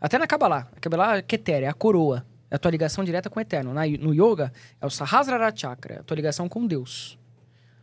[0.00, 0.68] Até na Kabbalah.
[0.76, 2.24] A Kabbalah é Keter, é a coroa.
[2.50, 3.74] É a tua ligação direta com o eterno.
[3.74, 7.18] Na, no yoga, é o Sahasrara Chakra, é a tua ligação com Deus.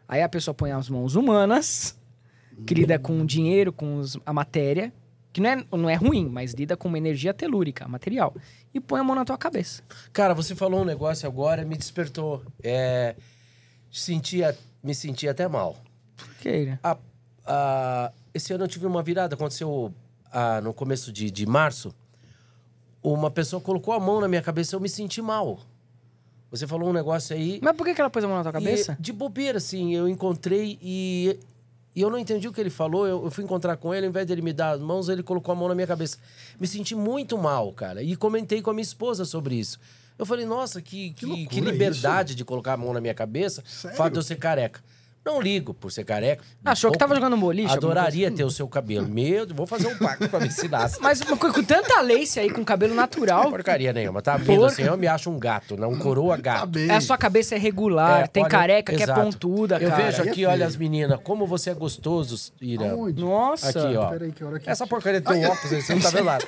[0.08, 1.96] Aí a pessoa põe as mãos humanas,
[2.66, 4.92] que lida com o dinheiro, com os- a matéria,
[5.32, 8.34] que não é, não é ruim, mas lida com uma energia telúrica, material.
[8.74, 9.84] E põe a mão na tua cabeça.
[10.14, 12.44] Cara, você falou um negócio agora, me despertou.
[12.64, 13.16] É,
[13.92, 15.76] sentia, me senti até mal.
[16.40, 16.80] Queira.
[16.84, 16.98] A-
[17.46, 19.94] a- esse ano eu tive uma virada, aconteceu
[20.32, 21.94] ah, no começo de, de março.
[23.14, 25.60] Uma pessoa colocou a mão na minha cabeça eu me senti mal.
[26.50, 27.60] Você falou um negócio aí.
[27.62, 28.98] Mas por que, que ela pôs a mão na tua cabeça?
[29.00, 31.38] E, de bobeira, assim, eu encontrei e,
[31.96, 33.06] e eu não entendi o que ele falou.
[33.06, 35.52] Eu, eu fui encontrar com ele, ao invés dele me dar as mãos, ele colocou
[35.52, 36.18] a mão na minha cabeça.
[36.60, 38.02] Me senti muito mal, cara.
[38.02, 39.80] E comentei com a minha esposa sobre isso.
[40.18, 43.64] Eu falei, nossa, que, que, loucura que liberdade de colocar a mão na minha cabeça,
[43.68, 43.98] Sério?
[43.98, 44.82] fato de eu ser careca.
[45.26, 46.44] Não ligo por ser careca.
[46.64, 47.74] Achou que tava jogando boliche?
[47.74, 49.08] Adoraria ter o seu cabelo.
[49.08, 51.00] Medo, vou fazer um pacto pra ver se nasce.
[51.02, 54.22] Mas uma coisa, com tanta lace aí, com cabelo natural, Porcaria nenhuma.
[54.22, 54.68] Tá vindo Porca.
[54.68, 56.68] assim, eu me acho um gato, não um coroa Tá gato.
[56.68, 56.92] bem.
[56.92, 59.20] a sua cabeça é regular, É, tem olha, careca que é exato.
[59.22, 60.04] pontuda, Eu cara.
[60.04, 62.92] vejo Aí é aqui, olha as meninas, como você é gostoso, Ira.
[62.92, 63.20] Aonde?
[63.20, 63.70] Nossa.
[63.70, 64.10] Aqui, ó.
[64.10, 64.70] Peraí, que hora que...
[64.70, 66.46] Essa porcaria do teu óculos aí, você não tá vendo nada.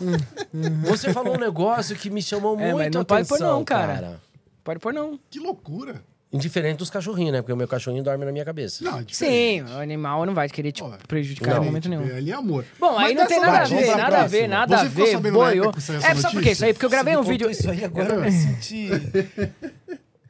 [0.88, 3.56] você falou um negócio que me chamou É, mas muito não a pode pôr atenção,
[3.58, 4.20] não, cara.
[4.64, 5.18] Pode pôr não.
[5.30, 6.02] Que loucura.
[6.32, 7.40] Indiferente dos cachorrinhos, né?
[7.40, 8.84] Porque o meu cachorrinho dorme na minha cabeça.
[8.84, 9.64] Não, é diferente.
[9.68, 11.62] Sim, o animal não vai querer te Ó, prejudicar não.
[11.62, 12.02] em momento nenhum.
[12.16, 12.64] Ali é amor.
[12.80, 14.48] Bom, aí Mas não tem nada a ver, nada pra a ver, próxima.
[14.48, 15.72] nada a Você ficou ver, época boiou.
[15.72, 16.50] que saiu É, essa sabe por quê?
[16.50, 17.48] Isso aí, porque eu gravei um vídeo...
[17.48, 18.90] Isso aí agora eu me senti...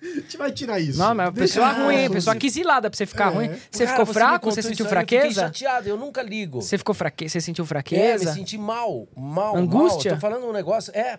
[0.03, 0.99] A gente vai tirar isso.
[0.99, 3.35] Não, mas a Deixa pessoa eu- ruim, a pessoa quisilada pra você ficar É.
[3.35, 3.51] ruim.
[3.71, 4.51] Você Cara, ficou me fraco?
[4.51, 5.41] Você sentiu aí, Eu fiquei fraqueza?
[5.47, 6.61] chateado, eu nunca ligo.
[6.63, 7.33] Você ficou fraqueza?
[7.33, 8.33] Você sentiu É, me fraqueza?
[8.35, 10.13] senti mal, mal, Angústia?
[10.13, 10.21] mal.
[10.21, 10.93] Tô falando um negócio...
[10.95, 11.19] É,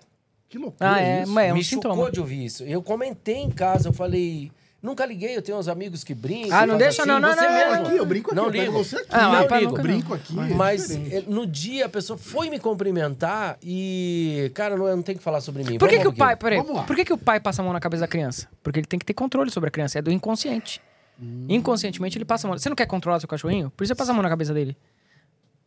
[0.50, 1.32] Que loucura Ah, é, isso.
[1.34, 1.96] mas é um me sintoma.
[1.96, 2.64] chocou de ouvir isso.
[2.64, 4.50] Eu comentei em casa, eu falei...
[4.88, 6.58] Nunca liguei, eu tenho uns amigos que brincam.
[6.58, 7.76] Ah, não deixa assim, não, não, você não, mesmo.
[7.76, 8.36] não, Aqui, eu brinco aqui.
[8.38, 8.72] Não eu ligo.
[8.72, 9.08] você aqui.
[9.12, 10.16] Ah, mas eu ligo, nunca brinco não.
[10.16, 10.40] aqui.
[10.40, 15.18] é Mas eh, no dia a pessoa foi me cumprimentar e, cara, não, não tem
[15.18, 15.78] que falar sobre mim.
[15.78, 16.84] Por que, Vamos que o pai, peraí, Vamos lá.
[16.84, 18.48] por que, que o pai passa a mão na cabeça da criança?
[18.64, 20.82] Porque ele tem que ter controle sobre a criança, é do inconsciente.
[21.50, 22.58] Inconscientemente ele passa a mão.
[22.58, 23.70] Você não quer controlar seu cachorrinho?
[23.76, 24.78] Por isso você passa a mão na cabeça dele.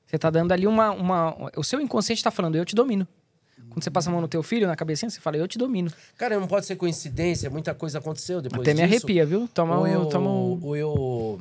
[0.06, 1.36] Você tá dando ali uma, uma.
[1.56, 3.06] O seu inconsciente tá falando, eu te domino.
[3.70, 5.90] Quando você passa a mão no teu filho, na cabecinha, você fala, eu te domino.
[6.18, 9.06] Cara, não pode ser coincidência, muita coisa aconteceu depois Até me disso.
[9.06, 9.48] arrepia, viu?
[9.52, 9.86] Toma ou o.
[9.86, 10.58] eu, Toma o...
[10.62, 11.40] ou eu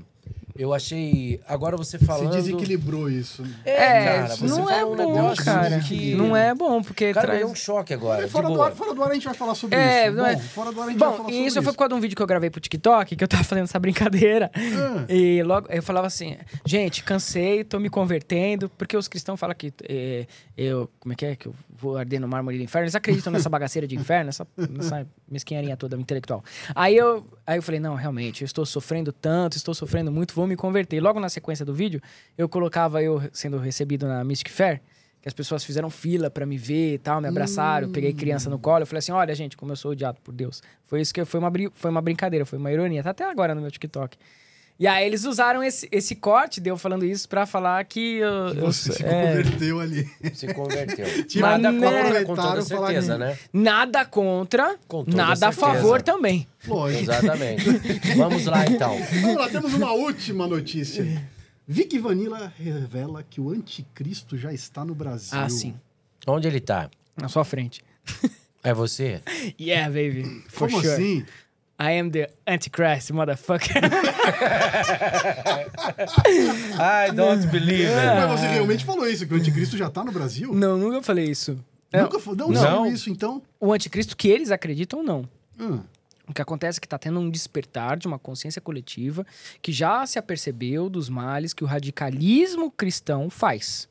[0.58, 1.40] Eu achei.
[1.48, 2.32] Agora você Se falando.
[2.34, 3.44] desequilibrou isso.
[3.64, 5.80] É, cara, você não é um bom, negócio cara.
[5.80, 7.40] que- Não é bom, porque Cara, me traz...
[7.40, 8.28] deu um choque agora.
[8.28, 10.18] Fora do, ar, fora do ar a gente vai falar sobre É, isso.
[10.18, 11.72] não é- Bom, fora do ar a gente vai Bom, falar e sobre isso foi
[11.72, 13.80] por causa de um vídeo que eu gravei pro TikTok, que eu tava fazendo essa
[13.80, 14.52] brincadeira.
[14.54, 15.06] Ah.
[15.08, 16.36] E logo eu falava assim,
[16.66, 20.26] gente, cansei, tô me convertendo, porque os cristãos falam que é,
[20.58, 23.32] eu, como é que é, que eu vou arder no mármore do inferno, eles acreditam
[23.32, 26.44] nessa bagaceira de inferno, essa, nessa mesquinharia toda intelectual.
[26.76, 30.46] Aí eu, aí eu falei, não, realmente, eu estou sofrendo tanto, estou sofrendo muito, vou
[30.46, 30.98] me converter.
[30.98, 32.02] E logo na sequência do vídeo,
[32.38, 34.82] eu colocava eu sendo recebido na Mystic Fair,
[35.22, 38.50] que as pessoas fizeram fila pra me ver e tal, me abraçaram, eu peguei criança
[38.50, 40.62] no colo, eu falei assim, olha, gente, como eu sou odiado por Deus.
[40.86, 43.62] Foi isso que foi uma, foi uma brincadeira, foi uma ironia, tá até agora no
[43.62, 44.18] meu TikTok.
[44.80, 48.66] E aí eles usaram esse, esse corte, deu falando isso pra falar que eu, eu
[48.68, 50.10] Você se é, converteu ali.
[50.34, 51.06] Se converteu.
[51.36, 51.82] Nada né?
[51.82, 53.38] contra, com toda certeza, né?
[53.52, 55.60] nada contra, Com toda nada a certeza.
[55.82, 56.48] favor também.
[56.66, 57.04] Lógico.
[57.04, 57.66] Exatamente.
[58.16, 58.98] Vamos lá, então.
[59.22, 61.28] Vamos lá, temos uma última notícia.
[61.68, 65.38] Vicky Vanilla revela que o anticristo já está no Brasil.
[65.38, 65.76] Ah, sim.
[66.26, 66.90] Onde ele tá?
[67.18, 67.84] Na sua frente.
[68.64, 69.22] É você?
[69.60, 70.44] Yeah, baby.
[70.48, 70.94] For Como sure.
[70.94, 71.26] assim?
[71.82, 73.72] I am the Antichrist, motherfucker.
[76.78, 78.06] I don't believe it.
[78.28, 80.54] Mas você realmente falou isso, que o anticristo já está no Brasil?
[80.54, 81.58] não, nunca falei isso.
[81.92, 82.36] É, Nunca foi.
[82.36, 82.62] Não, Não.
[82.62, 82.86] não.
[82.86, 83.42] isso, então?
[83.60, 85.28] o anticristo que eles acreditam, não.
[85.60, 85.80] Hum.
[86.28, 89.26] O que acontece é que está tendo um despertar de uma consciência coletiva
[89.62, 93.90] que já se apercebeu dos males que o radicalismo cristão faz.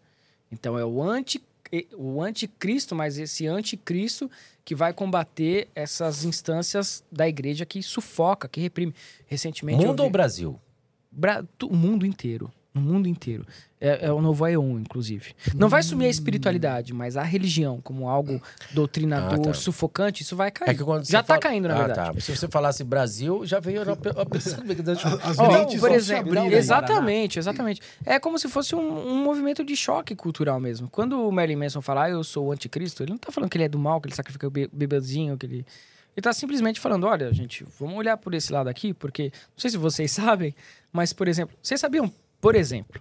[0.53, 1.43] Então é o, anti,
[1.97, 4.31] o anticristo, mas esse anticristo
[4.69, 8.95] que vai combater essas instâncias da igreja que sufoca, que reprime.
[9.27, 9.79] Recentemente.
[9.83, 10.61] Mundo vi- ou Brasil?
[11.11, 12.53] Bra- o mundo inteiro.
[12.75, 13.47] No mundo inteiro.
[13.81, 15.35] É, é o novo Aeon, inclusive.
[15.55, 18.43] Não vai sumir a espiritualidade, mas a religião, como algo
[18.73, 19.55] doutrinador, Ah, tá.
[19.55, 20.71] sufocante, isso vai cair.
[20.71, 22.15] É que quando Já tá fala- caindo, na ah, verdade.
[22.17, 22.21] Tá.
[22.21, 24.57] Se você falasse Brasil, já veio a pe- a pessoa.
[25.23, 25.37] As
[25.81, 26.55] por exemplo, aí.
[26.55, 27.81] exatamente, exatamente.
[28.05, 30.89] É como se fosse um, um movimento de choque cultural mesmo.
[30.91, 33.57] Quando o Marilyn Manson fala, ah, eu sou o anticristo, ele não tá falando que
[33.57, 35.67] ele é do mal, que ele sacrifica o be- bebezinho, que ele...
[36.17, 39.71] Ele tá simplesmente falando, olha, gente, vamos olhar por esse lado aqui, porque, não sei
[39.71, 40.53] se vocês sabem,
[40.93, 43.01] mas, por exemplo, vocês sabiam, por exemplo,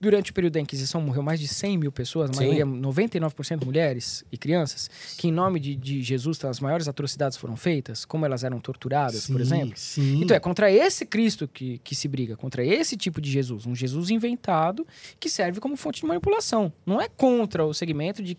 [0.00, 4.24] durante o período da Inquisição morreu mais de 100 mil pessoas, a maioria, 99% mulheres
[4.30, 8.44] e crianças, que em nome de, de Jesus as maiores atrocidades foram feitas, como elas
[8.44, 9.72] eram torturadas, por Sim, exemplo.
[9.76, 10.22] Sim.
[10.22, 13.74] Então é contra esse Cristo que, que se briga, contra esse tipo de Jesus, um
[13.74, 14.86] Jesus inventado
[15.18, 16.72] que serve como fonte de manipulação.
[16.84, 18.36] Não é contra o segmento de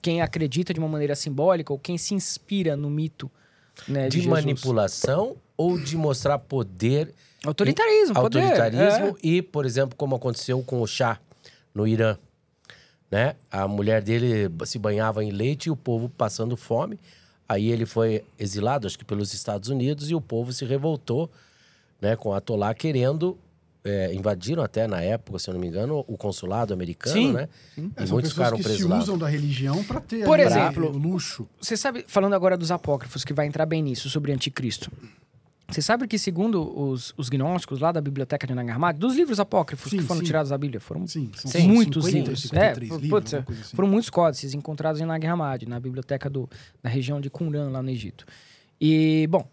[0.00, 3.30] quem acredita de uma maneira simbólica ou quem se inspira no mito
[3.86, 8.40] né, de, De manipulação ou de mostrar poder, Autoritarismo, poder.
[8.42, 9.14] autoritarismo é.
[9.22, 11.18] e, por exemplo, como aconteceu com o Shah
[11.74, 12.16] no Irã.
[13.10, 13.36] Né?
[13.50, 16.98] A mulher dele se banhava em leite e o povo passando fome.
[17.48, 21.30] Aí ele foi exilado, acho que pelos Estados Unidos, e o povo se revoltou
[22.00, 23.36] né, com Atolá querendo.
[23.84, 27.48] é, invadiram até na época, se eu não me engano, o consulado americano, Sim, né?
[27.76, 28.98] É, E são muitos pessoas ficaram que se presos lá.
[28.98, 31.48] usam da religião para ter Por exemplo, o luxo.
[31.60, 34.90] Você sabe, falando agora dos apócrifos, que vai entrar bem nisso, sobre anticristo.
[35.72, 39.40] Você sabe que, segundo os, os gnósticos lá da biblioteca de Nag Hammadi, dos livros
[39.40, 40.26] apócrifos Sim, que foram sim.
[40.26, 41.30] tirados da Bíblia, foram Sim,
[41.62, 42.42] muitos 50, livros.
[42.42, 43.76] 53 é, livros, assim.
[43.76, 46.48] foram muitos códices encontrados em Nag Hammadi, na biblioteca do,
[46.82, 48.26] da região de Qumran, lá no Egito.
[48.80, 49.48] E, bom,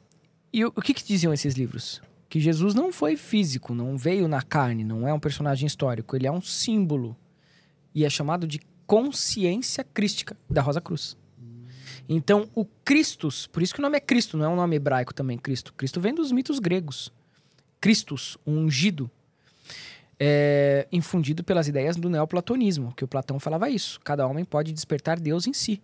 [0.52, 2.02] e o, o que, que diziam esses livros?
[2.28, 6.28] Que Jesus não foi físico, não veio na carne, não é um personagem histórico, ele
[6.28, 7.16] é um símbolo.
[7.96, 11.18] E é chamado de consciência crística da Rosa Cruz.
[12.12, 15.14] Então, o Christus, por isso que o nome é Cristo, não é um nome hebraico
[15.14, 15.72] também, Cristo.
[15.74, 17.14] Cristo vem dos mitos gregos.
[17.80, 19.10] Christus, um ungido,
[20.20, 24.00] é, infundido pelas ideias do neoplatonismo, que o Platão falava isso.
[24.04, 25.80] Cada homem pode despertar Deus em si.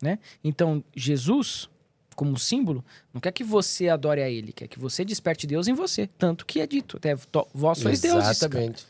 [0.00, 0.18] Né?
[0.42, 1.68] Então, Jesus,
[2.14, 2.82] como símbolo,
[3.12, 6.06] não quer que você adore a ele, quer que você desperte Deus em você.
[6.06, 7.14] Tanto que é dito, até
[7.52, 8.30] vós sois deuses.
[8.30, 8.86] Exatamente.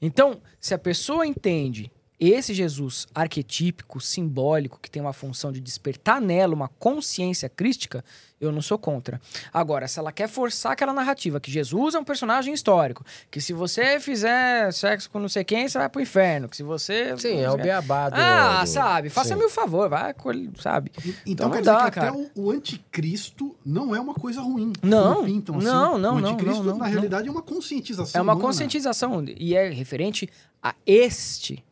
[0.00, 6.20] Então, se a pessoa entende esse Jesus arquetípico, simbólico, que tem uma função de despertar
[6.20, 8.02] nela uma consciência crística,
[8.40, 9.20] eu não sou contra.
[9.52, 13.52] Agora, se ela quer forçar aquela narrativa que Jesus é um personagem histórico, que se
[13.52, 17.16] você fizer sexo com não sei quem, você vai pro inferno, que se você...
[17.18, 18.16] Sim, é o beabá do...
[18.16, 19.08] Ah, do- sabe?
[19.10, 20.90] Faça-me o favor, vai, colhe- sabe?
[21.26, 22.08] Então, não quer dizer dá, que cara.
[22.10, 24.72] até o, o anticristo não é uma coisa ruim.
[24.82, 25.66] Não, pintam, assim.
[25.66, 26.90] não, não, O não, anticristo, não, não, na não.
[26.92, 28.18] realidade, é uma conscientização.
[28.18, 28.46] É uma humana.
[28.46, 30.28] conscientização e é referente
[30.62, 31.64] a este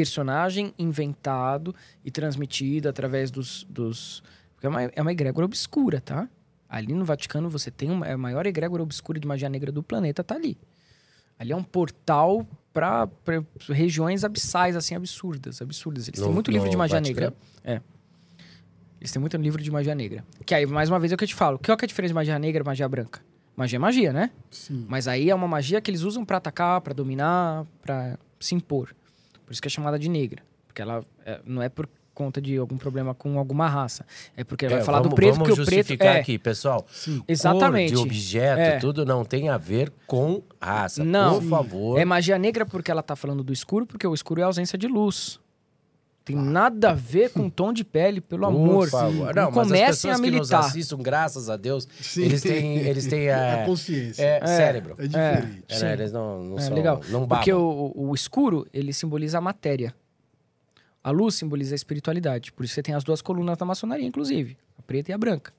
[0.00, 1.74] personagem inventado
[2.04, 3.64] e transmitido através dos.
[3.70, 4.22] dos
[4.54, 6.28] porque é uma, é uma egrégora obscura, tá?
[6.68, 9.82] Ali no Vaticano você tem uma, é a maior egrégora obscura de magia negra do
[9.82, 10.58] planeta, tá ali.
[11.38, 13.08] Ali é um portal para
[13.70, 16.08] regiões abissais, assim, absurdas, absurdas.
[16.08, 17.26] Eles têm No- muito livro de magia Vaticano?
[17.30, 17.36] negra.
[17.64, 17.80] É.
[19.00, 20.22] Eles têm muito livro de magia negra.
[20.44, 21.58] Que aí, mais uma vez, é o que eu te falo.
[21.58, 23.20] Qual que é a diferença de magia negra e magia branca?
[23.56, 24.30] Magia é magia, né?
[24.50, 24.84] Sim.
[24.88, 28.94] Mas aí é uma magia que eles usam pra atacar, pra dominar, pra se impor.
[29.46, 30.42] Por isso que é chamada de negra.
[30.66, 34.04] Porque ela é- não é por conta de algum problema com alguma raça.
[34.36, 36.20] É porque vai É, falar vamos, do preto, vamos porque o preto justificar é.
[36.20, 36.86] aqui, pessoal.
[36.90, 37.22] Sim.
[37.28, 37.92] Exatamente.
[37.94, 38.78] Cor de objeto, É.
[38.78, 41.04] tudo não tem a ver com raça.
[41.04, 41.40] Não.
[41.40, 41.98] Por favor.
[41.98, 44.86] É magia negra porque ela tá falando do escuro, porque o escuro é ausência de
[44.88, 45.38] luz.
[46.26, 48.90] Tem nada a ver com tom de pele, pelo Por amor.
[48.90, 49.32] favor.
[49.32, 50.58] Não, Não, comecem a que nos militar.
[50.58, 52.22] assistem, graças a Deus, Sim.
[52.24, 54.22] eles têm, eles têm a é, consciência.
[54.24, 54.96] é, cérebro.
[54.98, 55.64] É diferente.
[55.68, 57.00] É, né, Eles não, não É, são, legal.
[57.10, 57.28] não babam.
[57.38, 59.94] Porque o, o escuro, ele simboliza a matéria.
[61.04, 62.50] A luz simboliza a espiritualidade.
[62.50, 64.58] Por isso você tem as duas colunas da maçonaria, inclusive.
[64.76, 65.52] A preta e a branca.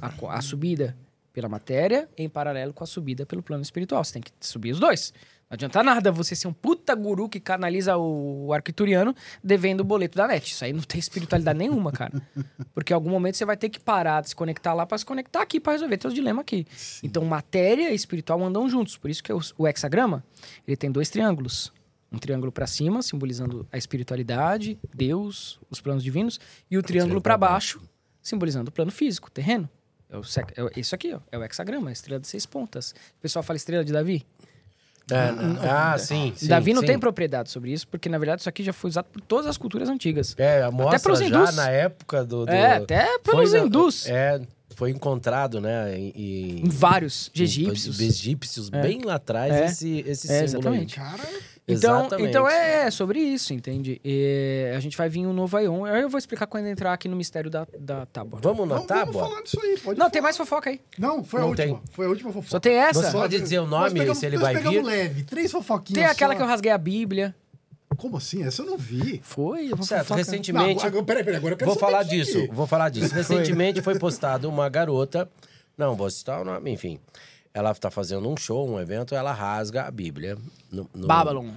[0.00, 0.96] A, a subida
[1.30, 4.02] pela matéria em paralelo com a subida pelo plano espiritual.
[4.02, 5.12] Você tem que subir os dois.
[5.50, 10.18] Não adianta nada você ser um puta guru que canaliza o arquituriano devendo o boleto
[10.18, 10.52] da net.
[10.52, 12.20] Isso aí não tem espiritualidade nenhuma, cara.
[12.74, 15.06] Porque em algum momento você vai ter que parar de se conectar lá para se
[15.06, 16.66] conectar aqui para resolver seus dilemas aqui.
[17.02, 18.98] Então matéria e espiritual andam juntos.
[18.98, 20.22] Por isso que o, o hexagrama,
[20.66, 21.72] ele tem dois triângulos.
[22.12, 26.38] Um triângulo para cima, simbolizando a espiritualidade, Deus, os planos divinos,
[26.70, 27.80] e o triângulo para baixo,
[28.22, 29.68] simbolizando o plano físico, terreno.
[30.10, 30.22] É, o
[30.76, 32.92] é isso aqui, ó, é o hexagrama, a estrela de seis pontas.
[33.18, 34.26] O pessoal fala estrela de Davi.
[35.10, 36.48] É, ah, sim, sim.
[36.48, 36.86] Davi não sim.
[36.88, 39.56] tem propriedade sobre isso, porque na verdade isso aqui já foi usado por todas as
[39.56, 40.34] culturas antigas.
[40.38, 41.56] É, mostra pros já hindus.
[41.56, 42.44] na época do...
[42.44, 44.06] do- É, até pelos foi na- hindus.
[44.06, 44.40] É,
[44.74, 46.12] foi encontrado, né, em...
[46.14, 47.98] em- Em vários em- egípcios.
[48.00, 48.82] egípcios, É.
[48.82, 49.64] bem lá atrás, É.
[49.66, 50.82] esse, esse É, símbolo aí.
[50.84, 50.96] exatamente.
[50.96, 51.28] Cara,
[51.70, 52.30] Então, Exatamente.
[52.30, 54.00] então é, é sobre isso, entende?
[54.02, 55.84] E a gente vai vir um novo Aion.
[55.84, 58.40] Aí Eu vou explicar quando entrar aqui no mistério da, da tábua.
[58.42, 59.12] Vamos na vamos, tábua?
[59.12, 59.72] vamos falar disso aí.
[59.74, 60.10] Pode Não, falar.
[60.10, 60.80] tem mais fofoca aí.
[60.98, 61.66] Não, foi a Não última.
[61.66, 61.80] tem.
[61.90, 62.50] Foi a última fofoca.
[62.50, 63.02] Só tem essa?
[63.02, 64.82] Você pode dizer o nome, pegamos- se ele vai vir?
[64.82, 66.36] leve, três fofoquinhas Tem aquela só.
[66.38, 67.34] que eu rasguei a Bíblia.
[67.98, 68.42] Como assim?
[68.42, 69.20] Essa eu não vi.
[69.22, 69.68] Foi?
[69.68, 70.04] Certo, fofoca.
[70.10, 70.86] Não, recentemente...
[70.86, 73.14] agora, peraí, peraí, agora eu quero Vou falar disso vou falar disso.
[73.14, 75.28] Recentemente foi postado uma garota,
[75.76, 76.98] não vou citar o nome, enfim.
[77.54, 80.36] Ela tá fazendo um show, um evento, ela rasga a Bíblia.
[80.70, 81.50] No, no- Babylon.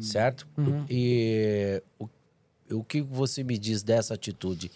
[0.00, 0.46] Certo?
[0.90, 2.08] E o,
[2.72, 4.70] o que você me diz dessa atitude?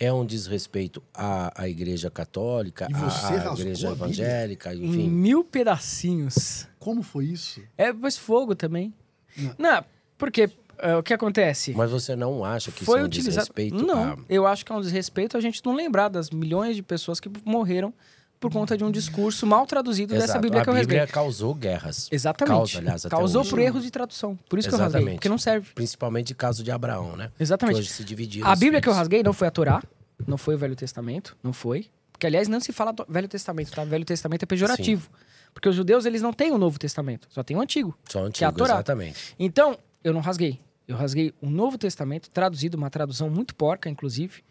[0.00, 4.84] É um desrespeito à, à igreja católica, você à, à rasgou igreja a evangélica, Em
[4.84, 5.08] enfim.
[5.08, 6.66] mil pedacinhos.
[6.78, 7.60] Como foi isso?
[7.76, 8.92] É, mas fogo também.
[9.36, 9.54] Não.
[9.58, 9.84] Não,
[10.16, 11.72] porque é, o que acontece?
[11.74, 13.34] Mas você não acha que foi isso é um utilizado.
[13.52, 13.86] desrespeito?
[13.86, 16.82] Não, à- eu acho que é um desrespeito a gente não lembrar das milhões de
[16.82, 17.94] pessoas que morreram
[18.40, 20.40] por conta de um discurso mal traduzido dessa Exato.
[20.40, 21.12] Bíblia que a eu Bíblia rasguei.
[21.14, 22.08] causou guerras.
[22.10, 22.54] Exatamente.
[22.56, 23.50] Causa, aliás, Causou hoje.
[23.50, 24.38] por erros de tradução.
[24.48, 24.98] Por isso que eu rasguei.
[25.00, 25.16] Exatamente.
[25.18, 25.70] Porque não serve.
[25.74, 27.30] Principalmente caso de Abraão, né?
[27.36, 27.78] Que Exatamente.
[27.80, 29.82] hoje se dividiram A Bíblia que eu rasguei não foi a Torá,
[30.26, 31.86] não foi o Velho Testamento, não foi.
[32.12, 33.84] Porque, aliás, não se fala do Velho Testamento, tá?
[33.84, 35.08] Velho Testamento é pejorativo.
[35.54, 37.96] Porque os judeus, eles não têm o Novo Testamento, só tem o Antigo.
[38.08, 38.74] Só que é a antigo, Torá.
[38.74, 39.34] exatamente.
[39.38, 40.60] Então, eu não rasguei.
[40.86, 44.42] Eu rasguei o Novo Testamento, traduzido, uma tradução muito porca, inclusive,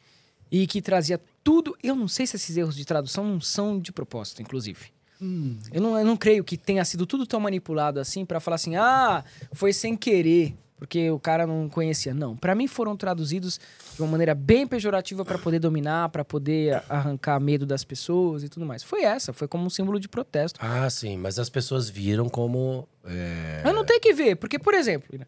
[0.52, 1.76] e que trazia tudo.
[1.84, 4.88] Eu não sei se esses erros de tradução não são de propósito, inclusive.
[5.22, 8.56] Hum, Eu não, eu não creio que tenha sido tudo tão manipulado assim pra falar
[8.56, 12.14] assim, ah, foi sem querer, porque o cara não conhecia.
[12.14, 13.60] Não, Pra mim foram traduzidos
[13.96, 18.50] de uma maneira bem pejorativa pra poder dominar, pra poder arrancar medo das pessoas e
[18.50, 18.84] tudo mais.
[18.84, 20.60] Foi essa, foi como um símbolo de protesto.
[20.62, 22.88] Ah, sim, mas as pessoas viram como.
[23.04, 25.20] é, Eu não tenho que ver, porque, por exemplo,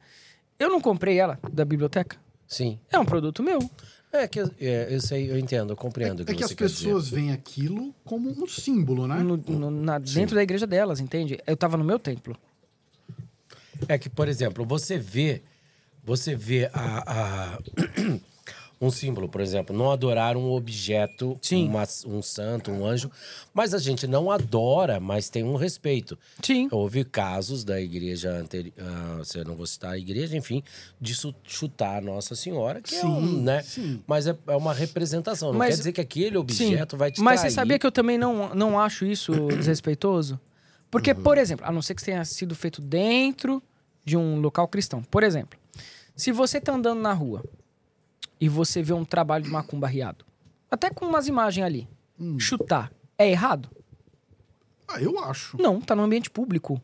[0.59, 2.15] eu não comprei ela da biblioteca.
[2.47, 2.79] Sim.
[2.91, 3.59] É um produto meu.
[4.11, 6.45] É que eu, é, eu sei, eu entendo, eu compreendo o que É que você
[6.45, 6.83] as quer dizer.
[6.85, 9.19] pessoas veem aquilo como um símbolo, né?
[9.21, 11.39] no- no- na- dentro da igreja delas, entende?
[11.45, 12.35] Eu tava no meu templo.
[13.87, 15.41] É que, por exemplo, você vê,
[16.03, 17.59] você vê a, a-
[18.81, 21.67] um símbolo, por exemplo, não adorar um objeto, Sim.
[21.67, 23.11] uma- um santo, um anjo,
[23.53, 26.17] mas a gente não adora, mas tem um respeito.
[26.41, 26.69] Sim.
[26.71, 28.73] Houve casos da igreja anterior,
[29.17, 30.63] você não vou citar a igreja, enfim,
[30.99, 33.61] de chutar a Nossa Senhora, que é um, Sim, né?
[33.63, 34.01] sim.
[34.07, 35.51] Mas é, é uma representação.
[35.51, 37.51] Não Mas- quer dizer que aquele objeto vai te Mas trair.
[37.51, 40.39] você sabia que eu também não, não acho isso desrespeitoso?
[40.89, 43.61] Porque, por exemplo, a não ser que tenha sido feito dentro
[44.05, 45.03] de um local cristão.
[45.03, 45.59] Por exemplo,
[46.15, 47.43] se você tá andando na rua
[48.39, 50.25] e você vê um trabalho de macumba riado,
[50.69, 51.87] até com umas imagens ali,
[52.37, 53.69] chutar, é errado?
[54.87, 55.55] Ah, eu acho.
[55.61, 56.81] Não, tá no ambiente público.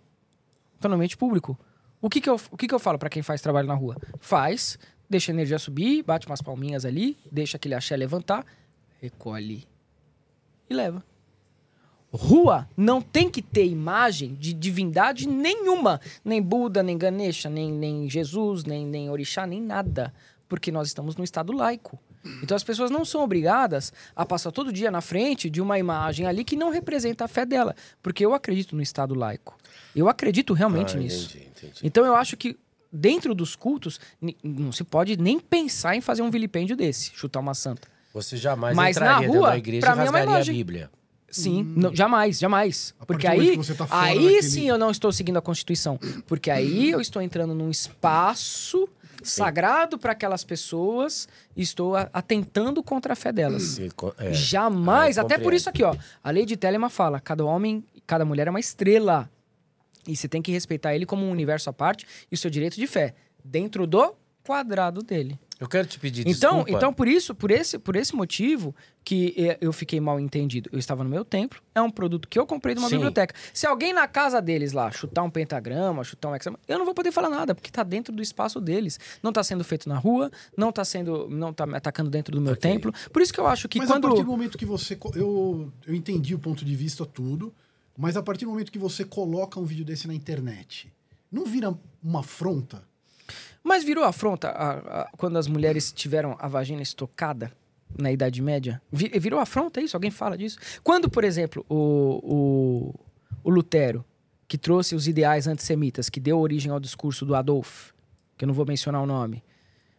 [0.80, 1.57] Tá no ambiente público.
[2.02, 3.98] O que que eu, o que que eu falo pra quem faz trabalho na rua?
[4.19, 4.77] Faz,
[5.10, 8.45] deixa a energia subir, bate umas palminhas ali, deixa aquele axé levantar,
[9.02, 9.65] recolhe
[10.69, 11.03] e leva.
[12.11, 15.99] Rua não tem que ter imagem de divindade nenhuma.
[16.23, 20.14] Nem Buda, nem Ganesha, nem, nem Jesus, nem, nem Orixá, nem nada.
[20.47, 21.99] Porque nós estamos num estado laico.
[22.41, 26.26] Então as pessoas não são obrigadas a passar todo dia na frente de uma imagem
[26.27, 27.76] ali que não representa a fé dela.
[28.01, 29.57] Porque eu acredito no estado laico.
[29.95, 31.30] Eu acredito realmente Ah, nisso.
[31.38, 31.80] entendi, entendi.
[31.84, 32.57] Então eu acho que
[32.91, 33.99] dentro dos cultos
[34.43, 37.88] não se pode nem pensar em fazer um vilipêndio desse, chutar uma santa.
[38.13, 40.31] Você jamais Mas na entraria dentro rua, da igreja e mim é uma rasgaria a
[40.31, 40.55] imagem.
[40.55, 40.91] Bíblia.
[41.30, 42.93] Sim, não, jamais, jamais.
[42.97, 45.99] A Porque aí, tá aí daquele- sim eu não estou seguindo a Constituição.
[46.26, 48.88] Porque aí eu estou entrando num espaço
[49.30, 53.77] sagrado para aquelas pessoas e estou atentando contra a fé delas.
[54.18, 54.34] É.
[54.34, 55.18] Jamais.
[55.18, 55.95] Aí Até por isso aqui, ó.
[56.23, 59.30] A lei de Telema fala: cada homem, cada mulher é uma estrela.
[60.07, 62.76] E você tem que respeitar ele como um universo à parte e o seu direito
[62.76, 65.39] de fé, dentro do quadrado dele.
[65.57, 66.72] Eu quero te pedir Então, desculpa.
[66.72, 68.76] então por isso, por esse, por esse motivo
[69.06, 70.69] que eh, eu fiquei mal entendido.
[70.73, 72.95] Eu estava no meu templo, é um produto que eu comprei de uma Sim.
[72.95, 73.34] biblioteca.
[73.53, 76.94] Se alguém na casa deles lá chutar um pentagrama, chutar um hexagrama, eu não vou
[76.94, 78.99] poder falar nada, porque tá dentro do espaço deles.
[79.23, 82.41] Não tá sendo feito na rua, não tá sendo, não tá me atacando dentro do
[82.41, 82.69] meu Ok.
[82.69, 82.91] templo.
[83.14, 84.98] Por isso que eu acho que mas quando a partir do momento que você.
[85.15, 87.53] Eu, eu entendi o ponto de vista, tudo.
[87.98, 90.91] Mas a partir do momento que você coloca um vídeo desse na internet,
[91.32, 91.73] não vira
[92.03, 92.84] uma afronta?
[93.68, 97.52] Mas virou afronta a- a- quando as mulheres tiveram a vagina estocada
[97.98, 98.80] na Idade Média?
[98.92, 99.98] Vi- virou afronta isso?
[99.98, 100.60] Alguém fala disso?
[100.84, 102.96] Quando, por exemplo, o, o,
[103.44, 104.06] o Lutero,
[104.48, 107.90] que trouxe os ideais antissemitas, que deu origem ao discurso do Adolf,
[108.38, 109.44] que eu não vou mencionar o nome,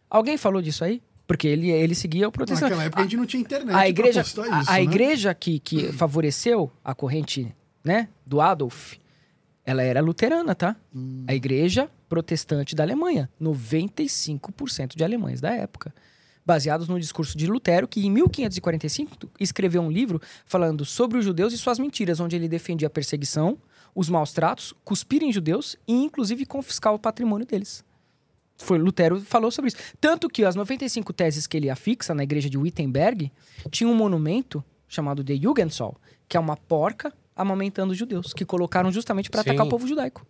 [0.09, 1.01] alguém falou disso aí?
[1.27, 2.69] Porque ele, ele seguia o protestantismo.
[2.77, 4.81] Naquela época a gente não tinha internet A igreja, a, isso, a né?
[4.81, 7.53] igreja que, que favoreceu a corrente
[7.83, 8.93] né, do Adolf,
[9.65, 10.77] ela era luterana, tá?
[10.95, 11.25] Hum.
[11.27, 13.29] A igreja protestante da Alemanha.
[13.41, 15.93] 95% de alemães da época.
[16.45, 21.53] Baseados no discurso de Lutero, que em 1545 escreveu um livro falando sobre os judeus
[21.53, 23.57] e suas mentiras, onde ele defendia a perseguição,
[23.93, 27.83] os maus tratos, cuspir em judeus e inclusive confiscar o patrimônio deles.
[28.57, 29.77] Foi Lutero falou sobre isso.
[29.99, 33.31] Tanto que as 95 teses que ele afixa na igreja de Wittenberg
[33.69, 35.97] tinha um monumento chamado de Jugendsol,
[36.27, 40.25] que é uma porca amamentando os judeus, que colocaram justamente para atacar o povo judaico.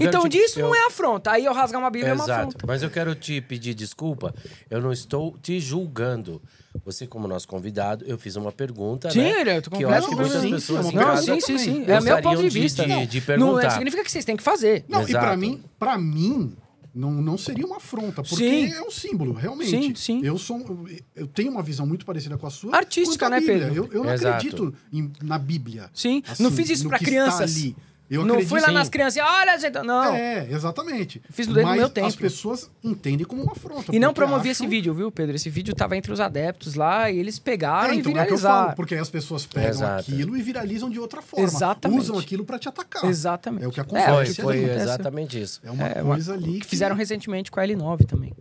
[0.00, 1.30] Então te- disso eu- não é afronta.
[1.32, 2.40] Aí eu rasgar uma Bíblia é uma Exato.
[2.48, 2.66] afronta.
[2.66, 4.34] Mas eu quero te pedir desculpa.
[4.70, 6.40] Eu não estou te julgando.
[6.84, 9.56] Você, como nosso convidado, eu fiz uma pergunta, Sim, né?
[9.56, 11.40] eu tô que eu acho que muitas Sim, pessoas sim, em é uma Não, sim,
[11.40, 11.84] sim, sim.
[11.86, 12.82] É meu ponto de de- vista.
[12.82, 13.66] de, Não, de não perguntar.
[13.66, 14.84] é, significa que vocês têm que fazer.
[14.88, 15.38] Não, e pra Exato.
[15.38, 16.54] mim, para mim,
[16.94, 18.72] não, não seria uma afronta, porque Sim.
[18.72, 19.70] é um símbolo, realmente.
[19.70, 20.20] Sim, sim.
[20.22, 22.76] Eu sou, eu, eu tenho uma visão muito parecida com a sua.
[22.76, 23.58] Artística, à né, Bíblia.
[23.68, 23.74] Pedro?
[23.74, 24.36] Eu, eu não Exato.
[24.36, 25.90] acredito em- na Bíblia.
[25.94, 26.22] Sim.
[26.28, 27.50] assim, não fiz isso que crianças.
[27.56, 27.76] Está ali.
[28.08, 28.74] Eu não fui lá sim.
[28.74, 29.74] nas crianças e olha, gente.
[29.82, 30.14] Não.
[30.14, 31.20] É, exatamente.
[31.28, 32.16] Fiz no dentro do Mas meu as templo.
[32.18, 33.94] pessoas entendem como uma afronta.
[33.94, 35.34] E não promovi acham- esse vídeo, viu, Pedro?
[35.34, 38.18] Esse vídeo tava entre os adeptos lá e eles pegaram É, e então, é que
[38.20, 38.64] eu viralizaram.
[38.66, 40.00] falo, porque aí as pessoas pegam Exato.
[40.12, 41.44] aquilo e viralizam de outra forma.
[41.44, 41.98] Exatamente.
[42.00, 43.04] Usam aquilo pra te atacar.
[43.06, 43.64] Exatamente.
[43.64, 44.08] É o que É, acontece.
[44.12, 44.82] Foi, isso foi acontece.
[44.84, 45.60] exatamente isso.
[45.64, 48.32] É uma É, uma- coisa ali Que fizeram recentemente com a L9 também.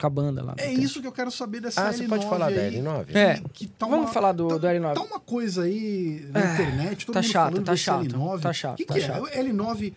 [0.00, 0.54] Com a banda lá.
[0.58, 3.14] É isso que eu quero saber dessa Ah, L9 você pode falar da aí, L9?
[3.16, 3.42] É.
[3.52, 4.94] que tá Vamos uma- falar do, tá, do L9.
[4.94, 8.40] Tá uma coisa aí na É, internet, todo tá mundo chato, falando tá chato, L9.
[8.40, 9.16] tá chato, O que, tá que chato.
[9.16, 9.20] é?
[9.40, 9.92] O L9,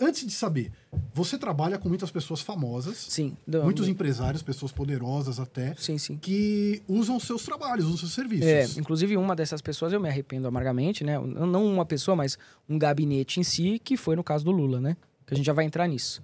[0.00, 0.72] antes de saber,
[1.14, 3.36] você trabalha com muitas pessoas famosas, Sim.
[3.46, 6.16] do- muitos do- empresários, pessoas poderosas até, Sim, sim.
[6.16, 8.46] que usam seus trabalhos, usam seus serviços.
[8.46, 11.16] É, inclusive uma dessas pessoas eu me arrependo amargamente, né?
[11.18, 12.36] Não não uma pessoa, mas
[12.68, 14.96] um gabinete em si, que foi no caso do Lula, né?
[15.24, 16.20] Que a gente já vai entrar nisso.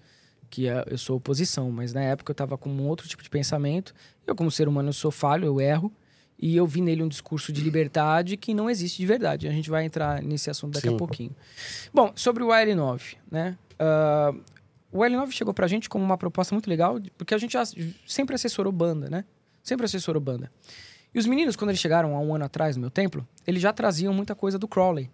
[0.50, 3.28] Que é- eu sou oposição, mas na época eu tava com um outro tipo de
[3.30, 3.94] pensamento.
[4.26, 5.92] Eu, como ser humano, eu sou falho, eu erro.
[6.40, 9.48] E eu vi nele um discurso de liberdade que não existe de verdade.
[9.48, 10.94] A gente vai entrar nesse assunto daqui Sim.
[10.94, 11.34] a pouquinho.
[11.92, 13.58] Bom, sobre o AL9, né?
[13.76, 14.32] Ah,
[14.92, 17.56] o L9 chegou pra gente como uma proposta muito legal, porque a gente
[18.06, 19.24] sempre assessorou banda, né?
[19.64, 20.50] Sempre assessorou banda.
[21.12, 23.72] E os meninos, quando eles chegaram há um ano atrás no meu templo, eles já
[23.72, 25.10] traziam muita coisa do Crowley.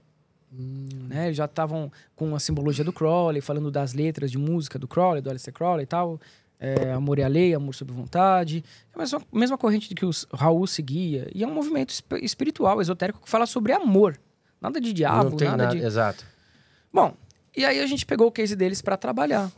[0.57, 1.27] Né?
[1.27, 5.21] Eles já estavam com a simbologia do Crowley, falando das letras de música do Crowley,
[5.21, 6.21] do Aleister Crowley e tal.
[6.61, 8.65] É, amor é a lei, amor sob vontade.
[8.93, 11.29] É a mesma, mesma corrente de que o Raul seguia.
[11.35, 14.19] E é um movimento esp- espiritual, esotérico, que fala sobre amor.
[14.61, 15.77] Nada de diabo, não tem nada, nada.
[15.77, 15.85] de...
[15.85, 16.25] Exato.
[16.93, 17.15] Bom,
[17.57, 19.51] e aí a gente pegou o case deles para trabalhar.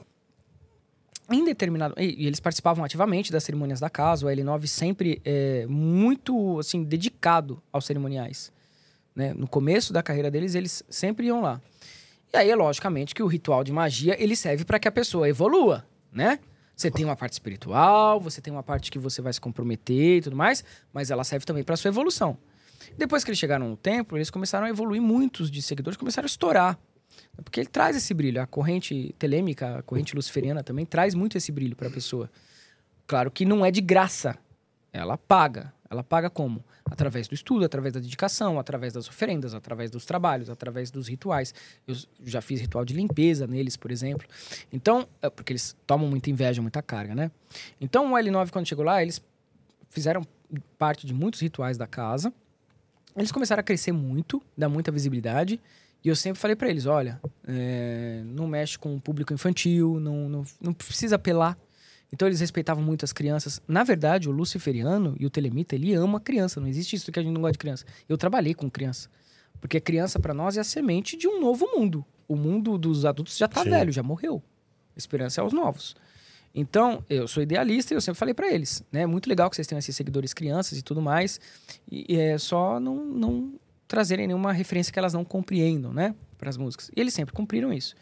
[1.31, 1.94] Em determinado.
[1.98, 4.27] E, e eles participavam ativamente das cerimônias da casa.
[4.27, 8.52] O L9 sempre é muito assim dedicado aos cerimoniais.
[9.16, 9.32] Né?
[9.32, 11.60] No começo da carreira deles, eles sempre iam lá.
[12.32, 15.86] E aí, logicamente, que o ritual de magia ele serve para que a pessoa evolua,
[16.12, 16.38] né?
[16.76, 20.20] Você tem uma parte espiritual, você tem uma parte que você vai se comprometer e
[20.20, 20.62] tudo mais,
[20.93, 22.36] mas ela serve também para sua evolução.
[22.98, 26.28] Depois que eles chegaram no templo, eles começaram a evoluir, muitos de seguidores começaram a
[26.28, 26.78] estourar.
[27.43, 28.43] Porque ele traz esse brilho.
[28.43, 32.30] A corrente telêmica, a corrente luciferiana também traz muito esse brilho para a pessoa.
[33.06, 34.36] Claro que não é de graça.
[34.93, 35.72] Ela paga.
[35.89, 36.65] Ela paga como?
[36.85, 41.55] Através do estudo, através da dedicação, através das oferendas, através dos trabalhos, através dos rituais.
[41.87, 41.95] Eu
[42.25, 44.27] já fiz ritual de limpeza neles, por exemplo.
[44.73, 47.31] Então, é porque eles tomam muita inveja, muita carga, né?
[47.81, 49.23] Então, o L9, quando chegou lá, eles
[49.91, 50.23] fizeram
[50.79, 52.33] parte de muitos rituais da casa.
[53.17, 55.61] Eles começaram a crescer muito, dar muita visibilidade.
[56.05, 60.29] E eu sempre falei pra eles: olha, é, não mexe com o público infantil, não,
[60.29, 61.59] não, não precisa apelar.
[62.12, 63.61] Então eles respeitavam muito as crianças.
[63.66, 66.61] Na verdade, o luciferiano e o telemita, ele ama criança.
[66.61, 67.85] Não existe isso que a gente não gosta de criança.
[68.09, 69.09] Eu trabalhei com criança.
[69.61, 72.05] Porque criança para nós é a semente de um novo mundo.
[72.28, 73.70] O mundo dos adultos já tá Sim.
[73.70, 74.43] velho, já morreu.
[74.95, 75.95] A esperança é os novos.
[76.55, 79.03] Então, eu sou idealista e eu sempre falei para eles, né?
[79.03, 81.39] É muito legal que vocês tenham esses seguidores crianças e tudo mais.
[81.91, 83.55] E, e é só não, não
[83.87, 86.15] trazerem nenhuma referência que elas não compreendam, né?
[86.39, 86.91] Para as músicas.
[86.97, 87.95] E eles sempre cumpriram isso.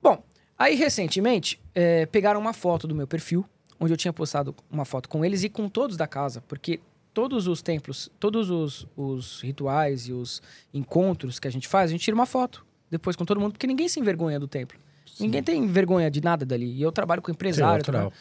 [0.00, 0.22] Bom,
[0.60, 3.44] aí recentemente é, pegaram uma foto do meu perfil,
[3.80, 6.78] onde eu tinha postado uma foto com eles e com todos da casa, porque
[7.14, 10.40] todos os templos, todos os, os rituais e os
[10.72, 13.66] encontros que a gente faz, a gente tira uma foto depois com todo mundo, porque
[13.66, 14.78] ninguém se envergonha do templo.
[15.18, 16.72] Ninguém tem vergonha de nada dali.
[16.72, 17.84] E eu trabalho com empresário.
[17.84, 18.12] Sim, natural.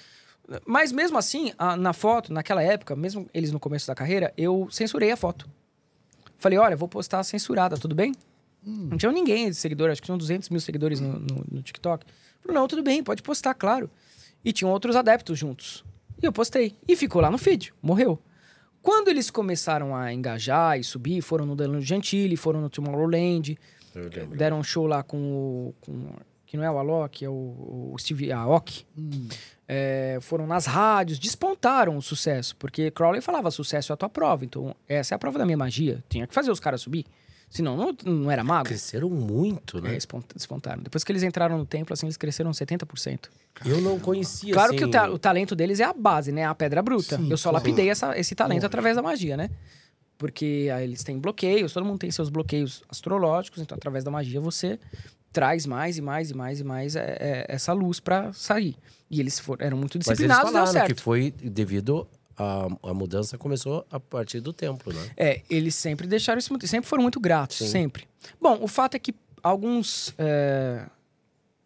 [0.47, 4.33] trabalho- Mas mesmo assim, a- na foto, naquela época, mesmo eles no começo da carreira,
[4.37, 5.47] eu censurei a foto.
[6.37, 8.13] Falei, olha, vou postar censurada, tudo bem?
[8.63, 12.05] Não tinha ninguém de seguidor, acho que tinham 200 mil seguidores no, no- no TikTok.
[12.41, 13.89] Falei, não, tudo bem, pode postar, claro.
[14.43, 15.83] E tinham outros adeptos juntos.
[16.21, 16.75] E eu postei.
[16.87, 18.19] E ficou lá no feed, morreu.
[18.81, 23.57] Quando eles começaram a engajar e subir, foram no Danilo Gentili, foram no Tomorrowland,
[24.35, 25.75] deram um show lá com o.
[25.81, 26.13] Com,
[26.45, 28.83] que não é o Alok, é o, o Steve Aoki.
[29.67, 34.45] É, foram nas rádios, despontaram o sucesso, porque Crowley falava: sucesso é a tua prova,
[34.45, 36.03] então essa é a prova da minha magia.
[36.09, 37.05] Tinha que fazer os caras subir.
[37.49, 38.67] Senão não, não era mago.
[38.67, 39.97] Cresceram muito, É, né?
[39.97, 40.83] espont- despontaram.
[40.83, 43.27] Depois que eles entraram no templo, assim, eles cresceram 70%.
[43.65, 44.77] Eu não conhecia, Claro assim...
[44.77, 46.45] que o, ta- o talento deles é a base, né?
[46.45, 47.17] A pedra bruta.
[47.17, 49.49] Sim, Eu só lapidei essa- esse talento através da magia, né?
[50.17, 54.39] Porque aí eles têm bloqueios, todo mundo tem seus bloqueios astrológicos, então através da magia
[54.41, 54.77] você
[55.31, 58.75] traz mais e mais e mais e mais é, é, essa luz pra sair.
[59.09, 60.95] E eles foram, eram muito Mas eles disciplinados, deu falaram certo.
[60.95, 62.07] que foi devido...
[62.39, 65.11] A, a mudança começou a partir do templo, né?
[65.17, 66.65] É, eles sempre deixaram isso muito.
[66.65, 67.67] Sempre foram muito gratos, Sim.
[67.67, 68.07] sempre.
[68.41, 69.13] Bom, o fato é que
[69.43, 70.13] alguns.
[70.17, 70.85] é,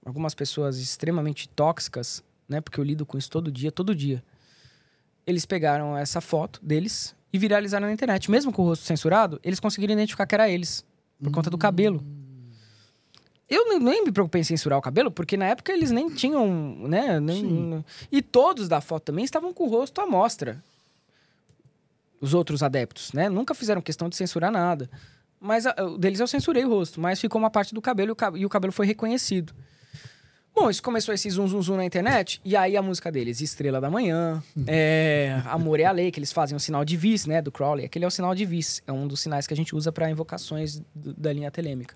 [0.03, 2.59] algumas pessoas extremamente tóxicas, né?
[2.59, 4.23] Porque eu lido com isso todo dia, todo dia.
[5.25, 8.29] Eles pegaram essa foto deles e viralizaram na internet.
[8.29, 10.83] Mesmo com o rosto censurado, eles conseguiram identificar que era eles.
[11.21, 12.03] Por conta do cabelo.
[13.53, 16.47] Eu nem- me preocupei em censurar o cabelo, porque na época eles nem tinham,
[16.87, 17.19] né?
[17.19, 20.63] nem- e todos da foto também estavam com o rosto à mostra
[22.19, 23.29] os outros adeptos, né?
[23.29, 24.89] Nunca fizeram questão de censurar nada.
[25.39, 28.15] Mas a- deles eu censurei o rosto, mas ficou uma parte do cabelo e o,
[28.15, 29.53] cab- o cabelo foi reconhecido.
[30.55, 33.81] Bom, isso começou esse zum zum zum na internet, e aí a música deles, Estrela
[33.81, 37.41] da Manhã, é, Amor é a Lei, que eles fazem o sinal de vis, né,
[37.41, 37.85] do Crowley.
[37.85, 40.09] Aquele é o sinal de vis, é um dos sinais que a gente usa para
[40.09, 41.95] invocações do- da linha telêmica.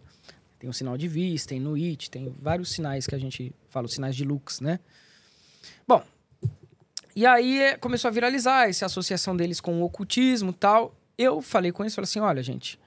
[0.67, 3.85] Tem o sinal de vis, tem no it, tem vários sinais que a gente fala,
[3.85, 4.81] os sinais de lux, né?
[5.87, 6.03] Bom,
[7.15, 10.93] e aí eh, começou a viralizar essa associação deles com o ocultismo tal.
[11.17, 12.77] Eu falei com eles, falei assim, olha, gente...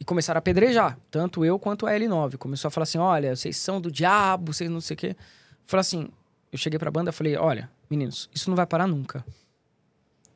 [0.00, 2.36] E começaram a apedrejar, tanto eu quanto a L9.
[2.36, 5.16] Começou a falar assim, olha, vocês são do diabo, vocês não sei o quê.
[5.64, 6.08] Falei assim,
[6.50, 9.24] eu cheguei pra banda falei, olha, meninos, isso não vai parar nunca.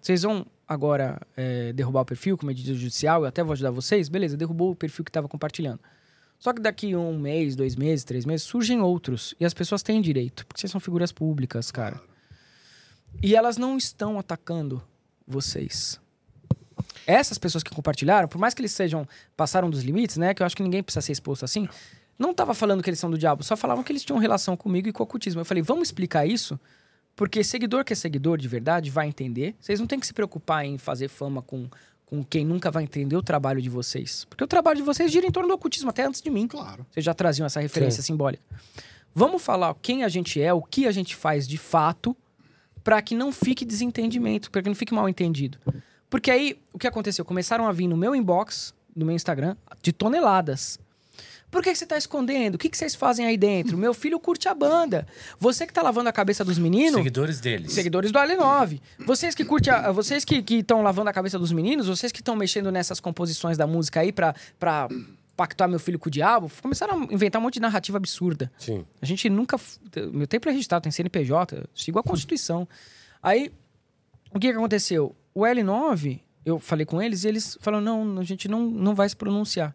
[0.00, 4.08] Vocês vão agora eh, derrubar o perfil com medida judicial, eu até vou ajudar vocês.
[4.08, 5.80] Beleza, derrubou o perfil que tava compartilhando.
[6.42, 9.32] Só que daqui um mês, dois meses, três meses, surgem outros.
[9.38, 12.00] E as pessoas têm direito, porque vocês são figuras públicas, cara.
[13.22, 14.82] E elas não estão atacando
[15.24, 16.00] vocês.
[17.06, 19.06] Essas pessoas que compartilharam, por mais que eles sejam
[19.36, 21.68] passaram dos limites, né, que eu acho que ninguém precisa ser exposto assim,
[22.18, 24.88] não tava falando que eles são do diabo, só falavam que eles tinham relação comigo
[24.88, 25.42] e com o ocultismo.
[25.42, 26.58] Eu falei, vamos explicar isso,
[27.14, 29.54] porque seguidor que é seguidor de verdade vai entender.
[29.60, 31.68] Vocês não têm que se preocupar em fazer fama com,
[32.12, 34.26] com quem nunca vai entender o trabalho de vocês.
[34.28, 36.46] Porque o trabalho de vocês gira em torno do ocultismo, até antes de mim.
[36.46, 36.84] Claro.
[36.90, 38.42] Vocês já traziam essa referência simbólica.
[39.14, 42.14] Vamos falar quem a gente é, o que a gente faz de fato,
[42.84, 45.56] para que não fique desentendimento, para que não fique mal entendido.
[46.10, 47.24] Porque aí, o que aconteceu?
[47.24, 50.78] Começaram a vir no meu inbox, no meu Instagram, de toneladas.
[51.52, 52.54] Por que, que você tá escondendo?
[52.54, 53.76] O que, que vocês fazem aí dentro?
[53.76, 55.06] Meu filho curte a banda.
[55.38, 56.94] Você que tá lavando a cabeça dos meninos.
[56.94, 57.72] Seguidores deles.
[57.72, 58.80] Seguidores do L9.
[59.06, 62.34] Vocês que curte a- vocês que estão lavando a cabeça dos meninos, vocês que estão
[62.34, 64.88] mexendo nessas composições da música aí pra, pra
[65.36, 68.50] pactuar meu filho com o diabo, começaram a inventar um monte de narrativa absurda.
[68.58, 68.84] Sim.
[69.02, 69.60] A gente nunca.
[70.10, 72.66] Meu tempo é registrado, tem CNPJ, eu sigo a Constituição.
[73.22, 73.52] Aí,
[74.34, 75.14] o que, que aconteceu?
[75.34, 79.06] O L9, eu falei com eles e eles falaram: não, a gente não, não vai
[79.06, 79.74] se pronunciar.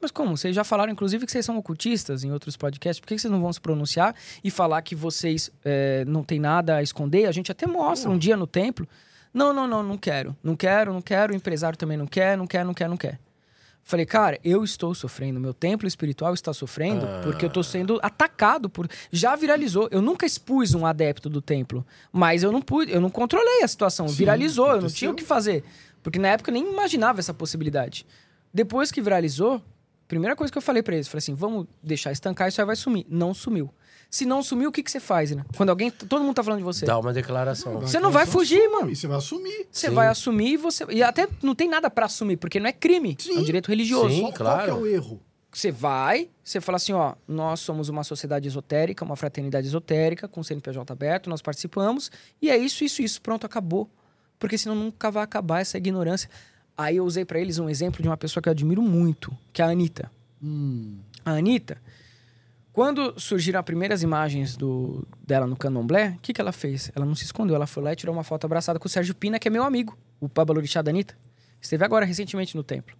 [0.00, 0.36] Mas como?
[0.36, 2.98] Vocês já falaram, inclusive, que vocês são ocultistas em outros podcasts.
[2.98, 6.76] Por que vocês não vão se pronunciar e falar que vocês eh, não tem nada
[6.76, 7.26] a esconder?
[7.26, 8.88] A gente até mostra um dia no templo.
[9.32, 10.34] Não, não, não, não quero.
[10.42, 11.32] Não quero, não quero.
[11.32, 13.18] O empresário também não quer, não quer, não quer, não quer.
[13.82, 15.40] Falei, cara, eu estou sofrendo.
[15.40, 18.88] Meu templo espiritual está sofrendo porque eu estou sendo atacado por.
[19.10, 19.88] Já viralizou.
[19.90, 23.68] Eu nunca expus um adepto do templo, mas eu não pude, eu não controlei a
[23.68, 24.06] situação.
[24.08, 24.98] viralizou, eu não aconteceu.
[24.98, 25.64] tinha o que fazer.
[26.02, 28.06] Porque na época eu nem imaginava essa possibilidade.
[28.52, 29.62] Depois que viralizou,
[30.10, 32.74] primeira coisa que eu falei pra eles, falei assim: vamos deixar estancar, isso aí vai
[32.74, 33.06] sumir.
[33.08, 33.72] Não sumiu.
[34.10, 35.44] Se não sumiu, o que, que você faz, né?
[35.56, 35.88] Quando alguém.
[35.88, 36.84] Todo mundo tá falando de você.
[36.84, 37.80] Dá uma declaração.
[37.80, 38.90] Você não vai fugir, mano.
[38.90, 39.68] E você vai assumir.
[39.70, 39.94] Você Sim.
[39.94, 40.84] vai assumir e você.
[40.90, 43.16] E até não tem nada pra assumir, porque não é crime.
[43.28, 43.44] É um Sim.
[43.44, 44.12] direito religioso.
[44.12, 44.32] Sim.
[44.32, 44.56] Claro.
[44.56, 45.20] qual que é o erro?
[45.52, 50.44] Você vai, você fala assim, ó, nós somos uma sociedade esotérica, uma fraternidade esotérica, com
[50.44, 52.08] CNPJ aberto, nós participamos,
[52.40, 53.90] e é isso, isso, isso, pronto, acabou.
[54.38, 56.30] Porque senão nunca vai acabar essa ignorância.
[56.80, 59.60] Aí eu usei pra eles um exemplo de uma pessoa que eu admiro muito, que
[59.60, 60.10] é a Anitta.
[60.42, 61.76] Hum, A Anitta,
[62.72, 66.90] quando surgiram as primeiras imagens do, dela no Candomblé, o que, que ela fez?
[66.96, 69.14] Ela não se escondeu, ela foi lá e tirou uma foto abraçada com o Sérgio
[69.14, 71.14] Pina, que é meu amigo, o Babalorixá da Anitta.
[71.60, 72.96] Esteve agora recentemente no templo.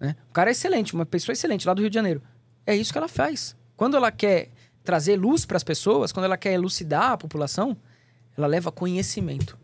[0.00, 0.16] Né?
[0.30, 2.22] O cara é excelente, uma pessoa excelente lá do Rio de Janeiro.
[2.64, 3.54] É isso que ela faz.
[3.76, 4.48] Quando ela quer
[4.82, 7.76] trazer luz para as pessoas, quando ela quer elucidar a população,
[8.38, 9.58] ela leva conhecimento.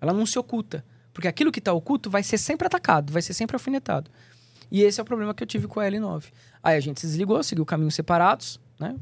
[0.00, 0.82] Ela não se oculta.
[1.12, 4.10] Porque aquilo que está oculto vai ser sempre atacado, vai ser sempre alfinetado.
[4.70, 6.26] E esse é o problema que eu tive com a L9.
[6.62, 8.96] Aí a gente se desligou, seguiu caminhos separados, né?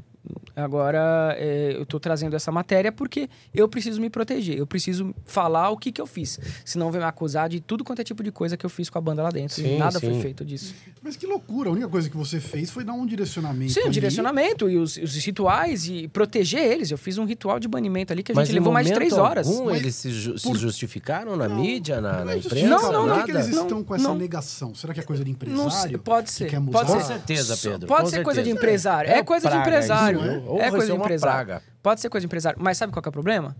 [0.55, 5.69] Agora é, eu tô trazendo essa matéria porque eu preciso me proteger, eu preciso falar
[5.69, 6.39] o que, que eu fiz.
[6.65, 8.97] Senão vem me acusar de tudo quanto é tipo de coisa que eu fiz com
[8.97, 9.55] a banda lá dentro.
[9.55, 10.21] Sim, nada foi sim.
[10.21, 10.73] feito disso.
[11.01, 11.69] mas que loucura.
[11.69, 13.71] A única coisa que você fez foi dar um direcionamento.
[13.71, 13.89] Sim, ali.
[13.91, 16.91] direcionamento e os, os rituais e proteger eles.
[16.91, 18.93] Eu fiz um ritual de banimento ali que a Mas gente em levou mais de
[18.93, 19.47] três horas.
[19.47, 22.67] algum Mas eles se, ju- se por- justificaram na mídia, na, na Mas imprensa?
[22.67, 24.15] Não, não, não, Por que, que eles Não, estão com essa não.
[24.15, 24.75] negação?
[24.75, 25.99] Será que é coisa de Não sei, empresário?
[25.99, 26.49] pode que ser.
[26.49, 26.85] quer Pode mudar?
[26.85, 27.87] Com certeza, Pedro.
[27.87, 28.65] Pode com ser coisa de certeza.
[28.67, 29.11] empresário.
[29.11, 30.18] É, coisa de praga empresário.
[30.19, 30.37] Não é?
[30.45, 31.45] Ou É coisa de uma empresário.
[31.47, 31.63] praga.
[31.81, 32.59] Pode ser coisa de empresário.
[32.61, 33.55] Mas sabe qual que é o problema?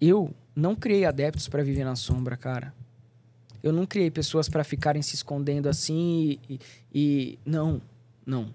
[0.00, 2.74] Eu não criei adeptos pra viver na sombra, cara.
[3.62, 6.60] Eu não criei pessoas pra ficarem se escondendo assim e,
[6.94, 7.80] e- não,
[8.24, 8.54] não.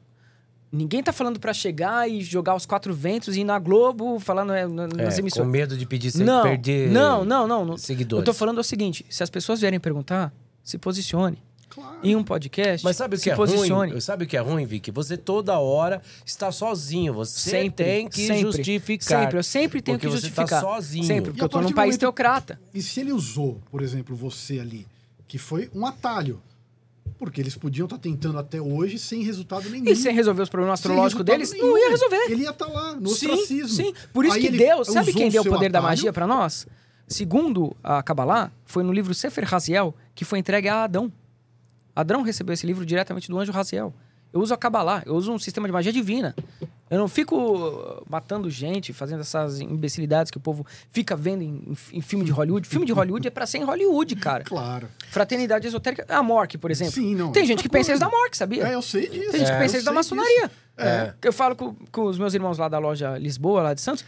[0.71, 4.53] Ninguém tá falando pra chegar e jogar os quatro ventos e ir na Globo falando
[4.53, 5.51] é, na- nas É, com emissoras.
[5.51, 7.77] medo de pedir sem Não, perder não, não, não, não.
[7.77, 8.21] seguidores.
[8.25, 10.31] Eu tô falando o seguinte: se as pessoas vierem perguntar,
[10.63, 11.37] se posicione.
[11.73, 11.97] Claro.
[12.03, 13.91] Em um podcast, Mas sabe o que se é posicione.
[13.93, 14.01] ruim?
[14.01, 14.91] Sabe o que é ruim, Vicky?
[14.91, 17.13] Você toda hora está sozinho.
[17.13, 19.21] Você Sempre, tem que sempre, justificar.
[19.23, 20.61] Sempre, eu sempre tenho que você tá justificar.
[20.61, 21.05] sozinho.
[21.05, 22.59] Sempre, E porque eu tô partir num país momento- teocrata.
[22.73, 24.85] E se ele usou, por exemplo, você ali,
[25.27, 26.41] que foi um atalho?
[27.17, 29.87] Porque eles podiam estar tentando até hoje sem resultado nenhum.
[29.87, 31.67] E sem resolver os problemas astrológicos deles, nenhum.
[31.67, 32.31] não ia resolver.
[32.31, 33.69] Ele ia estar lá, no sim, ostracismo.
[33.69, 33.93] sim.
[34.11, 35.91] Por isso Aí que Deus, sabe quem deu o poder da atalho?
[35.91, 36.65] magia pra nós?
[37.07, 41.11] Segundo a Kabbalah, foi no livro Sefer Raziel, que foi entregue a Adão.
[41.95, 43.93] Adão recebeu esse livro diretamente do anjo Raziel.
[44.33, 46.33] Eu uso a Kabbalah, eu uso um sistema de magia divina.
[46.89, 51.73] Eu não fico uh, matando gente, fazendo essas imbecilidades que o povo fica vendo em,
[51.91, 52.65] em- filme de Hollywood.
[52.65, 54.45] Filme de Hollywood é pra ser em Hollywood, cara.
[54.45, 54.87] Claro.
[55.09, 56.05] Fraternidade esotérica.
[56.07, 56.93] A Mork, por exemplo.
[56.93, 58.65] Sim, não, Tem é gente outra que pensa isso da Mork, sabia?
[58.69, 59.31] É, eu sei disso.
[59.31, 60.47] Tem gente É, que pensa isso da maçonaria.
[60.47, 60.55] disso.
[60.77, 61.13] É.
[61.21, 64.05] Eu falo com, com os meus irmãos lá da loja Lisboa, lá de Santos.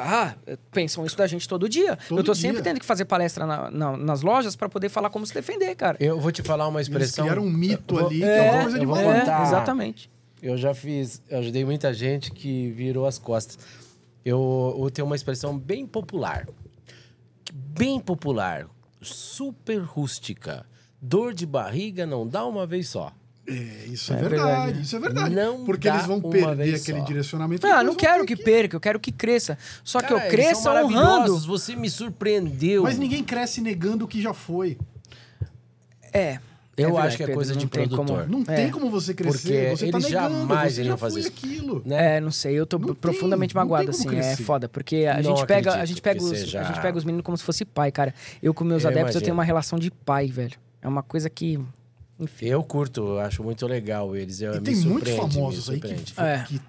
[0.00, 0.34] Ah,
[0.70, 1.96] pensam isso da gente todo dia.
[2.08, 2.42] Todo eu tô dia.
[2.42, 5.74] sempre tendo que fazer palestra na- na- nas lojas pra poder falar como se defender,
[5.74, 5.96] cara.
[6.00, 7.24] Eu vou te falar uma expressão.
[7.24, 9.18] criaram um mito vou- ali, que é uma coisa eu de vou maluco.
[9.20, 9.42] contar.
[9.46, 10.10] exatamente.
[10.42, 13.58] Eu já fiz, eu ajudei muita gente que virou as costas.
[14.24, 16.46] Eu, eu tenho uma expressão bem popular.
[17.52, 18.66] Bem popular.
[19.00, 20.64] Super rústica.
[21.00, 23.12] Dor de barriga não dá uma vez só.
[23.46, 23.52] É,
[23.88, 24.80] isso é, É verdade, verdade.
[24.82, 25.34] isso é verdade.
[25.34, 27.04] Não Porque eles vão perder aquele só.
[27.04, 27.66] direcionamento.
[27.66, 29.58] Ah, não vão quero que perca, eu quero que cresça.
[29.84, 31.38] Só que Cara, eu eles cresça honrando.
[31.40, 32.84] Você me surpreendeu.
[32.84, 34.78] Mas ninguém cresce negando o que já foi.
[36.12, 36.38] É.
[36.76, 38.28] Eu verdade, acho que é Pedro, coisa não de tem como- produtor.
[38.28, 38.56] Não É.
[38.56, 39.38] tem como você crescer.
[39.38, 41.46] Porque você tá eles negando, jamais você iriam já fazer foi isso.
[41.46, 41.82] aquilo.
[41.86, 42.16] Né?
[42.16, 44.08] É, não sei, eu tô Não profundamente não tem magoado, assim.
[44.08, 44.42] É crescer.
[44.42, 46.98] foda, porque a Não gente pega, a gente pega que os, seja- a gente pega
[46.98, 48.12] os meninos como se fosse pai, cara.
[48.42, 49.24] Eu com meus Eu adeptos eu imagino.
[49.24, 50.56] tenho uma relação de pai, velho.
[50.82, 51.60] É uma coisa que,
[52.18, 52.46] enfim.
[52.46, 54.40] Eu curto, eu acho muito legal eles.
[54.40, 56.20] Eu, E tem muitos famosos aí que.
[56.20, 56.44] É.
[56.48, 56.60] que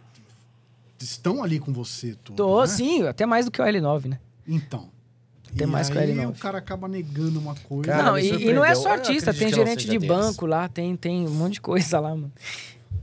[0.99, 2.15] estão ali com você.
[2.23, 2.67] Tudo, Tô, né?
[2.67, 4.19] sim, até mais do que o L9, né?
[4.47, 4.89] Então.
[5.55, 6.29] Tem e mais que o aí L9.
[6.29, 7.89] o cara acaba negando uma coisa.
[7.91, 10.07] Cara, não, e, e não é só artista, tem gerente de deles.
[10.07, 12.31] banco lá, tem, tem um monte de coisa lá, mano.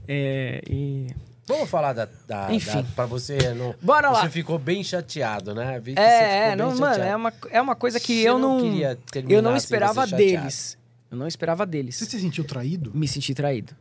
[0.07, 1.09] É, e...
[1.47, 2.83] Vamos falar da, da, Enfim.
[2.83, 3.75] da- pra você não.
[3.83, 4.31] Bora você lá.
[4.31, 5.79] ficou bem chateado, né?
[5.81, 8.23] Vi que você É, ficou é, bem não, mano, é uma, é uma coisa que
[8.23, 8.63] Você eu não não.
[8.71, 10.41] queria terminar eu não assim, esperava você chateado.
[10.41, 10.79] deles.
[11.13, 11.97] Eu não esperava deles.
[11.97, 12.91] Você se sentiu traído?
[12.95, 13.77] Me senti traído.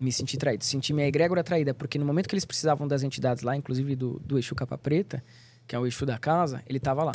[0.00, 0.64] Me senti traído.
[0.64, 4.20] Senti minha egrégora traída, porque no momento que eles precisavam das entidades lá, inclusive do,
[4.24, 5.22] do Exu Capa Preta,
[5.68, 7.12] que é o Exu da casa, ele tava lá.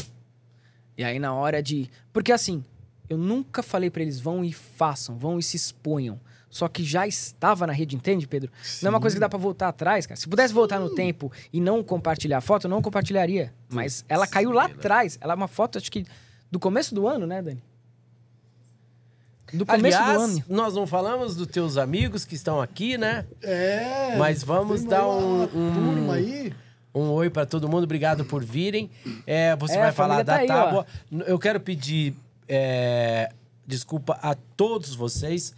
[0.97, 1.89] E aí na hora de.
[2.13, 2.63] Porque assim,
[3.09, 6.17] eu nunca falei pra eles vão e façam, vão e se exponham.
[6.49, 8.49] Só que já estava na rede, entende, Pedro?
[8.81, 10.17] Não é uma coisa que dá pra voltar atrás, cara.
[10.17, 13.53] Se pudesse voltar no tempo e não compartilhar a foto, eu não compartilharia.
[13.67, 15.17] Mas ela caiu lá atrás.
[15.19, 16.05] Ela é uma foto, acho que
[16.49, 17.61] do começo do ano, né, Dani?
[19.53, 20.43] Do começo Aliás, do ano.
[20.47, 23.25] nós não falamos dos teus amigos que estão aqui, né?
[23.41, 24.15] É.
[24.17, 26.53] Mas vamos dar um- um- aí.
[26.93, 28.89] Um oi pra todo mundo, obrigado por virem.
[29.25, 30.65] É, você É, vai falar família da tá aí, ó.
[30.65, 30.85] tábua.
[31.27, 32.13] Eu quero pedir
[32.47, 33.29] é,
[33.67, 35.53] desculpa a todos vocês,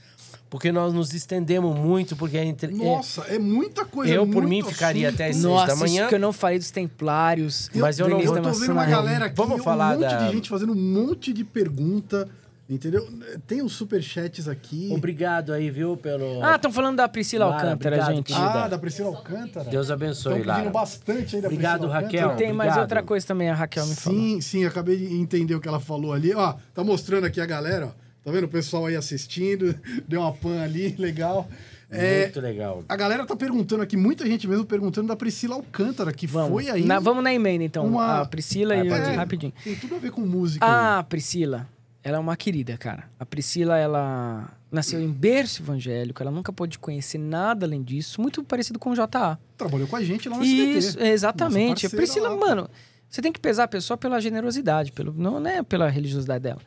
[0.50, 2.68] porque nós nos estendemos muito, porque a entre...
[2.74, 4.14] Nossa, é muita coisa.
[4.14, 5.22] Eu, por muito mim, ficaria assunto.
[5.22, 6.02] até seis Nossa, da manhã.
[6.02, 7.70] isso que eu não falei dos templários.
[7.74, 10.34] Mas eu não- Eu tô vendo uma galera aqui, Vamos um falar monte da- de
[10.34, 12.28] gente fazendo um monte de pergunta,
[12.76, 13.08] entendeu?
[13.46, 14.90] Tem os superchats aqui.
[14.92, 16.44] Obrigado aí, viu, pelo...
[16.44, 18.34] Ah, estão falando da Priscila Lara, Alcântara, obrigado, gente.
[18.34, 18.64] querida.
[18.64, 19.70] Ah, da Priscila Alcântara.
[19.70, 20.70] Deus abençoe, Estão pedindo Lara.
[20.70, 22.20] bastante aí da Obrigado, Priscila Raquel.
[22.24, 22.38] Alcântara.
[22.48, 22.82] Tem mais obrigado.
[22.84, 24.20] outra coisa também, a Raquel me falou.
[24.20, 26.34] Sim, sim, acabei de entender o que ela falou ali.
[26.34, 28.02] Ó, tá mostrando aqui a galera, ó.
[28.24, 29.74] Tá vendo o pessoal aí assistindo?
[30.08, 31.50] Deu uma pan ali, legal.
[31.94, 32.84] É, Muito legal.
[32.88, 36.50] a galera tá perguntando aqui, muita gente mesmo perguntando da Priscila Alcântara, que Vamos.
[36.50, 36.86] foi aí.
[36.86, 37.86] Na- vamos na emenda, então.
[37.86, 39.16] uma- A Priscila Vai, e ir.
[39.18, 39.52] Rapidinho.
[39.62, 40.66] Tem tudo a ver com música.
[40.66, 40.72] aí.
[40.72, 41.68] Ah, a Priscila,
[42.04, 43.10] ela é uma querida, cara.
[43.20, 48.44] A Priscila, ela nasceu em berço evangélico, ela nunca pôde conhecer nada além disso, muito
[48.44, 49.38] parecido com o JA.
[49.58, 50.78] Trabalhou com a gente lá no SBT.
[50.78, 51.86] Isso, exatamente.
[51.86, 52.38] A Priscila, lá.
[52.38, 52.70] mano,
[53.10, 56.62] você tem que pesar a pessoa pela generosidade, pelo, não é pela religiosidade dela.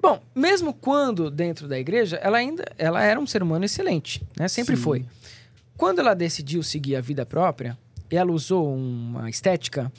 [0.00, 4.48] Bom, mesmo quando dentro da igreja, ela ainda ela era um ser humano excelente, né?
[4.48, 4.82] Sempre Sim.
[4.82, 5.06] foi.
[5.76, 7.76] Quando ela decidiu seguir a vida própria,
[8.10, 9.92] ela usou uma estética.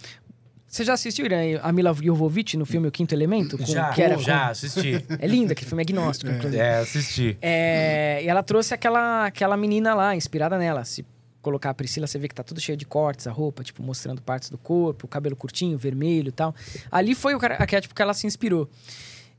[0.78, 3.58] Você já assistiu Irã, a Mila Jovovich no filme O Quinto Elemento?
[3.58, 5.04] Com- Já, que era com- já assisti.
[5.20, 6.62] É linda, aquele filme é agnóstico, inclusive.
[6.62, 7.36] É, assisti.
[7.42, 10.86] É, e ela trouxe aquela, aquela menina lá, inspirada nela.
[10.86, 11.04] Se
[11.42, 14.22] colocar a Priscila, você vê que tá tudo cheio de cortes, a roupa, tipo, mostrando
[14.22, 16.54] partes do corpo, o cabelo curtinho, vermelho e tal.
[16.92, 18.70] Ali foi o cara- arquétipo que ela se inspirou.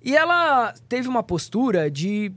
[0.02, 2.32] E ela teve uma postura de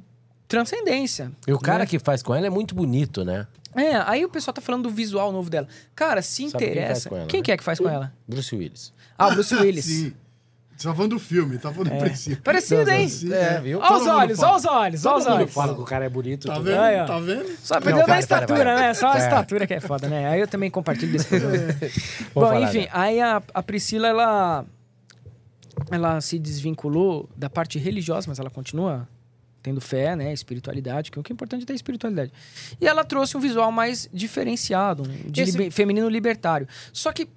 [0.47, 1.31] transcendência.
[1.47, 1.85] E o cara né?
[1.88, 3.47] que faz com ela é muito bonito, né?
[3.75, 5.67] É, aí o pessoal tá falando do visual novo dela.
[5.95, 7.09] Cara, se Sabe quem faz interessa.
[7.09, 7.43] com ela, quem né?
[7.45, 8.14] que é que faz com ela?
[8.27, 8.93] Bruce Willis.
[9.17, 9.85] Ah, o Bruce Willis.
[9.85, 10.14] Sim.
[10.75, 12.38] Você tá falando do filme, tá falando do Priscila.
[12.43, 13.08] Parecido, hein?
[13.08, 13.77] Sim, É, viu?
[13.80, 15.53] Olha os olhos, olha os olhos, olha os olhos.
[15.53, 16.48] Fala que o cara é bonito.
[16.48, 16.64] Tá tudo.
[16.66, 16.80] vendo?
[16.82, 17.06] Aí.
[17.06, 17.56] Tá vendo?
[17.61, 18.75] Só perdeu da para, para, estatura, para.
[18.80, 18.93] né?
[18.95, 19.17] Só a É.
[19.19, 20.27] estatura que é foda, né?
[20.30, 21.75] Aí eu também compartilho desse problema.
[22.33, 22.90] Bom, enfim, dela.
[22.93, 24.66] aí a, a Priscila, ela,
[25.91, 29.08] ela se desvinculou da parte religiosa, mas ela continua
[29.61, 30.33] tendo fé, né?
[30.33, 32.31] Espiritualidade, que o que é importante é ter espiritualidade.
[32.80, 36.67] E ela trouxe um visual mais diferenciado, um de Esse- libe- feminino libertário.
[36.91, 37.27] Só que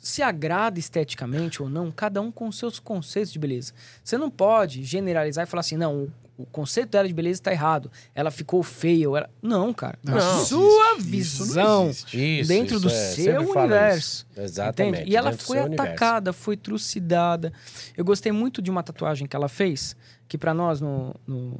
[0.00, 3.72] se agrada esteticamente ou não, cada um com seus conceitos de beleza.
[4.02, 7.88] Você não pode generalizar e falar assim, não, o, conceito dela de beleza está errado.
[8.12, 9.08] Ela ficou feia.
[9.08, 9.30] Ou ela...
[9.40, 9.96] Não, cara.
[10.02, 10.96] Não, isso sua.
[10.98, 12.40] Isso visão existe.
[12.40, 14.26] Isso, dentro isso do é, seu universo.
[14.32, 14.40] isso.
[14.40, 14.94] Exatamente.
[14.96, 15.10] Entende?
[15.12, 15.92] E ela foi seu universo.
[15.92, 17.52] atacada, foi trucidada.
[17.96, 19.94] Eu gostei muito de uma tatuagem que ela fez,
[20.32, 21.58] que pra nós, no, no,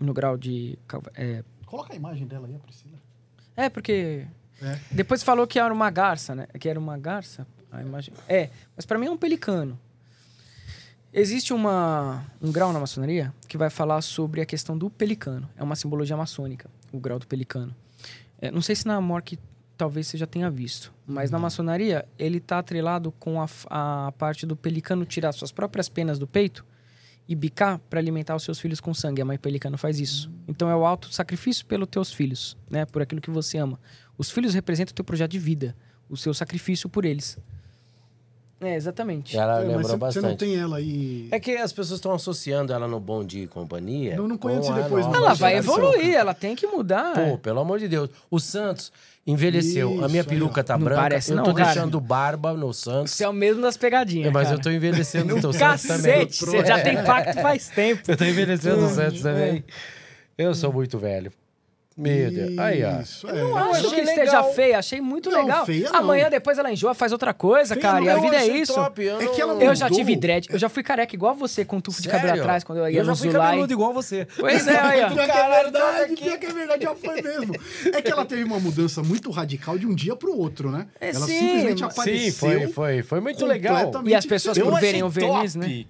[0.00, 0.76] no grau de.
[1.14, 2.98] É, Coloca a imagem dela aí, a Priscila.
[3.56, 4.26] é, porque.
[4.60, 4.80] É.
[4.90, 6.48] Depois falou que era uma garça, né?
[6.58, 7.46] Que era uma garça.
[7.70, 8.12] A imagem.
[8.28, 9.78] É, mas pra mim é um pelicano.
[11.12, 15.48] Existe uma, um grau na maçonaria que vai falar sobre a questão do pelicano.
[15.56, 17.72] É uma simbologia maçônica, o grau do pelicano.
[18.40, 19.38] É, não sei se na Mork
[19.78, 24.44] talvez você já tenha visto, mas na maçonaria ele está atrelado com a, a parte
[24.46, 26.64] do pelicano tirar suas próprias penas do peito
[27.30, 29.22] e bicar para alimentar os seus filhos com sangue.
[29.22, 30.28] A mãe pelicano faz isso.
[30.48, 32.84] Então é o alto sacrifício pelos teus filhos, né?
[32.84, 33.78] Por aquilo que você ama.
[34.18, 35.76] Os filhos representam o teu projeto de vida,
[36.08, 37.38] o seu sacrifício por eles.
[38.62, 39.36] É, exatamente.
[39.36, 40.24] Ela É, mas lembrou você, você bastante.
[40.26, 41.28] não tem ela aí.
[41.30, 44.16] É que as pessoas estão associando ela no Bom Dia e Companhia.
[44.16, 45.14] Não, não a depois, não.
[45.14, 45.78] Ela vai Geração.
[45.78, 47.14] evoluir, ela tem que mudar.
[47.14, 48.10] Pô, pelo amor de Deus.
[48.30, 48.92] O Santos
[49.26, 50.04] envelheceu.
[50.04, 51.00] a minha Isso, aí, peruca tá Não branca.
[51.00, 51.72] parece eu não, tô cara.
[51.72, 53.12] deixando barba no Santos.
[53.14, 54.30] Você é o mesmo das pegadinhas.
[54.32, 54.58] mas cara.
[54.58, 56.26] eu tô envelhecendo o Santos também.
[56.26, 58.02] Cacete, você já tem pacto faz tempo.
[58.08, 59.32] Eu tô envelhecendo o Santos É.
[59.32, 59.64] também.
[60.36, 61.32] Eu sou muito velho.
[62.02, 62.58] Deus.
[62.58, 63.00] Aí, ó.
[63.00, 63.32] Isso, é.
[63.32, 64.14] Não Eu acho achei que legal.
[64.24, 65.66] esteja feia, achei muito Não, legal.
[65.66, 65.98] feia não.
[66.00, 67.98] Amanhã depois ela enjoa, faz outra coisa, Feia cara.
[68.00, 68.74] não, e a eu vida é isso.
[68.74, 71.34] top, eu É não- que ela Eu já tive dread, eu já fui careca igual
[71.34, 72.42] você com um tufo de cabelo Sério?
[72.42, 73.46] atrás quando eu ia eu já no fui Zulai.
[73.48, 74.26] cabeludo igual você.
[74.38, 75.10] Pois é, aí, ó.
[75.14, 76.16] Pior que é verdade, tá aqui.
[76.24, 77.54] pior que é verdade, já foi mesmo.
[77.92, 80.86] É que ela teve uma mudança muito radical de um dia pro outro, né?
[81.00, 82.30] É, ela sim, simplesmente mas- apareceu.
[82.32, 83.90] Sim, foi, foi, foi muito legal.
[84.04, 85.84] E as pessoas por verem o verniz, né?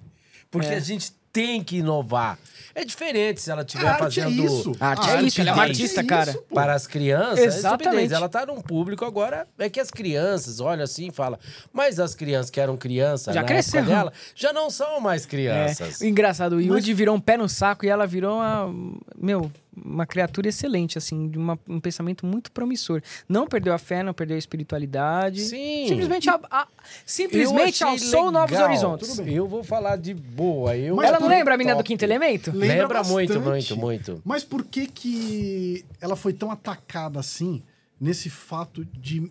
[0.50, 0.76] Porque É.
[0.76, 2.36] a gente tem que inovar.
[2.74, 4.72] É diferente se ela estiver arte é fazendo isso.
[4.80, 6.32] A arte A é isso, ela é uma artista, cara.
[6.32, 6.54] pô.
[6.54, 7.38] para as crianças.
[7.56, 8.12] Exatamente.
[8.12, 8.16] é.
[8.16, 9.46] Ela tá num público agora.
[9.58, 11.38] É que as crianças olham assim e falam.
[11.72, 13.86] Mas as crianças que eram crianças Já cresceram.
[13.86, 16.00] dela já não são mais É, crianças.
[16.00, 18.72] o engraçado, o Yudi virou um pé no saco e ela virou uma,
[19.18, 19.50] meu,
[19.84, 23.00] uma criatura excelente, assim, de uma- um pensamento muito promissor.
[23.28, 25.40] Não perdeu a fé, não perdeu a espiritualidade.
[25.42, 25.86] Sim.
[25.88, 26.66] Simplesmente, a- a-
[27.06, 28.68] simplesmente alçou novos legal.
[28.68, 29.08] horizontes.
[29.08, 29.34] Tudo bem.
[29.34, 30.76] Eu vou falar de boa.
[30.76, 32.50] Eu Mas Ela não lembra a menina do quinto elemento?
[32.70, 33.74] Lembra Lembra muito, bastante.
[33.74, 34.22] muito, muito.
[34.24, 37.62] Mas por que que ela foi tão atacada assim,
[38.00, 39.30] nesse fato de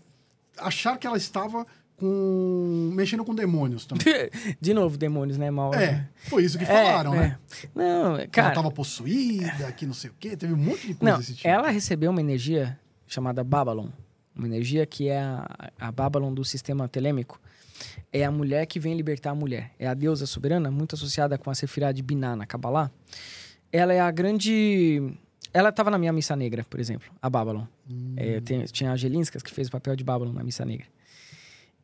[0.58, 1.66] achar que ela estava
[1.98, 2.92] com...
[2.94, 4.06] mexendo com demônios também?
[4.60, 5.74] De novo, demônios, né, mal?
[5.74, 7.20] É, foi isso que É, falaram, é.
[7.20, 7.40] né?
[7.76, 8.48] Não, Que ela cara.
[8.50, 11.48] estava possuída, que não sei o quê, teve um monte de coisa Não, desse tipo.
[11.48, 12.78] ela recebeu uma energia
[13.08, 13.88] chamada Babylon.
[14.36, 17.40] Uma energia que é a, a Babylon do sistema telêmico.
[18.12, 19.72] É a mulher que vem libertar a mulher.
[19.78, 22.92] É a deusa soberana, muito associada com a Sefirah de Binah na Kabbalah.
[23.72, 25.14] Ela é a grande...
[25.54, 27.66] Ela estava na minha missa negra, por exemplo, a Babylon.
[28.16, 30.86] É, tem- tinha a Gelinskas que fez o papel de Babylon na missa negra.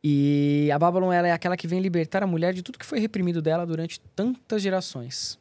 [0.02, 3.00] E a Babylon ela é aquela que vem libertar a mulher de tudo que foi
[3.00, 5.36] reprimido dela durante tantas gerações.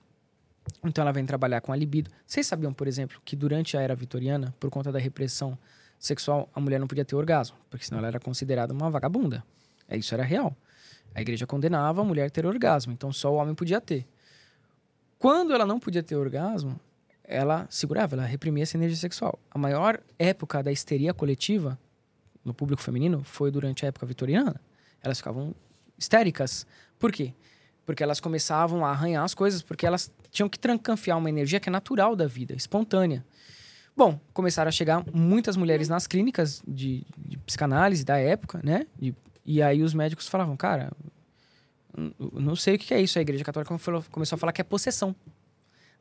[0.83, 2.09] Então ela vem trabalhar com a libido.
[2.25, 5.55] Vocês sabiam, por exemplo, que durante a era vitoriana, por conta da repressão
[5.99, 9.43] sexual, a mulher não podia ter orgasmo, porque senão ela era considerada uma vagabunda.
[9.87, 10.55] É isso era real.
[11.15, 14.05] A igreja condenava a mulher ter orgasmo, então só o homem podia ter.
[15.17, 16.77] Quando ela não podia ter orgasmo,
[17.23, 19.39] ela segurava, ela reprimia essa energia sexual.
[19.49, 21.79] A maior época da histeria coletiva
[22.43, 24.59] no público feminino foi durante a época vitoriana.
[25.01, 25.55] Elas ficavam
[25.97, 26.67] histéricas.
[26.99, 27.33] Por quê?
[27.85, 31.69] Porque elas começavam a arranhar as coisas, porque elas tinham que trancanfiar uma energia que
[31.69, 33.25] é natural da vida, espontânea.
[33.95, 38.85] Bom, começaram a chegar muitas mulheres nas clínicas de, de psicanálise da época, né?
[39.01, 40.91] E, e aí os médicos falavam, cara,
[42.33, 43.17] não sei o que é isso.
[43.17, 43.73] A igreja católica
[44.11, 45.15] começou a falar que é possessão.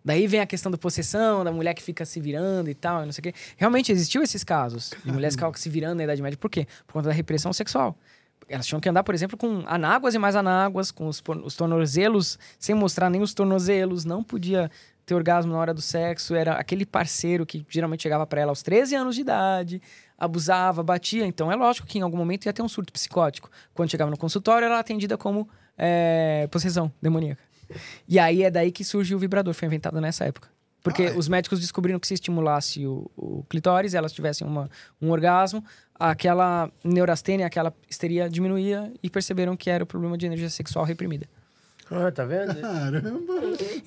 [0.04, 3.12] Daí vem a questão da possessão, da mulher que fica se virando e tal, não
[3.12, 3.34] sei o quê.
[3.56, 6.36] Realmente existiu esses casos de mulheres que se virando na Idade Média.
[6.36, 6.66] Por quê?
[6.86, 7.96] Por conta da repressão sexual.
[8.46, 12.38] Elas tinham que andar, por exemplo, com anáguas e mais anáguas, com os, os tornozelos,
[12.58, 14.04] sem mostrar nem os tornozelos.
[14.04, 14.70] Não podia
[15.04, 16.34] ter orgasmo na hora do sexo.
[16.34, 19.82] Era aquele parceiro que geralmente chegava pra ela aos 13 anos de idade,
[20.18, 21.26] abusava, batia.
[21.26, 23.50] Então é lógico que em algum momento ia ter um surto psicótico.
[23.72, 27.42] Quando chegava no consultório, ela era atendida como é, possessão demoníaca.
[28.06, 30.48] E aí é daí que surge o vibrador, foi inventado nessa época.
[30.82, 31.16] Porque Ah, é?
[31.16, 34.68] os médicos descobriram que se estimulasse o, o clitóris, elas tivessem uma,
[35.00, 35.64] um orgasmo,
[35.98, 41.26] aquela neurastênia, aquela histeria diminuía e perceberam que era o problema de energia sexual reprimida.
[41.90, 42.54] Ah, tá vendo?
[42.60, 43.34] Caramba!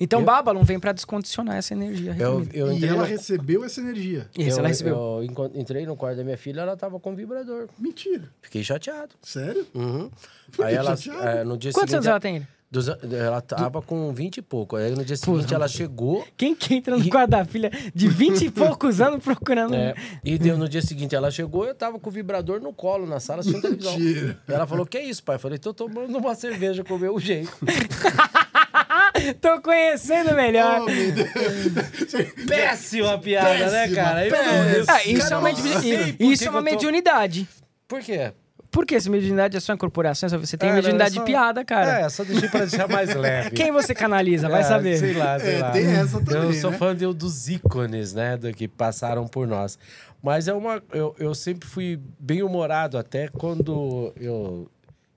[0.00, 3.80] Então Eu- Babylon vem pra descondicionar essa energia Eu, eu E ela no- recebeu essa
[3.80, 4.28] energia.
[4.38, 4.94] Isso, eu- ela recebeu.
[4.94, 7.68] Eu entrei no quarto da minha filha, ela tava com vibrador.
[7.78, 8.24] Mentira.
[8.40, 9.14] Fiquei chateado.
[9.22, 9.66] Sério?
[9.74, 10.10] Uhum.
[10.52, 11.28] Por Aí ela, chateado?
[11.28, 12.46] é, no dia Quantos seguinte, anos ela tem?
[12.70, 14.76] Dos ela tava com 20 e pouco.
[14.76, 16.26] Aí no dia seguinte ela chegou.
[16.36, 19.74] Quem que entra no quarto da filha de 20 e poucos anos procurando...
[19.74, 23.06] é, e deu, no dia seguinte ela chegou, eu tava com o vibrador no colo,
[23.06, 23.98] na sala, assistindo televisão.
[23.98, 24.38] Mentira.
[24.46, 25.36] E ela falou: Que isso, pai?
[25.36, 27.56] Eu falei: Tô tomando uma cerveja com o meu jeito.
[29.40, 30.82] Tô conhecendo melhor.
[30.82, 30.86] Oh.
[32.46, 34.26] Péssima piada, né, Péssima, cara?
[34.26, 34.84] Eu- péssima.
[34.88, 37.48] Ah, isso é uma, Cara, mediuni- por isso é uma tô- mediunidade.
[37.88, 38.32] Por quê?
[38.70, 40.28] Por que essa mediunidade é só incorporação?
[40.28, 42.00] Você tem É, mediunidade é de só- piada, cara.
[42.00, 43.50] É, só deixei pra deixar mais leve.
[43.52, 44.48] Quem você canaliza?
[44.48, 44.98] Vai É, saber.
[44.98, 45.70] Sei lá, sei É, lá.
[45.70, 46.76] tem essa também, Eu sou né?
[46.76, 48.36] fã de- dos ícones, né?
[48.36, 49.78] Do que passaram por nós.
[50.22, 50.82] Mas é uma.
[50.92, 54.68] Eu, eu sempre fui bem humorado até quando eu,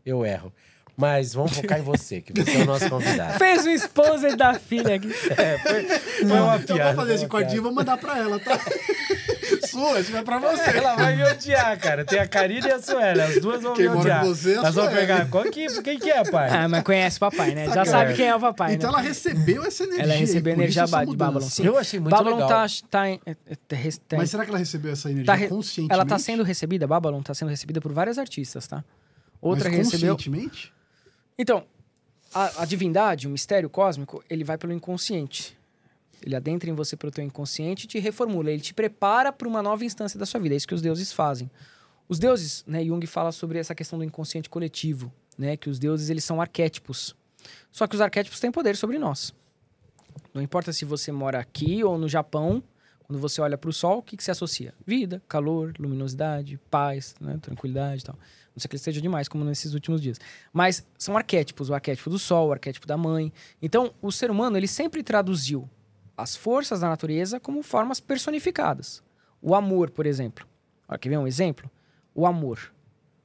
[0.05, 0.53] eu erro.
[1.01, 3.37] Mas vamos focar em você, que você é o nosso convidado.
[3.39, 5.11] Fez o esposa da filha aqui.
[5.35, 5.83] É, foi,
[6.27, 6.93] foi uma Então piada.
[6.93, 8.59] vou fazer esse quartinho e vou mandar pra ela, tá?
[9.67, 10.77] Sua, isso vai pra você.
[10.77, 12.03] Ela vai me odiar, cara.
[12.05, 13.23] Tem a Karine e a Suela.
[13.23, 14.25] As duas vão Quem me odiar.
[14.25, 15.29] você é Elas vão pegar.
[15.29, 16.49] Qual que, quem que é, pai?
[16.51, 17.67] Ah, mas conhece o papai, né?
[17.73, 18.97] Já sabe quem é o papai, Então né?
[18.97, 20.03] ela recebeu essa energia.
[20.03, 21.41] Ela recebeu energia essa de Babylon.
[21.49, 21.65] Sim.
[21.65, 22.49] Eu achei muito Babylon legal.
[22.49, 23.55] tá, tá, é, é, é,
[24.07, 25.93] tá- Mas será que ela recebeu essa energia tá re- conscientemente?
[25.93, 28.83] ela tá sendo recebida, Babylon tá sendo recebida por vários artistas, tá?
[29.41, 30.13] Outra Mas recebeu.
[30.15, 30.73] conscientemente?
[31.41, 31.65] Então,
[32.31, 35.57] a, a divindade, o mistério cósmico, ele vai pelo inconsciente.
[36.23, 38.51] Ele adentra em você pelo teu inconsciente e te reformula.
[38.51, 40.53] Ele te prepara para uma nova instância da sua vida.
[40.53, 41.49] É isso que os deuses fazem.
[42.07, 46.11] Os deuses, né, Jung fala sobre essa questão do inconsciente coletivo, né, que os deuses
[46.11, 47.15] eles são arquétipos.
[47.71, 49.33] Só que os arquétipos têm poder sobre nós.
[50.35, 52.61] Não importa se você mora aqui ou no Japão,
[53.07, 54.75] quando você olha para o sol, o que, que se associa?
[54.85, 58.15] Vida, calor, luminosidade, paz, né, tranquilidade e tal.
[58.55, 60.19] Não sei que ele esteja demais, como nesses últimos dias.
[60.51, 63.31] Mas são arquétipos, o arquétipo do sol, o arquétipo da mãe.
[63.61, 65.69] Então, o ser humano, ele sempre traduziu
[66.17, 69.01] as forças da natureza como formas personificadas.
[69.41, 70.45] O amor, por exemplo.
[70.87, 71.71] Olha, quer ver um exemplo?
[72.13, 72.73] O amor.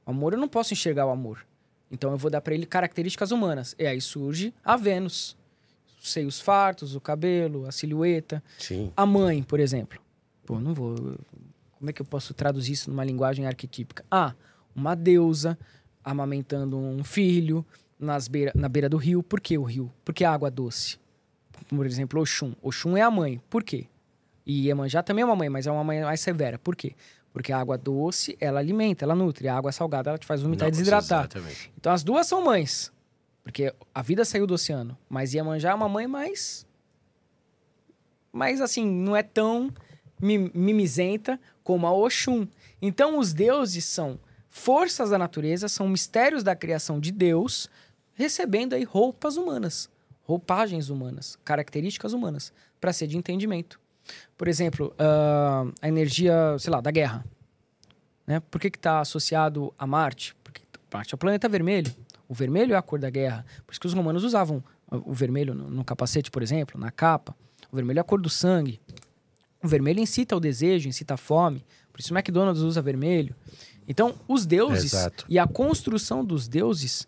[0.05, 1.45] O amor, eu não posso enxergar o amor.
[1.91, 3.75] Então, eu vou dar para ele características humanas.
[3.77, 5.37] E aí surge a Vênus.
[6.01, 8.41] Os seios fartos, o cabelo, a silhueta.
[8.57, 8.91] Sim.
[8.95, 9.99] A mãe, por exemplo.
[10.45, 10.95] Pô, não vou.
[11.77, 14.05] Como é que eu posso traduzir isso numa linguagem arquetípica?
[14.09, 14.33] Ah,
[14.77, 15.57] uma deusa
[16.03, 17.65] amamentando um filho
[17.99, 19.23] nas beira, na beira do rio.
[19.23, 19.91] Por que o rio?
[20.05, 20.97] Porque a água doce.
[21.67, 22.53] Por exemplo, Oxum.
[22.61, 23.41] Oxum é a mãe.
[23.49, 23.87] Por quê?
[24.45, 26.59] E Iemanjá também é uma mãe, mas é uma mãe mais severa.
[26.59, 26.93] Por quê?
[27.33, 29.47] Porque a água doce, ela alimenta, ela nutre.
[29.47, 31.21] A água salgada, ela te faz vomitar e desidratar.
[31.25, 31.71] Exatamente.
[31.77, 32.91] Então as duas são mães.
[33.43, 34.97] Porque a vida saiu do oceano.
[35.09, 36.65] Mas Iemanjá é uma mãe mais.
[38.31, 39.71] Mas assim, não é tão
[40.21, 42.47] mi- mimizenta como a Oxum.
[42.81, 44.19] Então os deuses são
[44.57, 47.69] forças da natureza, são mistérios da criação de Deus,
[48.15, 49.89] recebendo aí roupas humanas,
[50.23, 53.79] roupagens humanas, características humanas, para ser de entendimento.
[54.37, 57.23] Por exemplo, ah, a energia, sei lá, da guerra.
[58.25, 58.39] Né?
[58.39, 60.35] Por que está associado a Marte?
[60.43, 60.61] Porque
[60.91, 61.93] Marte é o planeta vermelho.
[62.27, 63.45] O vermelho é a cor da guerra.
[63.65, 67.35] Por isso que os romanos usavam o vermelho no, no capacete, por exemplo, na capa.
[67.71, 68.81] O vermelho é a cor do sangue.
[69.63, 71.63] O vermelho incita o desejo, incita a fome.
[71.91, 73.35] Por isso o McDonald's usa vermelho.
[73.87, 75.25] Então, os deuses Exato.
[75.29, 77.07] e a construção dos deuses,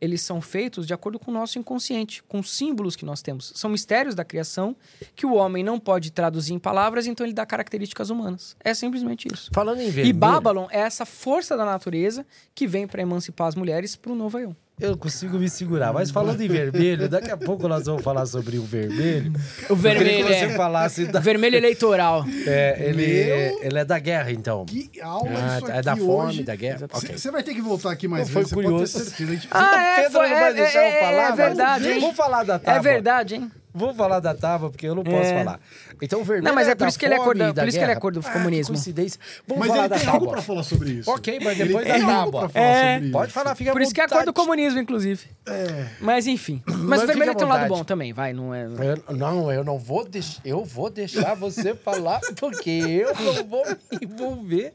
[0.00, 3.52] eles são feitos de acordo com o nosso inconsciente, com os símbolos que nós temos.
[3.54, 4.74] São mistérios da criação
[5.14, 8.56] que o homem não pode traduzir em palavras, então ele dá características humanas.
[8.60, 9.50] É simplesmente isso.
[9.52, 10.14] Falando em E vermelho...
[10.18, 14.38] Babylon é essa força da natureza que vem para emancipar as mulheres para o novo
[14.38, 14.56] eu.
[14.80, 15.92] Eu consigo me segurar.
[15.92, 19.32] Mas falando em vermelho, daqui a pouco nós vamos falar sobre o vermelho.
[19.70, 21.20] O vermelho que você é falasse da...
[21.20, 22.24] vermelho eleitoral.
[22.44, 24.66] É, ele, Meu- ele é da guerra, então.
[24.66, 26.42] Que aula Ah, isso é da fome, hoje.
[26.42, 26.78] da guerra.
[26.90, 27.18] Você Ok.
[27.18, 28.92] você vai ter que voltar aqui mais foi vezes, você curioso.
[28.92, 29.30] pode ter certeza.
[29.30, 31.36] A gente- Ah, é, Pedro foi- não vai é, deixar é, eu falar, é mas
[31.36, 32.00] verdade, hein?
[32.00, 32.78] Vamos falar da tábua.
[32.80, 33.52] É verdade, hein?
[33.74, 35.38] Vou falar da tábua, porque eu não posso É.
[35.44, 35.58] falar.
[36.00, 37.84] Então, o vermelho Não, mas é por da isso que ele é por isso que
[37.84, 38.74] ele é do Ah, comunismo.
[38.74, 39.18] coincidência.
[39.48, 40.32] Vamos Mas falar ele da tem algo tábua.
[40.34, 41.10] pra falar sobre isso.
[41.10, 42.40] Ok, mas Ele depois tem da algo tábua.
[42.42, 42.94] pra falar É.
[42.94, 45.26] sobre Pode falar, fica Por isso que é a cor do comunismo, inclusive.
[45.46, 45.86] É.
[46.00, 46.62] Mas enfim.
[46.66, 48.64] Mas, Mas o vermelho tem um lado bom também, vai, não é.
[48.64, 50.40] Eu- não, eu não vou deixar.
[50.44, 54.72] Eu vou deixar você falar, porque eu não vou me envolver.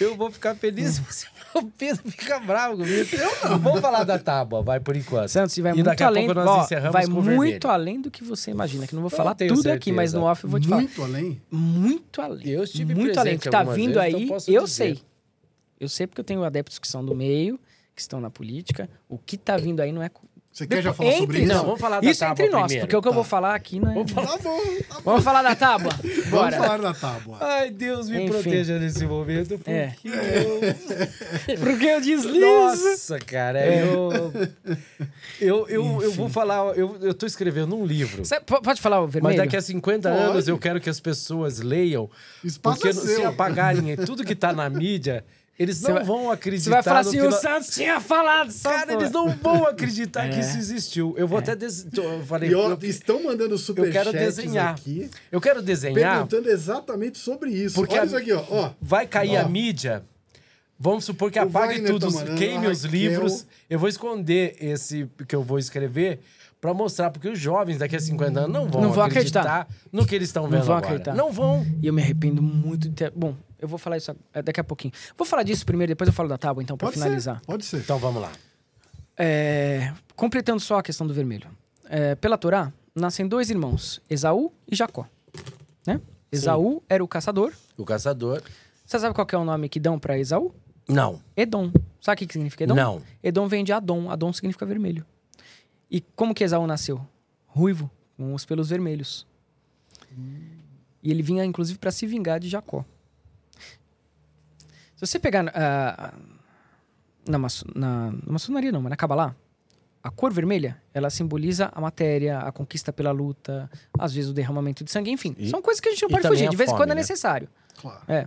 [0.00, 1.26] Eu vou ficar feliz se você.
[1.54, 3.08] O Pedro fica bravo comigo.
[3.60, 5.28] Vamos falar da tábua, vai por enquanto.
[5.28, 7.60] Santos, e vai e muito daqui a além, pouco nós ó, encerramos vai muito vermelho.
[7.70, 9.72] além do que você imagina, que eu não vou Eu falar tudo certeza.
[9.74, 10.82] aqui, mas no off eu vou te falar.
[10.82, 11.42] Muito além.
[11.50, 12.48] Muito além.
[12.48, 13.38] Eu estive muito além.
[13.38, 14.74] Que tá vindo vezes, aí, então eu dizer.
[14.74, 15.02] sei.
[15.80, 17.58] Eu sei porque eu tenho adeptos que são do meio,
[17.94, 18.88] que estão na política.
[19.08, 20.10] O que tá vindo aí não é.
[20.58, 21.54] Você quer já falar sobre entre isso?
[21.54, 22.86] Não, vamos falar da Isso é tábua entre nós, primeiro.
[22.86, 23.94] porque o que eu vou falar aqui não é.
[23.94, 24.26] Vamos falar.
[24.26, 25.00] Tá bom, tá bom.
[25.04, 25.92] Vamos falar da tábua?
[26.02, 26.56] Vamos Bora.
[26.56, 27.38] falar da tábua.
[27.40, 28.32] Ai, Deus me Enfim.
[28.32, 29.94] proteja nesse momento, porque É.
[30.04, 32.40] eu Porque eu deslizo.
[32.40, 33.82] Nossa, cara, É.
[33.84, 34.32] eu,
[35.40, 38.24] eu, eu, eu vou falar, eu, eu tô escrevendo um livro.
[38.24, 39.36] Cê po- pode falar o vermelho?
[39.36, 40.22] Mas daqui a 50 Pode.
[40.22, 42.10] anos eu quero que as pessoas leiam,
[42.42, 45.24] Espaço porque é se apagarem tudo que tá na mídia,
[45.58, 48.52] eles não vai- vão acreditar Você vai falar assim, que o nós- Santos tinha falado.
[48.62, 50.40] Cara, eles não vão acreditar que É.
[50.40, 51.14] isso existiu.
[51.18, 51.86] Eu vou até des...
[51.92, 54.74] eu falei, E ó, eu, estão mandando super quero desenhar.
[54.74, 57.74] aqui, eu quero desenhar, perguntando exatamente sobre isso.
[57.74, 58.44] Porque Olha a- isso aqui, ó.
[58.48, 58.70] ó.
[58.80, 59.40] vai cair Ó.
[59.40, 60.04] a mídia.
[60.80, 63.44] Vamos supor que O apague Wagner tudo, tá queime os livros.
[63.68, 66.20] Eu vou esconder esse que eu vou escrever
[66.60, 70.06] pra mostrar, porque os jovens daqui a 50 anos não vão, Não vão acreditar, no
[70.06, 70.86] que eles estão vendo vão agora.
[70.86, 71.14] acreditar.
[71.16, 71.66] Não vão.
[71.82, 73.10] E eu me arrependo muito de ter...
[73.10, 74.92] Bom, eu vou falar isso eh, daqui a pouquinho.
[75.16, 77.38] Vou falar disso primeiro, depois eu falo da tábua, então, pra Pode finalizar.
[77.40, 77.78] ser, pode ser.
[77.78, 78.32] Então vamos lá.
[79.16, 81.48] É, completando só a questão do vermelho.
[81.88, 85.06] É, pela Torá, nascem dois irmãos, Esaú e Jacó.
[85.86, 86.00] Né?
[86.30, 87.52] Esaú era o caçador.
[87.76, 88.42] O caçador.
[88.84, 90.54] Você sabe qual que é o nome que dão pra Esaú?
[90.88, 91.20] Não.
[91.36, 91.70] Edom.
[92.00, 92.74] Sabe o que significa Edom?
[92.74, 93.02] Não.
[93.22, 94.10] Edom vem de Adom.
[94.10, 95.04] Adom significa vermelho.
[95.90, 97.00] E como que Esaú nasceu?
[97.46, 99.26] Ruivo, com os pelos vermelhos.
[101.02, 102.84] E ele vinha, inclusive, para se vingar de Jacó.
[104.98, 106.12] Se você pegar ah,
[107.26, 109.34] na, maço- na, na maçonaria, não, mas na Kabbalah,
[110.02, 114.82] a cor vermelha, ela simboliza a matéria, a conquista pela luta, às vezes o derramamento
[114.82, 115.36] de sangue, enfim.
[115.38, 116.48] E- são coisas que a gente não pode fugir.
[116.48, 117.00] De vez em quando é né?
[117.00, 117.48] necessário.
[117.80, 118.00] Claro.
[118.08, 118.26] É.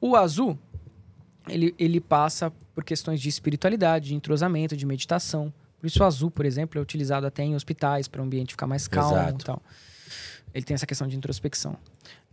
[0.00, 0.58] O azul,
[1.48, 5.54] ele, ele passa por questões de espiritualidade, de entrosamento, de meditação.
[5.78, 8.66] Por isso o azul, por exemplo, é utilizado até em hospitais para o ambiente ficar
[8.66, 9.42] mais calmo Exato.
[9.42, 9.62] e tal.
[10.52, 11.76] Ele tem essa questão de introspecção.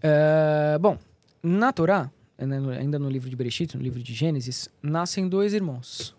[0.02, 0.98] É, bom,
[1.44, 2.10] na Torá,
[2.44, 6.16] ainda no livro de Bereshit, no livro de Gênesis, nascem dois irmãos.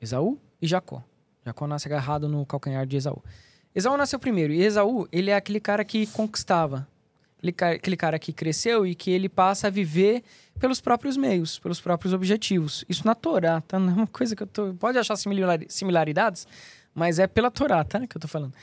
[0.00, 1.02] Esaú e Jacó.
[1.44, 3.22] Jacó nasce agarrado no calcanhar de Esaú.
[3.74, 4.52] Esaú nasceu primeiro.
[4.52, 6.86] E Esaú, ele é aquele cara que conquistava.
[7.38, 10.22] Aquele ca- aquele cara que cresceu e que ele passa a viver
[10.58, 12.84] pelos próprios meios, pelos próprios objetivos.
[12.88, 13.78] Isso na Torá, tá?
[13.78, 14.74] Não é uma coisa que eu tô...
[14.74, 16.46] Pode achar similari- similaridades,
[16.94, 18.06] mas é pela Torá, tá?
[18.06, 18.54] Que eu tô falando.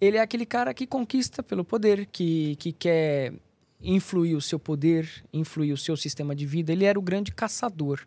[0.00, 3.34] Ele é aquele cara que conquista pelo poder, que, que quer
[3.82, 6.72] influir o seu poder, influir o seu sistema de vida.
[6.72, 8.00] Ele era o grande caçador.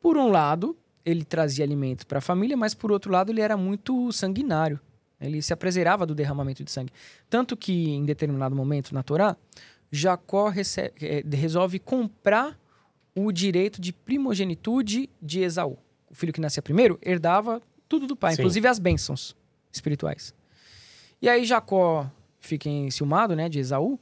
[0.00, 3.56] Por um lado, ele trazia alimento para a família, mas por outro lado, ele era
[3.56, 4.78] muito sanguinário.
[5.20, 6.92] Ele se apreserava do derramamento de sangue.
[7.28, 9.36] Tanto que, em determinado momento na Torá,
[9.92, 12.58] Jacó rece- eh, resolve comprar
[13.14, 15.76] o direito de primogenitude de Esaú.
[16.08, 18.42] O filho que nascia primeiro herdava tudo do pai, Sim.
[18.42, 19.36] inclusive as bênçãos
[19.72, 20.32] espirituais.
[21.20, 23.98] E aí Jacó fica enciumado, né, de Esaú,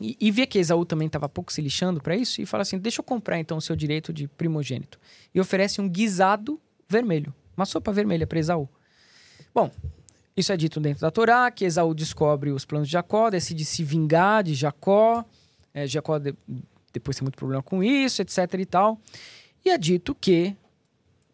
[0.00, 2.78] e, e vê que Esaú também estava pouco se lixando para isso, e fala assim:
[2.78, 4.98] deixa eu comprar então o seu direito de primogênito.
[5.34, 8.68] E oferece um guisado vermelho, uma sopa vermelha para Esaú.
[9.54, 9.70] Bom,
[10.36, 13.82] isso é dito dentro da Torá, que Esaú descobre os planos de Jacó, decide se
[13.82, 15.24] vingar de Jacó.
[15.74, 16.34] É, Jacó de-
[16.92, 19.00] depois tem muito problema com isso, etc e tal.
[19.64, 20.56] E é dito que,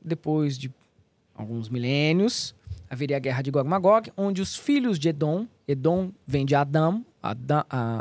[0.03, 0.73] depois de
[1.35, 2.55] alguns milênios,
[2.89, 7.05] haveria a guerra de Gog Magog, onde os filhos de Edom, Edom vem de Adão,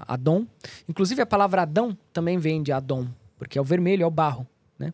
[0.08, 0.48] Adão,
[0.88, 4.48] inclusive a palavra Adão também vem de Adom, porque é o vermelho, é o barro,
[4.78, 4.94] né?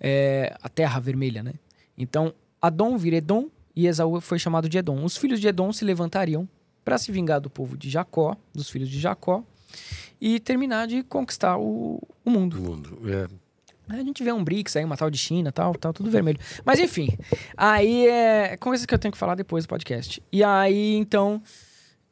[0.00, 1.54] É, a terra vermelha, né?
[1.96, 5.04] Então, Adom vira Edom e Esaú foi chamado de Edom.
[5.04, 6.48] Os filhos de Edom se levantariam
[6.84, 9.44] para se vingar do povo de Jacó, dos filhos de Jacó,
[10.20, 12.58] e terminar de conquistar o, o mundo.
[12.58, 12.98] O mundo.
[13.08, 13.28] É.
[13.88, 16.38] A gente vê um BRICS aí, uma tal de China, tal, tal, tudo vermelho.
[16.64, 17.08] Mas enfim,
[17.56, 20.22] aí é coisa que eu tenho que falar depois do podcast.
[20.32, 21.42] E aí, então,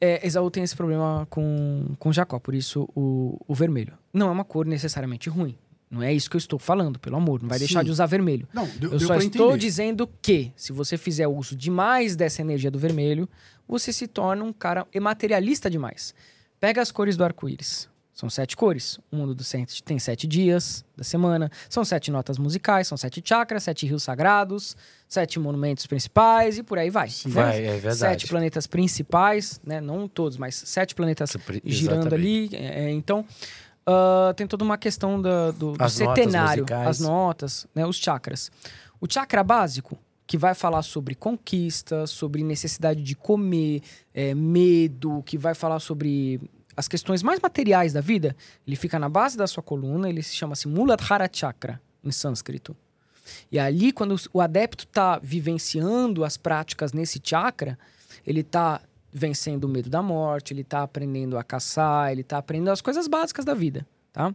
[0.01, 3.93] é, Esaú tem esse problema com, com Jacó, por isso o, o vermelho.
[4.13, 5.57] Não é uma cor necessariamente ruim.
[5.91, 7.43] Não é isso que eu estou falando, pelo amor.
[7.43, 7.87] Não vai deixar Sim.
[7.87, 8.47] de usar vermelho.
[8.55, 9.59] Não, deu, Eu deu só estou entender.
[9.59, 13.29] dizendo que, se você fizer uso demais dessa energia do vermelho,
[13.67, 16.15] você se torna um cara materialista demais.
[16.61, 17.90] Pega as cores do arco-íris.
[18.21, 18.99] São sete cores.
[19.11, 21.51] O mundo do sete tem sete dias da semana.
[21.71, 24.77] São sete notas musicais, são sete chakras, sete rios sagrados,
[25.09, 27.09] sete monumentos principais e por aí vai.
[27.25, 27.97] Vai, é verdade.
[27.97, 29.81] Sete planetas principais, né?
[29.81, 31.35] Não todos, mas sete planetas
[31.65, 32.51] girando ali.
[32.53, 33.25] É, é, então,
[33.87, 36.89] ah, tem toda uma questão da- do, do As notas setenário, musicais.
[36.89, 38.51] as notas, né, os chakras.
[39.01, 43.81] O chakra básico, que vai falar sobre conquista, sobre necessidade de comer,
[44.13, 46.39] é, medo, que vai falar sobre
[46.77, 50.35] as questões mais materiais da vida, ele fica na base da sua coluna, ele se
[50.35, 52.77] chama-se Muladhara Chakra, em sânscrito.
[53.51, 57.79] E ali, quando o adepto está vivenciando as práticas nesse chakra,
[58.27, 58.81] ele está
[59.13, 63.09] vencendo o medo da morte, ele está aprendendo a caçar, ele está aprendendo as coisas
[63.09, 64.35] básicas da vida, tá?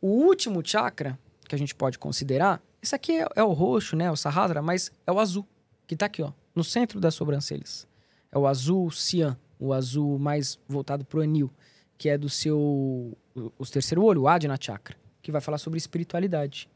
[0.00, 1.18] O último chakra
[1.48, 4.90] que a gente pode considerar, esse aqui é, é o roxo, né, o Sahasrara, mas
[5.06, 5.46] é o azul,
[5.86, 7.86] que está aqui, ó, no centro das sobrancelhas.
[8.32, 11.50] É o azul cian, o azul mais voltado para o anil,
[11.96, 16.68] que é do seu o, terceiro olho, o Adina Chakra, que vai falar sobre espiritualidade.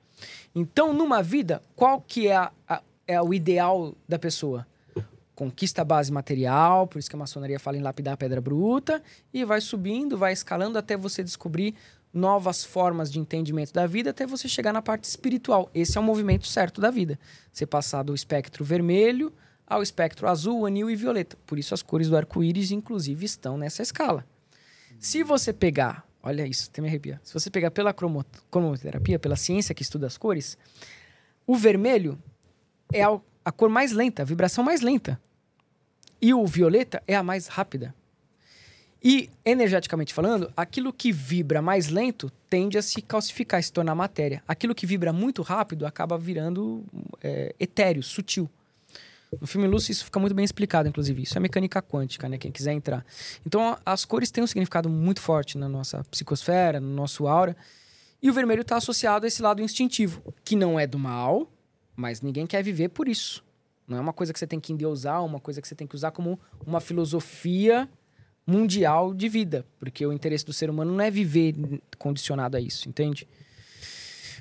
[0.55, 4.67] Então, numa vida, qual que é, a- a- é o ideal da pessoa?
[5.35, 9.01] Conquista a base material, por isso que a maçonaria fala em lapidar a pedra bruta,
[9.33, 11.77] e vai subindo, vai escalando até você descobrir
[12.13, 15.71] novas formas de entendimento da vida, até você chegar na parte espiritual.
[15.73, 17.17] Esse é o movimento certo da vida.
[17.53, 19.33] Você passar do espectro vermelho
[19.69, 21.37] ao espectro azul, anil e violeta.
[21.47, 24.25] Por isso as cores do arco-íris, inclusive, estão nessa escala.
[24.99, 27.21] Se você pegar, olha isso, até me arrepia.
[27.23, 30.57] Se você pegar pela cromo- cromoterapia, pela ciência que estuda as cores,
[31.47, 32.19] o vermelho
[32.93, 35.21] é a, a cor mais lenta, a vibração mais lenta.
[36.21, 37.95] E o violeta é a mais rápida.
[39.03, 44.43] E, energeticamente falando, aquilo que vibra mais lento tende a se calcificar, se tornar matéria.
[44.49, 46.85] Aquilo que vibra muito rápido acaba virando
[47.23, 48.51] é, etéreo, sutil.
[49.41, 51.23] No filme Lucy isso fica muito bem explicado, inclusive.
[51.23, 52.39] Isso é mecânica quântica, né?
[52.39, 53.05] Quem quiser entrar.
[53.47, 57.57] Então, as cores têm um significado muito forte na nossa psicosfera, no nosso aura.
[58.23, 61.51] E o vermelho está associado a esse lado instintivo, que não é do mal,
[61.95, 63.45] mas ninguém quer viver por isso.
[63.87, 65.95] Não é uma coisa que você tem que endeusar, uma coisa que você tem que
[65.95, 67.89] usar como uma filosofia
[68.47, 69.65] mundial de vida.
[69.79, 71.55] Porque o interesse do ser humano não é viver
[71.97, 73.29] condicionado a isso, entende?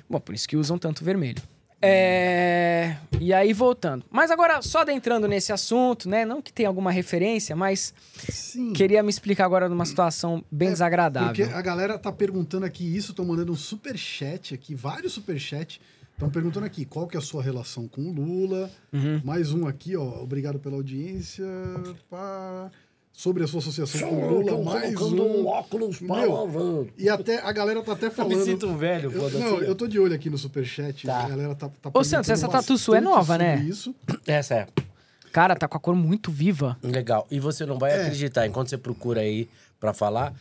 [0.08, 1.42] Bom, por isso que usam tanto vermelho.
[1.80, 2.96] É...
[3.20, 4.04] E aí, voltando.
[4.10, 6.24] Mas agora, só adentrando nesse assunto, né?
[6.24, 7.94] Não que tenha alguma referência, mas
[8.28, 8.72] Sim.
[8.72, 11.46] queria me explicar agora numa situação bem É, desagradável.
[11.46, 15.80] Porque a galera tá perguntando aqui isso, estão mandando um superchat aqui, vários superchats.
[16.12, 18.68] Estão perguntando aqui qual que é a sua relação com o Lula.
[18.92, 19.20] Uhum.
[19.24, 20.20] Mais um aqui, ó.
[20.20, 21.46] Obrigado pela audiência.
[22.10, 22.70] Pá.
[23.12, 25.46] Sobre a sua associação com o Lula, mais um.
[25.46, 28.36] óculos Meu, E até a galera tá até Eu falando.
[28.36, 29.38] me sinto velho, Eu- foda-se.
[29.38, 31.04] não, eu tô de olho aqui no superchat.
[31.04, 31.24] Tá.
[31.24, 33.56] A galera tá, tá Ô, Santos, essa tatu sua é nova, né?
[33.68, 33.92] Isso.
[34.24, 34.66] Essa é.
[35.32, 36.78] Cara, tá com a cor muito viva.
[36.82, 37.26] Legal.
[37.28, 38.02] E você não vai É.
[38.02, 39.48] acreditar, enquanto você procura aí
[39.80, 40.32] pra falar,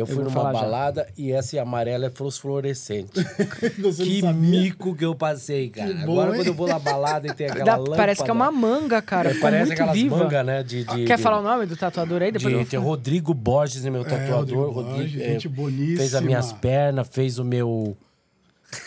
[0.00, 0.60] eu fui vou numa falar já.
[0.60, 3.10] balada e essa amarela é fluorescente.
[3.82, 5.92] Você que mico que eu passei, cara.
[6.06, 6.36] Bom, Agora hein?
[6.36, 7.96] quando eu vou na balada e tem aquela Dá- lâmpada...
[7.96, 9.30] parece que é uma manga, cara.
[9.30, 10.16] É, parece aquelas viva.
[10.16, 10.62] mangas, né?
[10.62, 12.30] De, de, Quer de- falar o nome do tatuador aí?
[12.30, 14.36] Depois eu de, vou tem Rodrigo Borges, meu tatuador.
[14.38, 15.96] Rodrigo Rodrigo, Borges, é, gente boníssima.
[15.98, 17.96] fez as minhas pernas, fez o meu...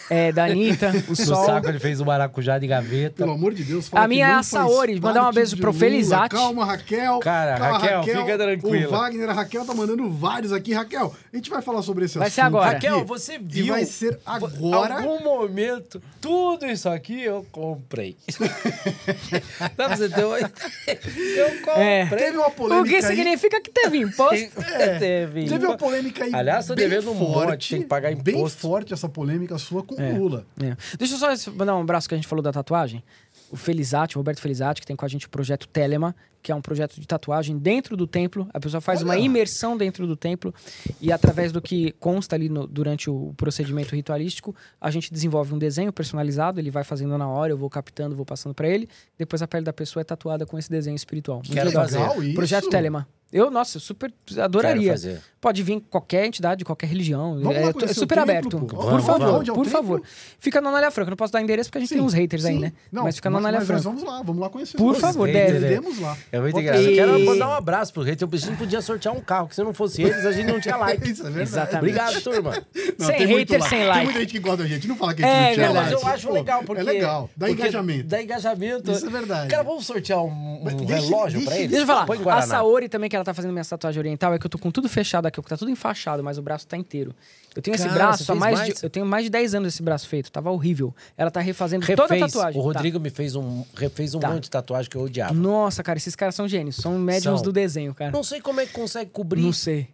[0.10, 1.45] É, da Anitta, o No sol.
[1.45, 3.16] saco ele fez o maracujá de gaveta.
[3.18, 5.68] Pelo amor de Deus, A fala que minha é a Saori, mandar um beijo pro
[5.72, 5.80] Lula.
[5.80, 6.35] Felizati.
[6.35, 7.19] Calma, Raquel.
[7.19, 8.88] Cara, Calma, Raquel, fica tranquila.
[8.88, 10.74] O Wagner, a Raquel tá mandando vários aqui.
[10.74, 12.35] Raquel, a gente vai falar sobre esse Vai assunto.
[12.35, 12.72] ser agora.
[12.77, 12.88] aqui.
[12.88, 13.66] Raquel, você viu...
[13.66, 14.95] E vai ser agora.
[14.95, 18.16] algum momento, tudo isso aqui eu comprei.
[19.77, 20.38] Dá pra você ter uma...
[20.40, 21.84] Eu comprei.
[21.84, 22.06] É.
[22.06, 23.01] Teve uma polêmica O que aí.
[23.16, 24.61] significa que teve imposto?
[24.61, 25.45] É, teve.
[25.48, 26.34] Teve uma polêmica aí.
[26.34, 28.60] Aliás, tô bem devendo um forte, monte, tem que pagar Bem imposto.
[28.60, 30.11] forte essa polêmica sua com É.
[30.17, 30.45] Lula.
[30.61, 30.75] É.
[30.98, 33.01] Deixa eu só mandar um abraço que a gente falou da tatuagem.
[33.50, 36.56] O Felizati, o Roberto Felizati, que tem com a gente o projeto Telema, que é
[36.56, 38.50] um projeto de tatuagem dentro do templo.
[38.53, 39.19] A pessoa faz uma Olha.
[39.22, 40.53] imersão dentro do templo
[41.00, 45.58] e através do que consta ali no- durante o procedimento ritualístico, a gente desenvolve um
[45.59, 48.90] desenho personalizado, ele vai fazendo na hora, eu vou captando, vou passando pra ele.
[49.17, 51.38] Depois a pele da pessoa é tatuada com esse desenho espiritual.
[51.38, 51.83] Muito Quero legal.
[51.83, 52.00] fazer.
[52.00, 52.33] Legal isso.
[52.35, 53.08] Projeto Telema.
[53.32, 54.92] Eu, nossa, eu super adoraria.
[54.92, 55.22] fazer.
[55.40, 57.40] Pode vir qualquer entidade, de qualquer religião.
[57.42, 58.60] Vamos é, é super aberto.
[58.60, 59.50] Por Vamos, favor, vamos.
[59.50, 59.66] É por templo?
[59.72, 60.03] favor.
[60.38, 61.10] Fica na Anália Franca.
[61.10, 62.60] Não posso dar endereço porque a gente tem uns haters aí, sim.
[62.60, 62.74] né?
[62.92, 63.82] Não, mas fica na mas, Anália mas Franca.
[63.82, 64.77] vamos lá, vamos lá conhecer.
[64.77, 65.53] Por favor, haters.
[65.53, 65.66] deve.
[65.66, 66.16] Iremos lá.
[66.32, 66.85] É muito engraçado.
[66.88, 68.24] Eu quero mandar um abraço pro hater.
[68.24, 70.76] Eu preciso podia sortear um carro, que se não fosse eles, a gente não tinha
[70.77, 71.10] like.
[71.10, 71.50] Isso é verdade.
[71.50, 71.77] Exatamente.
[71.98, 72.51] Obrigado, turma.
[73.00, 73.69] Não, Sem tem muito hater, lá.
[73.69, 74.03] sem Tem like.
[74.03, 74.88] muita gente que gosta da gente.
[74.88, 76.03] Não fala que a gente É não tinha Não, mas like.
[76.06, 76.82] eu acho Pô, legal, porque...
[76.82, 77.30] É legal.
[77.35, 78.03] Dá engajamento.
[78.08, 78.92] Dá engajamento.
[78.92, 79.50] Isso é verdade.
[79.50, 81.72] Cara, vamos sortear um, Mas relógio pra eles?
[81.72, 82.38] Deixa eu falar.
[82.38, 82.42] A.
[82.43, 84.90] Saori também, que ela tá fazendo minha tatuagem oriental, é que eu tô com tudo
[84.90, 87.14] fechado aqui, tá tudo enfaixado, mas o braço tá inteiro.
[87.56, 88.74] Eu tenho esse Cara, braço você há mais, mais?
[88.75, 88.83] de.
[88.83, 90.32] Eu tenho mais de 10 anos esse braço feito.
[90.32, 90.93] Tava horrível.
[91.17, 92.32] Ela tá refazendo toda a Refez.
[92.32, 92.59] tatuagem.
[92.59, 92.67] O Tá.
[92.80, 94.30] Rodrigo me fez um, refez um Tá.
[94.30, 95.33] monte de tatuagem que eu odiava.
[95.33, 96.77] Nossa, cara, esses caras são gênios.
[96.77, 97.43] São médiums São.
[97.43, 98.11] do desenho, cara.
[98.11, 99.41] Não sei como é que consegue cobrir.
[99.41, 99.88] Não sei.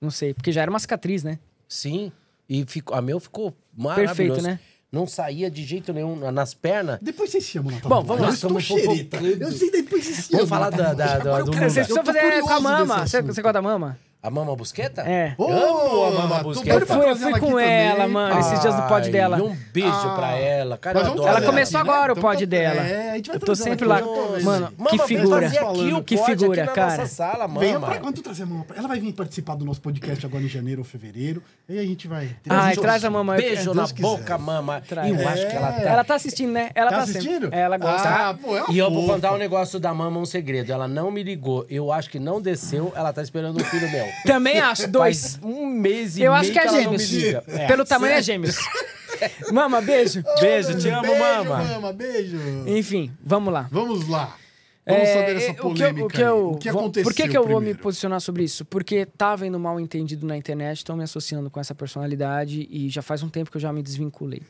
[0.00, 0.34] Não sei.
[0.34, 1.38] Porque já era uma cicatriz, né?
[1.68, 2.10] Sim.
[2.48, 4.16] E ficou, a meu ficou maravilhoso.
[4.16, 4.58] Perfeito, né?
[4.92, 6.98] Não saía de jeito nenhum nas pernas.
[7.00, 8.28] Depois vocês chamam na Bom, vamos lá.
[8.28, 9.40] Eu estou Estamos.
[9.40, 10.96] Eu sei, depois vocês se Vamos chamam falar da- tatuagem.
[10.96, 11.52] da- Agora do
[13.06, 13.26] Você, assunto.
[13.34, 13.98] você gosta da mama?
[14.22, 15.02] A mama busqueta?
[15.02, 15.34] É.
[15.36, 16.78] Ô, Amo a mama busqueta.
[16.78, 18.08] Eu fui, eu fui ela com ela, também.
[18.08, 19.42] mano, esses dias do pod dela.
[19.42, 20.78] Um beijo Ah, pra ela.
[20.78, 21.94] Cara, Ela começou aqui, né?
[21.94, 22.82] agora o Então pod tá- dela.
[22.86, 24.00] É, a gente vai Eu tô sempre lá.
[24.00, 25.42] Mano, Mama, que figura.
[25.42, 26.96] fazer aqui o Que pod figura, aqui na cara.
[26.98, 27.58] nossa sala, mama.
[27.60, 28.64] Venha pra quando trazer a mama.
[28.76, 31.42] Ela vai vir participar do nosso podcast agora em janeiro ou fevereiro.
[31.68, 32.30] E aí a gente vai.
[32.48, 33.34] Ai, Deus- traz a mama.
[33.34, 34.02] Beijo na quiser.
[34.02, 34.80] boca, mama.
[34.88, 35.08] Traz.
[35.10, 35.80] E eu acho que ela tá...
[35.82, 36.70] Ela tá assistindo, né?
[36.76, 37.48] Ela Tá tá, assistindo?
[37.50, 38.08] Ela gosta.
[38.08, 38.36] Ah,
[38.68, 40.70] é E eu vou contar um negócio da mama, um segredo.
[40.72, 41.66] Ela não me ligou.
[41.68, 42.92] Eu acho que não desceu.
[42.94, 44.11] Ela tá esperando um filho meu.
[44.26, 44.86] Também acho.
[44.88, 45.36] Dois.
[45.36, 47.10] Faz um mês e Eu meio acho que é ela não me gêmeos.
[47.10, 47.44] liga.
[47.48, 47.66] É.
[47.66, 48.56] Pelo tamanho é gêmeos.
[49.52, 50.22] Mama, beijo.
[50.40, 51.64] Beijo, te amo, beijo, mama.
[51.64, 51.92] mama.
[51.92, 52.36] Beijo.
[52.66, 53.68] Enfim, vamos lá.
[53.70, 54.36] Vamos lá.
[54.84, 56.04] Vamos É, saber essa o que eu- polêmica.
[56.06, 56.54] o que eu, aí.
[56.54, 57.78] o que vou- aconteceu Por que, que eu vou me primeiro?
[57.78, 58.64] posicionar sobre isso?
[58.64, 63.00] Porque tá vendo mal entendido na internet, estão me associando com essa personalidade e já
[63.00, 64.42] faz um tempo que eu já me desvinculei.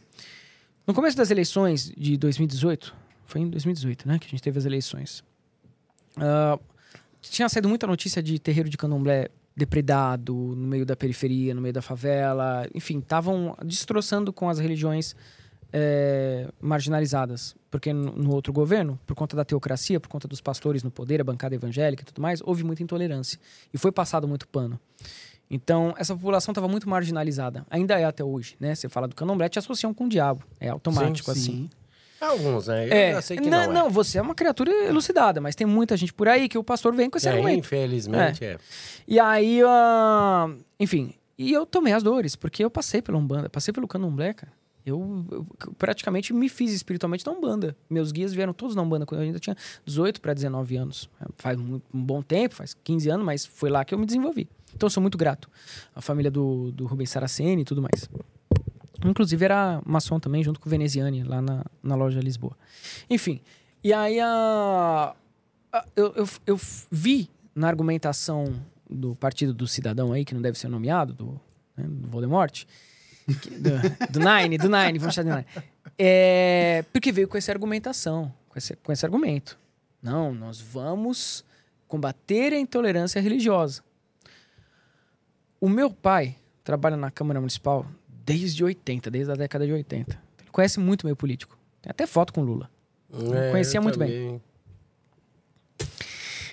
[0.87, 4.65] No começo das eleições de 2018, foi em 2018, né, que a gente teve as
[4.65, 5.23] eleições.
[6.17, 6.59] ah,
[7.21, 11.75] tinha saído muita notícia de terreiro de candomblé depredado no meio da periferia, no meio
[11.75, 15.15] da favela, enfim, estavam destroçando com as religiões
[15.73, 17.55] é, marginalizadas.
[17.71, 21.21] Porque no, no outro governo, por conta da teocracia, por conta dos pastores no poder,
[21.21, 23.39] a bancada evangélica e tudo mais, houve muita intolerância.
[23.73, 24.79] E foi passado muito pano.
[25.51, 27.67] Então, essa população estava muito marginalizada.
[27.71, 28.75] Ainda é até hoje, né?
[28.75, 30.43] Você fala do candomblé, te associam com o diabo.
[30.59, 31.41] É automático, assim.
[31.41, 31.71] Sim.
[32.23, 32.87] Alguns, né?
[32.87, 33.91] Eu É, sei que não, não, não, é.
[33.91, 37.11] você é uma criatura elucidada, mas tem muita gente por aí que o pastor vem
[37.11, 37.59] com esse É, argumento.
[37.59, 38.59] infelizmente, é.
[39.07, 43.73] E aí, ah, enfim, e eu tomei as dores, porque eu passei pela Umbanda, passei
[43.73, 44.53] pelo Candomblé, cara.
[44.85, 45.47] Eu, eu
[45.79, 47.77] praticamente me fiz espiritualmente na Umbanda.
[47.89, 51.09] Meus guias vieram todos na Umbanda quando eu ainda tinha 18 para 19 anos.
[51.37, 54.49] Faz um, um bom tempo, faz 15 anos, mas foi lá que eu me desenvolvi.
[54.75, 55.49] Então eu sou muito grato.
[55.95, 58.11] A família do, do Rubens Saraceni e tudo mais.
[59.05, 62.57] Inclusive era maçom também, junto com o Veneziani, lá na, na loja Lisboa.
[63.11, 63.41] Enfim,
[63.83, 65.15] e aí a,
[65.73, 68.55] a- eu, eu, eu vi na argumentação
[68.89, 71.41] do Partido do Cidadão aí, que não deve ser nomeado, do,
[71.77, 72.65] né, do Voldemort,
[73.41, 73.71] que- do,
[74.11, 75.67] do Nine, do Nine, vamos chamar de Nine.
[75.99, 79.59] É, porque veio com essa argumentação, com esse, com esse argumento.
[80.03, 81.45] Não, nós vamos
[81.89, 83.83] combater a intolerância religiosa.
[85.61, 87.87] O meu pai trabalha na Câmara Municipal
[88.25, 90.19] desde 80, desde a década de 80.
[90.41, 91.59] Ele conhece muito meio político.
[91.81, 92.71] Tem até foto com o Lula.
[93.13, 94.41] É, conhecia muito bem.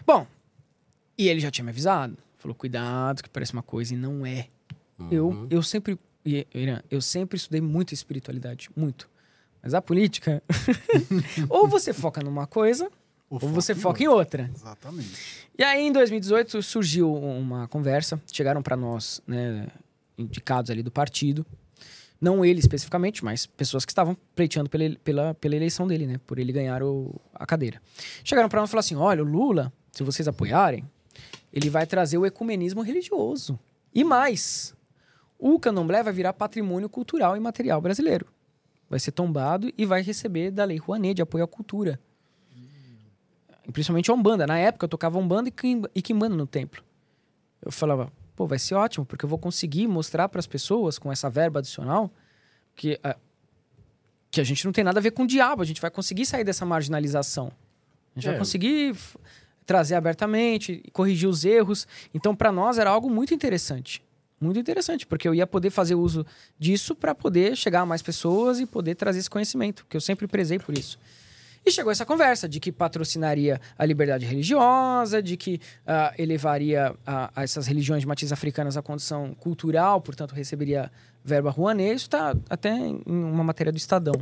[0.05, 0.25] Bom,
[1.17, 2.17] e ele já tinha me avisado.
[2.37, 4.47] Falou, cuidado, que parece uma coisa e não é.
[5.09, 5.97] Eu, eu sempre,
[6.89, 9.09] eu sempre estudei muito espiritualidade, muito.
[9.61, 10.41] Mas a política,
[11.49, 12.89] ou você foca numa coisa,
[13.29, 14.49] ou, você foca em outra.
[14.53, 15.47] Exatamente.
[15.57, 18.21] E aí, em 2018, surgiu uma conversa.
[18.31, 19.67] Chegaram para nós, né,
[20.19, 21.45] indicados ali do partido.
[22.21, 26.19] Não ele especificamente, mas pessoas que estavam pleiteando pela, pela, pela eleição dele, né?
[26.27, 27.81] Por ele ganhar o, a cadeira.
[28.23, 30.83] Chegaram para nós e falaram assim: olha, o Lula, se vocês apoiarem,
[31.53, 33.57] ele vai trazer o ecumenismo religioso.
[33.95, 34.75] E mais,
[35.37, 38.27] o candomblé vai virar patrimônio cultural e material brasileiro.
[38.89, 41.99] Vai ser tombado e vai receber da Lei Rouanet de apoio à cultura.
[43.71, 44.45] Principalmente a Umbanda.
[44.47, 45.49] Na época eu tocava Umbanda
[45.95, 46.83] e Kimbanda no templo.
[47.61, 51.11] Eu falava, pô, vai ser ótimo, porque eu vou conseguir mostrar para as pessoas com
[51.11, 52.09] essa verba adicional
[52.73, 53.17] que, a-
[54.31, 56.25] que a gente não tem nada a ver com o diabo, a gente vai conseguir
[56.25, 57.51] sair dessa marginalização.
[58.15, 58.31] A gente É.
[58.31, 58.95] vai conseguir
[59.65, 61.85] trazer abertamente, corrigir os erros.
[62.13, 64.01] Então, para nós era algo muito interessante.
[64.39, 66.25] Muito interessante, porque eu ia poder fazer uso
[66.57, 70.27] disso para poder chegar a mais pessoas e poder trazer esse conhecimento, que eu sempre
[70.27, 70.97] prezei por isso.
[71.65, 77.31] E chegou essa conversa de que patrocinaria a liberdade religiosa, de que ah, elevaria a,
[77.35, 80.91] essas religiões de matriz africanas à condição cultural, portanto receberia
[81.23, 81.95] verba Rouanet.
[81.95, 84.15] Isso está até em uma matéria do Estadão.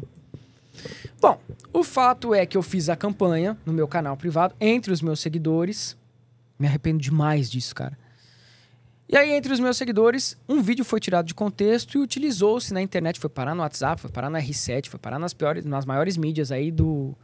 [1.20, 1.40] Bom,
[1.74, 5.20] o fato é que eu fiz a campanha no meu canal privado, entre os meus
[5.20, 5.98] seguidores,
[6.60, 7.96] Me arrependo demais disso, cara.
[9.10, 12.82] E aí, entre os meus seguidores, um vídeo foi tirado de contexto e utilizou-se na
[12.82, 13.19] internet.
[13.19, 16.52] Foi parar no WhatsApp, foi parar no R7, foi parar nas, piores, nas maiores mídias
[16.52, 17.16] aí do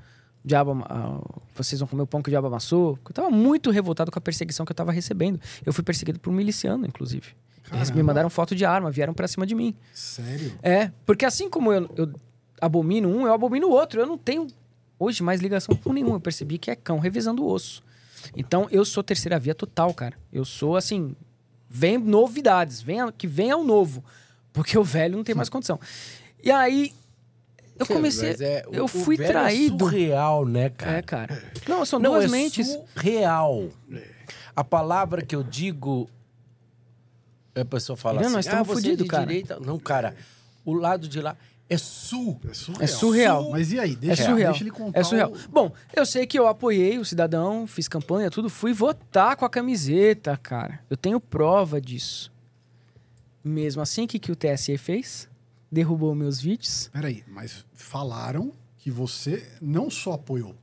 [0.46, 0.84] Diabo...
[0.90, 1.20] Ah,
[1.56, 3.00] vocês vão comer o pão que o diabo amassou.
[3.06, 5.40] Eu tava muito revoltado com a perseguição que eu tava recebendo.
[5.66, 7.28] Eu fui perseguido por um miliciano, inclusive.
[7.72, 8.04] Eles me Caramba.
[8.04, 9.74] mandaram foto de arma, vieram pra cima de mim.
[9.94, 10.52] Sério?
[10.62, 12.14] É, porque assim como eu, eu
[12.60, 14.02] abomino um, eu abomino o outro.
[14.02, 14.48] Eu não tenho
[15.00, 16.14] hoje mais ligação com nenhum.
[16.14, 17.82] Eu percebi que é cão revisando o osso.
[18.36, 20.18] Então eu sou terceira via total, cara.
[20.32, 21.16] Eu sou assim.
[21.76, 24.04] Vem novidades, vem, que venha o novo.
[24.54, 25.80] Porque o velho não tem mais condição.
[26.44, 26.94] E aí.
[27.80, 28.36] Eu comecei.
[28.40, 29.76] É- o- eu o fui velho traído.
[29.88, 30.98] É surreal, né, cara?
[30.98, 31.44] É, cara.
[31.68, 32.68] Não, são Não, duas é mentes.
[32.68, 33.70] surreal.
[34.56, 36.08] A palavra que eu digo.
[37.56, 39.60] A pessoa fala Irã, assim: nós ah, estamos você é fudidos, de cara." direita.
[39.60, 40.16] Não, cara.
[40.64, 41.36] O lado de lá
[41.70, 42.40] é sul.
[42.50, 42.84] É surreal.
[42.84, 43.50] É surreal.
[43.52, 43.94] Mas e aí?
[43.94, 44.52] É Deixa, surreal.
[44.52, 45.00] deixa ele contar.
[45.00, 45.32] É surreal.
[45.32, 49.46] o- Bom, eu sei que eu apoiei o cidadão, fiz campanha, tudo, fui votar com
[49.46, 50.80] a camiseta, cara.
[50.90, 52.32] Eu tenho prova disso.
[53.44, 55.28] Mesmo assim, o que, que o TSE fez?
[55.72, 56.90] Derrubou meus vídeos.
[56.94, 60.56] Peraí, mas falaram que você não só apoiou,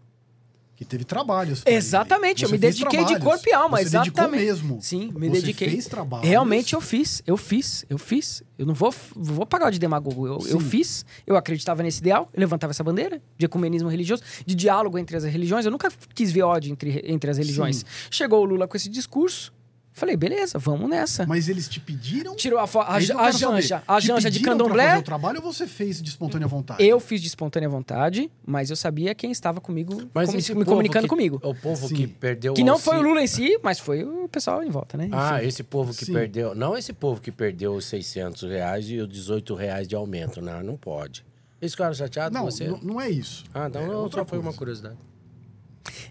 [0.80, 1.62] que teve trabalhos.
[1.66, 3.22] Exatamente, eu me dediquei de trabalhos.
[3.24, 4.42] corpo e alma, Você exatamente.
[4.42, 4.78] mesmo.
[4.80, 5.68] Sim, me Você dediquei.
[5.68, 6.26] fez trabalhos.
[6.26, 8.42] Realmente eu fiz, eu fiz, eu fiz.
[8.56, 10.26] Eu não vou, vou pagar de demagogo.
[10.26, 10.60] Eu, eu Sim.
[10.60, 15.18] fiz, eu acreditava nesse ideal, eu levantava essa bandeira de ecumenismo religioso, de diálogo entre
[15.18, 15.66] as religiões.
[15.66, 17.84] Eu nunca quis ver ódio entre, entre as religiões.
[18.10, 19.52] Chegou o Lula com esse discurso,
[19.92, 21.26] falei, beleza, vamos nessa.
[21.26, 22.34] Mas eles te pediram.
[22.36, 22.66] Tirou a, a,
[23.00, 24.88] É eu a janja, a Te janja de pediram pra candomblé.
[24.88, 26.82] fazer o trabalho ou você fez de espontânea vontade?
[26.84, 31.04] Eu fiz de espontânea vontade, mas eu sabia quem estava comigo, Mas esse me comunicando
[31.04, 31.40] que- comigo.
[31.42, 31.94] O povo Sim.
[31.94, 34.70] que perdeu Que não auxílio- foi o Lula em si, mas foi o pessoal em
[34.70, 35.08] volta, né?
[35.12, 35.48] Ah, Enfim.
[35.48, 36.12] esse povo que Sim.
[36.12, 36.54] perdeu.
[36.54, 40.40] Não esse povo que perdeu os 600 reais e os 18 reais de aumento.
[40.40, 41.24] Não, não pode.
[41.60, 42.68] Esse cara chateado Não, com você?
[42.68, 43.44] não, não é isso.
[43.52, 44.96] Ah, não, É não, outra só foi uma curiosidade.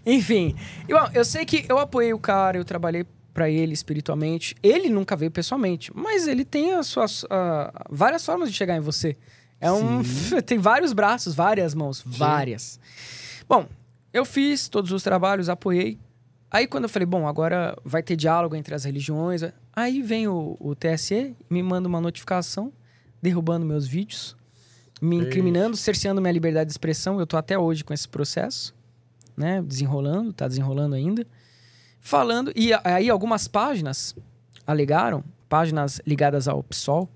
[0.04, 0.54] Enfim,
[0.88, 4.54] e, bom, eu sei que eu apoiei o cara, eu trabalhei pra ele espiritualmente.
[4.62, 7.24] Ele nunca veio pessoalmente, mas ele tem as suas
[7.90, 9.16] várias formas de chegar em você.
[9.60, 10.02] É um,
[10.44, 12.80] tem vários braços, várias mãos, várias.
[13.48, 13.66] Bom,
[14.12, 15.98] eu fiz todos os trabalhos, apoiei.
[16.50, 19.42] Aí quando eu falei, bom, agora vai ter diálogo entre as religiões,
[19.72, 22.72] aí vem o, o TSE, me manda uma notificação
[23.22, 24.36] derrubando meus vídeos,
[25.00, 27.20] me incriminando, cerceando minha liberdade de expressão.
[27.20, 28.74] Eu tô até hoje com esse processo
[29.40, 29.62] né?
[29.62, 31.26] Desenrolando, tá desenrolando ainda.
[32.00, 34.14] Falando, e aí algumas páginas
[34.66, 37.08] alegaram, páginas ligadas ao PSOL,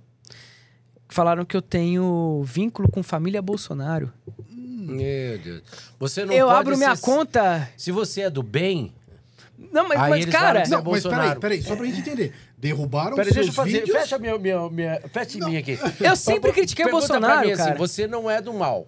[1.08, 4.12] falaram que eu tenho vínculo com família Bolsonaro.
[4.56, 5.62] Meu Deus.
[5.98, 7.68] Você não eu pode abro minha ser- conta.
[7.76, 8.92] Se você é do bem,
[9.72, 12.00] Não, mas, Aí mas, eles cara, que Não, é mas peraí, peraí, só pra gente
[12.00, 12.34] entender.
[12.58, 13.80] Derrubaram Peraí, os deixa eu seus fazer.
[13.80, 13.96] vídeos...
[13.98, 15.78] Fecha minha, minha, minha, fecha em mim aqui.
[16.00, 17.74] eu sempre critiquei o Bolsonaro, mim assim, cara.
[17.78, 18.86] você não é do mal.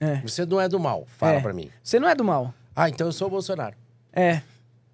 [0.00, 0.16] É.
[0.16, 1.06] Você não é do mal.
[1.16, 1.40] Fala É.
[1.40, 1.70] pra mim.
[1.82, 2.52] Você não é do mal.
[2.74, 3.74] Ah, então eu sou o Bolsonaro.
[4.12, 4.42] É.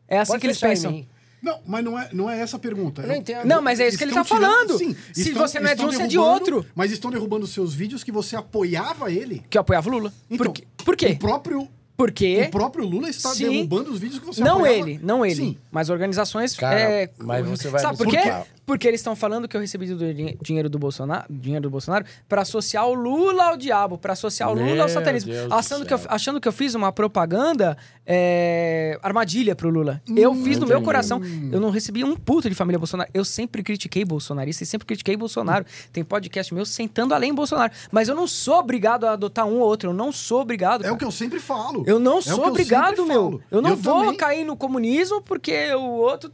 [0.09, 1.05] É assim Pode que eles pensam.
[1.43, 3.03] Não, mas não é, não é essa a pergunta.
[3.03, 3.45] Eu não entendo.
[3.47, 4.79] Não, mas é isso que ele Estão tá tirando- falando.
[4.79, 6.67] Sim, Se estão- você não é de um, você é de outro.
[6.75, 9.45] Mas estão derrubando os seus vídeos que você apoiava ele.
[9.49, 10.13] Que eu apoiava o Lula.
[10.31, 10.65] Então, por quê?
[10.85, 11.07] Por quê?
[11.13, 13.49] O próprio, Porque o próprio Lula está Sim.
[13.51, 14.79] derrubando os vídeos que você Não apoiava.
[14.91, 15.35] ele, não ele.
[15.35, 15.57] Sim.
[15.71, 16.55] Mas organizações.
[16.55, 18.19] Cara, é, mas você vai Sabe por quê?
[18.67, 22.05] Porque eles estão falando que eu recebi do din- dinheiro do Bolsonaro, dinheiro do Bolsonaro
[22.29, 25.31] para associar o Lula ao diabo, para associar o Lula Meu ao satanismo.
[25.31, 30.03] Deus Achando que, eu, achando que eu fiz uma propaganda é, armadilha pro Lula.
[30.17, 30.85] Eu fiz no meu entendi.
[30.85, 31.21] coração.
[31.53, 33.09] Eu não recebi um puto de família Bolsonaro.
[33.15, 35.65] Eu sempre critiquei bolsonarista e sempre critiquei Bolsonaro.
[35.93, 37.73] Tem podcast meu sentando além Bolsonaro.
[37.93, 39.91] Mas eu não sou obrigado a adotar um ou outro.
[39.91, 40.81] Eu não sou obrigado.
[40.81, 40.95] É cara.
[40.95, 41.85] o que eu sempre falo.
[41.87, 43.41] Eu não É sou eu obrigado, sempre meu.
[43.51, 44.17] Eu não vou também.
[44.17, 46.31] cair no comunismo porque o outro.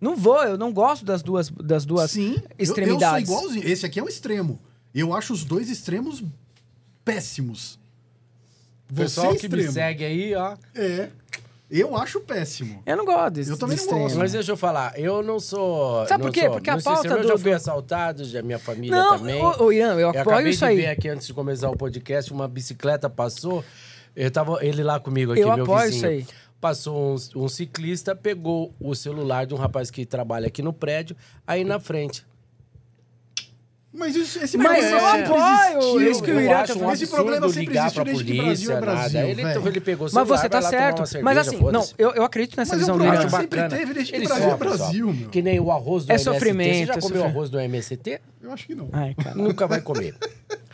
[0.00, 3.28] Não vou, eu não gosto das duas, das duas Sim, extremidades.
[3.28, 3.72] Eu, eu sou igualzinho.
[3.72, 4.58] Esse aqui é um extremo.
[4.94, 6.24] Eu acho os dois extremos
[7.04, 7.78] péssimos.
[8.88, 10.56] Você pessoal é que me segue aí, ó.
[10.74, 11.10] É.
[11.68, 12.80] Eu acho péssimo.
[12.86, 13.96] Eu não gosto desse Eu também não gosto.
[13.98, 14.18] extremo.
[14.20, 16.06] Mas deixa eu falar, eu não sou.
[16.06, 16.42] Sabe não por quê?
[16.42, 18.58] sou- Porque a não sei se pauta eu já do- fui do- assaltado, já minha
[18.58, 19.42] família Não, também.
[19.44, 20.76] ô, Ian, eu apoio acabei isso de aí.
[20.76, 23.64] ver aqui antes de começar o podcast, uma bicicleta passou.
[24.16, 25.96] Eu tava ele lá comigo aqui, Eu meu apoio vizinho.
[25.96, 26.36] isso aí.
[26.60, 31.14] Passou um, um ciclista, pegou o celular de um rapaz que trabalha aqui no prédio,
[31.46, 32.26] aí na frente.
[33.92, 36.10] Mas isso, esse Mas problema eu sempre apoio existiu.
[36.10, 36.92] isso que o eu Irã acho um.
[36.92, 39.20] Esse problema sempre ligar existiu pra desde que polícia, Brasil é Brasil.
[39.20, 39.68] Ele, velho.
[39.68, 41.06] ele pegou o Mas celular, você vai tá certo.
[41.06, 43.30] cerveja, Mas assim, não, eu, eu acredito nessa Mas é visão um do problema Irã.
[43.30, 43.78] de sempre bacana.
[43.80, 45.20] teve desde que Brasil é Brasil, sofre.
[45.22, 45.30] meu.
[45.30, 46.30] Que nem o arroz do É MST.
[46.32, 47.26] sofrimento, Você já é comeu sofrimento.
[47.30, 48.20] arroz do MST?
[48.42, 48.88] Eu acho que não.
[48.92, 49.14] Ai.
[49.34, 50.14] Nunca vai comer.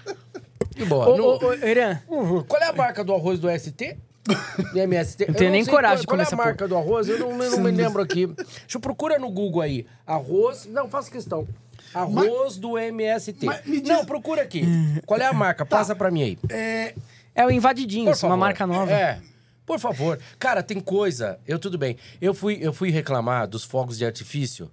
[0.76, 1.08] E boa.
[1.08, 2.42] Ô, no- ô, ô, Irã, Uhum.
[2.44, 3.96] Qual é a marca do arroz do ST?
[4.72, 5.26] Do MST?
[5.26, 7.08] Não tenho nem coragem de qual, comer Qual essa é a marca do arroz?
[7.08, 8.28] Eu não, não me lembro aqui.
[8.28, 9.84] Deixa eu procurar no Google aí.
[10.06, 10.64] Arroz...
[10.66, 11.46] Não, faça questão.
[11.92, 13.44] Arroz do MST.
[13.44, 14.62] Mas diz- Não, procura aqui.
[15.06, 15.66] Qual é a marca?
[15.66, 16.38] Passa pra mim aí.
[16.48, 16.94] É,
[17.34, 18.92] é o Invadidinhos, Por uma marca nova.
[18.92, 19.20] É.
[19.66, 20.20] Por favor.
[20.38, 21.40] Cara, tem coisa.
[21.46, 21.96] Eu tudo bem.
[22.20, 24.70] Eu fui, eu fui reclamar dos fogos de artifício.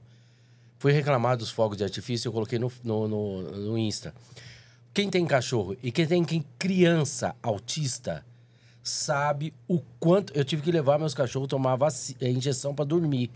[0.78, 4.14] Fui reclamar dos fogos de artifício, eu coloquei no, no, no, no Insta.
[5.00, 8.26] Quem tem cachorro e quem tem quem criança autista
[8.84, 10.34] sabe o quanto.
[10.36, 13.30] Eu tive que levar meus cachorros tomar vaci- eh, injeção pra dormir.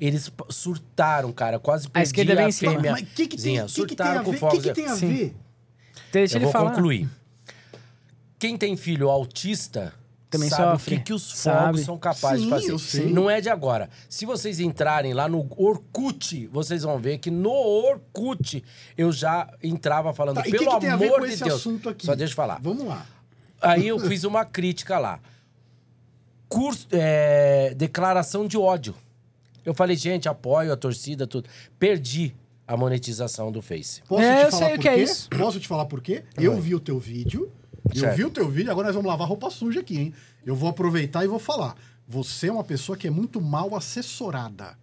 [0.00, 1.58] Eles surtaram, cara.
[1.58, 2.72] Quase perdi esquerda vem a em cima.
[2.72, 2.92] fêmea.
[2.92, 4.44] Mas o que, que tem, que que tem surtaram a com ver?
[4.44, 5.36] O que, que tem a ver?
[6.12, 6.70] Deixa Eu ele vou falar.
[6.70, 7.08] concluir.
[8.38, 9.92] Quem tem filho autista
[10.30, 10.94] Também sabe sofre.
[10.94, 11.84] o que, que os fogos Sabe.
[11.84, 12.70] são capazes Sim, de fazer.
[12.70, 13.06] eu sei.
[13.12, 13.88] Não é de agora.
[14.10, 18.62] Se vocês entrarem lá no Orkut, vocês vão ver que no Orkut
[18.96, 21.44] eu já entrava falando, Tá, pelo que, que tem a ver amor com de esse
[21.44, 21.54] Deus.
[21.60, 22.04] assunto aqui?
[22.04, 22.58] Só deixa eu falar.
[22.62, 23.06] Vamos lá.
[23.62, 25.18] Aí eu fiz uma crítica lá.
[26.48, 28.94] Curso, é, declaração de ódio.
[29.64, 31.48] Eu falei, gente, apoio a torcida, tudo.
[31.78, 32.34] Perdi
[32.66, 34.02] a monetização do Face.
[34.08, 35.02] Posso É, te eu falar sei o por que é quê?
[35.02, 35.28] isso.
[35.30, 36.22] Posso te falar por quê?
[36.36, 37.50] Eu vi o teu vídeo.
[37.94, 38.16] Eu Certo.
[38.16, 40.14] vi o teu vídeo, agora nós vamos lavar roupa suja aqui, hein?
[40.44, 41.74] Eu vou aproveitar e vou falar.
[42.06, 44.76] Você é uma pessoa que é muito mal assessorada.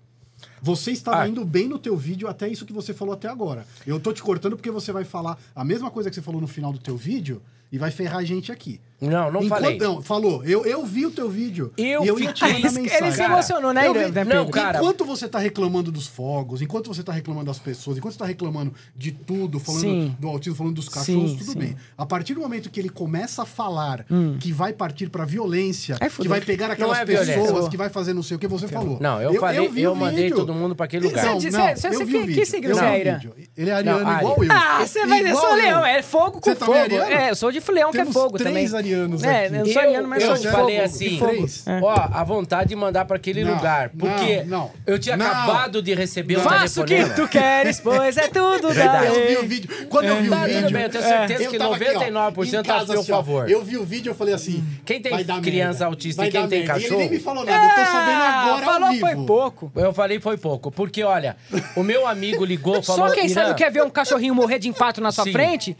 [0.61, 1.27] Você estava Ah.
[1.27, 3.66] indo bem no teu vídeo até isso que você falou até agora.
[3.85, 6.48] Eu tô te cortando porque você vai falar a mesma coisa que você falou no
[6.48, 8.80] final do teu vídeo e vai ferrar a gente aqui.
[9.01, 9.77] Não, não Enquanto- falei.
[9.77, 10.43] Não, falou.
[10.45, 11.72] Eu, eu vi o teu vídeo.
[11.77, 13.11] Eu e eu ia te mandar Ele- Ele mensagem.
[13.11, 14.80] se emocionou, né, eu vi- né, Não, cara.
[14.80, 18.25] Enquanto você tá reclamando dos fogos, enquanto você tá reclamando das pessoas, enquanto você tá
[18.25, 20.15] reclamando de tudo, falando Sim.
[20.19, 21.59] do autismo, falando dos cachorros, Sim, tudo sim.
[21.59, 21.75] bem.
[21.98, 24.06] A partir do momento que ele começa a falar
[24.40, 27.33] que vai partir pra violência, Ai, que vai pegar aquelas é violência.
[27.41, 28.98] pessoas, que vai fazer não sei o que você falou.
[29.01, 31.25] Não, eu falei, eu, o mandei todo mundo pra aquele lugar.
[31.25, 32.45] Não, Você- não, você- eu vi que- o que vídeo.
[32.45, 33.33] signo eu você é, vídeo.
[33.57, 34.51] Ele é ariano Não, igual eu.
[34.51, 35.56] Ah, você vai eu sou eu.
[35.56, 36.74] leão, é fogo com Você fogo.
[36.74, 37.25] é?
[37.25, 38.65] É, eu sou de leão que é fogo também.
[38.86, 39.56] Arianos É, aqui.
[39.56, 40.86] eu não sou ariano, mas eu sou de falei fogo.
[40.86, 41.32] assim, de fogo.
[41.34, 41.68] Três.
[41.68, 41.80] É.
[41.82, 43.90] ó, a vontade de mandar pra aquele Não, lugar.
[43.90, 44.72] Porque não, não.
[44.86, 45.26] eu tinha Não.
[45.26, 49.06] acabado de receber um Faça o que tu queres, pois é tudo da Verdade.
[49.08, 49.70] Eu vi o vídeo.
[49.90, 50.70] Quando eu vi Tá, o tudo vídeo.
[50.72, 52.00] bem, eu tenho certeza eu que tava aqui, ó,
[52.32, 53.50] 99% em tá a ó, favor.
[53.50, 54.64] Eu vi o vídeo eu falei assim.
[54.86, 56.94] Quem tem criança autista e quem tem cachorro?
[56.96, 59.06] Ele nem me falou nada, eu tô sabendo agora Ah, falou ao vivo.
[59.08, 59.72] foi pouco.
[59.76, 60.72] Eu falei foi pouco.
[60.72, 61.36] Porque, olha,
[61.76, 63.08] o meu amigo ligou falou...
[63.10, 65.76] Só quem "Irã, sabe quer ver um cachorrinho morrer de infarto na sua frente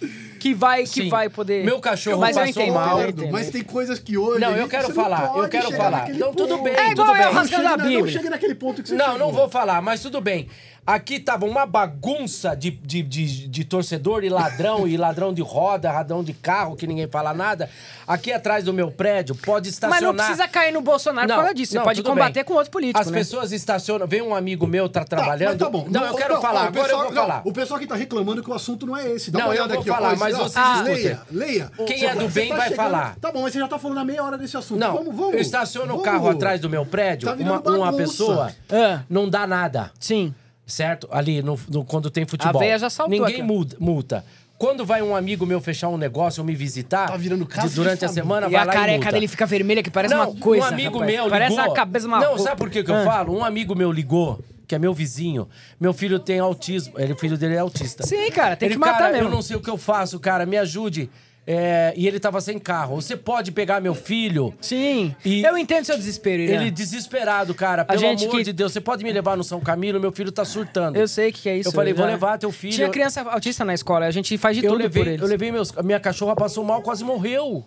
[0.46, 1.10] que vai, que Sim.
[1.10, 1.66] vai poder.
[1.66, 3.02] Meu cachorro Mas passou entendo, mal.
[3.02, 3.32] entendo.
[3.32, 4.40] Mas tem coisas que hoje.
[4.40, 6.08] Não, eu quero falar, não eu quero falar.
[6.12, 7.78] Então, tudo bem, É igual tudo eu bem.
[7.78, 8.00] Bíblia.
[8.02, 9.20] Não chega naquele ponto que você Não, chegou.
[9.20, 10.48] não vou falar, mas tudo bem.
[10.88, 15.92] Aqui tava uma bagunça de, de, de, de torcedor e ladrão, e ladrão de roda,
[15.92, 17.68] ladrão de carro, que ninguém fala nada.
[18.08, 20.04] Aqui atrás do meu prédio pode Mas estacionar.
[20.04, 21.72] não precisa cair no Bolsonaro por causa disso.
[21.72, 22.44] Você não, pode combater bem.
[22.44, 23.18] com outro político, As né?
[23.18, 24.06] pessoas estacionam.
[24.06, 25.50] Vem um amigo meu, tá Tá, trabalhando.
[25.50, 25.88] mas tá bom.
[25.90, 27.42] Não, eu quero falar, ó, o agora pessoal- eu vou não, falar.
[27.46, 29.32] O pessoal que tá reclamando que o assunto não é esse.
[29.32, 30.82] Dá Não, uma eu olhada vou aqui, falar, Ó, mas ó, vocês ah.
[30.84, 31.72] Leia, leia.
[31.88, 33.16] Quem Você é do tá- bem tá vai chegando- falar.
[33.20, 34.80] Tá bom, mas você já tá falando há meia hora desse assunto.
[34.80, 35.34] Não, vamos, vamos.
[35.34, 37.34] eu estaciono o carro atrás do meu prédio, Tá
[37.72, 39.02] uma, pessoa Ah.
[39.10, 39.92] não dá nada.
[40.00, 40.32] Sim.
[40.66, 41.08] Certo?
[41.12, 42.62] Ali no, no- quando tem futebol.
[42.62, 43.76] A véia já saltou Ninguém aqui.
[43.80, 44.26] multa.
[44.58, 47.76] Quando vai um amigo meu fechar um negócio ou me visitar, Tá virando de- de
[47.76, 48.24] durante a família.
[48.24, 49.12] semana, E vai a lá e careca multa.
[49.12, 50.64] dele fica vermelha que parece não, uma coisa.
[50.64, 51.12] um amigo rapaz.
[51.14, 51.72] meu Parece ligou.
[51.72, 53.04] a cabeça de uma Não, sabe por que, que eu Ah.
[53.04, 53.36] falo?
[53.38, 55.48] Um amigo meu ligou, que é meu vizinho.
[55.78, 56.94] Meu filho tem autismo.
[56.98, 58.06] Ele, o filho dele é autista.
[58.08, 59.28] Sim, cara, tem ele, que matar cara, mesmo.
[59.28, 60.46] Eu não sei o que eu faço, cara.
[60.46, 61.10] Me ajude.
[61.48, 62.96] É, e ele tava sem carro.
[63.00, 64.54] Você pode pegar meu filho?
[64.60, 65.16] Sim.
[65.24, 66.62] E- Eu entendo seu desespero, Irã.
[66.62, 67.86] Ele desesperado, cara.
[67.86, 70.00] Pelo gente amor que- de Deus, você pode me levar no São Camilo?
[70.00, 70.96] Meu filho tá surtando.
[70.96, 71.70] Eu sei que, que é isso.
[71.70, 72.74] Eu falei, vou já- levar teu filho.
[72.74, 75.22] Tinha criança autista na escola, a gente faz de eu tudo levei, por eles.
[75.22, 75.72] eu levei meus.
[75.84, 77.64] Minha cachorra passou mal, quase morreu.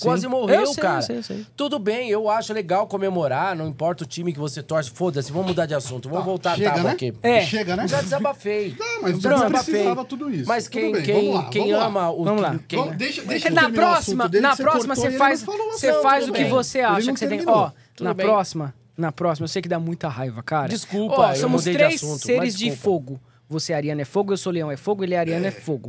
[0.00, 0.98] Quase morreu, Eu sei, cara.
[0.98, 1.46] eu sei, eu sei.
[1.56, 4.90] Tudo bem, eu acho legal comemorar, não importa o time que você torce.
[4.90, 6.08] Foda-se, vamos mudar de assunto.
[6.08, 6.94] Vamos voltar chega, a tábua né?
[6.94, 7.14] aqui.
[7.22, 7.42] É.
[7.42, 7.86] Chega, né?
[7.88, 8.74] Já desabafei.
[8.80, 9.72] Não, mas Já não desabafei.
[9.74, 10.48] precisava tudo isso.
[10.48, 11.84] Mas quem, bem, quem, vamos lá, quem vamos lá.
[11.86, 12.24] ama o.
[12.24, 12.60] Vamos lá.
[12.66, 16.32] Quem, Vamos- deixa, deixa na próxima, dele, na que próxima você faz, você faz o
[16.32, 16.50] que bem.
[16.50, 17.42] você acha que você tem.
[17.46, 17.70] Ó,
[18.00, 20.68] na próxima, na próxima, eu sei que dá muita raiva, cara.
[20.68, 23.20] Desculpa, somos três seres de fogo.
[23.48, 25.88] Você, Ariana, é fogo, eu sou leão, é fogo, ele, Ariana, é fogo.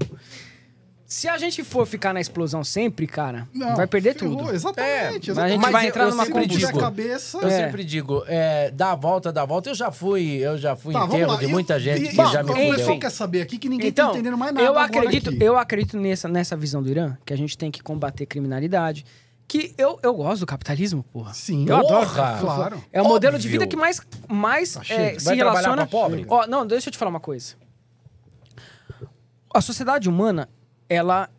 [1.14, 4.54] Se a gente for ficar na explosão sempre, cara, Não, vai perder ferrou, tudo.
[4.56, 4.90] Exatamente.
[4.90, 5.28] É, exatamente.
[5.34, 6.68] mas a gente Mas vai eu- entrar eu numa sempre combustão.
[6.70, 7.38] digo- cabeça.
[7.40, 7.66] Eu É.
[7.66, 9.70] sempre digo, é, dá a volta, dá a volta.
[9.70, 12.26] Eu já fui, eu já fui Tá, enterro de E- muita gente e- que bom,
[12.28, 13.00] já me O pessoal fudeu.
[13.00, 15.44] quer saber aqui que ninguém Então, tá entendendo mais nada eu agora acredito, aqui.
[15.44, 19.06] eu acredito nessa, nessa visão do Irã, que a gente tem que combater criminalidade.
[19.50, 21.34] Que eu, eu gosto do capitalismo, porra.
[21.34, 21.66] Sim.
[21.68, 22.06] Eu adoro.
[22.08, 22.38] Porra!
[22.40, 22.84] Claro.
[22.94, 23.52] É o modelo de Óbvio.
[23.60, 24.00] vida que mais,
[24.30, 25.86] mais Tá, é, se relaciona.
[25.86, 26.26] pobre?
[26.30, 27.56] Ó, não, deixa eu te falar uma coisa.
[29.54, 30.48] A sociedade humana,
[30.94, 31.30] ela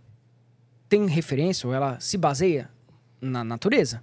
[0.88, 2.70] tem referência, ou ela se baseia
[3.20, 4.02] na natureza.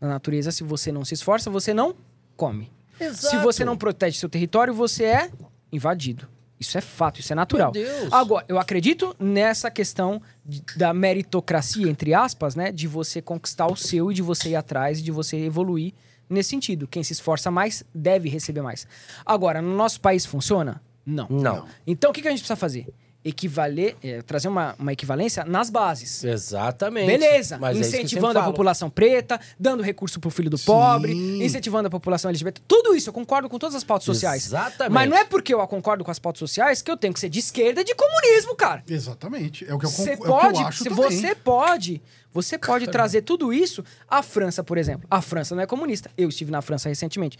[0.00, 1.94] Na natureza, se você não se esforça, você não
[2.36, 2.70] come.
[2.98, 3.40] Se Exato.
[3.40, 5.30] você não protege seu território, você é
[5.72, 6.28] invadido.
[6.58, 7.72] Isso é fato, isso é natural.
[7.74, 8.12] Meu Deus.
[8.12, 12.70] Agora, eu acredito nessa questão de- da meritocracia, entre aspas, né?
[12.70, 15.94] De você conquistar o seu e de você ir atrás e de você evoluir
[16.28, 16.86] nesse sentido.
[16.86, 18.86] Quem se esforça mais deve receber mais.
[19.24, 20.82] Agora, no nosso país funciona?
[21.06, 21.26] Não.
[21.30, 21.66] Não.
[21.86, 22.86] Então, o que, que a gente precisa fazer?
[23.24, 26.24] Equivaler, é, trazer uma, uma equivalência nas bases.
[26.24, 27.06] Exatamente.
[27.06, 30.64] Beleza, Mas é eu incentivando sempre a população preta, dando recurso pro filho do Sim.
[30.64, 31.12] pobre,
[31.44, 32.62] incentivando a população LGBT.
[32.66, 34.46] Tudo isso, eu concordo com todas as pautas sociais.
[34.46, 34.92] Exatamente.
[34.92, 37.28] Mas não é porque eu concordo com as pautas sociais que eu tenho que ser
[37.28, 38.82] de esquerda e de comunismo, cara.
[38.88, 39.64] Exatamente.
[39.68, 41.04] É o que eu, Você concordo, é o que pode, eu acho se também.
[41.04, 43.84] você pode, você pode trazer tudo isso.
[44.08, 46.10] A França, por exemplo, a França não é comunista.
[46.16, 47.36] Eu estive na França recentemente.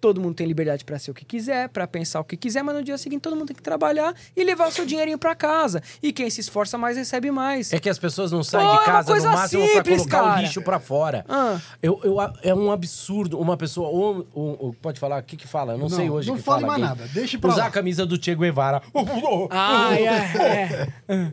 [0.00, 2.74] Todo mundo tem liberdade pra ser o que quiser, pra pensar o que quiser, mas
[2.74, 5.82] no dia seguinte todo mundo tem que trabalhar e levar o seu dinheirinho pra casa.
[6.02, 7.72] E quem se esforça mais recebe mais.
[7.72, 9.96] É que as pessoas não saem Pô, é de uma casa no máximo pra simples,
[9.98, 10.40] colocar o cara.
[10.40, 11.24] lixo pra fora.
[11.28, 11.60] Ah.
[11.82, 13.88] Eu, eu, é um absurdo uma pessoa.
[13.88, 15.20] Ou, ou- ou- pode falar?
[15.20, 15.74] O que que fala?
[15.74, 16.28] Eu não, Não, sei hoje.
[16.28, 16.98] não fale fala mais aqui.
[17.00, 17.68] nada, deixa pra Usar lá.
[17.68, 18.80] a camisa do Che Guevara.
[19.50, 21.32] Ai, é, é.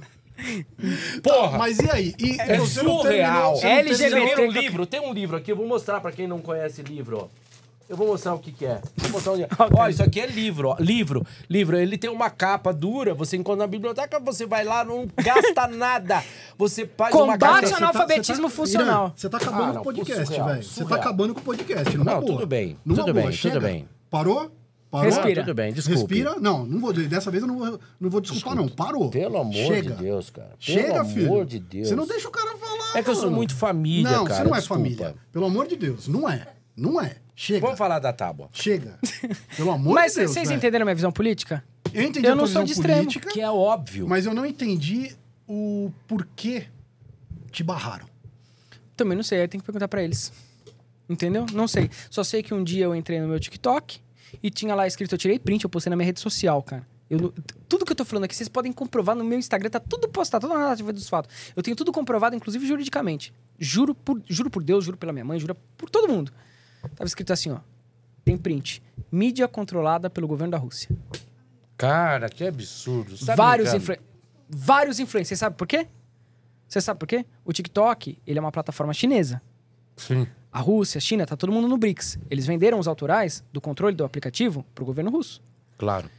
[1.22, 1.58] Porra!
[1.58, 2.14] Mas e aí?
[2.18, 3.54] E É surreal.
[3.54, 4.20] terminou- não LGBT.
[4.20, 4.86] Viram um livro?
[4.86, 7.40] Tem um livro aqui, eu vou mostrar pra quem não conhece livro, ó.
[7.88, 8.80] Eu vou mostrar o que que é.
[8.98, 9.48] Vou mostrar onde é.
[9.76, 10.76] Ó, isso aqui é livro, ó.
[10.78, 11.26] Livro.
[11.48, 11.76] Livro.
[11.76, 16.22] Ele tem uma capa dura, você encontra na biblioteca, você vai lá, não gasta nada.
[16.56, 17.74] Você faz uma Combate capa...
[17.74, 19.12] a analfabetismo tá- funcional.
[19.16, 20.62] Você tá acabando Ah, com não, o podcast, velho.
[20.62, 22.32] Você tá acabando com o podcast, numa Não, boa.
[22.32, 23.54] tudo bem, Numa tudo boa, bem, chega.
[23.56, 23.88] tudo bem.
[24.08, 24.52] Parou?
[24.90, 25.06] Parou?
[25.06, 25.42] Respira.
[25.42, 25.98] Ah, tudo bem, desculpe.
[26.00, 26.40] Respira?
[26.40, 26.92] Não, não vou.
[26.92, 28.68] Dessa vez eu não vou, não vou desculpar, não.
[28.68, 29.08] Parou.
[29.08, 29.92] Pelo amor Chega.
[29.94, 30.48] de Deus, cara.
[30.48, 31.44] Pelo Chega, amor filho.
[31.44, 31.88] de Deus.
[31.88, 32.98] Você não deixa o cara falar.
[32.98, 33.36] É que eu sou mano.
[33.36, 34.42] muito família, não, cara.
[34.42, 34.82] você não é desculpa.
[34.82, 35.14] família.
[35.32, 36.08] Pelo amor de Deus.
[36.08, 36.48] Não é.
[36.76, 37.16] Não é.
[37.36, 37.60] Chega.
[37.60, 38.48] Vamos falar da tábua.
[38.52, 38.98] Chega.
[39.56, 40.32] Pelo amor Mas de Deus.
[40.32, 40.58] vocês velho.
[40.58, 41.62] entenderam a minha visão política?
[41.94, 44.08] Eu entendi Eu a não sou de extremo, política, Que é óbvio.
[44.08, 45.14] mas eu não entendi
[45.48, 46.66] o porquê
[47.52, 48.06] te barraram.
[48.96, 50.32] Também não sei, aí tem que perguntar pra eles.
[51.08, 51.46] Entendeu?
[51.52, 51.90] Não sei.
[52.10, 54.00] Só sei que um dia eu entrei no meu TikTok
[54.42, 56.86] e tinha lá escrito, eu tirei print, eu postei na minha rede social, cara.
[57.08, 57.34] Eu
[57.68, 60.46] tudo que eu tô falando aqui, vocês podem comprovar no meu Instagram, tá tudo postado,
[60.46, 61.34] toda a narrativa dos fatos.
[61.56, 63.32] Eu tenho tudo comprovado, inclusive juridicamente.
[63.58, 66.32] Juro por, juro por Deus, juro pela minha mãe, juro por todo mundo.
[66.94, 67.58] Tava escrito assim, ó.
[68.24, 68.82] Tem print.
[69.10, 70.88] Mídia controlada pelo governo da Rússia.
[71.76, 73.16] Cara, que absurdo.
[73.24, 73.96] Tá vários, influ...
[74.48, 75.28] vários influencers.
[75.28, 75.88] Você sabe por quê?
[76.68, 77.26] Você sabe por quê?
[77.44, 79.42] O TikTok, ele é uma plataforma chinesa.
[79.96, 80.28] Sim.
[80.52, 82.18] A Rússia, a China, tá todo mundo no BRICS.
[82.30, 85.40] Eles venderam os autorais do controle do aplicativo pro governo russo.
[85.78, 86.10] Claro.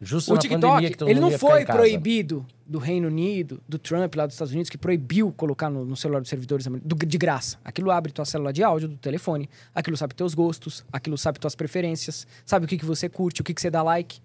[0.00, 4.52] Justo O TikTok, ele não foi proibido do Reino Unido, do Trump lá dos Estados
[4.52, 7.58] Unidos, que proibiu colocar no, no celular dos servidores do- de graça.
[7.64, 11.56] Aquilo abre tua célula de áudio do telefone, aquilo sabe teus gostos, aquilo sabe tuas
[11.56, 14.20] preferências, sabe o que, que você curte, o que, que você dá like.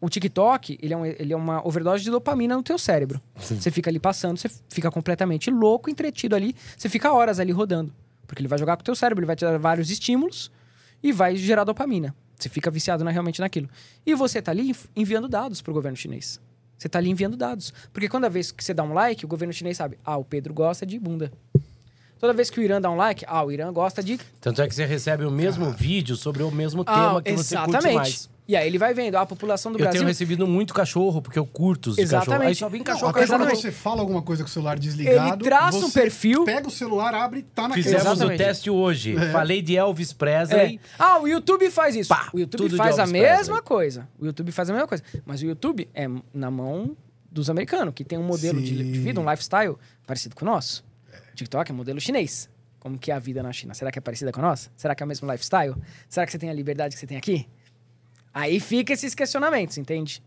[0.00, 3.20] O TikTok, ele é, um- ele é uma overdose de dopamina no teu cérebro.
[3.36, 7.92] Você fica ali passando, você fica completamente louco, entretido ali, você fica horas ali rodando.
[8.26, 10.50] Porque ele vai jogar com o teu cérebro, ele vai te dar vários estímulos
[11.02, 12.14] e vai gerar dopamina.
[12.38, 13.68] Você fica viciado na- realmente naquilo.
[14.04, 16.40] E você tá ali enviando dados pro governo chinês.
[16.76, 17.72] Você tá ali enviando dados.
[17.92, 20.52] Porque cada vez que você dá um like, o governo chinês sabe, ah, o Pedro
[20.52, 21.32] gosta de bunda.
[22.18, 24.68] Toda vez que o Irã dá um like, ah, o Irã gosta de Tanto é
[24.68, 27.94] que você recebe o mesmo vídeo sobre o mesmo tema ah, que você curte exatamente.
[27.94, 28.30] mais.
[28.46, 31.22] E aí ele vai vendo, ah, a população do Eu Brasil tenho recebido muito cachorro,
[31.22, 32.26] porque eu curto os Exatamente.
[32.30, 32.48] cachorro.
[32.48, 33.62] Aí só vem cachorro, Até quando exatamente.
[33.62, 37.14] você fala alguma coisa com o celular desligado, Ele traça um perfil- pega o celular,
[37.14, 38.34] abre, tá naquele Fizemos Exatamente.
[38.42, 39.16] o teste hoje.
[39.16, 39.32] É.
[39.32, 40.14] Falei de Elvis É.
[40.14, 40.80] Presley.
[40.98, 42.10] Ah, o YouTube faz isso.
[42.10, 43.62] Pá, o YouTube faz a mesma Presley.
[43.62, 44.08] coisa.
[44.18, 45.02] O YouTube faz a mesma coisa.
[45.24, 46.94] Mas o YouTube é na mão
[47.32, 49.74] dos americanos, que tem um modelo de, de vida, um lifestyle
[50.06, 50.84] parecido com o nosso.
[51.32, 52.48] O TikTok é modelo chinês.
[52.78, 53.72] Como que é a vida na China?
[53.72, 54.68] Será que é parecida com a nossa?
[54.76, 55.74] Será que é o mesmo lifestyle?
[56.10, 57.48] Será que você tem a liberdade que você tem aqui?
[58.34, 60.20] Aí fica esses questionamentos, entende?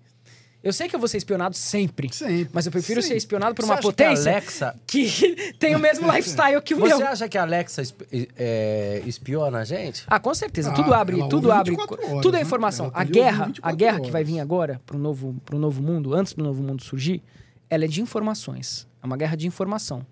[0.63, 2.11] Eu sei que eu vou ser espionado sempre.
[2.11, 3.13] Sempre, Mas eu prefiro sempre.
[3.13, 6.61] ser espionado por Você uma acha que a potência Alexa- que tem o mesmo lifestyle
[6.61, 7.07] que o Você meu.
[7.07, 8.01] acha que a Alexa esp-
[8.35, 10.03] é, espiona a gente?
[10.07, 10.71] Ah, com certeza.
[10.71, 11.71] Ah, tudo abre, tudo abre.
[11.75, 12.45] 24 horas, tudo é né?
[12.45, 12.87] informação.
[12.87, 14.33] Ela A guerra, a 24 guerra que vai horas.
[14.33, 17.21] vir agora pro novo, pro novo mundo, antes do novo mundo surgir,
[17.69, 18.87] ela é de informações.
[19.01, 20.05] É uma guerra de informação.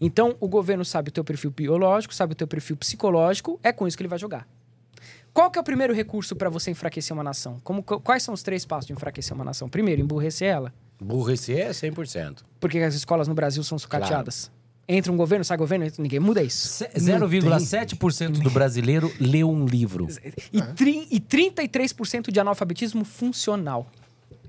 [0.00, 3.86] Então, o governo sabe o teu perfil biológico, sabe o teu perfil psicológico, é com
[3.86, 4.46] isso que ele vai jogar.
[5.34, 7.60] Qual que é o primeiro recurso para você enfraquecer uma nação?
[7.64, 9.68] Como, quais são os três passos de enfraquecer uma nação?
[9.68, 10.72] Primeiro, emburrecer ela.
[11.02, 12.38] Burrecer é 100%.
[12.60, 14.48] Porque as escolas no Brasil são sucateadas.
[14.86, 16.68] Entra um governo, sai governo, ninguém muda isso.
[16.68, 20.06] Se- 0,7% do brasileiro leu um livro.
[20.52, 23.90] E, tri, e 33% de analfabetismo funcional.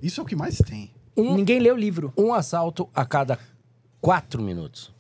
[0.04, 0.92] Isso é o que mais tem.
[1.18, 2.14] Ninguém lê o livro.
[2.18, 3.40] Um assalto a cada
[4.02, 4.94] quatro minutos.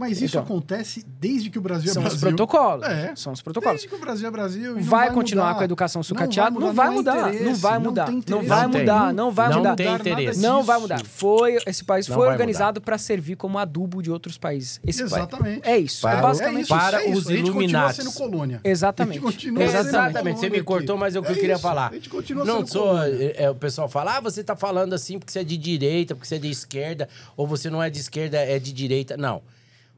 [0.00, 0.42] Mas isso Então.
[0.42, 2.28] acontece desde que o Brasil São é os Brasil.
[2.36, 2.86] protocolos.
[2.88, 3.12] É.
[3.14, 3.80] São os protocolos.
[3.82, 4.74] Desde que o Brasil é Brasil.
[4.76, 5.54] não Vai continuar mudar.
[5.56, 6.50] com a educação sucateada?
[6.58, 7.32] Não Não vai é mudar.
[7.34, 8.04] Não vai mudar.
[8.06, 9.12] tem Não interesse vai Não mudar.
[9.12, 9.76] Não vai Não mudar.
[9.76, 10.40] tem interesse.
[10.40, 11.04] Não vai mudar.
[11.04, 14.80] Foi, esse país Não foi vai organizado para servir como adubo de outros países.
[14.86, 15.68] Esse país- Exatamente.
[15.68, 16.00] é isso.
[16.00, 17.18] Para é o- basicamente isso, para é isso.
[17.18, 17.96] os A gente continua Illuminatis.
[17.96, 18.60] sendo colônia.
[18.64, 19.10] Exatamente.
[19.10, 20.40] A gente continua Exatamente.
[20.40, 21.90] você me cortou, mas é o que eu É queria isso, falar.
[21.90, 22.86] A gente continua Não sou.
[22.86, 23.34] colônia.
[23.36, 26.26] É, o pessoal fala, ah, você tá falando assim porque você é de direita, porque
[26.26, 27.06] você é de esquerda,
[27.36, 29.16] ou você não é de esquerda, é de direita.
[29.18, 29.42] Não.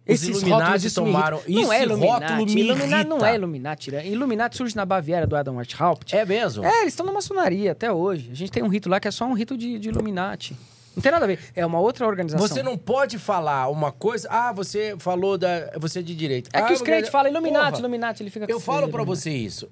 [0.06, 1.60] Esses Illuminati rótulos isso tomaram- irrita.
[1.62, 2.32] Não é Illuminati.
[2.32, 3.90] rótulo Illuminati não é Illuminati.
[3.92, 4.06] né?
[4.08, 6.16] Illuminati surge na Baviera do Adam Weishaupt.
[6.16, 6.64] É mesmo?
[6.64, 8.28] É, eles estão na maçonaria até hoje.
[8.32, 10.56] A gente tem um rito lá que é só um rito de, de Illuminati.
[10.96, 11.38] Não tem nada a ver.
[11.54, 12.46] É uma outra organização.
[12.46, 14.28] Você não pode falar uma coisa.
[14.30, 15.70] Ah, você falou da.
[15.78, 16.50] Você é de direita.
[16.52, 18.88] É que ah, os crentes mas- falam Illuminati, Porra, Illuminati, ele fica com Eu falo
[18.88, 19.20] pra Illuminati.
[19.22, 19.70] você isso.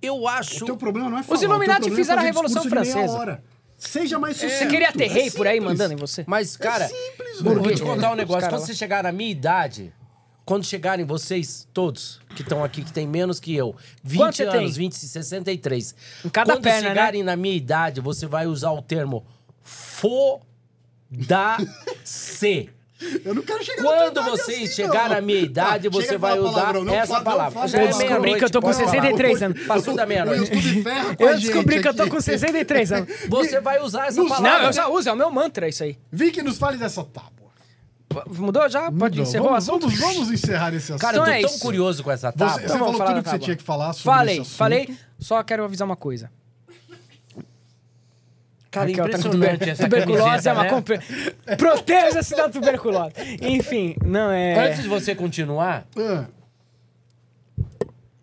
[0.00, 0.64] Eu acho.
[0.64, 1.36] O teu problema não é falar.
[1.36, 3.42] Os Illuminati o teu problema é fizeram a Revolução discurso de meia Francesa.
[3.88, 4.58] Seja mais sucinto.
[4.58, 6.24] Você queria ter é rei por aí mandando em você?
[6.26, 8.48] Mas, cara, simples, vou te contar um negócio.
[8.48, 8.66] Quando lá.
[8.66, 9.92] você chegar na minha idade,
[10.44, 14.44] quando chegarem vocês todos que estão aqui, que tem menos que eu, 20 Quanto você
[14.44, 14.84] anos, tem?
[14.84, 15.94] 20, 63.
[16.24, 16.88] Em cada quando perna, né?
[16.88, 19.26] chegarem na minha idade, você vai usar o termo
[19.62, 20.30] foda-se.
[23.24, 25.14] Eu não quero chegar Quando idade vocês assim, chegar não.
[25.16, 27.60] na minha idade, Tá, você vai usar palavrão, não essa não palavra.
[27.60, 28.90] é Eu descobri que eu tô com pode falar.
[28.90, 29.66] 63 anos.
[29.66, 30.50] Passou da meia-noite.
[31.18, 33.08] Eu descobri que eu tô com 63 anos.
[33.28, 34.58] Você vai usar essa palavra.
[34.58, 35.98] Não, eu já uso, é o meu mantra isso aí.
[36.10, 37.32] Vicky, nos fale dessa tábua.
[38.28, 38.82] Mudou já?
[38.92, 39.22] Pode Mudou.
[39.22, 39.88] encerrar o vamos, assunto?
[39.88, 41.00] vamos, vamos encerrar esse assunto.
[41.00, 41.60] Cara, Então eu tô é tão isso.
[41.60, 42.54] curioso com essa você tábua.
[42.58, 44.56] você Então falou tudo que você tinha que falar sobre Falei, esse assunto.
[44.56, 44.96] falei.
[45.18, 46.30] Só quero avisar uma coisa.
[48.72, 50.70] Cara, tá com impressionante essa tuberculose camiseta, é uma né?
[50.70, 50.98] compre...
[51.58, 53.12] Proteja-se da tuberculose.
[53.40, 54.68] Enfim, não é.
[54.68, 56.24] Antes de você continuar, Ah,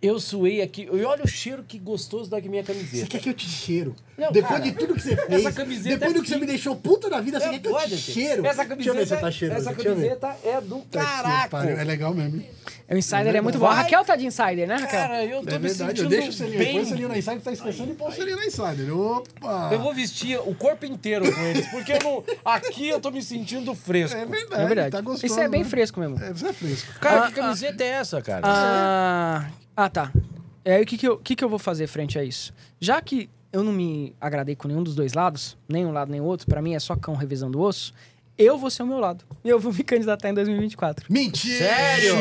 [0.01, 0.87] eu suei aqui.
[0.91, 3.07] E olha o cheiro que gostoso da minha Você camiseta.
[3.07, 3.95] quer que eu te cheiro?
[4.17, 6.39] Não, depois cara, de tudo que você fez, essa camiseta depois do que aqui- você
[6.39, 8.45] me deixou puta da vida, você É, quer que eu te cheiro?
[8.45, 9.57] Essa Deixa eu ver camiseta, se você tá cheirando.
[9.59, 11.57] essa camiseta é do Tá caraca.
[11.69, 12.37] É legal mesmo.
[12.37, 12.49] hein?
[12.91, 13.67] O Insider é muito bom.
[13.67, 13.75] A.
[13.75, 14.89] Raquel tá de Insider, né, Raquel?
[14.99, 16.57] Cara, eu tô É me verdade, sentindo eu deixo o selinho.
[16.57, 16.73] bem...
[16.73, 18.97] Põe o selinho na Insider, tá esquecendo e põe o selinho na Insider.
[18.97, 19.69] Opa!
[19.71, 22.23] Eu vou vestir o corpo inteiro com eles, porque eu não...
[22.43, 24.17] aqui eu tô me sentindo fresco.
[24.17, 24.91] É verdade, É verdade.
[24.91, 25.25] tá gostoso.
[25.27, 25.69] Isso é bem né?
[25.69, 26.19] fresco mesmo.
[26.21, 26.93] É, isso é fresco.
[26.99, 28.41] Cara, Ah, que camiseta é essa, cara?
[28.43, 29.45] Ah,
[29.85, 30.11] ah, tá.
[30.65, 32.53] E aí, o que, que, eu, o que, que eu vou fazer frente a isso?
[32.81, 36.19] Já que eu não me agradei com nenhum dos dois lados, nem um lado nem
[36.19, 37.93] o outro, pra mim é só cão revezando osso,
[38.37, 39.23] eu vou ser o meu lado.
[39.41, 41.05] E eu vou me candidatar em 2024.
[41.09, 41.57] Mentira!
[41.59, 42.15] Sério?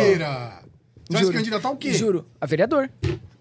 [1.08, 1.92] Você vai se candidatar ao quê?
[1.92, 2.26] Juro.
[2.40, 2.88] A vereador.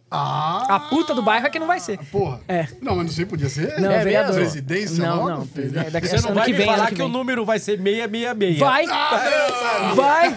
[0.10, 0.66] Ah!
[0.76, 1.98] A puta do bairro é que não vai ser.
[2.12, 2.40] Porra.
[2.48, 2.66] É.
[2.82, 3.78] Não, mas não sei, podia ser.
[3.80, 4.36] Não, É vereador.
[4.36, 5.46] Presidência Não, não.
[5.46, 5.78] filho.
[5.80, 7.60] É daqui- Você não ano vai que me vem, falar que, que o número vai
[7.60, 8.58] ser 666.
[8.60, 8.86] Vai!
[8.90, 10.36] Ah, Vai!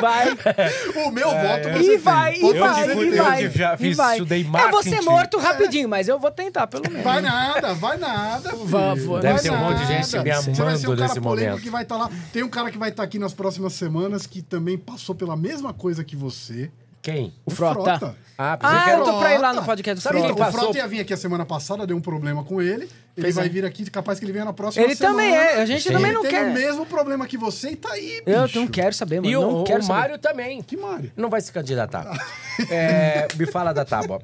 [0.00, 0.26] Vai!
[1.06, 2.50] O meu voto E você vai, tem.
[2.50, 3.44] e vai, dizer e vai.
[3.46, 4.16] eu já e fiz- vai.
[4.16, 5.04] estudei Eu vou ser marketing.
[5.10, 7.02] morto rapidinho, mas eu vou tentar, pelo menos.
[7.02, 8.50] Vai nada, vai nada.
[8.50, 8.64] filho.
[8.66, 9.20] Vai, vai.
[9.20, 11.20] Deve Vai ter um monte de gente me Você vai ser um amando cara nesse
[11.20, 11.62] polêmico momento.
[11.62, 12.10] que vai estar lá.
[12.32, 15.72] Tem um cara que vai estar aqui nas próximas semanas que também passou pela mesma
[15.72, 16.70] coisa que você.
[17.02, 17.34] Quem?
[17.44, 18.14] O Frota.
[18.38, 19.66] Ah, pensei Ah, que eu tô pra ir lá no Frota.
[19.66, 20.48] podcast do Sabe Frota.
[20.48, 22.88] O Frota ia vir aqui a semana passada, deu um problema com ele.
[23.14, 25.16] Ele Fez vai um- vir aqui, capaz que ele venha na próxima Ele semana.
[25.18, 25.90] também é, a gente Sim.
[25.92, 26.46] também Ele não teve quer.
[26.48, 28.58] o mesmo problema que você e tá aí, Eu bicho.
[28.58, 29.28] não quero saber, mano.
[29.28, 29.98] E não o, quero o saber.
[30.00, 30.62] Mário também.
[30.62, 31.12] Que Mário?
[31.14, 32.06] Não vai se candidatar.
[32.70, 34.20] É, me fala da tábua.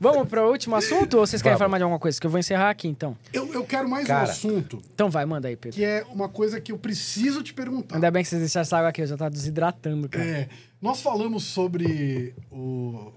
[0.00, 1.58] Vamos pro último assunto ou vocês querem Vamos.
[1.60, 2.20] falar mais de alguma coisa?
[2.20, 3.16] Que eu vou encerrar aqui, então.
[3.32, 4.24] Eu, eu quero mais um Cara.
[4.24, 5.76] assunto, Então vai, manda aí, Pedro.
[5.78, 7.94] que é uma coisa que eu preciso te perguntar.
[7.94, 10.24] Ainda bem que vocês deixaram essa água aqui, eu já tava desidratando, cara.
[10.24, 10.48] É,
[10.84, 13.10] nós falamos sobre o-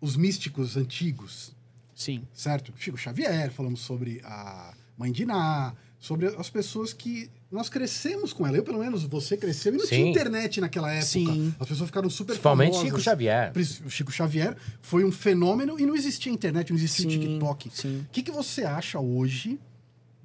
[0.00, 1.52] os místicos antigos,
[1.94, 2.22] Sim.
[2.34, 2.72] certo?
[2.76, 8.44] Chico Xavier, falamos sobre a Mãe de Ná, sobre as pessoas que nós crescemos com
[8.46, 8.56] ela.
[8.56, 10.10] Eu, pelo menos, você cresceu e não tinha Sim.
[10.10, 11.06] internet naquela época.
[11.06, 11.54] Sim.
[11.60, 12.88] As pessoas ficaram super Principalmente famosas.
[12.88, 13.52] Chico Xavier.
[13.84, 17.70] O Chico Xavier foi um fenômeno e não existia internet, não existia Sim, TikTok.
[17.72, 17.98] sim.
[18.00, 19.58] O que, que você acha hoje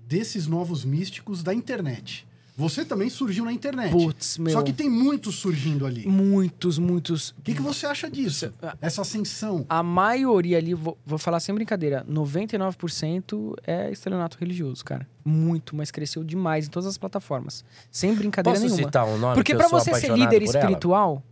[0.07, 2.25] desses novos místicos da internet?
[2.57, 3.91] Você também surgiu na internet.
[3.91, 4.53] Putz, meu.
[4.53, 6.07] Só que tem muitos surgindo ali.
[6.07, 7.31] Muitos, muitos.
[7.31, 8.53] O que, que você acha disso?
[8.81, 9.65] Essa ascensão.
[9.67, 15.07] A maioria ali, vou, vou falar sem brincadeira, 99% é estelionato religioso, cara.
[15.23, 17.65] Muito, mas cresceu demais em todas as plataformas.
[17.91, 18.87] Sem brincadeira Posso nenhuma.
[18.87, 21.23] citar um nome Porque que eu pra sou você ser líder espiritual,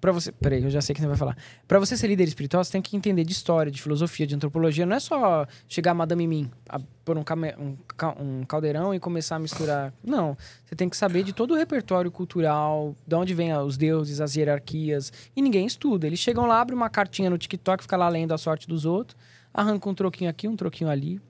[0.00, 1.36] para você, peraí, eu já sei que você vai falar.
[1.66, 4.86] Pra você ser líder espiritual, você tem que entender de história, de filosofia, de antropologia.
[4.86, 7.76] Não é só chegar a Madame Mim, a, pôr um, came- um
[8.20, 9.92] um caldeirão e começar a misturar.
[10.04, 14.20] Não, você tem que saber de todo o repertório cultural, de onde vêm os deuses,
[14.20, 15.12] as hierarquias.
[15.34, 16.06] E ninguém estuda.
[16.06, 19.16] Eles chegam lá, abrem uma cartinha no TikTok, fica lá lendo a sorte dos outros,
[19.52, 21.20] arranca um troquinho aqui, um troquinho ali.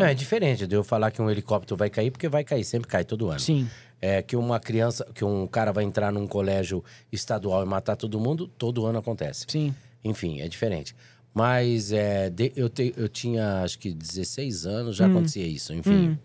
[0.00, 2.88] É é diferente de eu falar que um helicóptero vai cair, porque vai cair, sempre
[2.88, 3.38] cai todo ano.
[3.38, 3.68] Sim.
[4.00, 8.20] É que uma criança, que um cara vai entrar num colégio estadual e matar todo
[8.20, 9.44] mundo, todo ano acontece.
[9.48, 9.74] Sim.
[10.04, 10.94] Enfim, é diferente.
[11.34, 16.10] Mas é, de- eu, te- eu tinha, acho que 16 anos, já acontecia isso, enfim.
[16.10, 16.16] Hum.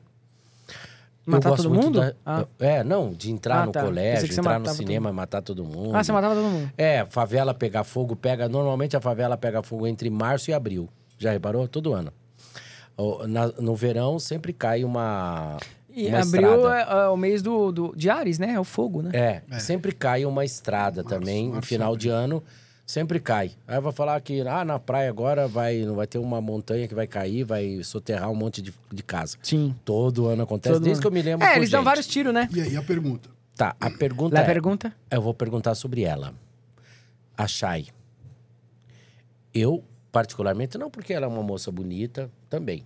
[1.26, 2.00] Eu Matar gosto todo muito mundo?
[2.02, 2.46] da- Ah.
[2.60, 3.82] É, não, de entrar Ah, no tá.
[3.84, 5.96] Colégio, entrar no cinema e matar todo mundo.
[5.96, 6.70] Ah, você matava todo mundo.
[6.78, 8.50] É, favela pegar fogo, pega.
[8.50, 10.90] Normalmente a favela pega fogo entre março e abril.
[11.18, 11.66] Já reparou?
[11.68, 12.12] Todo ano.
[12.98, 15.58] O- na- no verão sempre cai uma.
[15.96, 18.54] E uma abril é, é o mês do, do, de Ares, né?
[18.54, 19.12] É o fogo, né?
[19.14, 22.00] É, sempre cai uma estrada também, no março, final abril.
[22.00, 22.44] de ano,
[22.86, 23.52] sempre cai.
[23.68, 27.08] Aí vai falar que ah, na praia agora vai, vai ter uma montanha que vai
[27.08, 29.38] cair, vai soterrar um monte de, de casa.
[29.44, 29.76] Sim.
[29.86, 31.02] Todo ano acontece, Todo desde ano.
[31.02, 31.46] que eu me lembro.
[31.46, 31.86] É, eles dão gente.
[31.86, 32.50] vários tiros, né?
[32.52, 34.46] E aí a pergunta: Tá, a pergunta La é...
[34.46, 34.94] pergunta?
[35.12, 36.34] Eu vou perguntar sobre ela.
[37.38, 37.88] A Shai.
[39.54, 42.84] Eu, particularmente, não porque ela é uma moça bonita, também.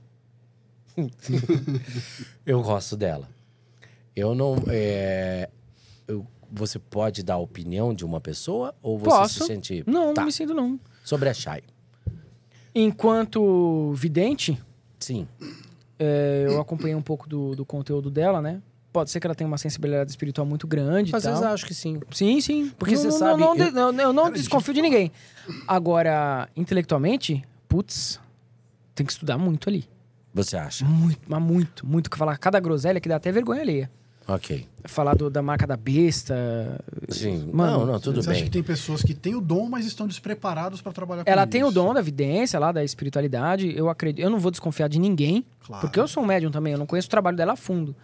[2.46, 3.28] eu gosto dela.
[4.16, 4.56] Eu não.
[4.68, 5.50] é,
[6.08, 9.40] eu- você pode dar a opinião de uma pessoa ou você Posso.
[9.42, 9.84] se sente.
[9.86, 10.80] Não, Tá, não me sinto não.
[11.04, 11.62] Sobre a Shai.
[12.74, 14.62] Enquanto vidente,
[15.00, 15.28] Sim.
[16.00, 18.62] é, eu acompanhei um pouco do, do conteúdo dela, né?
[18.94, 21.34] Pode ser que ela tenha uma sensibilidade espiritual muito grande Às e tal.
[21.36, 22.00] vezes acho que sim.
[22.12, 22.72] Sim, sim.
[22.78, 25.12] Porque Não- você não- sabe, Não, eu- não, eu não desconfio de ninguém.
[25.68, 28.20] Agora, intelectualmente, putz,
[28.96, 29.86] tem que estudar muito ali.
[30.44, 30.86] Você acha?
[30.86, 32.10] Muito, mas muito, muito.
[32.10, 33.90] Que falar cada groselha que dá até vergonha alheia.
[34.30, 34.68] Ok.
[34.84, 36.36] Falar do- da marca da besta.
[37.08, 37.50] Sim.
[37.54, 38.44] Mano, não, não, tudo Você acha bem.
[38.46, 41.52] que tem pessoas que têm o dom, mas estão despreparados para trabalhar com Ela isso?
[41.52, 43.74] tem o dom da vidência lá, da espiritualidade.
[43.76, 44.24] Eu acredito.
[44.24, 45.46] Eu não vou desconfiar de ninguém.
[45.66, 45.80] Claro.
[45.82, 47.96] Porque eu sou um médium também, eu não conheço o trabalho dela a fundo.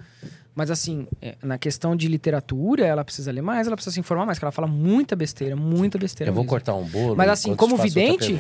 [0.56, 4.26] Mas assim, é, na questão de literatura, ela precisa ler mais, ela precisa se informar
[4.26, 6.30] mais, porque ela fala muita besteira, muita besteira.
[6.30, 6.50] Eu vou mesmo.
[6.52, 7.16] cortar um bolo.
[7.18, 8.40] Mas assim, como vidente.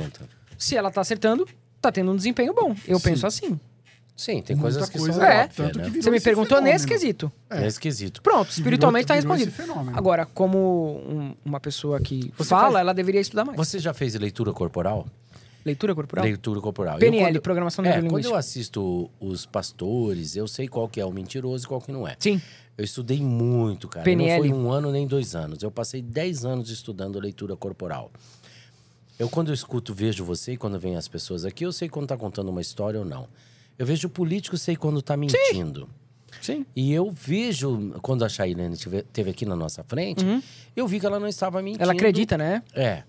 [0.57, 1.45] Se ela tá acertando,
[1.81, 2.73] tá tendo um desempenho bom.
[2.87, 3.09] Eu Sim.
[3.09, 3.59] penso assim.
[4.15, 5.89] Sim, tem Muita coisas que coisa, são é, tanto né?
[5.89, 6.99] que Você me perguntou nesse fenômeno.
[7.01, 7.31] quesito.
[7.49, 8.21] É esquisito.
[8.21, 9.97] Pronto, Que espiritualmente tá virou- virou respondido.
[9.97, 10.57] Agora, como
[11.07, 13.57] um- uma pessoa que Você fala, faz- ela deveria estudar mais.
[13.57, 15.07] Você já fez leitura corporal?
[15.65, 16.25] Leitura corporal?
[16.25, 16.97] Leitura corporal.
[16.99, 18.35] PNL, Eu, quando- Programação É, quando Neurolinguística.
[18.35, 22.07] eu assisto os pastores, eu sei qual que é o mentiroso e qual que não
[22.07, 22.15] é.
[22.19, 22.39] Sim.
[22.77, 24.03] Eu estudei muito, cara.
[24.03, 24.47] PNL.
[24.49, 25.63] Não foi um ano nem dois anos.
[25.63, 28.11] Eu passei dez anos estudando leitura corporal.
[29.17, 32.07] Eu, quando eu escuto, vejo você, e quando vem as pessoas aqui, eu sei quando
[32.07, 33.27] tá contando uma história ou não.
[33.77, 35.89] Eu vejo o político, sei quando tá mentindo.
[36.41, 36.65] Sim.
[36.75, 40.25] E eu vejo, quando a Shailene esteve aqui na nossa frente,
[40.75, 41.79] eu vi que ela não estava mentindo.
[41.79, 41.83] Uhum.
[41.83, 42.61] Ela acredita, né?
[42.73, 43.03] É.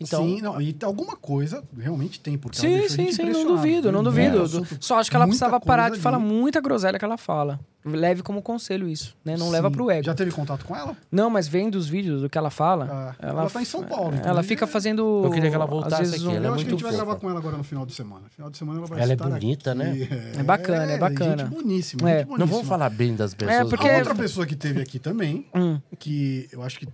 [0.00, 3.92] Então, Sim, não, e alguma coisa realmente tem, porque ela Sim, sim, sim, não duvido,
[3.92, 4.32] não viu?
[4.32, 4.64] duvido.
[4.64, 6.24] É, Só acho que ela precisava parar de falar ali.
[6.26, 7.60] muita groselha que ela fala.
[7.84, 9.36] Leve como conselho isso, né?
[9.38, 9.74] Não leva Sim.
[9.74, 10.04] pro ego.
[10.04, 10.94] Já teve contato com ela?
[11.10, 13.14] Não, mas vem dos vídeos do que ela fala.
[13.20, 15.22] Ah, ela tá em São Paulo, então Ela fica é- fazendo.
[15.24, 16.82] Eu queria que ela voltasse vezes, aqui, um- ela é eu acho que a gente
[16.82, 17.04] vai fofa.
[17.04, 18.22] gravar com ela agora no final de semana.
[18.30, 19.78] Final de semana ela vai Ela é estar bonita, aqui.
[19.78, 20.08] né?
[20.38, 21.44] É bacana, é bacana.
[21.46, 22.18] Gente boníssima, É.
[22.18, 22.68] gente não vamos boníssima.
[22.68, 23.56] falar bem das pessoas.
[23.60, 25.78] É, porque- A outra pessoa que teve aqui também, Hum.
[25.98, 26.86] que eu acho que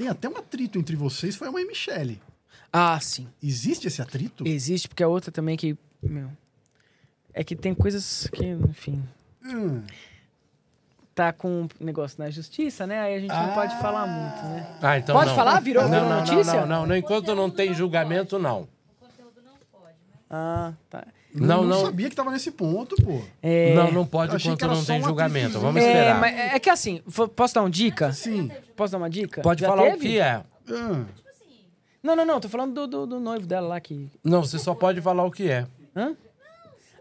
[0.00, 2.22] tem até um atrito entre vocês, foi a mãe Michele.
[2.72, 3.28] Ah, sim.
[3.42, 4.48] Existe esse atrito?
[4.48, 5.76] Existe, porque a outra também que.
[6.02, 6.30] Meu.
[7.34, 9.04] É que tem coisas que, enfim.
[9.44, 9.82] Hum.
[11.14, 12.98] Tá com um negócio na justiça, né?
[12.98, 14.78] Aí a gente não pode falar muito, né?
[14.80, 15.36] Ah, então Pode não.
[15.36, 15.60] falar?
[15.60, 16.60] Virou- não, virou não, notícia?
[16.60, 16.96] Não, não, não.
[16.96, 18.66] Enquanto não tem julgamento, não.
[20.30, 21.06] Ah, tá.
[21.34, 21.80] Não, Eu não.
[21.84, 23.22] sabia que tava nesse ponto, pô.
[23.40, 25.56] É, Não, não pode Eu achei que enquanto não tem julgamento.
[25.58, 25.60] atritozinho.
[25.72, 26.20] Vamos é, esperar.
[26.20, 27.02] mas é que assim,
[27.36, 28.12] posso dar uma dica?
[28.12, 28.50] Sim.
[28.76, 29.40] Posso dar uma dica?
[29.40, 29.96] Pode Já falar teve?
[29.96, 30.42] o que é.
[30.68, 31.04] Ah,
[32.02, 32.40] Não, não, não.
[32.40, 34.10] Tô falando do, do, do noivo dela lá que.
[34.24, 35.66] Não, você só pode falar o que é.
[35.94, 36.16] Hã?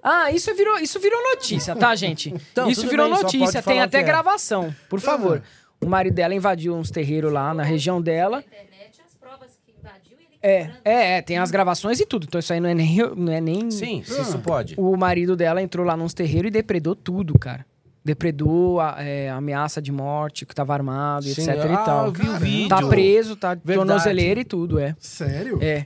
[0.02, 2.34] Ah, isso virou, isso virou notícia, tá, gente?
[2.52, 4.04] Então, isso virou bem, notícia, tem até é.
[4.04, 4.74] gravação.
[4.90, 5.42] Por favor.
[5.82, 8.40] O marido dela invadiu uns terreiros lá na região dela.
[8.40, 12.26] internet as provas que invadiu e ele É, é, é, tem as gravações e tudo.
[12.28, 12.98] Então isso aí não é nem.
[13.16, 13.70] Não é nem...
[13.72, 14.76] Sim, se isso pode.
[14.78, 17.66] O marido dela entrou lá nos terreiros e depredou tudo, cara.
[18.06, 22.06] Depredou a é, ameaça de morte, que tava armado, Sim, etc e ah, tal.
[22.08, 22.70] eu vi o vídeo.
[22.70, 23.88] Tá preso, tá de Verdade.
[23.88, 24.96] tornozeleira e tudo, é.
[25.00, 25.60] sério?
[25.62, 25.86] É.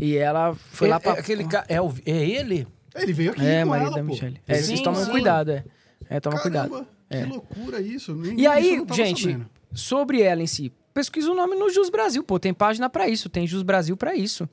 [0.00, 1.16] E ela foi É- lá pra.
[1.16, 1.64] é aquele ca...
[1.68, 1.92] é, o...
[2.06, 2.66] é ele?
[2.94, 4.10] Ele veio aqui É, com marido ela, da pô.
[4.12, 4.40] Michelle.
[4.46, 5.10] É, Sim, vocês tomam sim.
[5.10, 5.64] cuidado, é.
[6.08, 6.86] É, toma Caramba, cuidado.
[7.10, 7.24] Que É.
[7.26, 8.14] loucura isso.
[8.14, 9.46] Nem- E aí, gente, sabendo.
[9.72, 12.38] sobre ela em si, pesquisa o nome no Jus Brasil, pô.
[12.38, 14.46] Tem página pra isso, tem Jus Brasil pra isso.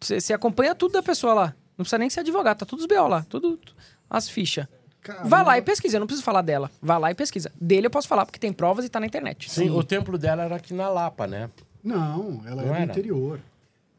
[0.00, 1.46] Você acompanha tudo da pessoa lá.
[1.76, 3.58] Não precisa nem ser advogado, tá tudo os BO lá, tudo
[4.08, 4.66] as fichas.
[5.00, 5.28] Caramba.
[5.28, 6.70] Vai lá e pesquisa, eu não preciso falar dela.
[6.80, 7.50] Vai lá e pesquisa.
[7.60, 9.50] Dele eu posso falar, porque tem provas e tá na internet.
[9.50, 11.50] Sim, o templo dela era aqui na Lapa, né?
[11.82, 12.92] Não, ela Não é do era?
[12.92, 13.40] interior.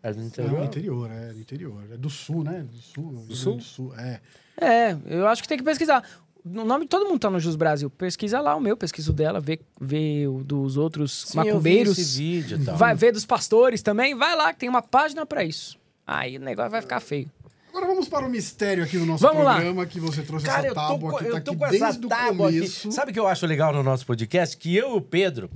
[0.02, 0.64] Era do É do interior.
[0.64, 1.84] interior, é do interior.
[1.92, 2.66] É do sul, né?
[2.72, 3.10] Do sul.
[3.12, 3.58] Grande sul?
[3.58, 4.22] Do sul, é.
[4.56, 6.04] É, eu acho que tem que pesquisar.
[6.46, 7.90] O nome de todo mundo tá no Jus Brasil.
[7.90, 11.50] Pesquisa lá o meu, pesquisa o dela, vê, vê o dos outros Sim, eu vi
[11.52, 11.98] macumbeiros.
[11.98, 12.76] esse vídeo e tal.
[12.76, 14.14] Vai ver dos pastores também.
[14.14, 15.78] Vai lá, que tem uma página pra isso.
[16.06, 17.32] Aí o negócio vai ficar feio.
[17.70, 19.54] Agora vamos para o mistério aqui no nosso Vamos lá.
[19.56, 21.60] programa, que você trouxe Cara, essa eu tô, tábua com, que eu tá tô aqui
[21.60, 22.58] com essa desde o tábua aqui.
[22.60, 22.92] começo.
[22.92, 24.56] Sabe o que eu acho legal no nosso podcast?
[24.58, 25.50] Que eu e o Pedro,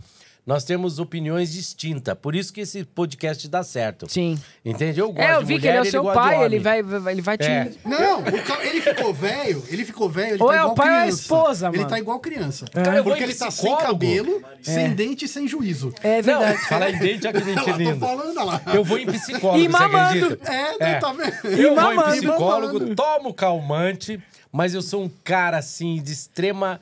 [0.48, 2.16] nós temos opiniões distintas.
[2.20, 4.10] Por isso que esse podcast dá certo.
[4.10, 4.40] Sim.
[4.64, 4.98] Entende?
[5.00, 6.60] Eu gosto É, eu de vi mulher, que ele é o seu de pai, ele
[6.60, 7.44] vai, ele vai te.
[7.46, 7.70] É.
[7.84, 10.76] Não, o ca- ele ficou velho, ele ficou velho, ele Ou tá é o igual
[10.76, 11.22] pai ou é a criança.
[11.22, 11.90] esposa, Ele mano.
[11.90, 12.66] tá igual criança.
[12.72, 15.94] Cara, eu vou Porque ele tá sem cabelo, sem dente e sem juízo.
[16.02, 16.68] É Não, verdade.
[16.70, 18.00] fala em dente, que dente lindo.
[18.00, 18.62] falando lá.
[18.74, 20.26] Eu vou em psicólogo, E você mamando.
[20.26, 20.52] acredita?
[20.54, 20.96] É, É.
[21.00, 21.48] tá vendo?
[21.60, 24.18] Eu vou em psicólogo, tomo calmante,
[24.50, 26.80] mas eu sou um cara, assim, de extrema...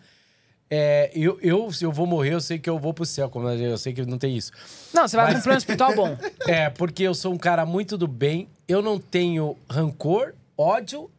[0.70, 3.48] é, eu, eu, se eu vou morrer, eu sei que eu vou pro céu, como
[3.50, 4.52] eu sei que não tem isso.
[4.94, 6.18] Não, você vai pra um plano espiritual bom.
[6.48, 11.10] É, porque eu sou um cara muito do bem, eu não tenho rancor, ódio,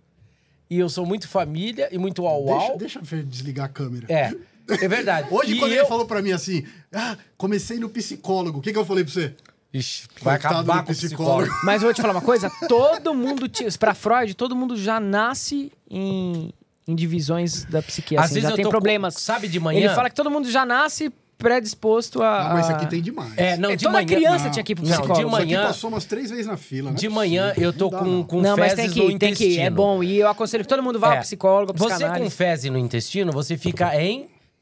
[0.69, 2.77] e eu sou muito família e muito Deixa, au-au.
[2.79, 4.07] deixa eu ver- desligar a câmera.
[4.13, 4.33] É,
[4.69, 5.29] É verdade.
[5.31, 5.79] Hoje, E quando eu...
[5.79, 9.13] ele falou pra mim assim, ah, comecei no psicólogo, o que, que eu falei pra
[9.13, 9.33] você?
[9.73, 11.43] Ixi, vai acabar com o psicólogo.
[11.45, 11.67] psicólogo.
[11.67, 13.47] Mas eu vou te falar uma coisa: todo mundo,
[13.79, 16.53] pra Freud, todo mundo já nasce em,
[16.89, 18.17] em divisões da psique.
[18.17, 19.15] Às Assim, vezes já eu tem tô com- problemas.
[19.15, 19.81] sabe, de manhã?
[19.81, 22.51] Ele fala que todo mundo já nasce predisposto a.
[22.51, 23.33] Ah, mas a- aqui tem demais.
[23.37, 24.07] É, não, É, de toda manhã...
[24.07, 25.27] criança Não, tinha que ir pro não, de psicólogo.
[25.29, 26.91] Isso aqui manhã- passou umas três vezes na fila.
[26.91, 28.25] não é De possível, manhã eu tô não com, não.
[28.25, 29.59] com Não, mas tem que no ir, tem que ir.
[29.61, 30.03] É bom.
[30.03, 31.17] E eu aconselho que todo mundo vá É.
[31.19, 33.95] ao psicólogo, Você com fezes no intestino, você fica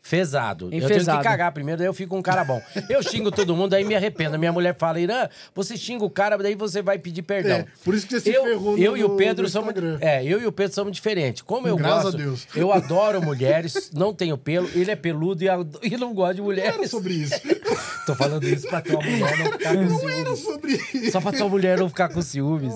[0.04, 0.66] enfesado.
[0.70, 2.60] Eu tenho que cagar primeiro, daí eu fico um cara bom.
[2.90, 4.38] Eu xingo todo mundo, aí me arrependo.
[4.38, 7.56] Minha mulher fala, Irã, você xinga o cara, daí você vai pedir perdão.
[7.58, 9.72] É, por isso que você se eu, ferrou eu no- e o Pedro no somos.
[10.00, 11.40] É, eu e o Pedro somos diferentes.
[11.42, 12.14] Como eu Graças gosto.
[12.16, 12.46] a Deus.
[12.54, 15.46] Eu adoro mulheres, não tenho pelo, ele é peludo e,
[15.82, 16.90] e não gosta de Não era mulheres.
[16.90, 17.34] sobre isso.
[18.06, 20.38] Tô falando isso pra tua mulher não ficar com Não era ciúmes.
[20.40, 21.10] sobre isso.
[21.12, 22.74] Só pra tua mulher não ficar com ciúmes.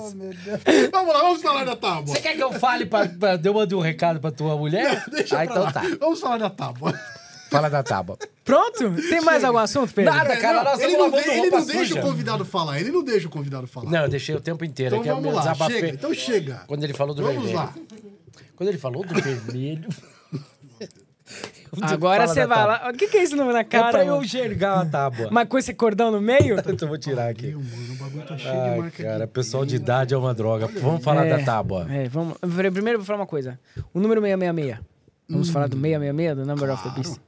[0.90, 2.14] Vamos lá, vamos falar da tábua.
[2.14, 3.38] Você quer que eu fale pra, pra.
[3.42, 5.04] Eu mande um recado pra tua mulher?
[5.10, 5.72] Deixa ah, então lá.
[5.72, 5.82] tá.
[6.00, 6.98] Vamos falar da tábua.
[7.50, 8.18] Fala da tábua.
[8.44, 8.94] Pronto?
[9.08, 10.12] Tem mais algum assunto, Pedro?
[10.14, 12.00] Nada, cara, nós ele não, de- ele não deixa suja.
[12.00, 12.80] o convidado falar.
[12.80, 13.90] Ele não deixa o convidado falar.
[13.90, 14.96] Não, eu deixei o tempo inteiro.
[14.96, 15.88] então é vamos meu lá, chega.
[15.88, 16.62] Então chega.
[16.66, 17.56] Quando ele falou do Vamos vermelho.
[17.58, 17.74] lá.
[18.56, 19.88] Quando ele falou do vermelho.
[21.82, 22.78] Agora você vai tábua.
[22.86, 22.90] lá.
[22.90, 23.90] O que, que é isso no- na É cara?
[23.90, 25.28] pra eu enxergar a tábua.
[25.30, 26.58] Mas com esse cordão no meio?
[26.58, 27.48] Então eu vou tirar aqui.
[27.48, 29.32] Meu, mano, o bagulho tá cheio de Ai, marca cara, aqui.
[29.34, 30.66] pessoal de idade é uma droga.
[30.80, 31.86] Vamos falar É, da tábua.
[31.90, 32.38] É, vamos.
[32.38, 33.60] Primeiro eu vou falar uma coisa.
[33.92, 34.78] O número 666.
[35.28, 37.02] Vamos falar do 666, do Number of the claro.
[37.02, 37.20] Beast.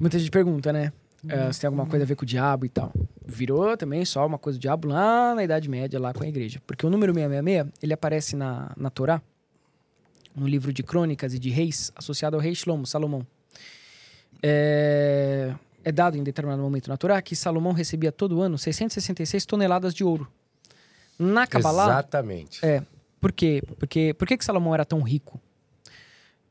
[0.00, 0.92] Muita gente pergunta, né?
[1.28, 2.92] eh, se tem alguma coisa a ver com o diabo e tal.
[3.26, 6.60] Virou também só uma coisa do diabo lá na Idade Média, lá com a igreja.
[6.66, 9.20] Porque o número 666, ele aparece na, na Torá,
[10.34, 13.26] no livro de Crônicas e de Reis, associado ao rei Shlomo, Salomão.
[14.42, 15.54] É,
[15.84, 20.02] é dado em determinado momento na Torá que Salomão recebia todo ano 666 toneladas de
[20.02, 20.26] ouro.
[21.18, 22.64] Na Kabbalah, Exatamente.
[22.64, 22.82] é.
[23.20, 23.62] Por quê?
[23.78, 25.38] Porque, por que, que Salomão era tão rico?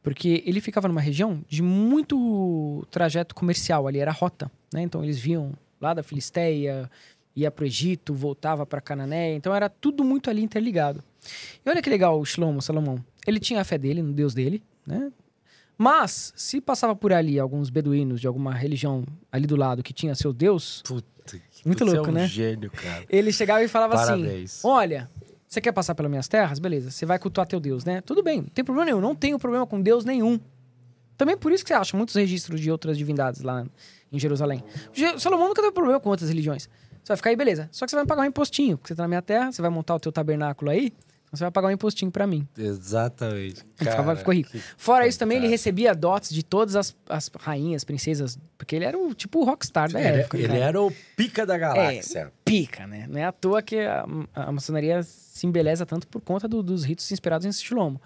[0.09, 4.81] Porque ele ficava numa região de muito trajeto comercial, ali era rota, né?
[4.81, 6.89] Então eles vinham lá da Filisteia,
[7.35, 11.03] ia para o Egito, voltava para Canané, então era tudo muito ali interligado.
[11.63, 13.03] E olha que legal o Shlomo, Salomão.
[13.27, 15.11] Ele tinha a fé dele, no Deus dele, né?
[15.77, 20.15] Mas, se passava por ali alguns beduínos de alguma religião ali do lado que tinha
[20.15, 21.05] seu Deus, Puta
[21.51, 22.27] que Muito você louco, é um né?
[22.27, 23.05] gênio, cara.
[23.07, 24.57] ele chegava e falava Parabéns.
[24.57, 25.07] assim: Olha,
[25.49, 26.59] você quer passar pelas minhas terras?
[26.59, 28.01] Beleza, você vai cultuar teu Deus, né?
[28.01, 30.39] Tudo bem, não tem problema nenhum, não tenho problema com Deus nenhum.
[31.17, 33.65] Também por isso que você acha muitos registros de outras divindades lá
[34.11, 34.63] em Jerusalém.
[34.93, 36.69] Je- Salomão nunca teve problema com outras religiões.
[37.03, 37.67] Você vai ficar aí, beleza.
[37.71, 39.61] Só que você vai me pagar um impostinho, porque você tá na minha terra, você
[39.61, 40.93] vai montar o teu tabernáculo aí,
[41.29, 42.47] então você vai pagar um impostinho pra mim.
[42.57, 43.63] Exatamente.
[43.79, 44.57] Ele ficava- ficou rico.
[44.77, 48.97] Fora isso, também ele recebia dotes de todas as, as rainhas, princesas, porque ele era
[48.97, 50.37] o tipo o rockstar da Ele, época.
[50.37, 50.59] ele cara.
[50.59, 52.19] era o pica da galáxia.
[52.19, 53.05] É, pica, né?
[53.07, 56.83] Não é à toa que a, a maçonaria se embeleza tanto por conta do- dos
[56.83, 58.01] ritos inspirados em Shlomo.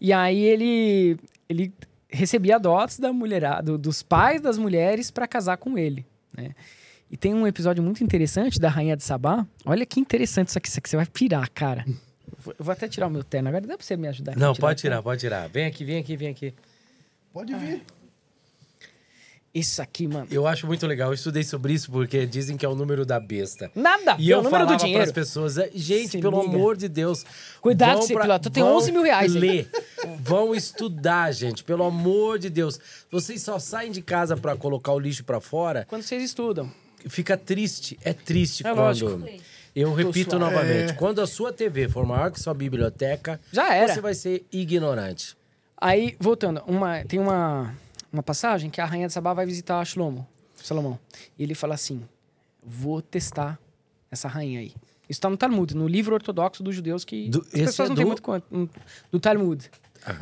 [0.00, 1.72] E aí ele, ele
[2.08, 6.50] recebia dotes da mulherada, do- dos pais das mulheres para casar com ele, né?
[7.10, 9.46] E tem um episódio muito interessante da Rainha de Sabá.
[9.64, 11.84] Olha que interessante isso aqui, isso aqui você vai pirar, cara.
[12.30, 13.66] Eu vou- Eu até tirar o meu terno agora.
[13.66, 14.32] Dá pra você me ajudar?
[14.32, 15.48] aqui Não, pode tirar, pode tirar.
[15.48, 16.54] Vem aqui, vem aqui, vem aqui.
[17.32, 17.82] Pode vir.
[19.54, 20.26] Isso aqui, mano.
[20.30, 21.08] Eu acho muito legal.
[21.08, 23.70] Eu estudei sobre isso porque dizem que é o número da besta.
[23.74, 24.14] Nada!
[24.18, 25.02] E é eu o número falava do dinheiro.
[25.02, 26.54] pras pessoas, é, gente, Se pelo liga.
[26.54, 27.24] amor de Deus.
[27.60, 29.32] Cuidado, pra- piloto, tem vão 11 mil reais.
[29.34, 29.68] Ler,
[30.20, 32.78] vão estudar, gente, pelo amor de Deus.
[33.10, 36.70] Vocês só saem de casa pra colocar o lixo pra fora, Quando vocês estudam.
[37.08, 37.98] fica triste.
[38.04, 38.78] É triste É quando...
[38.78, 39.28] lógico.
[39.80, 40.44] Eu repito suave.
[40.44, 40.94] novamente, É.
[40.94, 43.92] quando a sua TV for maior que sua biblioteca, Já era.
[43.94, 45.36] você vai ser ignorante.
[45.80, 47.74] Aí, voltando, uma, tem uma,
[48.12, 50.26] uma passagem que a rainha de Sabá vai visitar Shlomo,
[50.56, 50.98] Salomão.
[51.38, 52.02] E ele fala assim:
[52.62, 53.58] Vou testar
[54.10, 54.72] essa rainha aí.
[55.08, 57.96] Isso está no Talmud, no livro ortodoxo dos judeus que Do- as pessoas é não
[57.96, 58.44] têm do- muito conta.
[58.52, 58.68] hum,
[59.12, 59.70] Do Talmud.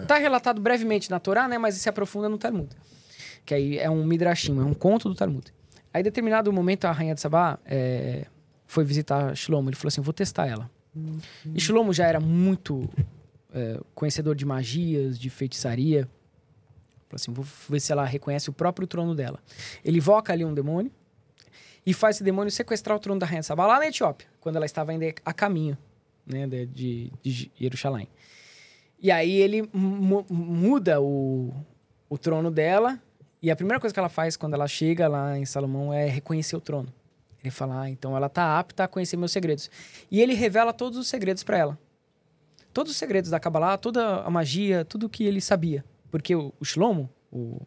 [0.02, 1.58] Está relatado brevemente na Torá, né?
[1.58, 2.68] Mas se aprofunda no Talmud.
[3.44, 5.52] Que aí é um midrashim, é um conto do Talmud.
[5.92, 8.26] Aí, em determinado momento, a rainha de Sabá é,
[8.66, 9.68] foi visitar Shlomo.
[9.70, 10.70] Ele falou assim: Vou testar ela.
[11.54, 12.88] E Shlomo já era muito
[13.52, 16.08] é, conhecedor de magias, de feitiçaria.
[17.08, 19.38] Falou assim, vou ver se ela reconhece o próprio trono dela.
[19.84, 20.90] Ele invoca ali um demônio
[21.84, 24.56] e faz esse demônio sequestrar o trono da rainha de Sabá lá na Etiópia, quando
[24.56, 25.78] ela estava ainda a caminho
[26.26, 28.08] né, de, de, Jerusalém.
[29.00, 31.52] E aí ele mu- muda o,
[32.08, 33.00] o trono dela
[33.40, 36.56] e a primeira coisa que ela faz quando ela chega lá em Salomão é reconhecer
[36.56, 36.92] o trono.
[37.42, 39.70] Ele fala, ah, então ela tá apta a conhecer meus segredos.
[40.10, 41.78] E ele revela todos os segredos para ela
[42.72, 45.82] todos os segredos da Kabbalah, toda a magia, tudo que ele sabia.
[46.10, 47.58] Porque o, Shlomo, o-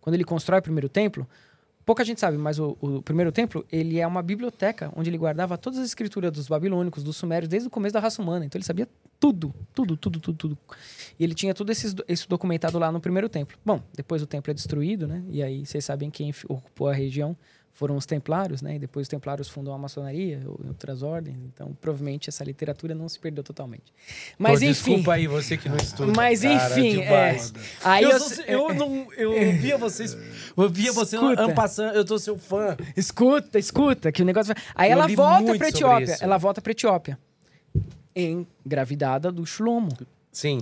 [0.00, 1.24] quando ele constrói o primeiro templo,
[1.84, 5.56] pouca gente sabe, mas o, o primeiro templo, ele é uma biblioteca onde ele guardava
[5.56, 8.44] todas as escrituras dos babilônicos, dos sumérios, desde o começo da raça humana.
[8.44, 8.88] Então ele sabia
[9.20, 10.58] tudo, tudo, tudo, tudo, tudo.
[11.16, 13.56] E ele tinha tudo isso documentado lá no primeiro templo.
[13.64, 15.22] Bom, depois o templo é destruído, né?
[15.28, 17.36] E aí vocês sabem quem ocupou a região
[17.78, 18.76] foram os templários, né?
[18.76, 21.36] E depois os templários fundam a maçonaria ou outras ordens.
[21.44, 23.92] Então, provavelmente essa literatura não se perdeu totalmente.
[24.38, 26.10] Mas Pô, enfim, Desculpa aí, você que não estuda.
[26.16, 27.36] mas cara, enfim, é.
[27.84, 29.12] Aí eu, eu, sou- eu não.
[29.12, 30.16] Eu via vocês.
[30.56, 31.18] Eu via você
[31.54, 31.94] passando.
[31.94, 32.78] Eu tô seu fã.
[32.96, 34.64] Escuta, escuta, que o negócio vai.
[34.74, 36.04] Aí Eu ela volta sobre Etiópia.
[36.14, 36.24] isso.
[36.24, 37.18] Ela volta pra Etiópia.
[38.16, 39.90] Engravidada do Shlomo.
[40.32, 40.60] Sim.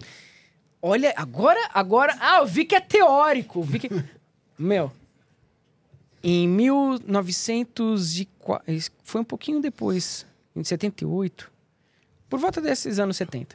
[0.83, 2.17] Olha, agora, agora.
[2.18, 3.62] Ah, eu vi que é teórico.
[3.62, 3.89] Vi que.
[4.59, 4.91] Meu.
[6.27, 8.65] Em 1904.
[9.03, 10.25] Foi um pouquinho depois.
[10.57, 11.53] Em 78.
[12.31, 13.55] Por volta desses anos 70.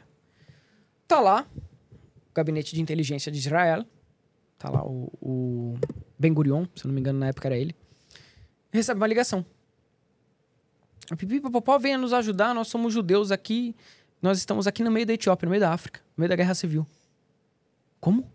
[1.08, 1.48] Tá lá.
[2.30, 3.84] O gabinete de inteligência de Israel.
[4.60, 5.80] Tá lá o, o
[6.20, 7.76] Ben Gurion, se não me engano, na época era ele.
[8.72, 9.44] Recebe uma ligação.
[11.10, 13.76] A Pipi Popopó venha nos ajudar, nós somos judeus aqui.
[14.22, 16.54] Nós estamos aqui no meio da Etiópia, no meio da África, no meio da Guerra
[16.54, 16.86] Civil.
[18.00, 18.22] Como?
[18.22, 18.28] O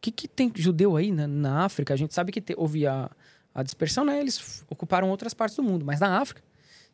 [0.00, 1.94] que, que tem judeu aí na, na África?
[1.94, 3.08] A gente sabe que te- houve a,
[3.60, 4.20] a dispersão, né?
[4.20, 6.42] Eles ocuparam outras partes do mundo, mas na África?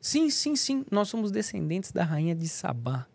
[0.01, 0.85] Sim, sim, sim.
[0.91, 3.07] Nós somos descendentes da rainha de Sabá.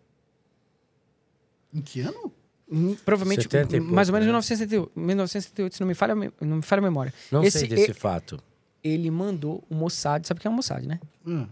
[1.73, 2.31] Em que ano?
[2.71, 4.55] Hum, Provavelmente, 70 e mais ou pouco, menos né?
[4.55, 7.13] 1978, 1978, se não me falha, não me falha a memória.
[7.31, 8.39] Não Esse- sei desse fato.
[8.83, 10.99] Ele mandou o Mossad, sabe o que é o Mossad, né?
[11.27, 11.47] Ah,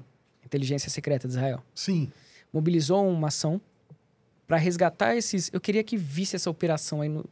[0.46, 1.62] Inteligência Secreta de Israel.
[1.76, 2.12] sim.
[2.54, 3.60] mobilizou uma ação
[4.48, 5.50] para resgatar esses.
[5.54, 7.26] Eu queria que visse essa operação aí no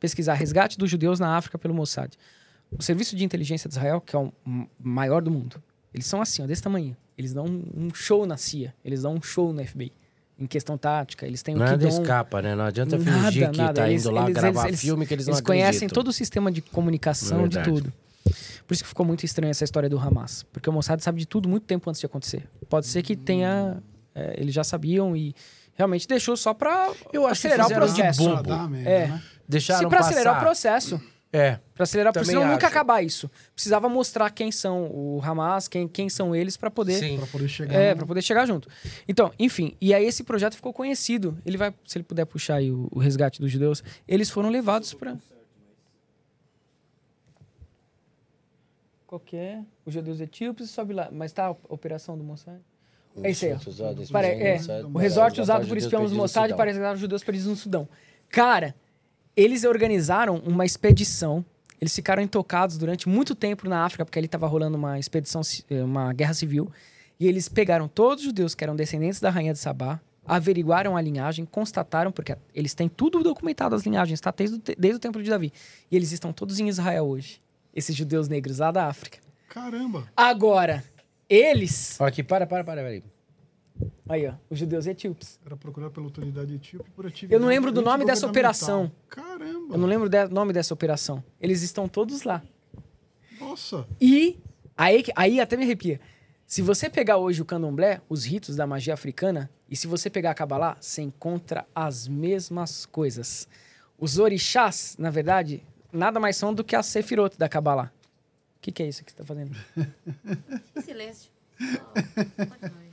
[0.00, 2.16] pesquisar resgate dos judeus na África pelo Mossad.
[2.78, 4.32] O serviço de inteligência de Israel, que é o
[4.80, 5.62] maior do mundo,
[5.92, 6.96] eles são assim, ó, desse tamanho.
[7.16, 9.92] Eles dão um, show na CIA, eles dão um show no FBI.
[10.36, 11.88] Em questão tática, eles têm o que Nada dão...
[11.88, 12.56] escapa, né?
[12.56, 13.72] Não adianta Nada, fingir que nada.
[13.82, 15.94] tá Eles- indo lá eles- gravar eles- filme que eles, Eles não conhecem acreditam.
[15.94, 17.92] todo o sistema de comunicação, É de tudo.
[18.66, 20.42] Por isso que ficou muito estranha essa história do Hamas.
[20.52, 22.48] Porque o Mossad sabe de tudo muito tempo antes de acontecer.
[22.68, 23.80] Pode ser que tenha...
[24.14, 25.34] é, eles já sabiam e
[25.74, 28.28] realmente deixou só pra Eu acho que acelerar o fizeram de processo.
[28.28, 28.68] bobo.
[28.70, 29.06] Merda, É.
[29.08, 29.22] né?
[29.48, 30.44] Deixaram Se pra acelerar o passar.
[30.46, 31.00] processo.
[31.36, 31.58] É.
[31.74, 33.28] Pra acelerar, porque senão nunca acabar isso.
[33.52, 36.94] Precisava mostrar quem são o Hamas, quem, quem são eles pra poder...
[36.98, 37.16] Sim.
[37.18, 37.74] Pra poder chegar.
[37.74, 38.68] É, no- pra poder chegar junto.
[39.08, 41.36] Então, enfim, e aí esse projeto ficou conhecido.
[41.44, 44.94] Ele vai, se ele puder puxar aí o, o resgate dos judeus, eles foram levados
[44.94, 45.16] pra.
[49.06, 49.60] Qual que é?
[49.84, 51.08] Os judeus etíopes sobe lá.
[51.12, 52.58] Mas tá a operação do Mossad?
[53.22, 54.12] É isso aí, ó.
[54.12, 57.56] Pare- é, o resort usado por espiões do Mossad para resgatar os judeus perdidos no
[57.56, 57.88] Sudão.
[58.28, 58.74] Cara,
[59.36, 61.44] eles organizaram uma expedição.
[61.80, 65.82] Eles ficaram intocados durante muito tempo na África, porque ali estava rolando uma expedição, eh,
[65.82, 66.70] uma guerra civil.
[67.18, 71.00] E eles pegaram todos os judeus que eram descendentes da rainha de Sabá, averiguaram a
[71.00, 74.32] linhagem, constataram, porque eles têm tudo documentado, as linhagens, tá?
[74.34, 75.52] Desde desde o Templo de Davi.
[75.90, 77.40] E eles estão todos em Israel hoje.
[77.74, 79.18] Esses judeus negros lá da África.
[79.48, 80.08] Caramba.
[80.16, 80.82] Agora,
[81.28, 81.96] eles.
[82.00, 83.13] Ó, aqui, para, para, para, para
[84.08, 84.26] aí.
[84.26, 85.38] Ó, os judeus etíopes.
[85.44, 88.90] Era procurado pela autoridade etíope por atividade Eu não lembro do nome dessa operação.
[89.08, 89.74] Caramba.
[89.74, 91.22] Eu não lembro o nome dessa operação.
[91.40, 92.42] Eles estão todos lá.
[93.40, 93.86] Nossa.
[94.00, 94.38] E
[94.76, 96.00] aí, aí até me arrepia.
[96.46, 100.30] Se você pegar hoje o candomblé, os ritos da magia africana, e se você pegar
[100.30, 103.48] a Kabbalah, você encontra as mesmas coisas.
[103.98, 105.62] Os orixás, na verdade,
[105.92, 107.90] nada mais são do que a Sefirot da Kabbalah.
[108.56, 109.56] O que, que é isso que você está fazendo?
[110.84, 111.33] Silêncio.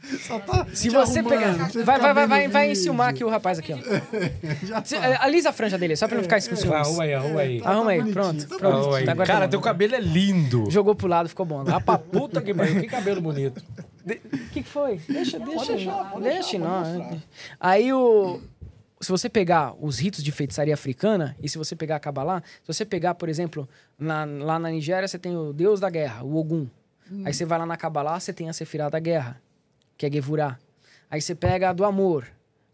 [0.47, 1.69] Tá Se você arrumando, pegar.
[1.71, 3.77] você Vai, ficar vai, vai, vai, vai enciumar aqui o rapaz aqui, ó.
[4.65, 5.05] Já Cê- tá.
[5.07, 6.65] é, Alisa a franja dele, só pra não ficar com ciúmes.
[6.65, 7.61] Arruma aí, arruma aí.
[7.63, 8.47] Arruma aí, bonitinho, pronto.
[8.47, 8.95] tá pronto.
[8.95, 9.05] Aí.
[9.05, 10.69] Tá Cara, tá teu cabelo é lindo.
[10.71, 11.63] Jogou pro lado, ficou bom.
[11.67, 12.81] Ah, pra puta que pariu.
[12.81, 13.61] Que cabelo bonito.
[14.03, 14.99] O que, que foi?
[15.07, 15.73] Deixa, deixa.
[16.21, 17.19] deixa, não.
[17.59, 18.41] Aí o.
[18.99, 22.67] Se você pegar os ritos de feitiçaria africana, e se você pegar a Kabbalah, se
[22.73, 23.67] você pegar, por exemplo,
[23.97, 26.67] na- lá na Nigéria, você tem o deus da guerra, o Ogum.
[27.25, 29.41] Aí você vai lá na Kabbalah, você tem a Sefirah da guerra,
[29.97, 30.57] que é Gevurah.
[31.09, 32.27] Aí você pega a do amor,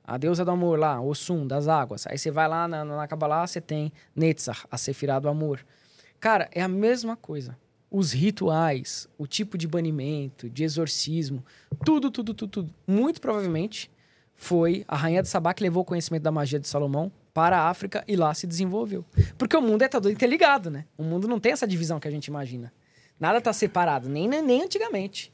[0.04, 2.06] a deusa do amor lá, Ossum, das águas.
[2.08, 5.66] Aí você vai lá na, na Kabbalah, você tem Netzach, a Sefirah do amor.
[6.20, 7.58] Cara, é a mesma coisa.
[7.90, 11.44] Os rituais, o tipo de banimento, de exorcismo,
[11.84, 12.74] tudo, tudo, tudo, tudo.
[12.86, 13.90] Muito provavelmente
[14.36, 17.70] foi a rainha de Sabá que levou o conhecimento da magia de Salomão para a
[17.70, 19.04] África e lá se desenvolveu.
[19.38, 20.86] Porque o mundo é todo interligado, né?
[20.98, 22.72] O mundo não tem essa divisão que a gente imagina.
[23.20, 25.32] Nada tá separado, nem, nem antigamente.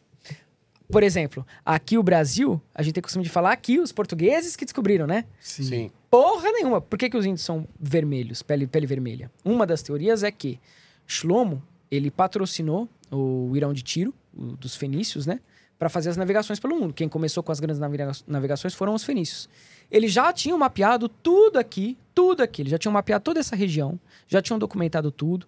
[0.92, 4.64] Por exemplo, aqui o Brasil, a gente tem costume de falar aqui os portugueses que
[4.66, 5.26] descobriram, né?
[5.40, 5.64] Sim.
[5.64, 5.92] Sim.
[6.12, 6.80] Porra nenhuma.
[6.82, 9.32] Por que, que os índios são vermelhos, pele, pele vermelha?
[9.44, 10.60] Uma das teorias é que
[11.08, 15.40] Shlomo, ele patrocinou o Irão de Tiro, o- dos fenícios, né?
[15.80, 16.94] Para fazer as navegações pelo mundo.
[16.94, 19.50] Quem começou com as grandes navega- navegações foram os fenícios.
[19.90, 22.62] Eles já tinham mapeado tudo aqui, tudo aqui.
[22.62, 25.48] Eles já tinham mapeado toda essa região, já tinham documentado tudo.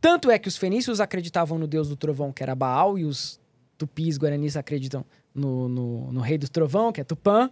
[0.00, 3.40] Tanto é que os fenícios acreditavam no deus do trovão, que era Baal, e os
[3.76, 7.50] tupis guaranis acreditam no, no, no rei do trovão, que é Tupã.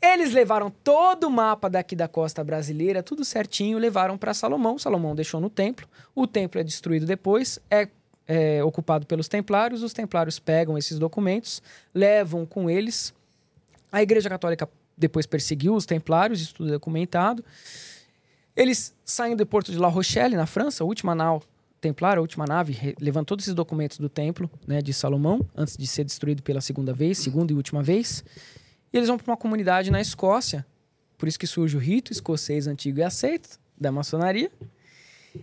[0.00, 4.78] Eles levaram todo o mapa daqui da costa brasileira, tudo certinho, levaram para Salomão.
[4.78, 5.88] Salomão deixou no templo.
[6.14, 7.88] O templo é destruído depois, é,
[8.26, 9.82] é ocupado pelos templários.
[9.82, 11.62] Os templários pegam esses documentos,
[11.94, 13.14] levam com eles.
[13.90, 17.44] A Igreja Católica depois perseguiu os templários, isso tudo é documentado.
[18.56, 21.42] Eles saem do porto de La Rochelle, na França, a última nau
[21.78, 25.86] templar, a última nave, levantou todos esses documentos do templo né, de Salomão, antes de
[25.86, 28.24] ser destruído pela segunda vez, segunda e última vez.
[28.92, 30.66] E eles vão para uma comunidade na Escócia,
[31.18, 34.50] por isso que surge o rito escocês antigo e aceito da maçonaria.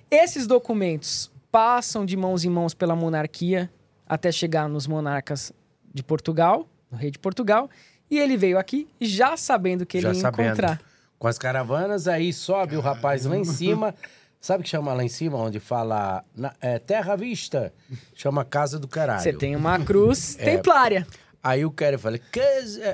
[0.10, 3.72] Esses documentos passam de mãos em mãos pela monarquia
[4.08, 5.54] até chegar nos monarcas
[5.94, 7.70] de Portugal, no rei de Portugal,
[8.10, 10.46] e ele veio aqui já sabendo que ele Já ia sabendo.
[10.48, 10.82] encontrar.
[11.20, 13.96] Com as caravanas, aí sobe o rapaz lá em cima.
[14.42, 17.74] Sabe o que chama lá em cima, onde fala na- é, Terra Vista?
[18.14, 19.22] Chama Casa do Caralho.
[19.22, 20.44] Você tem uma cruz É.
[20.44, 21.08] templária.
[21.42, 22.18] Aí o cara fala,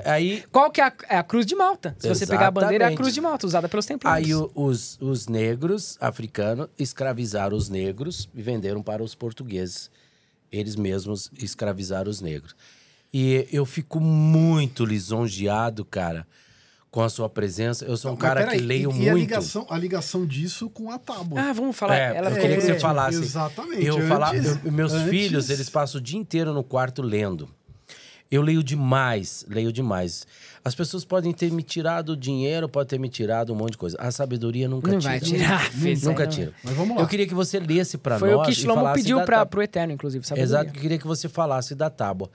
[0.04, 1.94] aí, Qual que é a, é a cruz de Malta?
[2.00, 2.96] Se você pegar a bandeira, é a Exatamente.
[2.98, 4.28] cruz de Malta, usada pelos templários.
[4.28, 9.88] aí o- os, os negros africanos escravizaram os negros e venderam para os portugueses.
[10.52, 12.54] Eles mesmos escravizaram os negros.
[13.12, 16.26] E eu fico muito lisonjeado, cara,
[16.90, 17.84] com a sua presença.
[17.84, 19.02] Eu sou um Mas cara peraí, que leio e, muito.
[19.04, 21.40] E a ligação, a ligação disso com a tábua.
[21.40, 21.96] Ah, vamos falar.
[21.96, 23.18] É, ela eu queria que você falasse.
[23.22, 27.00] Exatamente, Eu falar, antes- eu- meus antes- filhos, eles passam o dia inteiro no quarto
[27.02, 27.48] lendo.
[28.30, 30.24] Eu leio demais, leio demais.
[30.64, 33.96] As pessoas podem ter me tirado dinheiro, podem ter me tirado um monte de coisa.
[33.98, 35.10] A sabedoria nunca Não tira.
[35.10, 36.52] vai tirar, fez Nunca aí, tira.
[36.62, 37.02] Mas vamos lá.
[37.02, 39.46] Eu queria que você lesse pra Foi nós o que Shlomo pediu pra, tábua.
[39.46, 40.40] pro Eterno, inclusive, sabe?
[40.40, 42.30] Exato, eu queria que você falasse da tábua.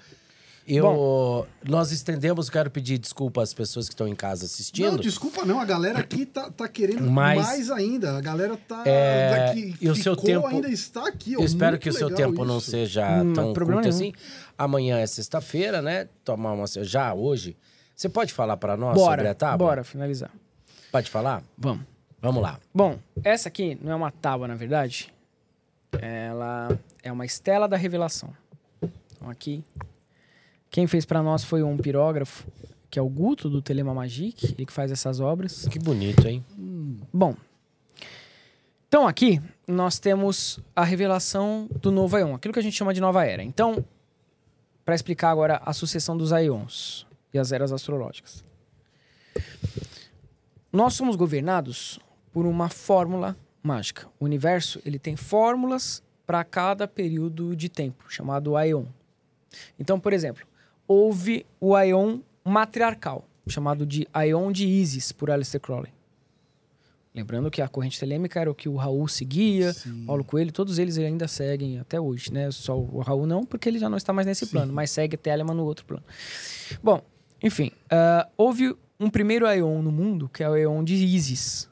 [0.67, 4.93] Eu, nós estendemos, quero pedir desculpa às pessoas que estão em casa assistindo.
[4.93, 8.17] Não, desculpa não, a galera aqui tá, tá querendo Mas- mais ainda.
[8.17, 11.35] A galera tá É, daqui, e o seu tempo- ainda está aqui.
[11.37, 12.71] ó, Eu espero que o seu tempo não isso.
[12.71, 14.11] seja Hum, tão problema curto assim.
[14.57, 16.07] Amanhã é sexta-feira, né?
[16.23, 17.55] Tomar uma já hoje.
[17.95, 19.67] Você pode falar pra nós Bora, sobre a tábua?
[19.67, 20.31] bora finalizar.
[20.91, 21.43] Pode falar?
[21.57, 21.85] Vamos.
[22.19, 22.59] Vamos lá.
[22.73, 25.13] Bom, essa aqui não é uma tábua, na verdade.
[26.01, 28.33] Ela é uma estela da revelação.
[28.81, 29.63] Então aqui,
[30.69, 32.47] quem fez pra nós foi um pirógrafo,
[32.89, 35.67] que é o Guto, do Telema Magic, ele que faz essas obras.
[35.69, 36.43] Que bonito, hein?
[37.13, 37.35] Bom,
[38.87, 43.01] então aqui nós temos a revelação do novo Aion, aquilo que a gente chama de
[43.01, 43.43] nova era.
[43.43, 43.83] Então,
[44.85, 48.43] para explicar agora a sucessão dos Aions e as eras astrológicas.
[50.71, 51.99] Nós somos governados
[52.31, 54.07] por uma fórmula mágica.
[54.19, 58.85] O universo ele tem fórmulas para cada período de tempo, chamado Aion.
[59.79, 60.45] Então, por exemplo,
[60.87, 65.93] houve o Aion matriarcal, chamado de Aion de Isis, por Aleister Crowley.
[67.13, 69.73] Lembrando que a corrente telêmica era o que o Raul seguia,
[70.05, 72.51] Paulo Coelho, todos eles ainda seguem até hoje, né?
[72.51, 75.55] Só o Raul não, porque ele já não está mais nesse plano, mas segue Telemann
[75.55, 76.03] no outro plano.
[76.83, 77.01] Bom,
[77.41, 81.69] enfim, ah, houve um primeiro Aeon no mundo, que é o Aeon de Isis.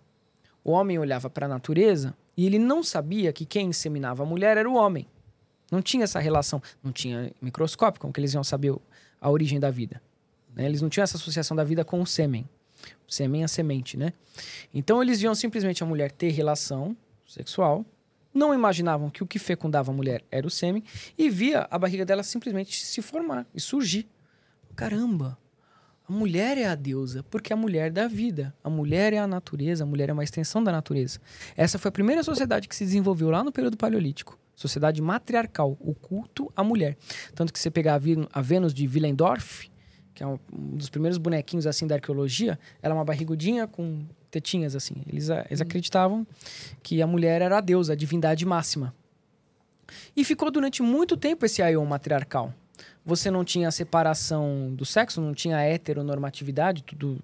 [0.64, 4.56] O homem olhava para a natureza e ele não sabia que quem inseminava a mulher
[4.56, 5.06] era o homem.
[5.70, 8.82] Não tinha essa relação, não tinha microscópio, como que eles iam saber o-
[9.24, 10.02] a origem da vida.
[10.54, 10.66] né?
[10.66, 12.48] Eles não tinham essa associação da vida com o sêmen.
[13.08, 14.12] O sêmen é semente, né?
[14.74, 16.96] Então eles viam simplesmente a mulher ter relação
[17.26, 17.86] sexual,
[18.34, 20.84] não imaginavam que o que fecundava a mulher era o sêmen
[21.18, 24.08] e via a barriga dela simplesmente se formar e surgir.
[24.76, 25.38] Caramba!
[26.10, 28.54] A mulher é a deusa, porque a mulher dá vida.
[28.62, 31.20] A mulher é a natureza, a mulher é uma extensão da natureza.
[31.56, 34.38] Essa foi a primeira sociedade que se desenvolveu lá no período paleolítico.
[34.56, 36.96] Sociedade matriarcal, o culto à mulher.
[37.34, 39.70] Tanto que você pegar a, Vê- a Vênus de Willendorf,
[40.14, 44.76] que é um, dos primeiros bonequinhos assim da arqueologia, ela é uma barrigudinha com tetinhas
[44.76, 44.96] assim.
[45.08, 46.26] Eles, eles acreditavam
[46.84, 48.94] que a mulher era a deusa, a divindade máxima.
[50.16, 52.54] E ficou durante muito tempo esse aion matriarcal.
[53.06, 57.20] Você não tinha a separação do sexo, não tinha a heteronormatividade, tudo.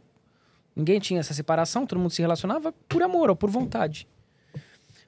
[0.76, 4.08] Ninguém tinha essa separação, todo mundo se relacionava por amor ou por vontade.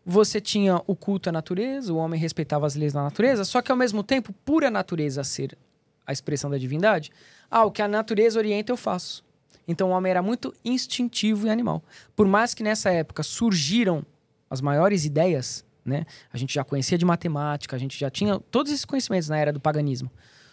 [0.05, 3.71] Você tinha o culto à natureza, o homem respeitava as leis da natureza, só que
[3.71, 5.57] ao mesmo tempo, por a natureza ser
[6.05, 7.11] a expressão da divindade,
[7.49, 9.23] ah, o que a natureza orienta eu faço.
[9.67, 11.83] Então o homem era muito instintivo e animal.
[12.15, 14.03] Por mais que nessa época surgiram
[14.49, 16.05] as maiores ideias, né?
[16.33, 19.53] A gente já conhecia de matemática, a gente já tinha todos esses conhecimentos na era
[19.53, 20.11] do paganismo.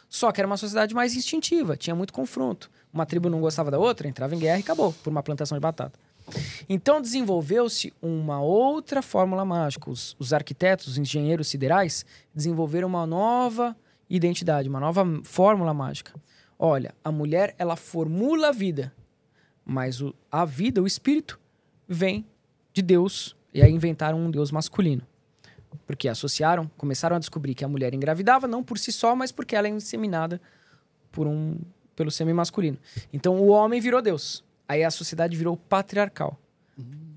[0.09, 2.71] Só que era uma sociedade mais instintiva, tinha muito confronto.
[2.93, 5.61] Uma tribo não gostava da outra, entrava em guerra e acabou, por uma plantação de
[5.61, 5.99] batata.
[6.69, 9.91] Então desenvolveu-se uma outra fórmula mágica.
[9.91, 13.77] Os, os arquitetos, os engenheiros siderais desenvolveram uma nova
[14.09, 16.13] identidade, uma nova fórmula mágica.
[16.59, 18.93] Olha, a mulher ela formula a vida,
[19.65, 21.39] mas o- a vida, o espírito,
[21.87, 22.27] vem
[22.73, 25.03] de Deus e aí inventaram um Deus masculino.
[25.87, 29.55] Porque associaram, começaram a descobrir que a mulher engravidava não por si só, mas porque
[29.57, 30.41] ela é inseminada
[31.13, 31.59] por um
[31.95, 32.79] pelo sêmen masculino.
[33.13, 34.45] Então o homem virou Deus.
[34.69, 36.39] Aí a sociedade virou patriarcal.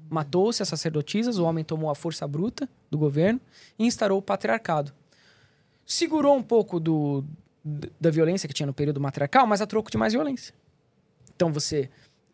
[0.10, 3.40] Matou-se as sacerdotisas, o homem tomou a força bruta do governo
[3.78, 4.94] e instaurou o patriarcado.
[5.86, 7.24] Segurou um pouco do,
[8.00, 10.54] da violência que tinha no período matriarcal, mas a troco de mais violência.
[11.36, 11.90] Então você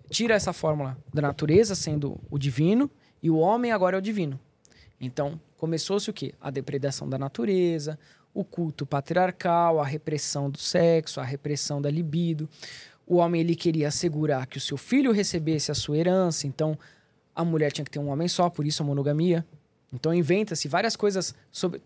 [0.09, 2.89] tira essa fórmula da natureza sendo o divino
[3.21, 4.39] e o homem agora é o divino.
[4.99, 6.33] Então começou-se o quê?
[6.39, 7.99] A depredação da natureza,
[8.33, 12.47] o culto patriarcal, a repressão do sexo, a repressão da libido.
[13.07, 16.77] O homem ele queria assegurar que o seu filho recebesse a sua herança, então
[17.33, 19.45] a mulher tinha que ter um homem só, por isso a monogamia.
[19.93, 21.81] Então inventa-se várias coisas sobre.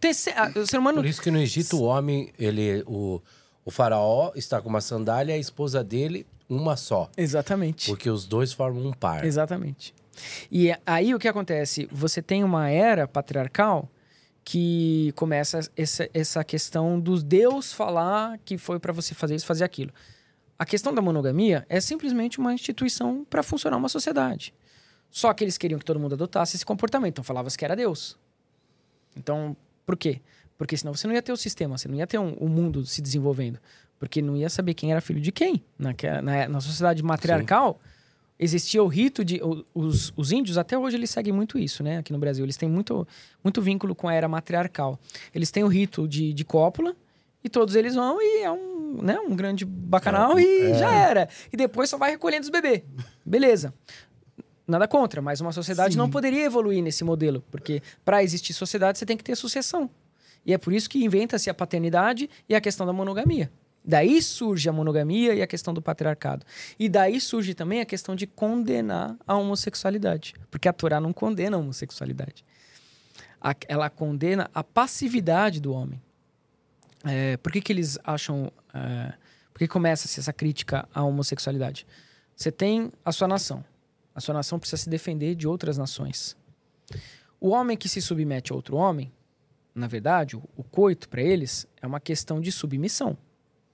[0.55, 0.97] O ser humano.
[0.97, 3.21] Por isso que no Egito o homem, ele, o,
[3.63, 7.09] o faraó está com uma sandália e a esposa dele uma só.
[7.15, 7.87] Exatamente.
[7.87, 9.23] Porque os dois formam um par.
[9.23, 9.93] Exatamente.
[10.51, 11.87] E aí o que acontece?
[11.91, 13.87] Você tem uma era patriarcal
[14.43, 19.63] que começa essa, essa questão dos Deus falar que foi para você fazer isso, fazer
[19.63, 19.93] aquilo.
[20.61, 24.53] A questão da monogamia é simplesmente uma instituição para funcionar uma sociedade.
[25.09, 28.15] Só que eles queriam que todo mundo adotasse esse comportamento, então falava que era Deus.
[29.17, 29.57] Então,
[29.87, 30.21] por quê?
[30.59, 32.85] Porque senão você não ia ter o sistema, você não ia ter um, o mundo
[32.85, 33.57] se desenvolvendo.
[33.97, 35.63] Porque não ia saber quem era filho de quem.
[35.79, 37.79] Naquela- Na, na sociedade matriarcal,
[38.37, 39.41] existia o rito de.
[39.41, 41.97] o- Os, os índios, até hoje, eles seguem muito isso, né?
[41.97, 42.45] Aqui no Brasil.
[42.45, 43.07] Eles têm muito,
[43.43, 44.99] muito vínculo com a era matriarcal.
[45.33, 46.95] Eles têm o rito de, de cópula,
[47.43, 51.29] e todos eles vão e é um, né, um grande bacanal e já era.
[51.51, 52.83] E depois só vai recolhendo os bebês.
[53.25, 53.73] Beleza.
[54.67, 55.97] Nada contra, mas uma sociedade Sim.
[55.97, 59.89] não poderia evoluir nesse modelo, porque para existir sociedade você tem que ter sucessão.
[60.45, 63.51] E é por isso que inventa-se a paternidade e a questão da monogamia.
[63.83, 66.45] Daí surge a monogamia e a questão do patriarcado.
[66.79, 70.35] E daí surge também a questão de condenar a homossexualidade.
[70.51, 72.45] Porque a Torá não condena a homossexualidade.
[73.67, 75.99] Ela condena a passividade do homem.
[77.05, 78.51] É, por que, que eles acham.
[78.73, 79.13] é,
[79.51, 81.85] por que começa-se essa crítica à homossexualidade?
[82.35, 83.63] Você tem a sua nação.
[84.13, 86.35] A sua nação precisa se defender de outras nações.
[87.39, 89.11] O homem que se submete a outro homem,
[89.73, 93.17] na verdade, o, o coito para eles é uma questão de submissão.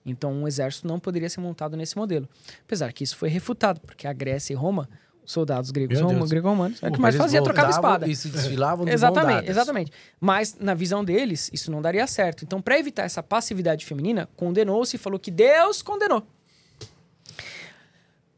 [0.05, 2.29] Então, um exército não poderia ser montado nesse modelo.
[2.63, 4.89] Apesar que isso foi refutado, porque a Grécia e Roma,
[5.27, 6.29] soldados gregos, Deus.
[6.29, 8.07] grego-romanos, é o que mais fazia, trocava espada.
[8.07, 9.91] E se desfilavam Exatamente, exatamente.
[10.19, 12.43] Mas na visão deles, isso não daria certo.
[12.45, 16.25] Então, para evitar essa passividade feminina, condenou-se e falou que Deus condenou.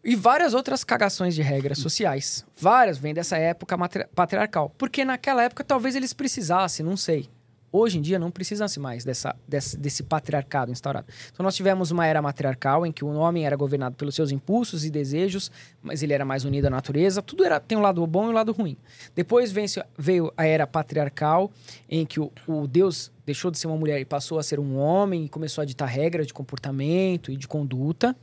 [0.03, 2.43] E várias outras cagações de regras sociais.
[2.57, 4.73] Várias vêm dessa época matri- patriarcal.
[4.77, 7.29] Porque naquela época talvez eles precisassem, não sei.
[7.71, 11.07] Hoje em dia não precisasse mais dessa, desse, desse patriarcado instaurado.
[11.31, 14.83] Então nós tivemos uma era matriarcal em que o homem era governado pelos seus impulsos
[14.85, 17.21] e desejos, mas ele era mais unido à natureza.
[17.21, 18.75] Tudo era, tem um lado bom e um lado ruim.
[19.15, 19.53] Depois
[19.97, 21.51] veio a era patriarcal,
[21.87, 24.75] em que o, o Deus deixou de ser uma mulher e passou a ser um
[24.75, 28.15] homem e começou a ditar regras de comportamento e de conduta.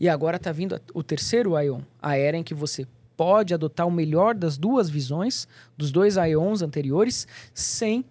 [0.00, 3.90] E agora está vindo o terceiro Aion, a era em que você pode adotar o
[3.90, 8.04] melhor das duas visões, dos dois Aions anteriores, sem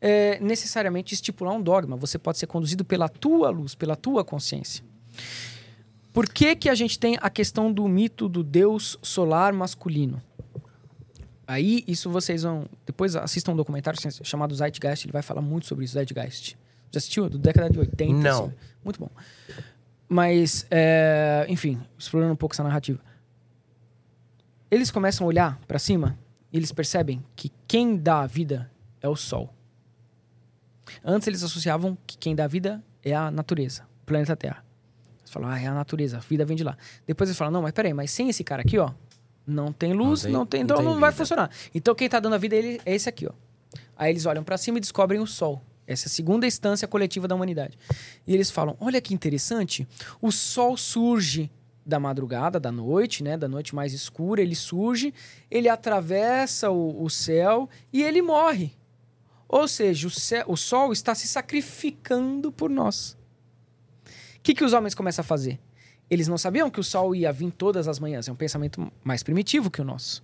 [0.00, 1.96] é, necessariamente estipular um dogma.
[1.96, 4.84] Você pode ser conduzido pela tua luz, pela tua consciência.
[6.12, 10.22] Por que, que a gente tem a questão do mito do Deus solar masculino?
[11.46, 12.66] Aí, isso vocês vão.
[12.84, 16.58] Depois assistam um documentário chamado Zeitgeist, ele vai falar muito sobre isso, Zeitgeist.
[16.90, 17.28] Já assistiu?
[17.28, 18.12] Do década de 80.
[18.12, 18.44] Não.
[18.46, 18.54] assim.
[18.84, 19.10] Muito bom.
[20.08, 22.98] Mas, é, enfim, explorando um pouco essa narrativa.
[24.70, 26.18] Eles começam a olhar para cima
[26.52, 28.70] e eles percebem que quem dá a vida
[29.00, 29.54] é o Sol.
[31.04, 34.64] Antes eles associavam que quem dá vida é a natureza, o planeta Terra.
[35.20, 36.76] Eles falam, ah, é a natureza, a vida vem de lá.
[37.06, 38.92] Depois eles falam, não, mas peraí, mas sem esse cara aqui, ó,
[39.46, 41.18] não tem luz, tem- não tem, não então tem não vai vida.
[41.18, 41.50] funcionar.
[41.74, 43.32] Então quem tá dando a vida ele, é esse aqui, ó.
[43.96, 45.62] Aí eles olham para cima e descobrem o Sol.
[45.86, 47.78] Essa é a segunda instância coletiva da humanidade.
[48.26, 49.86] E eles falam, olha que interessante,
[50.20, 51.50] o Sol surge
[51.84, 55.14] da madrugada, da noite, né, da noite mais escura, ele surge,
[55.50, 58.72] ele atravessa o, o céu e ele morre.
[59.48, 63.16] Ou seja, o, céu- o sol está se sacrificando por nós.
[64.36, 65.58] O que, que os homens começam a fazer?
[66.10, 68.28] Eles não sabiam que o sol ia vir todas as manhãs.
[68.28, 70.22] É um pensamento mais primitivo que o nosso.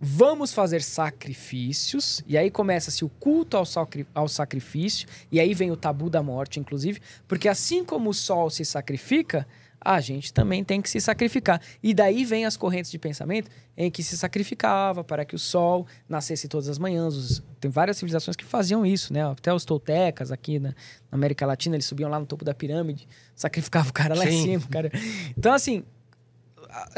[0.00, 5.70] Vamos fazer sacrifícios, e aí começa-se o culto ao, sacri- ao sacrifício, e aí vem
[5.70, 9.46] o tabu da morte, inclusive, porque assim como o sol se sacrifica,
[9.80, 11.60] a gente também tem que se sacrificar.
[11.82, 15.86] E daí vem as correntes de pensamento em que se sacrificava para que o sol
[16.08, 17.42] nascesse todas as manhãs.
[17.58, 19.24] Tem várias civilizações que faziam isso, né?
[19.30, 20.74] Até os toltecas aqui na,
[21.10, 24.42] América Latina, eles subiam lá no topo da pirâmide, sacrificavam o cara lá em Sim.
[24.42, 24.90] cima, cara.
[25.36, 25.82] Então, assim,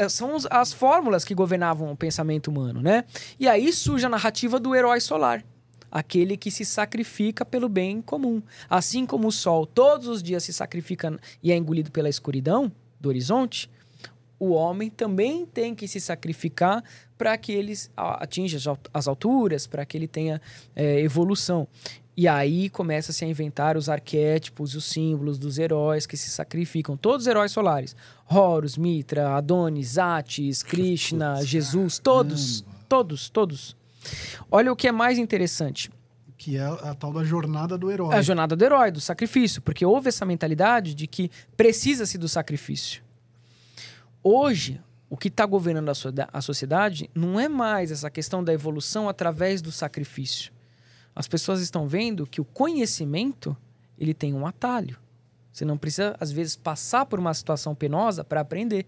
[0.09, 3.05] são as fórmulas que governavam o pensamento humano, né?
[3.39, 5.43] E aí surge a narrativa do herói solar.
[5.95, 8.41] Aquele que se sacrifica pelo bem comum.
[8.67, 13.09] Assim como o sol todos os dias se sacrifica e é engolido pela escuridão do
[13.09, 13.69] horizonte,
[14.39, 16.83] o homem também tem que se sacrificar
[17.15, 18.57] para que ele atinja
[18.91, 20.41] as alturas, para que ele tenha
[20.75, 21.67] é, evolução.
[22.17, 26.97] E aí começa-se a inventar os arquétipos, os símbolos dos heróis que se sacrificam.
[26.97, 27.95] Todos os heróis solares.
[28.27, 33.82] Horus, Mitra, Adonis, Atis, Krishna, Jesus, todos, todos, todos.
[34.51, 35.89] Olha o que é mais interessante.
[36.37, 38.13] Que é a tal da jornada do herói.
[38.13, 42.27] É a jornada do herói, do sacrifício, porque houve essa mentalidade de que precisa-se do
[42.27, 43.01] sacrifício.
[44.23, 48.53] Hoje, o que está governando a, soda- a sociedade não é mais essa questão da
[48.53, 50.51] evolução através do sacrifício.
[51.15, 53.55] As pessoas estão vendo que o conhecimento
[53.97, 54.97] ele tem um atalho.
[55.51, 58.87] Você não precisa, às vezes, passar por uma situação penosa para aprender.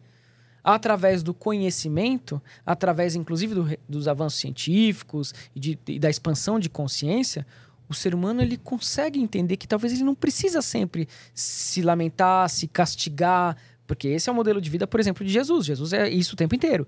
[0.67, 6.67] Através do conhecimento, através, inclusive, do dos avanços científicos e, de- e da expansão de
[6.69, 7.45] consciência,
[7.87, 12.67] o ser humano ele consegue entender que talvez ele não precisa sempre se lamentar, se
[12.67, 15.67] castigar, porque esse é o modelo de vida, por exemplo, de Jesus.
[15.67, 16.87] Jesus é isso o tempo inteiro.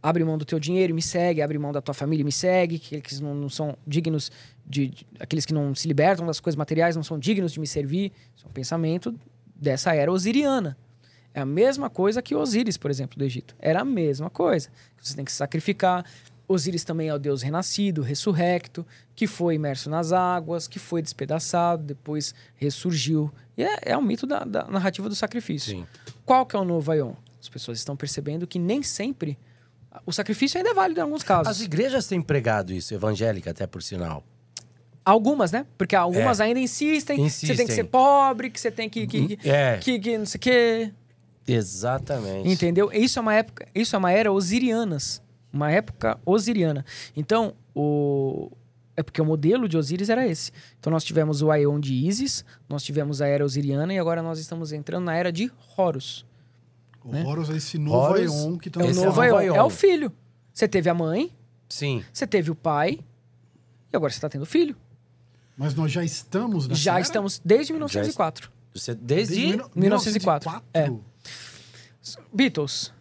[0.00, 2.30] Abre mão do teu dinheiro e me segue, abre mão da tua família e me
[2.30, 4.30] segue, aqueles que não, não são dignos
[4.64, 7.66] de, de- aqueles que não se libertam das coisas materiais não são dignos de me
[7.66, 8.12] servir.
[8.36, 9.12] Isso é um pensamento
[9.56, 10.76] dessa era osiriana.
[11.34, 13.54] É a mesma coisa que Osíris, por exemplo, do Egito.
[13.58, 14.68] Era a mesma coisa.
[15.00, 16.04] Você tem que se sacrificar.
[16.48, 18.84] Osíris também é o deus renascido, ressurrecto,
[19.14, 23.30] que foi imerso nas águas, que foi despedaçado, depois ressurgiu.
[23.56, 25.72] E é, é o mito da, da narrativa do sacrifício.
[25.76, 25.86] Sim.
[26.24, 27.12] Qual que é o novo Aion?
[27.40, 29.38] As pessoas estão percebendo que nem sempre
[30.06, 31.48] o sacrifício ainda é válido em alguns casos.
[31.48, 34.24] As igrejas têm pregado isso, evangélica até por sinal.
[35.04, 35.64] Algumas, né?
[35.76, 37.76] Porque algumas ainda insistem, que você tem que Insistem.
[37.76, 39.78] ser pobre, que você tem que, que, que, É.
[39.78, 40.92] que, que não sei o quê.
[41.52, 42.48] Exatamente.
[42.48, 42.90] Entendeu?
[42.92, 46.84] Isso é uma época, isso é uma era osirianas, uma época osiriana.
[47.16, 48.50] Então, o
[48.96, 50.50] é porque o modelo de Osíris era esse.
[50.80, 54.40] Então nós tivemos o Aeon de Ísis, nós tivemos a era osiriana e agora nós
[54.40, 56.26] estamos entrando na era de Horus.
[57.04, 59.22] O Horus é esse novo Horus Aeon que É o também Esse é novo o
[59.22, 59.36] Aeon.
[59.36, 59.54] Aeon.
[59.54, 60.12] É o filho.
[60.52, 61.32] Você teve a mãe,
[61.68, 62.04] Sim.
[62.12, 62.98] você teve o pai
[63.92, 64.74] e agora você está tendo filho.
[65.56, 67.00] Mas nós já estamos nessa Já era?
[67.00, 68.50] estamos desde 1904.
[68.74, 69.34] Você, desde.
[69.36, 70.60] Desde mil- 1904.
[70.74, 70.90] É.
[72.16, 72.36] 1904?
[72.36, 72.92] Beatles.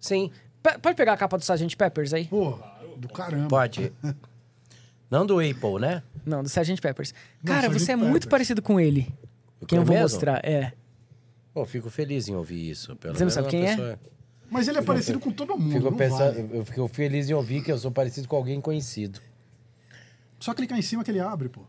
[0.00, 0.30] Sim.
[0.62, 1.76] Pe- pode pegar a capa do Sgt.
[1.76, 2.26] Peppers aí?
[2.26, 2.58] Pô,
[2.96, 3.48] do caramba.
[3.48, 3.92] Pode.
[5.10, 6.02] Não do Apple, né?
[6.24, 6.80] Não, do Sgt.
[6.80, 7.12] Peppers.
[7.42, 7.78] Não, Cara, Sgt.
[7.84, 9.12] você é muito parecido com ele.
[9.66, 10.08] Quem eu vou mesmo?
[10.10, 10.72] mostrar, é.
[11.52, 12.94] Pô, fico feliz em ouvir isso.
[12.96, 13.70] Pelo Você não menos sabe uma quem é?
[13.76, 13.98] pessoa-
[14.50, 16.50] Mas ele é parecido com todo mundo, Fico não pensando, vale.
[16.58, 19.20] eu fico feliz em ouvir que eu sou parecido com alguém conhecido.
[20.40, 21.62] Só clicar em cima que ele abre, pô.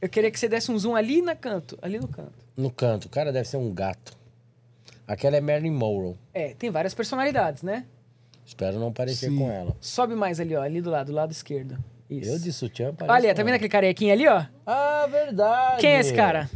[0.00, 2.41] Eu queria que você desse um zoom ali na canto, ali no canto.
[2.56, 4.16] No canto, o cara deve ser um gato.
[5.06, 6.16] Aquela é Marilyn Monroe.
[6.32, 7.86] É, tem várias personalidades, né?
[8.44, 9.38] Espero não parecer Sim.
[9.38, 9.76] com ela.
[9.80, 11.76] Sobe mais ali, ó, ali do lado, do lado esquerdo.
[12.10, 12.30] Isso.
[12.30, 14.44] Eu de sutiã pareço Olha, tá vendo aquele carequinha ali, ó?
[14.66, 15.80] Ah, verdade.
[15.80, 16.50] Quem é esse cara?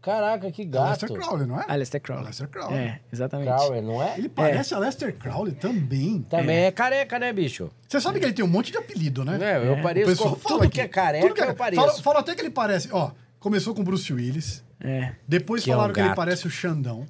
[0.00, 1.04] Caraca, que gato.
[1.12, 1.64] Crowley, não é?
[1.66, 2.26] Aleister Crowley.
[2.26, 2.78] Aleister Crowley.
[2.78, 3.48] É, exatamente.
[3.48, 4.16] Crowley, não é?
[4.16, 6.22] Ele parece Aleister Crowley também.
[6.30, 6.70] Também é.
[6.70, 7.68] careca, né, bicho?
[7.88, 9.36] Você sabe que ele tem um monte de apelido, né?
[9.42, 10.94] É, eu O pareço pessoal com fala tudo que é aqui.
[10.94, 11.82] careca, Tudo que é- eu pareço.
[11.82, 12.88] Fala, fala até que ele parece...
[12.92, 14.62] Ó, começou com Bruce Willis.
[14.80, 15.12] É.
[15.26, 17.06] Depois Que é um falaram que ele parece o Xandão.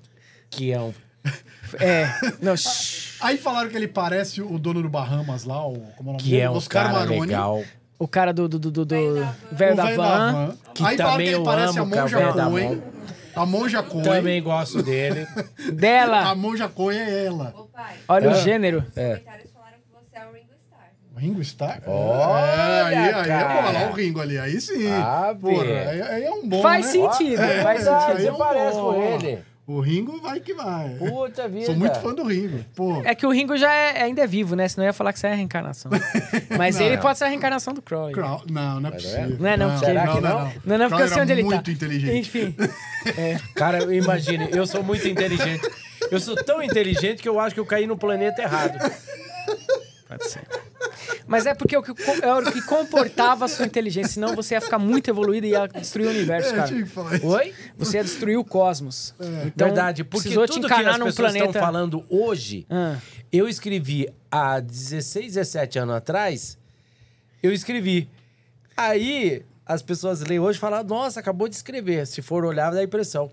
[0.50, 0.92] Que é um...
[1.80, 2.06] É.
[2.40, 2.54] Não.
[3.20, 6.18] Aí falaram que ele parece o dono do Bahamas lá, o, como é o nome
[6.18, 7.20] Que é um Oscar cara Maroni.
[7.22, 7.64] legal.
[7.98, 10.56] o cara do, do, do, do, do velho da van.
[10.72, 12.82] Que Aí falaram que também ele parece a amo, é Monja Coen.
[13.34, 14.04] A Monja Coen.
[14.04, 15.26] Também gosto dele.
[15.74, 16.30] Dela.
[16.30, 17.52] A Monja Coen é ela.
[17.56, 18.78] Ô, pai, Olha o gênero.
[18.78, 20.90] os comentários falaram que você é o Ringo Starr.
[21.02, 21.80] O Ringo Starr?
[21.86, 22.96] Olha, é, aí,
[23.32, 24.38] aí, pô, olha lá o Ringo ali.
[24.38, 24.86] Aí sim.
[24.90, 26.92] Ah, Porra, aí, aí é um bom, Faz né?
[26.92, 28.20] sentido, É, faz aí sentido.
[28.20, 29.38] Você é um parece bom, com ele.
[29.68, 30.90] O Ringo vai que vai.
[30.90, 31.66] Puta vida.
[31.66, 32.64] Sou muito fã do Ringo.
[32.76, 34.68] Pô, É que o Ringo já é- ainda é vivo, né?
[34.68, 35.90] Senão eu ia falar que você é a reencarnação.
[36.56, 36.98] Mas Não, ele é.
[36.98, 38.14] pode ser a reencarnação do Crowley.
[38.14, 39.36] Crow- não, não é não possível.
[39.40, 40.52] Não é não, porque- Será que não?
[40.64, 41.48] Não, não, porque eu sei onde ele tá.
[41.48, 42.16] muito inteligente.
[42.16, 42.54] Enfim.
[43.56, 45.68] Cara, imagine, eu sou muito inteligente.
[46.12, 48.78] Eu sou tão inteligente que eu acho que eu caí no planeta errado.
[50.08, 50.42] Pode ser.
[51.26, 51.90] Mas é porque é o que,
[52.22, 54.14] é o que comportava a sua inteligência.
[54.14, 56.68] Senão você ia ficar muito evoluído e ia destruir o universo, É, cara.
[56.68, 57.26] tinha que falar isso.
[57.26, 57.54] Oi?
[57.78, 59.14] Você ia destruir o cosmos.
[59.46, 61.46] Então, Verdade, porque precisou tudo te que encarnar as num pessoas planeta...
[61.50, 62.96] estão falando hoje, Ah,
[63.32, 66.58] eu escrevi há 16, 17 anos atrás,
[67.42, 68.08] eu escrevi.
[68.76, 72.06] Aí as pessoas leem hoje e falam, nossa, acabou de escrever.
[72.06, 73.28] Se for olhar, dá impressão.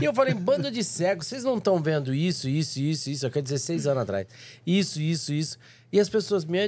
[0.00, 3.38] e eu falei, bando de cegos, vocês não estão vendo isso, isso, isso, isso, aqui
[3.38, 4.26] é 16 anos atrás.
[4.66, 5.56] Isso, isso, isso.
[5.92, 6.58] E as pessoas me...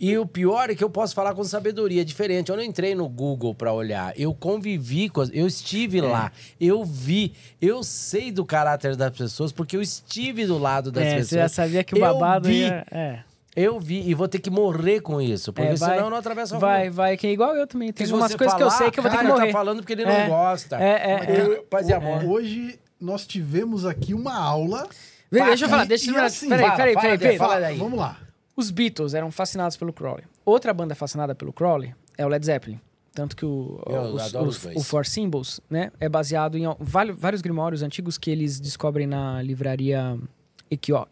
[0.00, 2.50] E o pior é que eu posso falar com sabedoria é diferente.
[2.50, 4.12] Eu não entrei no Google pra olhar.
[4.18, 5.30] Eu convivi com as...
[5.32, 6.32] Eu estive lá.
[6.60, 7.32] Eu vi.
[7.62, 11.28] Eu sei do caráter das pessoas porque eu estive do lado das é, pessoas.
[11.28, 12.62] você já sabia que o Eu babado vi.
[12.62, 12.84] ia...
[12.90, 13.20] É.
[13.56, 16.16] Eu vi e vou ter que morrer com isso, porque É, vai- senão eu não
[16.16, 16.90] atravesso a Vai, rua.
[16.90, 17.92] vai, que é igual eu também.
[17.92, 19.46] Tem umas coisas que eu falar, sei que eu vou ter que cara, morrer.
[19.46, 20.76] tá falando porque ele É, não gosta.
[20.82, 21.62] É, é, é.
[21.70, 22.24] Paz e amor.
[22.24, 24.88] Hoje nós tivemos aqui uma aula.
[25.30, 26.26] Deixa eu falar, deixa eu falar.
[26.26, 27.38] assim, peraí, fala, peraí, peraí, peraí.
[27.38, 27.76] fala daí.
[27.78, 28.18] Vamos lá.
[28.56, 30.24] Os Beatles eram fascinados pelo Crowley.
[30.44, 32.80] Outra banda fascinada pelo Crowley é o Led Zeppelin.
[33.12, 37.16] Tanto que o, Eu os- adoro os- o Four Symbols né, é baseado em vários,
[37.16, 40.18] vários grimórios antigos que eles descobrem na livraria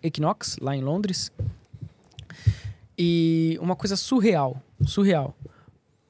[0.02, 1.30] Equinox, lá em Londres.
[2.98, 5.34] E uma coisa surreal, surreal.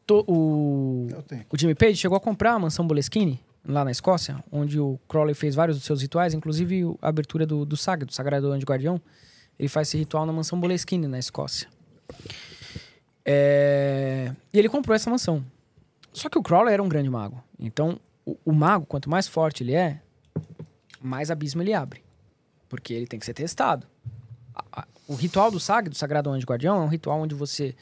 [0.06, 1.08] To- o,
[1.50, 5.34] o Jimmy Page chegou a comprar a mansão Boleskine, lá na Escócia, onde o Crowley
[5.34, 9.00] fez vários dos seus rituais, inclusive a abertura do, do SAG, do Sagrado Anjo Guardião.
[9.58, 11.68] Ele faz esse ritual na mansão Boleskine, na Escócia.
[13.24, 15.44] É, E ele comprou essa mansão.
[16.12, 17.42] Só que o Crowley era um grande mago.
[17.58, 20.00] Então, o, o mago, quanto mais forte ele é,
[21.00, 22.02] mais abismo ele abre.
[22.68, 23.86] Porque ele tem que ser testado.
[24.54, 27.74] A- a- O ritual do SAG, do Sagrado Anjo Guardião, é um ritual onde você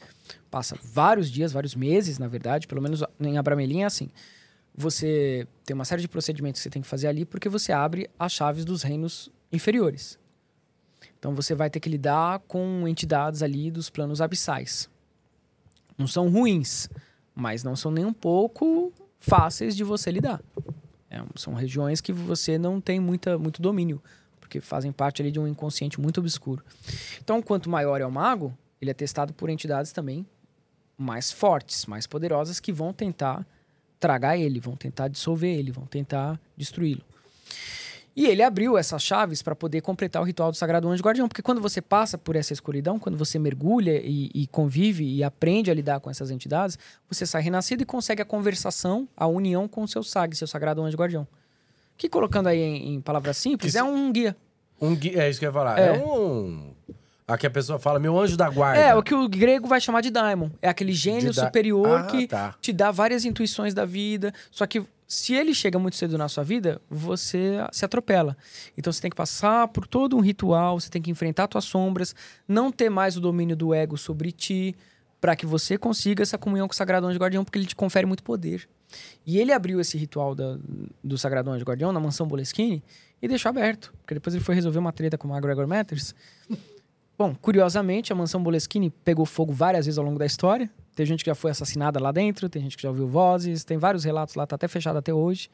[0.49, 4.09] passa vários dias, vários meses, na verdade, pelo menos em Abramelin é assim.
[4.73, 8.09] Você tem uma série de procedimentos que você tem que fazer ali porque você abre
[8.17, 10.17] as chaves dos reinos inferiores.
[11.19, 14.89] Então você vai ter que lidar com entidades ali dos planos abissais.
[15.97, 16.89] Não são ruins,
[17.35, 20.41] mas não são nem um pouco fáceis de você lidar.
[21.09, 24.01] É, são regiões que você não tem muita, muito domínio,
[24.51, 26.61] porque fazem parte ali de um inconsciente muito obscuro.
[27.23, 30.25] Então, quanto maior é o mago, ele é testado por entidades também
[30.97, 33.47] mais fortes, mais poderosas, que vão tentar
[33.97, 37.01] tragar ele, vão tentar dissolver ele, vão tentar destruí-lo.
[38.13, 41.41] E ele abriu essas chaves para poder completar o ritual do Sagrado Anjo Guardião, porque
[41.41, 45.73] quando você passa por essa escuridão, quando você mergulha e, e convive e aprende a
[45.73, 46.77] lidar com essas entidades,
[47.09, 50.81] você sai renascido e consegue a conversação, a união com o seu SAG, seu Sagrado
[50.81, 51.25] Anjo Guardião.
[52.01, 54.35] Que colocando aí em, em palavras simples, Que é um guia.
[54.81, 55.77] Um gui- É isso que eu ia falar.
[55.79, 55.89] É.
[55.97, 56.73] É, um.
[57.27, 58.81] Aqui a pessoa fala, meu anjo da guarda.
[58.81, 60.49] É, o que o grego vai chamar de daimon.
[60.63, 62.55] É aquele gênio da- superior Ah, que tá.
[62.59, 64.33] te dá várias intuições da vida.
[64.49, 68.35] Só que se ele chega muito cedo na sua vida, você se atropela.
[68.75, 72.15] Então você tem que passar por todo um ritual, você tem que enfrentar suas sombras,
[72.47, 74.75] não ter mais o domínio do ego sobre ti,
[75.21, 78.07] para que você consiga essa comunhão com o Sagrado Anjo Guardião, porque ele te confere
[78.07, 78.67] muito poder.
[79.25, 80.57] E ele abriu esse ritual da-
[81.03, 82.83] do Sagrado Anjo Guardião na mansão Boleskine
[83.21, 86.15] e deixou aberto, porque depois ele foi resolver uma treta com o McGregor Matters.
[87.17, 90.69] Bom, curiosamente, a mansão Boleskine pegou fogo várias vezes ao longo da história.
[90.95, 93.77] Tem gente que já foi assassinada lá dentro, tem gente que já ouviu vozes, tem
[93.77, 95.49] vários relatos lá, tá até fechado até hoje.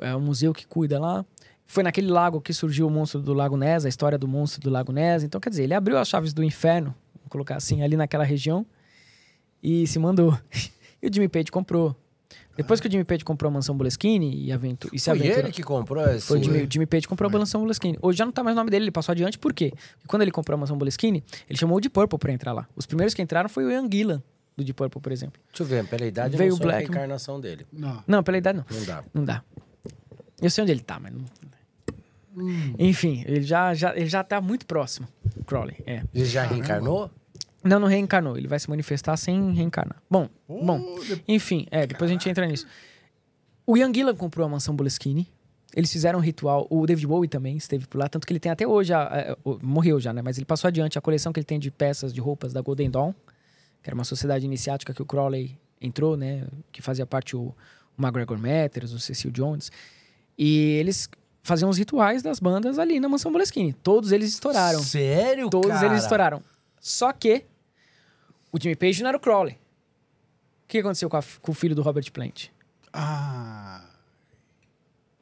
[0.00, 1.24] É um museu que cuida lá.
[1.66, 4.68] Foi naquele lago que surgiu o monstro do Lago Ness, a história do monstro do
[4.68, 5.22] Lago Ness.
[5.22, 8.66] Então, quer dizer, ele abriu as chaves do inferno, vamos colocar assim, ali naquela região
[9.62, 10.36] e se mandou.
[11.02, 11.96] e o Jimmy Page comprou.
[12.62, 15.44] Depois que o Jimmy Page comprou a mansão Boleskine e, aventu e se Foi aventurou...
[15.44, 16.26] ele que comprou esse...
[16.26, 17.98] Foi o Jimmy, Jimmy Page comprou a mansão Boleskine.
[18.02, 19.38] Hoje já não tá mais o nome dele, ele passou adiante.
[19.38, 19.70] Por quê?
[19.70, 22.68] Porque quando ele comprou a mansão Boleskine, ele chamou o Deep Purple pra entrar lá.
[22.76, 24.22] Os primeiros que entraram foi o Ian Gillan,
[24.56, 25.40] do Deep Purple, por exemplo.
[25.48, 26.90] Deixa eu ver, pela idade Veio não sou a Blackman.
[26.90, 27.66] reencarnação dele.
[27.72, 28.04] Não.
[28.06, 28.78] Não, pela idade não.
[28.78, 29.04] Não dá.
[29.14, 29.42] Não dá.
[30.42, 31.24] Eu sei onde ele tá, mas não...
[32.78, 35.08] Enfim, ele já, já, ele já tá muito próximo,
[35.46, 35.76] Crowley.
[35.84, 36.02] É.
[36.14, 37.10] Ele já reencarnou?
[37.62, 38.36] Não, não reencarnou.
[38.38, 40.02] Ele vai se manifestar sem reencarnar.
[40.10, 40.98] Bom, bom.
[41.00, 42.66] de- Enfim, é, depois a gente entra nisso.
[43.66, 45.28] O Ian Gillan comprou a mansão Boleskine.
[45.76, 46.66] Eles fizeram um ritual.
[46.70, 48.08] O David Bowie também esteve por lá.
[48.08, 48.92] Tanto que ele tem até hoje.
[48.92, 50.20] a- a- o- morreu já, né?
[50.22, 52.90] Mas ele passou adiante a coleção que ele tem de peças de roupas da Golden
[52.90, 53.12] Dawn,
[53.82, 56.44] que era uma sociedade iniciática que o Crowley entrou, né?
[56.72, 57.54] Que fazia parte o,
[57.96, 59.70] o McGregor Matters, o Cecil Jones.
[60.36, 61.08] E eles
[61.42, 63.72] faziam os rituais das bandas ali na mansão Boleskine.
[63.74, 64.82] Todos eles estouraram.
[64.82, 65.86] Sério, Todos cara?
[65.86, 66.42] eles estouraram.
[66.80, 67.44] Só que
[68.52, 69.54] o Jimmy Page não era o Crowley.
[69.54, 72.46] O que aconteceu com, a- com o filho do Robert Plant?
[72.92, 73.84] Ah.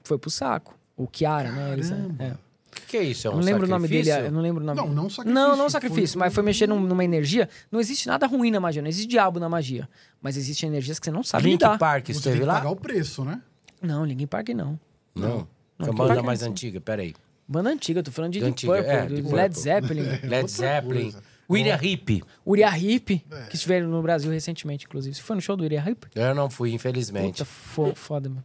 [0.05, 0.74] Foi pro saco.
[0.97, 1.73] O Kiara, né?
[1.73, 1.94] Eles, é.
[1.94, 2.39] O
[2.81, 3.26] que, que é isso?
[3.26, 4.05] É um não lembro o nome dele.
[4.05, 4.28] sacrifício?
[4.28, 5.34] Eu não lembro o nome Não, não sacrifício.
[5.34, 7.48] Não, não foi- sacrifício, mas foi mexer num- numa energia.
[7.70, 9.89] Não existe nada ruim na magia, não existe diabo na magia.
[10.20, 11.78] Mas existem energias que você não sabe Link lidar.
[11.78, 12.55] Park Você tem esteve que lá?
[12.55, 13.40] pagar o preço, né?
[13.81, 14.78] Não, Linkin Park não.
[15.15, 15.48] Não.
[15.78, 16.50] Não, Foi a banda é mais assim.
[16.50, 17.15] antiga, peraí.
[17.47, 19.62] Banda antiga, eu tô falando de Da Deep antiga, Purple, é, do Deep Led Purple.
[19.62, 21.15] Zeppelin, Led Zeppelin.
[21.48, 21.64] Coisa.
[21.64, 22.22] William Hip.
[22.46, 23.46] Uriah Heep, É.
[23.48, 25.14] que estiveram no Brasil recentemente, inclusive.
[25.14, 26.06] Você foi no show do Uriah Heep?
[26.14, 27.38] Eu não fui, infelizmente.
[27.38, 28.44] Puta, fo foda, mano.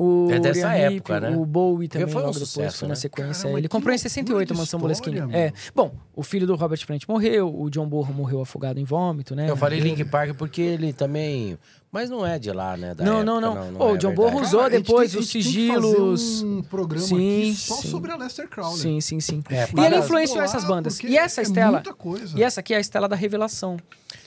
[0.00, 1.36] O É dessa Uriah Heep, época, né?
[1.36, 3.00] O Bowie também, foi um logo depois, sucesso, foi na né?
[3.00, 3.42] sequência.
[3.42, 5.18] Caramba, ele comprou em loucura 68 a Mansão Boleskine.
[5.32, 5.52] É.
[5.74, 9.50] Bom, o filho do Robert Plant morreu, o John Bonham morreu afogado em vômito, né?
[9.50, 11.58] Eu falei Link Park porque ele também...
[11.90, 12.94] Mas não é de lá, né?
[12.94, 13.72] da Não, época, não, não.
[13.72, 14.14] não é o John verdade.
[14.30, 16.42] Bonham usou Cara, depois tem- os gente tem que fazer sigilos.
[16.42, 17.88] um programa Sim, aqui só sim.
[17.88, 18.78] sobre a Lester Crowley.
[18.78, 19.42] Sim, sim, sim.
[19.50, 21.00] É, e ele influenciou essas bandas.
[21.02, 21.72] E essa é estela.
[21.72, 22.38] muita coisa.
[22.38, 23.78] E essa aqui é a estela da revelação.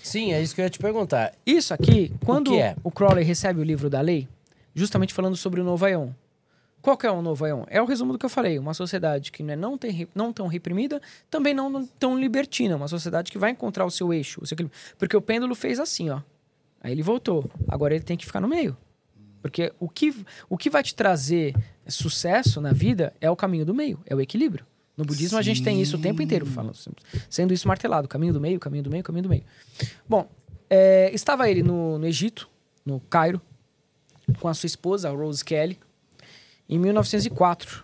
[0.03, 1.31] Sim, é isso que eu ia te perguntar.
[1.45, 2.75] Isso aqui, quando que é?
[2.83, 4.27] o Crowley recebe o livro da lei,
[4.73, 6.11] justamente falando sobre o Novo Aion,
[6.81, 7.63] Qual que é o novo Aion?
[7.67, 8.57] É o resumo do que eu falei.
[8.57, 12.75] Uma sociedade que não é não, tem, não tão reprimida, também não, tão libertina.
[12.75, 14.41] Uma sociedade que vai encontrar o seu eixo.
[14.41, 14.79] O seu equilíbrio.
[14.97, 16.21] Porque o pêndulo fez assim, ó.
[16.81, 17.49] Aí ele voltou.
[17.67, 18.75] Agora ele tem que ficar no meio.
[19.41, 20.15] Porque o que,
[20.49, 21.55] o que vai te trazer
[21.87, 24.65] sucesso na vida é o caminho do meio, é o equilíbrio.
[24.95, 26.77] No budismo a gente tem isso o tempo inteiro, falando,
[27.29, 28.07] sendo isso martelado.
[28.07, 29.43] Caminho do meio, caminho do meio, caminho do meio.
[30.07, 30.29] Bom,
[30.69, 32.47] é, estava ele no, no Egito,
[32.85, 33.41] no Cairo,
[34.39, 35.79] com a sua esposa, Rose Kelly,
[36.67, 37.83] em 1904.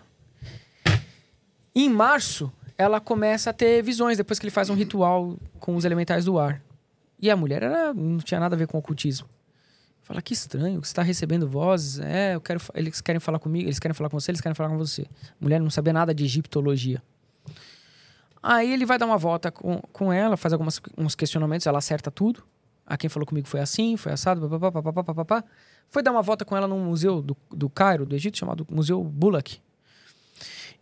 [1.74, 5.76] E em março, ela começa a ter visões, depois que ele faz um ritual com
[5.76, 6.62] os elementais do ar.
[7.20, 9.28] E a mulher era, não tinha nada a ver com ocultismo.
[10.02, 11.98] Fala, que estranho, você está recebendo vozes.
[11.98, 14.70] É, eu quero, eles querem falar comigo, eles querem falar com você, eles querem falar
[14.70, 15.02] com você.
[15.02, 17.02] A mulher não sabia nada de egiptologia.
[18.42, 22.10] Aí ele vai dar uma volta com, com ela, faz alguns uns questionamentos, ela acerta
[22.10, 22.42] tudo.
[22.86, 25.44] A quem falou comigo foi assim, foi assado, papapá, papapá, papapá.
[25.90, 29.02] Foi dar uma volta com ela num museu do, do Cairo, do Egito, chamado Museu
[29.02, 29.58] Bullock.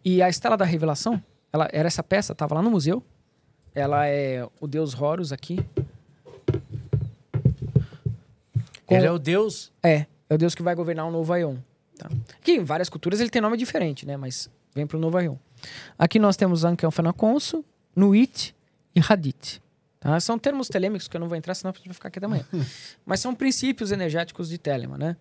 [0.04, 3.02] E a Estela da Revelação, ela era essa peça, estava lá no museu.
[3.74, 5.58] Ela é o deus Horus aqui.
[8.86, 9.72] Com- Ele é o Deus.
[9.82, 11.56] É, é o deus que vai governar o novo Aion.
[11.98, 12.08] Tá?
[12.42, 14.16] Que em várias culturas ele tem nome diferente, né?
[14.16, 15.36] Mas vem pro novo Aion.
[15.98, 18.54] Aqui nós temos Ankel Fenaconso, Nuit
[18.94, 19.60] e Hadith.
[20.06, 20.20] Tá?
[20.20, 22.26] São termos telêmicos que eu não vou entrar, senão a gente vai ficar aqui até
[22.26, 22.44] amanhã.
[23.04, 25.16] Mas são princípios energéticos de Telema, né?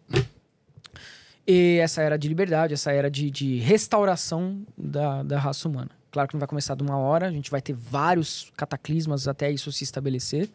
[1.48, 5.90] E essa era de liberdade, essa era de, de restauração da, da raça humana.
[6.12, 9.50] Claro que não vai começar de uma hora, a gente vai ter vários cataclismas até
[9.50, 10.52] isso se estabelecer,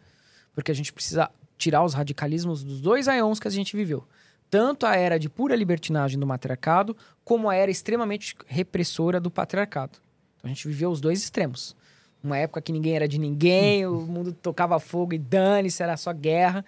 [0.53, 4.07] porque a gente precisa tirar os radicalismos dos dois aeons que a gente viveu.
[4.49, 9.99] Tanto a era de pura libertinagem do matriarcado, como a era extremamente repressora do patriarcado.
[10.37, 11.75] Então a gente viveu os dois extremos.
[12.23, 16.13] Uma época que ninguém era de ninguém, o mundo tocava fogo e dane-se, era só
[16.13, 16.63] guerra.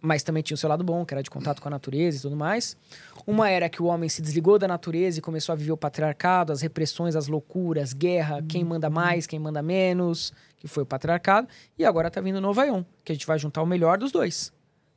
[0.00, 2.20] Mas também tinha o seu lado bom, que era de contato com a natureza e
[2.20, 2.76] tudo mais.
[3.26, 6.52] Uma era que o homem se desligou da natureza e começou a viver o patriarcado,
[6.52, 11.48] as repressões, as loucuras, guerra, quem manda mais, quem manda menos, que foi o patriarcado.
[11.76, 14.12] E agora tá vindo o Novo Aion, que a gente vai juntar o melhor dos
[14.12, 14.52] dois.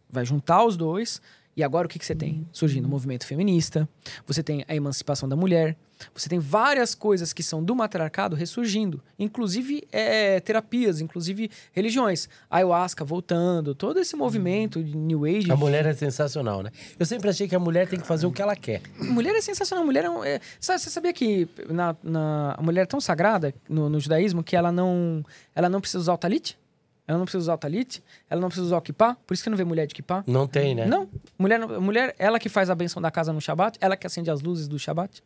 [0.09, 1.21] Vai juntar os dois.
[1.55, 2.47] E agora o que, que você tem?
[2.51, 3.87] Surgindo o movimento feminista,
[4.25, 5.75] você tem a emancipação da mulher,
[6.15, 12.27] você tem várias coisas que são do matriarcado ressurgindo, inclusive é, terapias, inclusive religiões.
[12.49, 15.51] Ayahuasca voltando, todo esse movimento de New Age.
[15.51, 16.71] A mulher é sensacional, né?
[16.97, 18.81] Eu sempre achei que a mulher tem que fazer o que ela quer.
[18.97, 19.85] Mulher é sensacional.
[19.85, 23.53] Mulher é, um- é- sabe, você sabia que na, na- a mulher é tão sagrada
[23.69, 25.23] no, no judaísmo que ela não,
[25.53, 26.57] ela não precisa usar o talit?
[27.11, 28.01] Ela não precisa usar o talit?
[28.29, 29.17] Ela não precisa usar o kippah?
[29.27, 30.23] Por isso que não vê mulher de kippah?
[30.25, 30.85] Não tem, né?
[30.85, 31.09] Não.
[31.37, 34.41] Mulher, mulher, ela que faz a benção da casa no Shabat, ela que acende as
[34.41, 35.21] luzes do Shabat.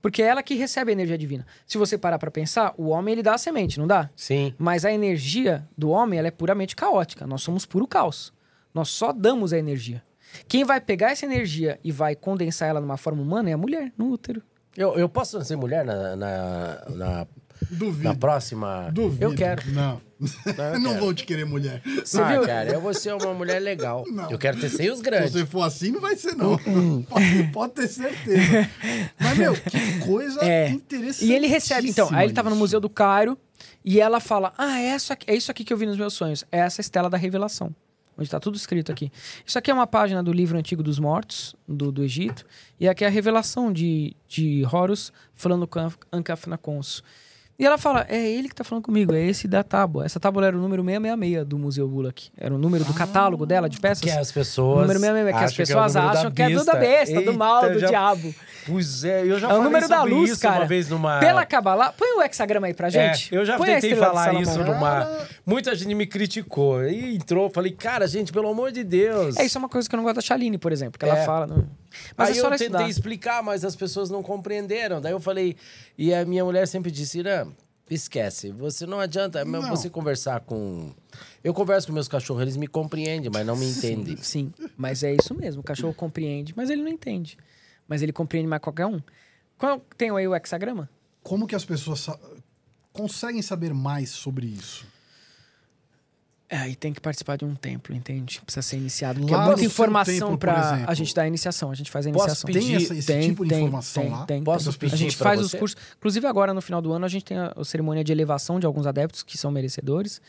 [0.00, 1.44] Porque é ela que recebe a energia divina.
[1.66, 4.08] Se você parar pra pensar, o homem ele dá a semente, não dá?
[4.14, 4.54] Sim.
[4.56, 7.26] Mas a energia do homem ela é puramente caótica.
[7.26, 8.32] Nós somos puro caos.
[8.72, 10.02] Nós só damos a energia.
[10.46, 13.92] Quem vai pegar essa energia e vai condensar ela numa forma humana é a mulher,
[13.98, 14.40] no útero.
[14.76, 17.26] Eu, eu posso nascer mulher na, na, na,
[17.70, 18.04] Duvido.
[18.08, 18.90] na próxima?
[18.92, 19.24] Duvido.
[19.24, 19.62] Eu quero.
[19.72, 20.00] Não.
[20.74, 21.82] eu não vão te querer mulher.
[22.04, 22.42] Você ah, viu?
[22.42, 24.04] cara, eu vou ser uma mulher legal.
[24.30, 25.32] Eu quero ter seios Se grandes.
[25.32, 26.56] você for assim, não vai ser, não.
[27.08, 28.68] pode, pode ter certeza.
[29.18, 30.68] Mas, meu, que coisa É.
[30.70, 31.24] interessante.
[31.30, 32.08] E ele recebe, então.
[32.12, 33.36] Aí ele tava no Museu do Cairo
[33.84, 36.12] e ela fala: Ah, é isso aqui, é isso aqui que eu vi nos meus
[36.14, 36.44] sonhos.
[36.52, 37.74] É essa estela da revelação.
[38.18, 39.10] Onde tá tudo escrito aqui.
[39.46, 42.44] Isso aqui é uma página do livro Antigo dos Mortos, do, do Egito.
[42.78, 47.02] E aqui é a revelação de, de Horus falando com An- Ankh-Nakhonso.
[47.60, 50.06] E ela fala, é ele que tá falando comigo, é esse da tábua.
[50.06, 52.30] Essa tábua era o número 666 do Museu Bullock.
[52.34, 54.02] Era o número do catálogo dela, de peças.
[54.02, 54.80] Que as pessoas.
[54.80, 57.34] número 666, que as acham que é pessoas acham que é do da besta, do
[57.34, 58.34] mal, Eita, do já- diabo.
[58.66, 60.60] Pois é, eu já É o número da luz, isso cara.
[60.60, 61.18] uma vez numa.
[61.20, 63.34] Pela Kabbalah, põe o hexagrama aí pra É, gente.
[63.34, 65.18] eu já Põe tentei falar isso numa.
[65.44, 66.82] Muita gente me criticou.
[66.84, 69.36] E entrou, falei, cara, gente, pelo amor de Deus.
[69.36, 71.18] É, isso é uma coisa que eu não gosto da Chaline, por exemplo, que ela
[71.18, 71.24] É.
[71.26, 71.46] fala.
[71.46, 71.66] Não...
[72.16, 72.88] Mas Aí é só eu tentei estudar.
[72.88, 75.00] explicar, mas as pessoas não compreenderam.
[75.00, 75.56] Daí eu falei,
[75.98, 77.46] e a minha mulher sempre disse, Irã,
[77.90, 79.70] esquece, você não adianta mas Não.
[79.70, 80.92] você conversar com...
[81.42, 84.16] Eu converso com meus cachorros, eles me compreendem, mas não me entendem.
[84.18, 85.60] Sim, mas é isso mesmo.
[85.60, 87.36] O cachorro compreende, mas ele não entende.
[87.88, 89.00] Mas ele compreende mais qualquer um.
[89.58, 90.88] Qual, tem aí o hexagrama?
[91.22, 92.18] Como que as pessoas sa-
[92.92, 94.86] conseguem saber mais sobre isso?
[96.52, 98.40] É, aí tem que participar de um templo, entende?
[98.44, 99.20] Precisa ser iniciado.
[99.20, 100.50] Porque Lá é muita informação exemplo,
[100.84, 101.70] a gente dar a iniciação.
[101.70, 102.46] A gente faz a posso iniciação.
[102.48, 104.26] pedir- Tem essa- esse tipo de informação tem, lá?
[104.26, 104.78] Tem, Posso tem.
[104.80, 105.58] pedir A gente faz os você?
[105.58, 105.78] cursos.
[105.96, 108.66] Inclusive, agora, no final do ano, a gente tem a, a cerimônia de elevação de
[108.66, 110.20] alguns adeptos que são merecedores.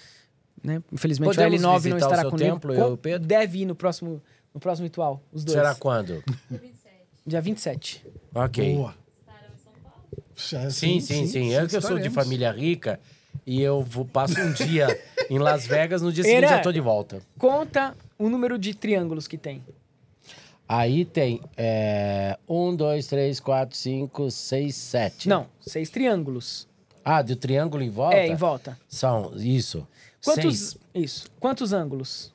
[0.64, 0.83] Né?
[0.91, 2.38] Infelizmente, Podemos o L9 não estará comigo.
[2.38, 3.27] templo, eu e Pedro?
[3.27, 4.22] Deve ir no próximo,
[4.53, 5.58] no próximo ritual, os dois.
[5.58, 6.24] Será quando?
[7.25, 8.06] Dia 27.
[8.35, 8.75] Ok.
[8.75, 8.93] Boa.
[10.35, 11.53] Já- Sim, sim, sim.
[11.56, 13.00] É que eu sou de família rica
[13.45, 14.87] e eu vou, passo um dia
[15.29, 17.21] em Las Vegas, no dia seguinte Era- já tô de volta.
[17.37, 19.63] Conta o número de triângulos que tem.
[20.67, 25.27] Aí tem é, um, dois, três, quatro, cinco, seis, sete.
[25.27, 26.67] Não, seis triângulos.
[27.03, 28.15] Ah, do triângulo em volta?
[28.15, 28.79] É, em volta.
[28.87, 29.85] São, isso.
[30.23, 30.57] Quantos.
[30.59, 30.77] Seis.
[30.93, 31.27] Isso.
[31.39, 32.31] Quantos ângulos?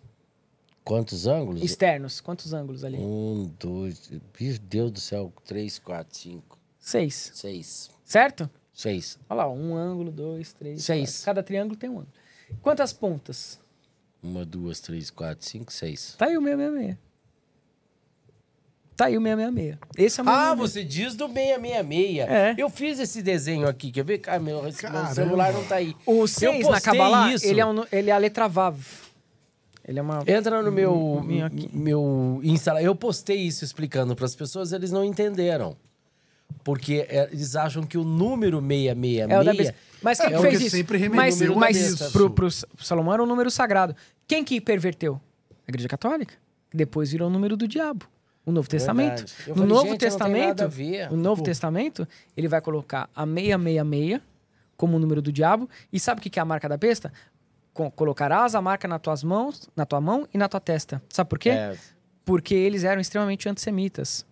[0.84, 1.62] Quantos ângulos?
[1.62, 2.20] Externos.
[2.20, 2.98] Quantos ângulos ali?
[2.98, 7.32] Um, dois, meu Deus do céu, três, quatro, cinco, Seis.
[7.34, 7.90] seis.
[8.04, 8.48] Certo?
[8.76, 9.18] Seis.
[9.30, 10.84] Olha lá, um ângulo, dois, três.
[10.84, 11.10] Seis.
[11.12, 11.24] quatro.
[11.24, 12.12] Cada triângulo tem um ângulo.
[12.60, 13.58] Quantas pontas?
[14.22, 16.14] Uma, duas, três, quatro, cinco, seis.
[16.18, 16.98] Tá aí o 666.
[18.94, 19.78] Tá aí o 666.
[19.96, 20.58] Esse é o Ah, 666.
[20.58, 22.28] você diz do 666.
[22.28, 22.54] É.
[22.58, 24.20] Eu fiz esse desenho aqui, quer ver?
[24.26, 24.72] Ah, meu, meu
[25.14, 25.96] celular não tá aí.
[26.04, 27.46] O 6 na Kabbalah, isso.
[27.46, 28.78] ele é, um, ele é a letra Vav.
[29.88, 30.22] Ele é uma...
[30.26, 31.22] Entra no meu,
[31.72, 32.82] meu Insta.
[32.82, 35.76] Eu postei isso explicando para as pessoas, eles não entenderam.
[36.64, 39.74] Porque é, eles acham que o número 666 É o da besta.
[40.02, 40.76] Mas quem É que fez isso?
[40.76, 43.94] sempre mas o número mas pro, pro Salomão era um número sagrado.
[44.26, 45.20] Quem que perverteu?
[45.66, 46.34] A Igreja Católica.
[46.74, 48.06] Depois virou o número do diabo.
[48.44, 49.24] O Novo Testamento.
[49.24, 49.34] Verdade.
[49.46, 50.62] Eu No falei, Novo Testamento,
[51.10, 54.20] o Novo Testamento, ele vai colocar a 666
[54.76, 55.68] como o número do diabo.
[55.92, 57.12] E sabe o que é a marca da besta?
[57.72, 61.02] Co- Colocarás a marca nas tuas mãos, na tua mão e na tua testa.
[61.08, 61.50] Sabe por quê?
[61.50, 61.76] É,
[62.24, 64.24] porque eles eram extremamente antissemitas.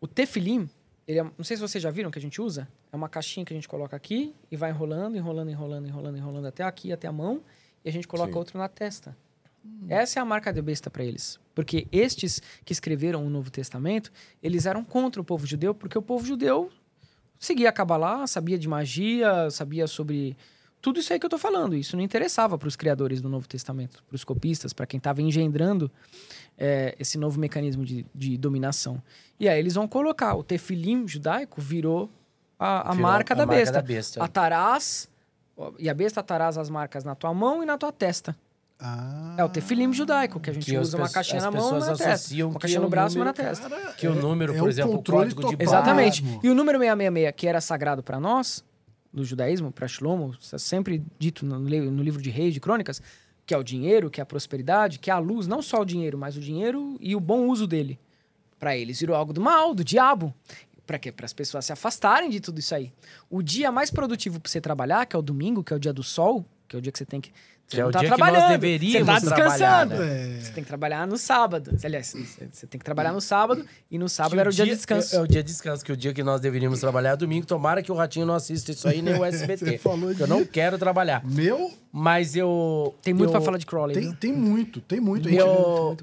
[0.00, 0.68] O tefilim,
[1.06, 3.44] ele é- não sei se vocês já viram que a gente usa, é uma caixinha
[3.44, 7.06] que a gente coloca aqui e vai enrolando, enrolando, enrolando, enrolando, enrolando até aqui, até
[7.06, 7.42] a mão,
[7.84, 8.38] e a gente coloca Sim.
[8.38, 9.16] outro na testa.
[9.88, 11.38] Essa é a marca de besta para eles.
[11.54, 14.10] Porque estes que escreveram o Novo Testamento,
[14.42, 16.70] eles eram contra o povo judeu, porque o povo judeu
[17.38, 20.34] seguia a Kabbalah, sabia de magia, sabia sobre
[20.80, 21.74] tudo isso aí que eu tô falando.
[21.76, 25.20] Isso não interessava para os criadores do Novo Testamento, para os copistas, para quem estava
[25.20, 25.90] engendrando
[26.56, 29.02] é, esse novo mecanismo de, de dominação.
[29.38, 32.10] E aí eles vão colocar o tefilim judaico virou
[32.58, 33.72] a, a Virou marca, a da, marca besta.
[33.74, 34.24] da besta.
[34.24, 35.08] Atarás,
[35.78, 38.36] e a besta atarás as marcas na tua mão e na tua testa.
[38.82, 41.80] Ah, É o tefilim judaico, que a gente Que usa uma caixinha na mão e
[41.80, 42.34] na testa.
[42.46, 43.68] Uma caixinha é no braço e uma na testa.
[43.98, 45.62] Que o número, é por o exemplo, o código de.
[45.62, 46.22] Exatamente.
[46.42, 48.64] E o número 666, que era sagrado para nós,
[49.12, 53.02] do judaísmo, para Shlomo, está sempre dito no, no livro de Reis, de Crônicas,
[53.44, 55.84] que é o dinheiro, que é a prosperidade, que é a luz, não só o
[55.84, 57.98] dinheiro, mas o dinheiro e o bom uso dele.
[58.58, 60.32] Para eles virou algo do mal, do diabo.
[60.86, 61.10] Para quê?
[61.10, 62.92] Para as pessoas se afastarem de tudo isso aí.
[63.28, 65.92] O dia mais produtivo para você trabalhar, que é o domingo, que é o dia
[65.92, 67.32] do sol, que é o dia que você tem que.
[67.70, 70.04] Você Que é o tá dia que nós trabalhando, deveríamos Você tá trabalhar, descansando.
[70.04, 70.40] né?
[70.42, 71.78] Você tem que trabalhar no sábado.
[71.84, 72.16] Aliás,
[72.52, 75.14] você tem que trabalhar no sábado e no sábado Que era o dia de descanso.
[75.14, 77.46] É, é o dia de descanso, que o dia que nós deveríamos trabalhar é domingo.
[77.46, 79.64] Tomara que o Ratinho não assista isso aí, nem o SBT.
[79.64, 81.22] Você falou porque eu de- não quero trabalhar.
[81.24, 82.92] Meu, Mas eu...
[83.02, 84.14] Tem muito eu, pra falar de Crowley, tem, viu?
[84.16, 85.28] tem muito, tem muito.
[85.28, 85.96] A gente- Eu,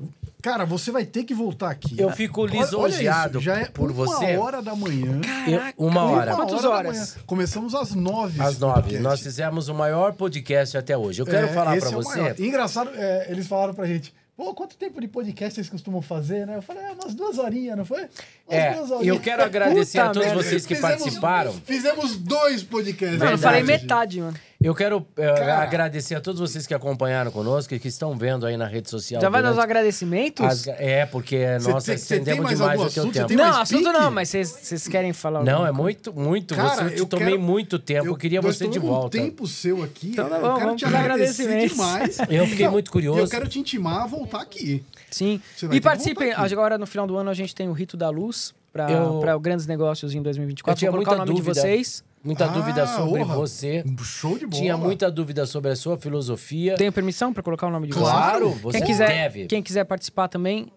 [0.47, 1.99] Cara, você vai ter que voltar aqui.
[1.99, 4.37] eu fico Olha- olha lisonjeado isso, já é por uma você.
[4.37, 5.19] hora da manhã.
[5.45, 6.35] Eu- uma hora.
[6.37, 7.17] Quantas da horas?
[7.25, 8.41] Começamos às nove.
[8.41, 8.75] Às nove.
[8.75, 9.03] podcast.
[9.03, 11.21] Nós fizemos o maior podcast até hoje.
[11.21, 12.19] Eu quero É, falar pra é você...
[12.21, 12.39] maior.
[12.39, 16.55] Engraçado, é, eles falaram pra gente, pô, quanto tempo de podcast vocês costumam fazer, né?
[16.55, 18.07] Eu falei, é, umas duas horinhas, não foi?
[18.49, 20.43] É, e eu quero agradecer a Puta todos merda.
[20.43, 21.53] vocês que Fizemos- participaram.
[21.65, 23.19] Fizemos dois podcasts.
[23.19, 24.35] Não, eu falei metade, mano.
[24.59, 28.57] Eu quero eh, agradecer a todos vocês que acompanharam conosco e que estão vendo aí
[28.57, 29.21] na rede social.
[29.21, 30.43] Já vai nos agradecimentos?
[30.43, 33.13] as- É, porque Cê nós tem- cê tem estendemos mais demais algum o teu assunto?
[33.13, 33.27] Cê tempo.
[33.27, 33.99] tem não, mais assunto pique?
[33.99, 36.55] não, mas vocês- vocês querem falar Não, alguma é muito, muito.
[36.55, 38.07] Cara, você, eu te eu tomei quero- muito tempo.
[38.07, 39.17] Eu, queria nós você de tomamos volta.
[39.17, 40.09] um tempo seu aqui.
[40.09, 41.77] Então tá eu bom, quero vamos te pros agradecer agradecimentos.
[41.77, 42.17] demais.
[42.29, 43.19] Eu fiquei Não, muito curioso.
[43.19, 44.83] Eu quero te intimar a voltar aqui.
[45.11, 45.41] Sim.
[45.71, 46.31] E participem.
[46.33, 49.65] Agora, no final do ano, a gente tem o Rito da Luz para Eu- grandes
[49.65, 50.71] negócios em 2024.
[50.75, 51.53] Eu tinha Vou colocar muita o nome dúvida.
[51.53, 52.03] de vocês.
[52.23, 53.35] Muita Ah, dúvida sobre orra.
[53.35, 53.83] você.
[54.03, 54.61] Show de bola.
[54.61, 56.75] Tinha muita dúvida sobre a sua filosofia.
[56.75, 58.61] Tenho permissão para colocar o nome de Claro, vocês?
[58.61, 59.45] você Quem quiser, deve.
[59.45, 60.71] quem quiser participar também,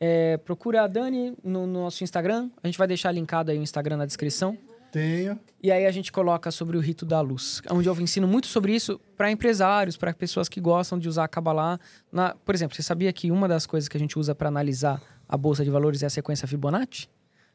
[0.00, 2.50] é, procura a Dani no, no nosso Instagram.
[2.62, 4.58] A gente vai deixar linkado aí o Instagram na descrição.
[4.96, 5.38] Tenho.
[5.62, 8.74] E aí a gente coloca sobre o rito da luz, onde eu ensino muito sobre
[8.74, 11.78] isso para empresários, para pessoas que gostam de usar a Kabbalah.
[12.10, 12.34] Na...
[12.34, 15.36] Por exemplo, você sabia que uma das coisas que a gente usa para analisar a
[15.36, 17.10] bolsa de valores é a sequência Fibonacci?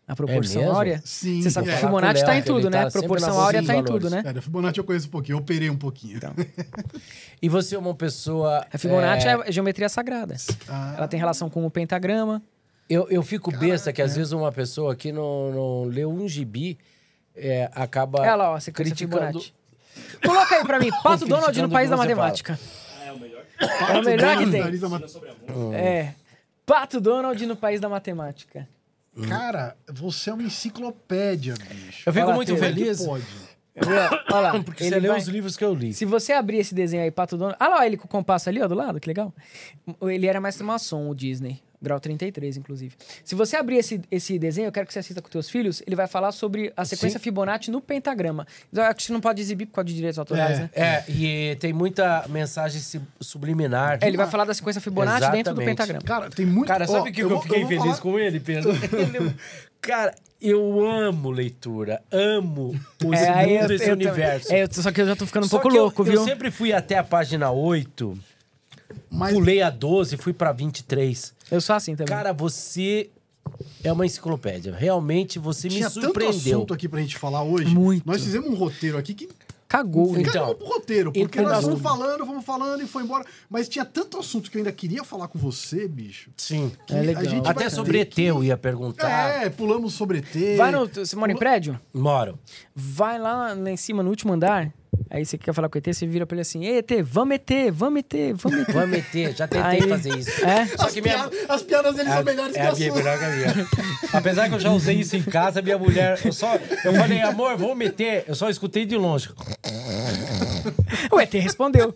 [0.07, 0.75] A proporção mesmo?
[0.75, 1.01] áurea?
[1.03, 1.41] Sim.
[1.41, 1.73] Você sabe é.
[1.73, 2.83] que Falar Fibonacci o tá Léo, em que ele tudo, né?
[2.83, 4.23] tá sempre Proporção áurea tá de em tudo, né?
[4.23, 5.35] Cara, Fibonacci eu conheço um pouquinho.
[5.35, 6.19] Eu operei um pouquinho.
[7.41, 8.67] E você é uma pessoa.
[8.71, 10.35] A Fibonacci é, é, geometria sagrada.
[10.69, 10.93] Ah.
[10.95, 12.39] Ela tem relação com o pentagrama.
[12.87, 16.77] Eu, eu fico besta que às vezes uma pessoa que não, não leu um gibi
[17.35, 18.21] é, acaba.
[18.21, 19.53] Olha lá, ó, a criticando- Fibonacci.
[20.25, 22.59] Coloca aí pra mim, Pato Donald no País da Matemática.
[23.05, 23.43] É o melhor.
[23.59, 24.61] É o melhor que tem.
[24.83, 26.13] Ama- É.
[26.65, 28.67] Pato Donald no País da Matemática.
[29.27, 32.03] Cara, você é uma enciclopédia, bicho.
[32.07, 32.99] Eu fico muito feliz.
[32.99, 33.25] Que pode.
[34.31, 34.51] Olha lá.
[34.63, 35.93] Porque ele você leu vai- os livros que eu li.
[35.93, 37.57] Se você abrir esse desenho aí, Pato Donald.
[37.59, 39.33] Ah lá, ele com o compasso ali, ó, do lado, que legal.
[40.01, 41.61] Ele era mestre maçom, o Disney.
[41.81, 42.95] Grau 33, inclusive.
[43.23, 45.95] Se você abrir esse, esse desenho, eu quero que você assista com teus filhos, ele
[45.95, 47.23] vai falar sobre a sequência Sim.
[47.23, 48.45] Fibonacci no pentagrama.
[48.71, 50.61] Eu acho que você não pode exibir por causa de direitos autorais, É.
[50.61, 50.69] né?
[50.73, 52.79] É, e tem muita mensagem
[53.19, 53.97] subliminar.
[54.01, 55.77] É, ele vai falar da sequência Fibonacci dentro do Exatamente.
[55.77, 56.01] pentagrama.
[56.05, 56.67] Cara, tem muito...
[56.67, 58.71] Cara, sabe o que, que eu, vou- fiquei vou feliz falar- com ele, Pedro?
[58.93, 59.35] Ele-
[59.81, 64.47] Cara, eu amo leitura, amo os É, aí mundo, eu- esse eu universo.
[64.49, 66.01] também- É, eu- só que eu já tô ficando um Só pouco que eu- louco,
[66.03, 66.23] eu, viu?
[66.23, 68.15] sempre fui até a página 8,
[69.09, 71.33] Mas pulei a 12, fui pra 23.
[71.51, 72.07] Eu sou assim também.
[72.15, 73.09] Cara, você
[73.83, 74.73] é uma enciclopédia.
[74.73, 76.57] Realmente você tinha me tanto surpreendeu.
[76.57, 77.73] assunto aqui pra gente falar hoje.
[77.75, 78.07] Muito.
[78.07, 79.29] Nós fizemos um roteiro aqui que
[79.67, 80.17] Cagou?
[80.19, 83.25] Então, Cagamos pro roteiro, porque então- nós fomos falando, fomos falando e foi embora.
[83.49, 86.29] Mas tinha tanto assunto que eu ainda queria falar com você, bicho.
[86.35, 86.73] Sim.
[86.85, 87.23] que É legal.
[87.23, 89.09] a gente Até sobre ET que- eu ia perguntar.
[89.45, 90.57] É, pulamos sobre ET.
[90.57, 90.85] Vai no.
[90.87, 91.79] Você mora em prédio?
[91.93, 92.37] Moro.
[92.75, 94.73] Vai lá, lá em cima, no último andar.
[95.09, 97.35] Aí você quer falar com o ET, você vira pra ele assim: Ei, ET, vamos
[97.35, 98.71] ET, vamos ET, vamos ET.
[98.73, 100.45] Vamos meter, já tentei Aí- fazer isso.
[100.45, 100.65] É?
[100.67, 102.91] Só As, que minha, piadas, as piadas deles são melhores é que a as minha,
[102.91, 103.03] suas.
[103.03, 103.67] melhor que a minha.
[104.13, 106.19] Apesar que eu já usei isso em casa, minha mulher.
[106.23, 106.55] Eu só.
[106.85, 108.23] Eu falei, amor, vou meter.
[108.27, 109.29] Eu só escutei de longe.
[111.11, 111.95] O ET respondeu.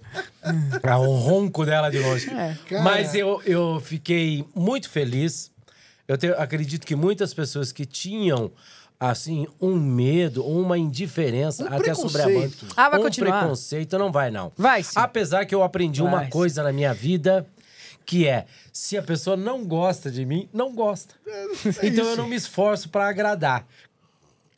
[0.84, 2.30] É um ronco dela de longe.
[2.30, 2.58] É.
[2.82, 5.52] Mas eu, eu fiquei muito feliz.
[6.08, 8.52] Eu tenho- acredito que muitas pessoas que tinham
[9.00, 12.52] assim um medo, uma indiferença Um até sobre a banda.
[12.78, 13.40] Ah, vai um continuar.
[13.42, 14.52] preconceito não vai não.
[14.58, 14.94] Vai sim.
[14.96, 16.32] Apesar que eu aprendi uma Vai sim.
[16.32, 17.46] coisa na minha vida
[18.06, 21.16] que é se a pessoa não gosta de mim, não gosta.
[21.84, 23.66] então eu não me esforço pra agradar.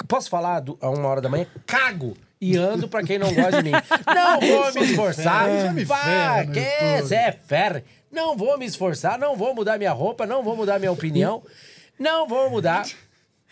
[0.07, 1.47] Posso falar do- a uma hora da manhã?
[1.65, 3.71] Cago e ando pra quem não gosta de mim.
[4.05, 5.49] Não vou me esforçar.
[5.49, 7.07] Isso me quer, YouTube.
[7.07, 7.81] Zé é ferro.
[8.11, 11.41] Não vou me esforçar, não vou mudar minha roupa, não vou mudar minha opinião.
[11.99, 12.85] Não vou mudar.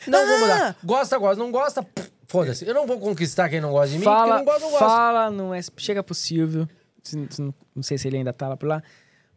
[0.07, 0.39] Não vou Ah!
[0.39, 0.77] mudar.
[0.83, 1.85] Gosta, gosta, não gosta.
[2.27, 2.65] Foda-se.
[2.67, 4.85] Eu não vou conquistar quem não gosta de mim, Fala, quem não gosta, não gosta.
[4.85, 6.67] fala no S- chega pro Silvio,
[7.75, 8.81] não sei se ele ainda tá lá por lá.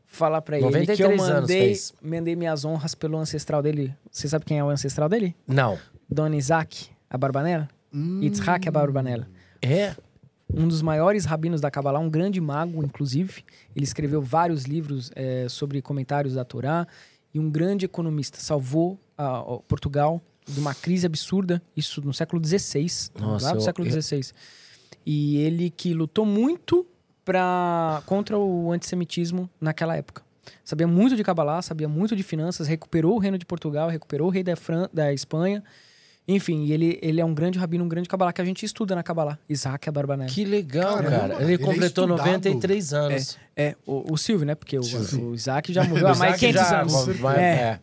[0.07, 3.95] Fala pra ele que eu 93 anos mandei, mandei minhas honras pelo ancestral dele.
[4.11, 5.37] Você sabe quem é o ancestral dele?
[5.47, 5.79] Não.
[6.09, 7.69] Dona Isaac, a Barbanela?
[7.93, 9.29] Yitzhak, a Barbanela.
[9.63, 9.95] É?
[10.51, 13.45] um dos maiores rabinos da Kabbalah, um grande mago, inclusive.
[13.77, 16.87] Ele escreveu vários livros eh, sobre comentários da Torá
[17.35, 18.39] e um grande economista.
[18.41, 22.87] Salvou ah, ó, Portugal de uma crise absurda, isso no século XVI,
[23.19, 24.33] Nossa, lá do eu- século XVI.
[25.07, 26.87] E ele que lutou muito
[27.25, 30.23] pra, contra o antissemitismo naquela época.
[30.65, 34.31] Sabia muito de Kabbalah, sabia muito de finanças, recuperou o reino de Portugal, recuperou o
[34.31, 35.63] rei da, Fran da Espanha.
[36.27, 39.03] Enfim, ele, ele é um grande rabino, um grande Kabbalah que a gente estuda na
[39.03, 39.39] Kabbalah.
[39.49, 40.29] Isaac Abarbanel.
[40.29, 41.35] Que legal, Caramba, cara.
[41.37, 42.27] Ele, ele é completou estudado.
[42.27, 43.39] 93 anos.
[43.57, 44.55] É, o, o Silvio, né?
[44.55, 47.21] Porque o, o Isaac já morreu há mais de Isaac 500 já- anos.
[47.21, 47.43] mas- É.
[47.43, 47.81] é.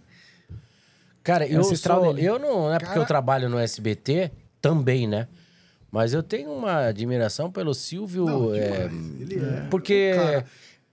[1.25, 2.25] Cara, eu, ancestral sou, dele.
[2.27, 4.31] eu não, não é porque Cara- eu trabalho no SBT,
[4.61, 5.27] também, né?
[5.91, 8.25] Mas eu tenho uma admiração pelo Silvio.
[8.25, 8.85] Não, é.
[9.19, 10.45] Ele é porque cara-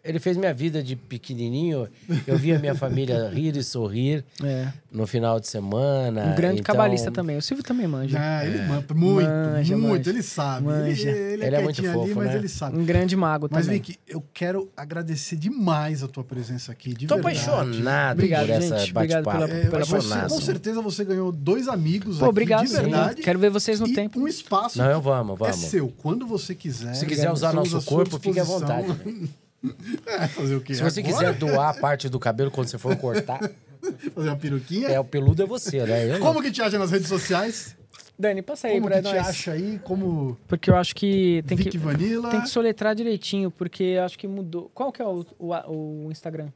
[0.04, 1.88] ele fez minha vida de pequenininho.
[2.26, 4.68] Eu via minha família rir e sorrir É.
[4.90, 6.24] no final de semana.
[6.26, 7.36] Um grande então, cabalista também.
[7.36, 8.18] O Silvio também manja.
[8.20, 10.10] Ah, ele manja muito, Manja, muito, manja.
[10.10, 10.66] ele sabe.
[10.66, 11.08] Manja.
[11.10, 12.36] Ele, ele é Ele é muito quietinho ali, fofo, mas né?
[12.36, 12.78] ele sabe.
[12.78, 13.80] Um grande mago Mas, também.
[13.80, 17.38] Vicky, eu quero agradecer demais a tua presença aqui, de Tô verdade.
[17.38, 18.90] apaixonado Obrigado, por essa gente.
[18.90, 19.46] Obrigado bate-papo.
[19.52, 22.76] pela- É, pela você, com certeza você ganhou dois amigos Pô, aqui, obrigado, de sim.
[22.76, 23.22] verdade.
[23.22, 24.18] Quero ver vocês no e tempo.
[24.20, 25.56] um espaço Não, eu vamos, é vamos.
[25.56, 26.94] seu, quando você quiser.
[26.94, 28.88] Se quiser usar nosso corpo, fique à vontade.
[30.06, 30.74] É, fazer o quê?
[30.74, 31.14] Se você Agora?
[31.14, 33.38] quiser doar a parte do cabelo quando você for cortar,
[34.14, 34.88] Fazer uma peruquinha.
[34.88, 36.04] é o peludo é você, né?
[36.06, 36.26] Eu não.
[36.26, 37.76] Como que te acha nas redes sociais?
[38.18, 39.28] Dani, passa aí Como pra que te nós.
[39.28, 39.80] acha aí?
[39.82, 42.30] Como Porque eu acho que tem Vicky que, Vanilla?
[42.30, 44.70] tem que soletrar direitinho, porque eu acho que mudou.
[44.74, 46.48] Qual que é o, o, o Instagram?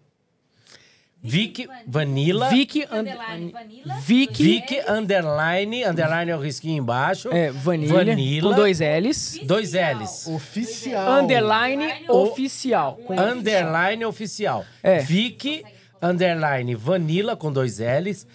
[1.27, 2.49] Vic Vanilla.
[2.51, 3.95] Vicky and- Underline Vanilla.
[4.01, 7.29] Vicky- Vic underline, underline é o risquinho embaixo.
[7.33, 8.49] É, Vanilla, Vanilla.
[8.51, 9.41] com dois L's.
[9.45, 10.27] Dois L's.
[10.27, 11.23] Oficial.
[11.23, 12.99] Underline oficial.
[13.11, 14.65] Underline oficial.
[14.83, 14.99] É.
[15.01, 15.65] Vic
[16.01, 18.27] underline vanilla com dois L's.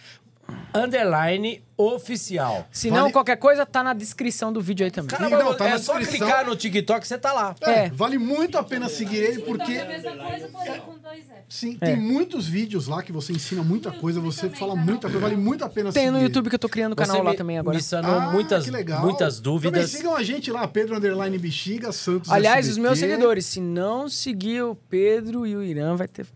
[0.73, 2.67] Underline oficial.
[2.71, 5.09] Se não, Vale- qualquer coisa tá na descrição do vídeo aí também.
[5.09, 6.27] Cara, Não, tá é na só descrição.
[6.27, 7.55] clicar no TikTok você tá lá.
[7.61, 7.89] É, É.
[7.89, 11.33] vale muito a pena seguir ele, porque É a mesma coisa, porém com dois F.
[11.49, 11.85] sim, É.
[11.87, 15.65] tem muitos vídeos lá que você ensina muita coisa, você fala muita coisa, vale muito
[15.65, 16.11] a pena Tem seguir.
[16.15, 17.75] no YouTube que eu tô criando o canal Você lá me- também agora.
[17.77, 19.01] Me sanou Ah, muitas, que legal.
[19.01, 19.89] muitas Também dúvidas.
[19.91, 22.81] sigam a gente lá, Pedro Underline Bexiga, Santos Aliás, os SBT.
[22.87, 26.27] meus seguidores, se não seguir o Pedro e o Irã, vai ter.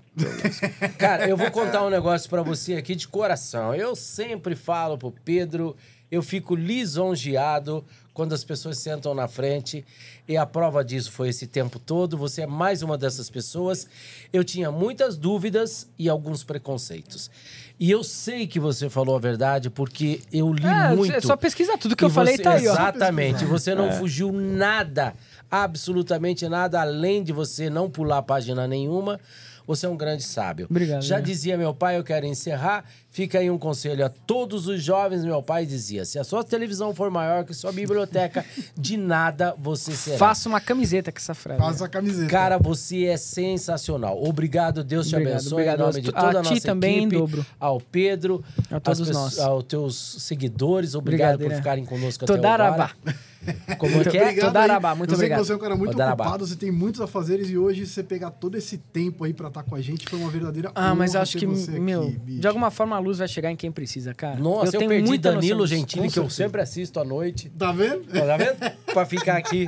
[0.98, 3.74] Cara, eu vou contar um negócio pra você aqui de coração.
[3.76, 5.76] Eu sempre falo pro Pedro,
[6.12, 9.84] eu fico lisonjeado quando as pessoas sentam na frente.
[10.28, 12.18] E a prova disso foi esse tempo todo.
[12.18, 13.88] Você é mais uma dessas pessoas.
[14.32, 17.30] Eu tinha muitas dúvidas e alguns preconceitos.
[17.78, 21.14] E eu sei que você falou a verdade porque eu li É, muito.
[21.14, 22.72] é só pesquisar tudo que E eu falei você- tá aí, ó.
[22.72, 23.44] Exatamente.
[23.44, 23.76] Você É.
[23.76, 25.14] não fugiu nada,
[25.52, 29.20] absolutamente nada, além de você não pular página nenhuma.
[29.68, 30.68] Você é um grande sábio.
[30.70, 31.22] Obrigado, Já né?
[31.24, 32.86] dizia meu pai, eu quero encerrar.
[33.10, 35.24] Fica aí um conselho a todos os jovens.
[35.26, 38.46] Meu pai dizia: se a sua televisão for maior que sua biblioteca,
[38.78, 40.18] de nada você será.
[40.18, 41.60] Faça uma camiseta com essa frase.
[41.62, 42.30] Faz a camiseta.
[42.30, 44.22] Cara, você é sensacional.
[44.24, 45.54] Obrigado, Deus te Obrigado, abençoe.
[45.54, 45.80] obrigado.
[45.80, 47.46] Em nome de A toda a, ti nossa também, em equipe, dobro.
[47.60, 49.40] ao Pedro, A todos nós.
[49.40, 50.94] aos teus seguidores.
[50.96, 51.62] Obrigado por Brincadeira.
[51.64, 52.92] ficarem conosco até Todarabá.
[53.02, 53.16] agora.
[53.78, 54.22] Como é que é?
[54.24, 55.40] Obrigado Todarabá, muito eu sei obrigado.
[55.42, 56.24] que você é um cara muito Todarabá.
[56.26, 59.64] ocupado, você tem muitos afazeres e hoje você pegar todo esse tempo aí pra estar
[59.64, 62.10] com a gente foi uma verdadeira Ah, mas honra eu acho que, você aqui, meu,
[62.10, 62.40] bicho.
[62.42, 64.38] de alguma forma a luz vai chegar em quem precisa, cara.
[64.38, 65.78] Nossa, eu, tenho perdi muita Danilo noção.
[65.78, 67.50] Gentili, que eu sempre assisto à noite.
[67.58, 68.04] Tá vendo?
[68.06, 68.76] Tá vendo?
[68.94, 69.68] pra ficar aqui.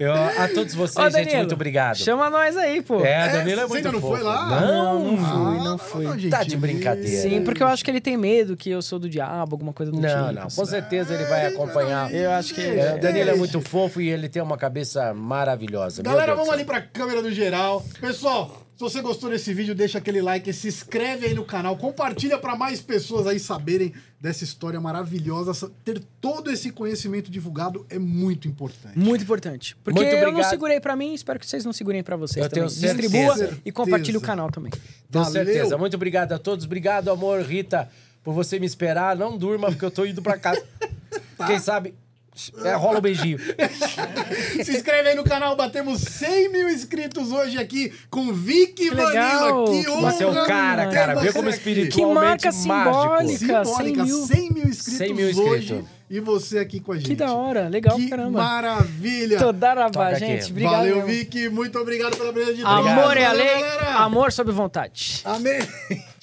[0.00, 1.96] Eu- a todos vocês, gente, Danilo, muito obrigado.
[1.96, 3.00] Chama nós aí, pô.
[3.04, 4.14] É, Danilo é, você muito ainda não fofo.
[4.16, 4.60] foi lá?
[4.60, 6.28] Não, Não, não fui, Ah, não fui.
[6.28, 7.22] Tá de brincadeira.
[7.22, 9.92] Sim, porque eu acho que ele tem medo que eu sou do diabo, alguma coisa
[9.92, 10.32] do Não, tipo.
[10.32, 10.56] não, assim.
[10.60, 12.12] com certeza ele vai acompanhar.
[12.12, 16.02] Eu acho que É, Danilo é muito fofo e ele tem uma cabeça maravilhosa.
[16.02, 17.84] Galera, vamos ali pra câmera do geral.
[18.00, 22.36] Pessoal, se você gostou desse vídeo, deixa aquele like, se inscreve aí no canal, compartilha
[22.38, 25.70] pra mais pessoas aí saberem dessa história maravilhosa.
[25.84, 28.98] Ter todo esse conhecimento divulgado é muito importante.
[28.98, 29.76] Muito importante.
[29.82, 32.50] Porque Muito eu não segurei pra mim, espero que vocês não segurem pra vocês Eu
[32.50, 32.68] também.
[32.68, 32.94] tenho certeza.
[33.02, 33.60] Distribua Certeza.
[33.64, 34.72] e compartilhe o canal também.
[35.08, 35.30] Valeu.
[35.32, 35.78] certeza.
[35.78, 36.64] Muito obrigado a todos.
[36.66, 37.88] Obrigado, amor, Rita,
[38.22, 39.16] por você me esperar.
[39.16, 40.62] Não durma, porque eu tô indo pra casa.
[41.38, 41.46] Tá.
[41.48, 41.94] Quem sabe...
[42.64, 43.38] É, rola um beijinho.
[44.64, 49.66] Se inscreve aí no canal, batemos 100 mil inscritos hoje aqui com Vicky Que legal.
[49.66, 49.82] Vanilla.
[49.84, 50.10] Que honra!
[50.12, 51.14] Você é o cara, cara.
[51.16, 52.86] Vê como espiritualmente Que marca
[53.28, 53.38] mágico.
[53.38, 53.64] simbólica.
[53.64, 54.26] Simbólica, 100 mil.
[54.26, 55.40] 100 mil inscritos 100 mil hoje
[55.74, 55.88] inscritos.
[56.10, 57.06] e você aqui com a gente.
[57.06, 58.38] Que da hora, legal Que pra caramba.
[58.42, 59.38] maravilha!
[59.38, 60.18] Todarabá, Toca aqui.
[60.26, 60.50] gente.
[60.50, 60.72] Obrigado.
[60.72, 61.08] Valeu, mesmo.
[61.10, 61.48] Vicky.
[61.48, 63.94] Muito obrigado pela presença de Amor é a lei, galera.
[63.96, 65.20] amor sob vontade.
[65.24, 65.58] Amém.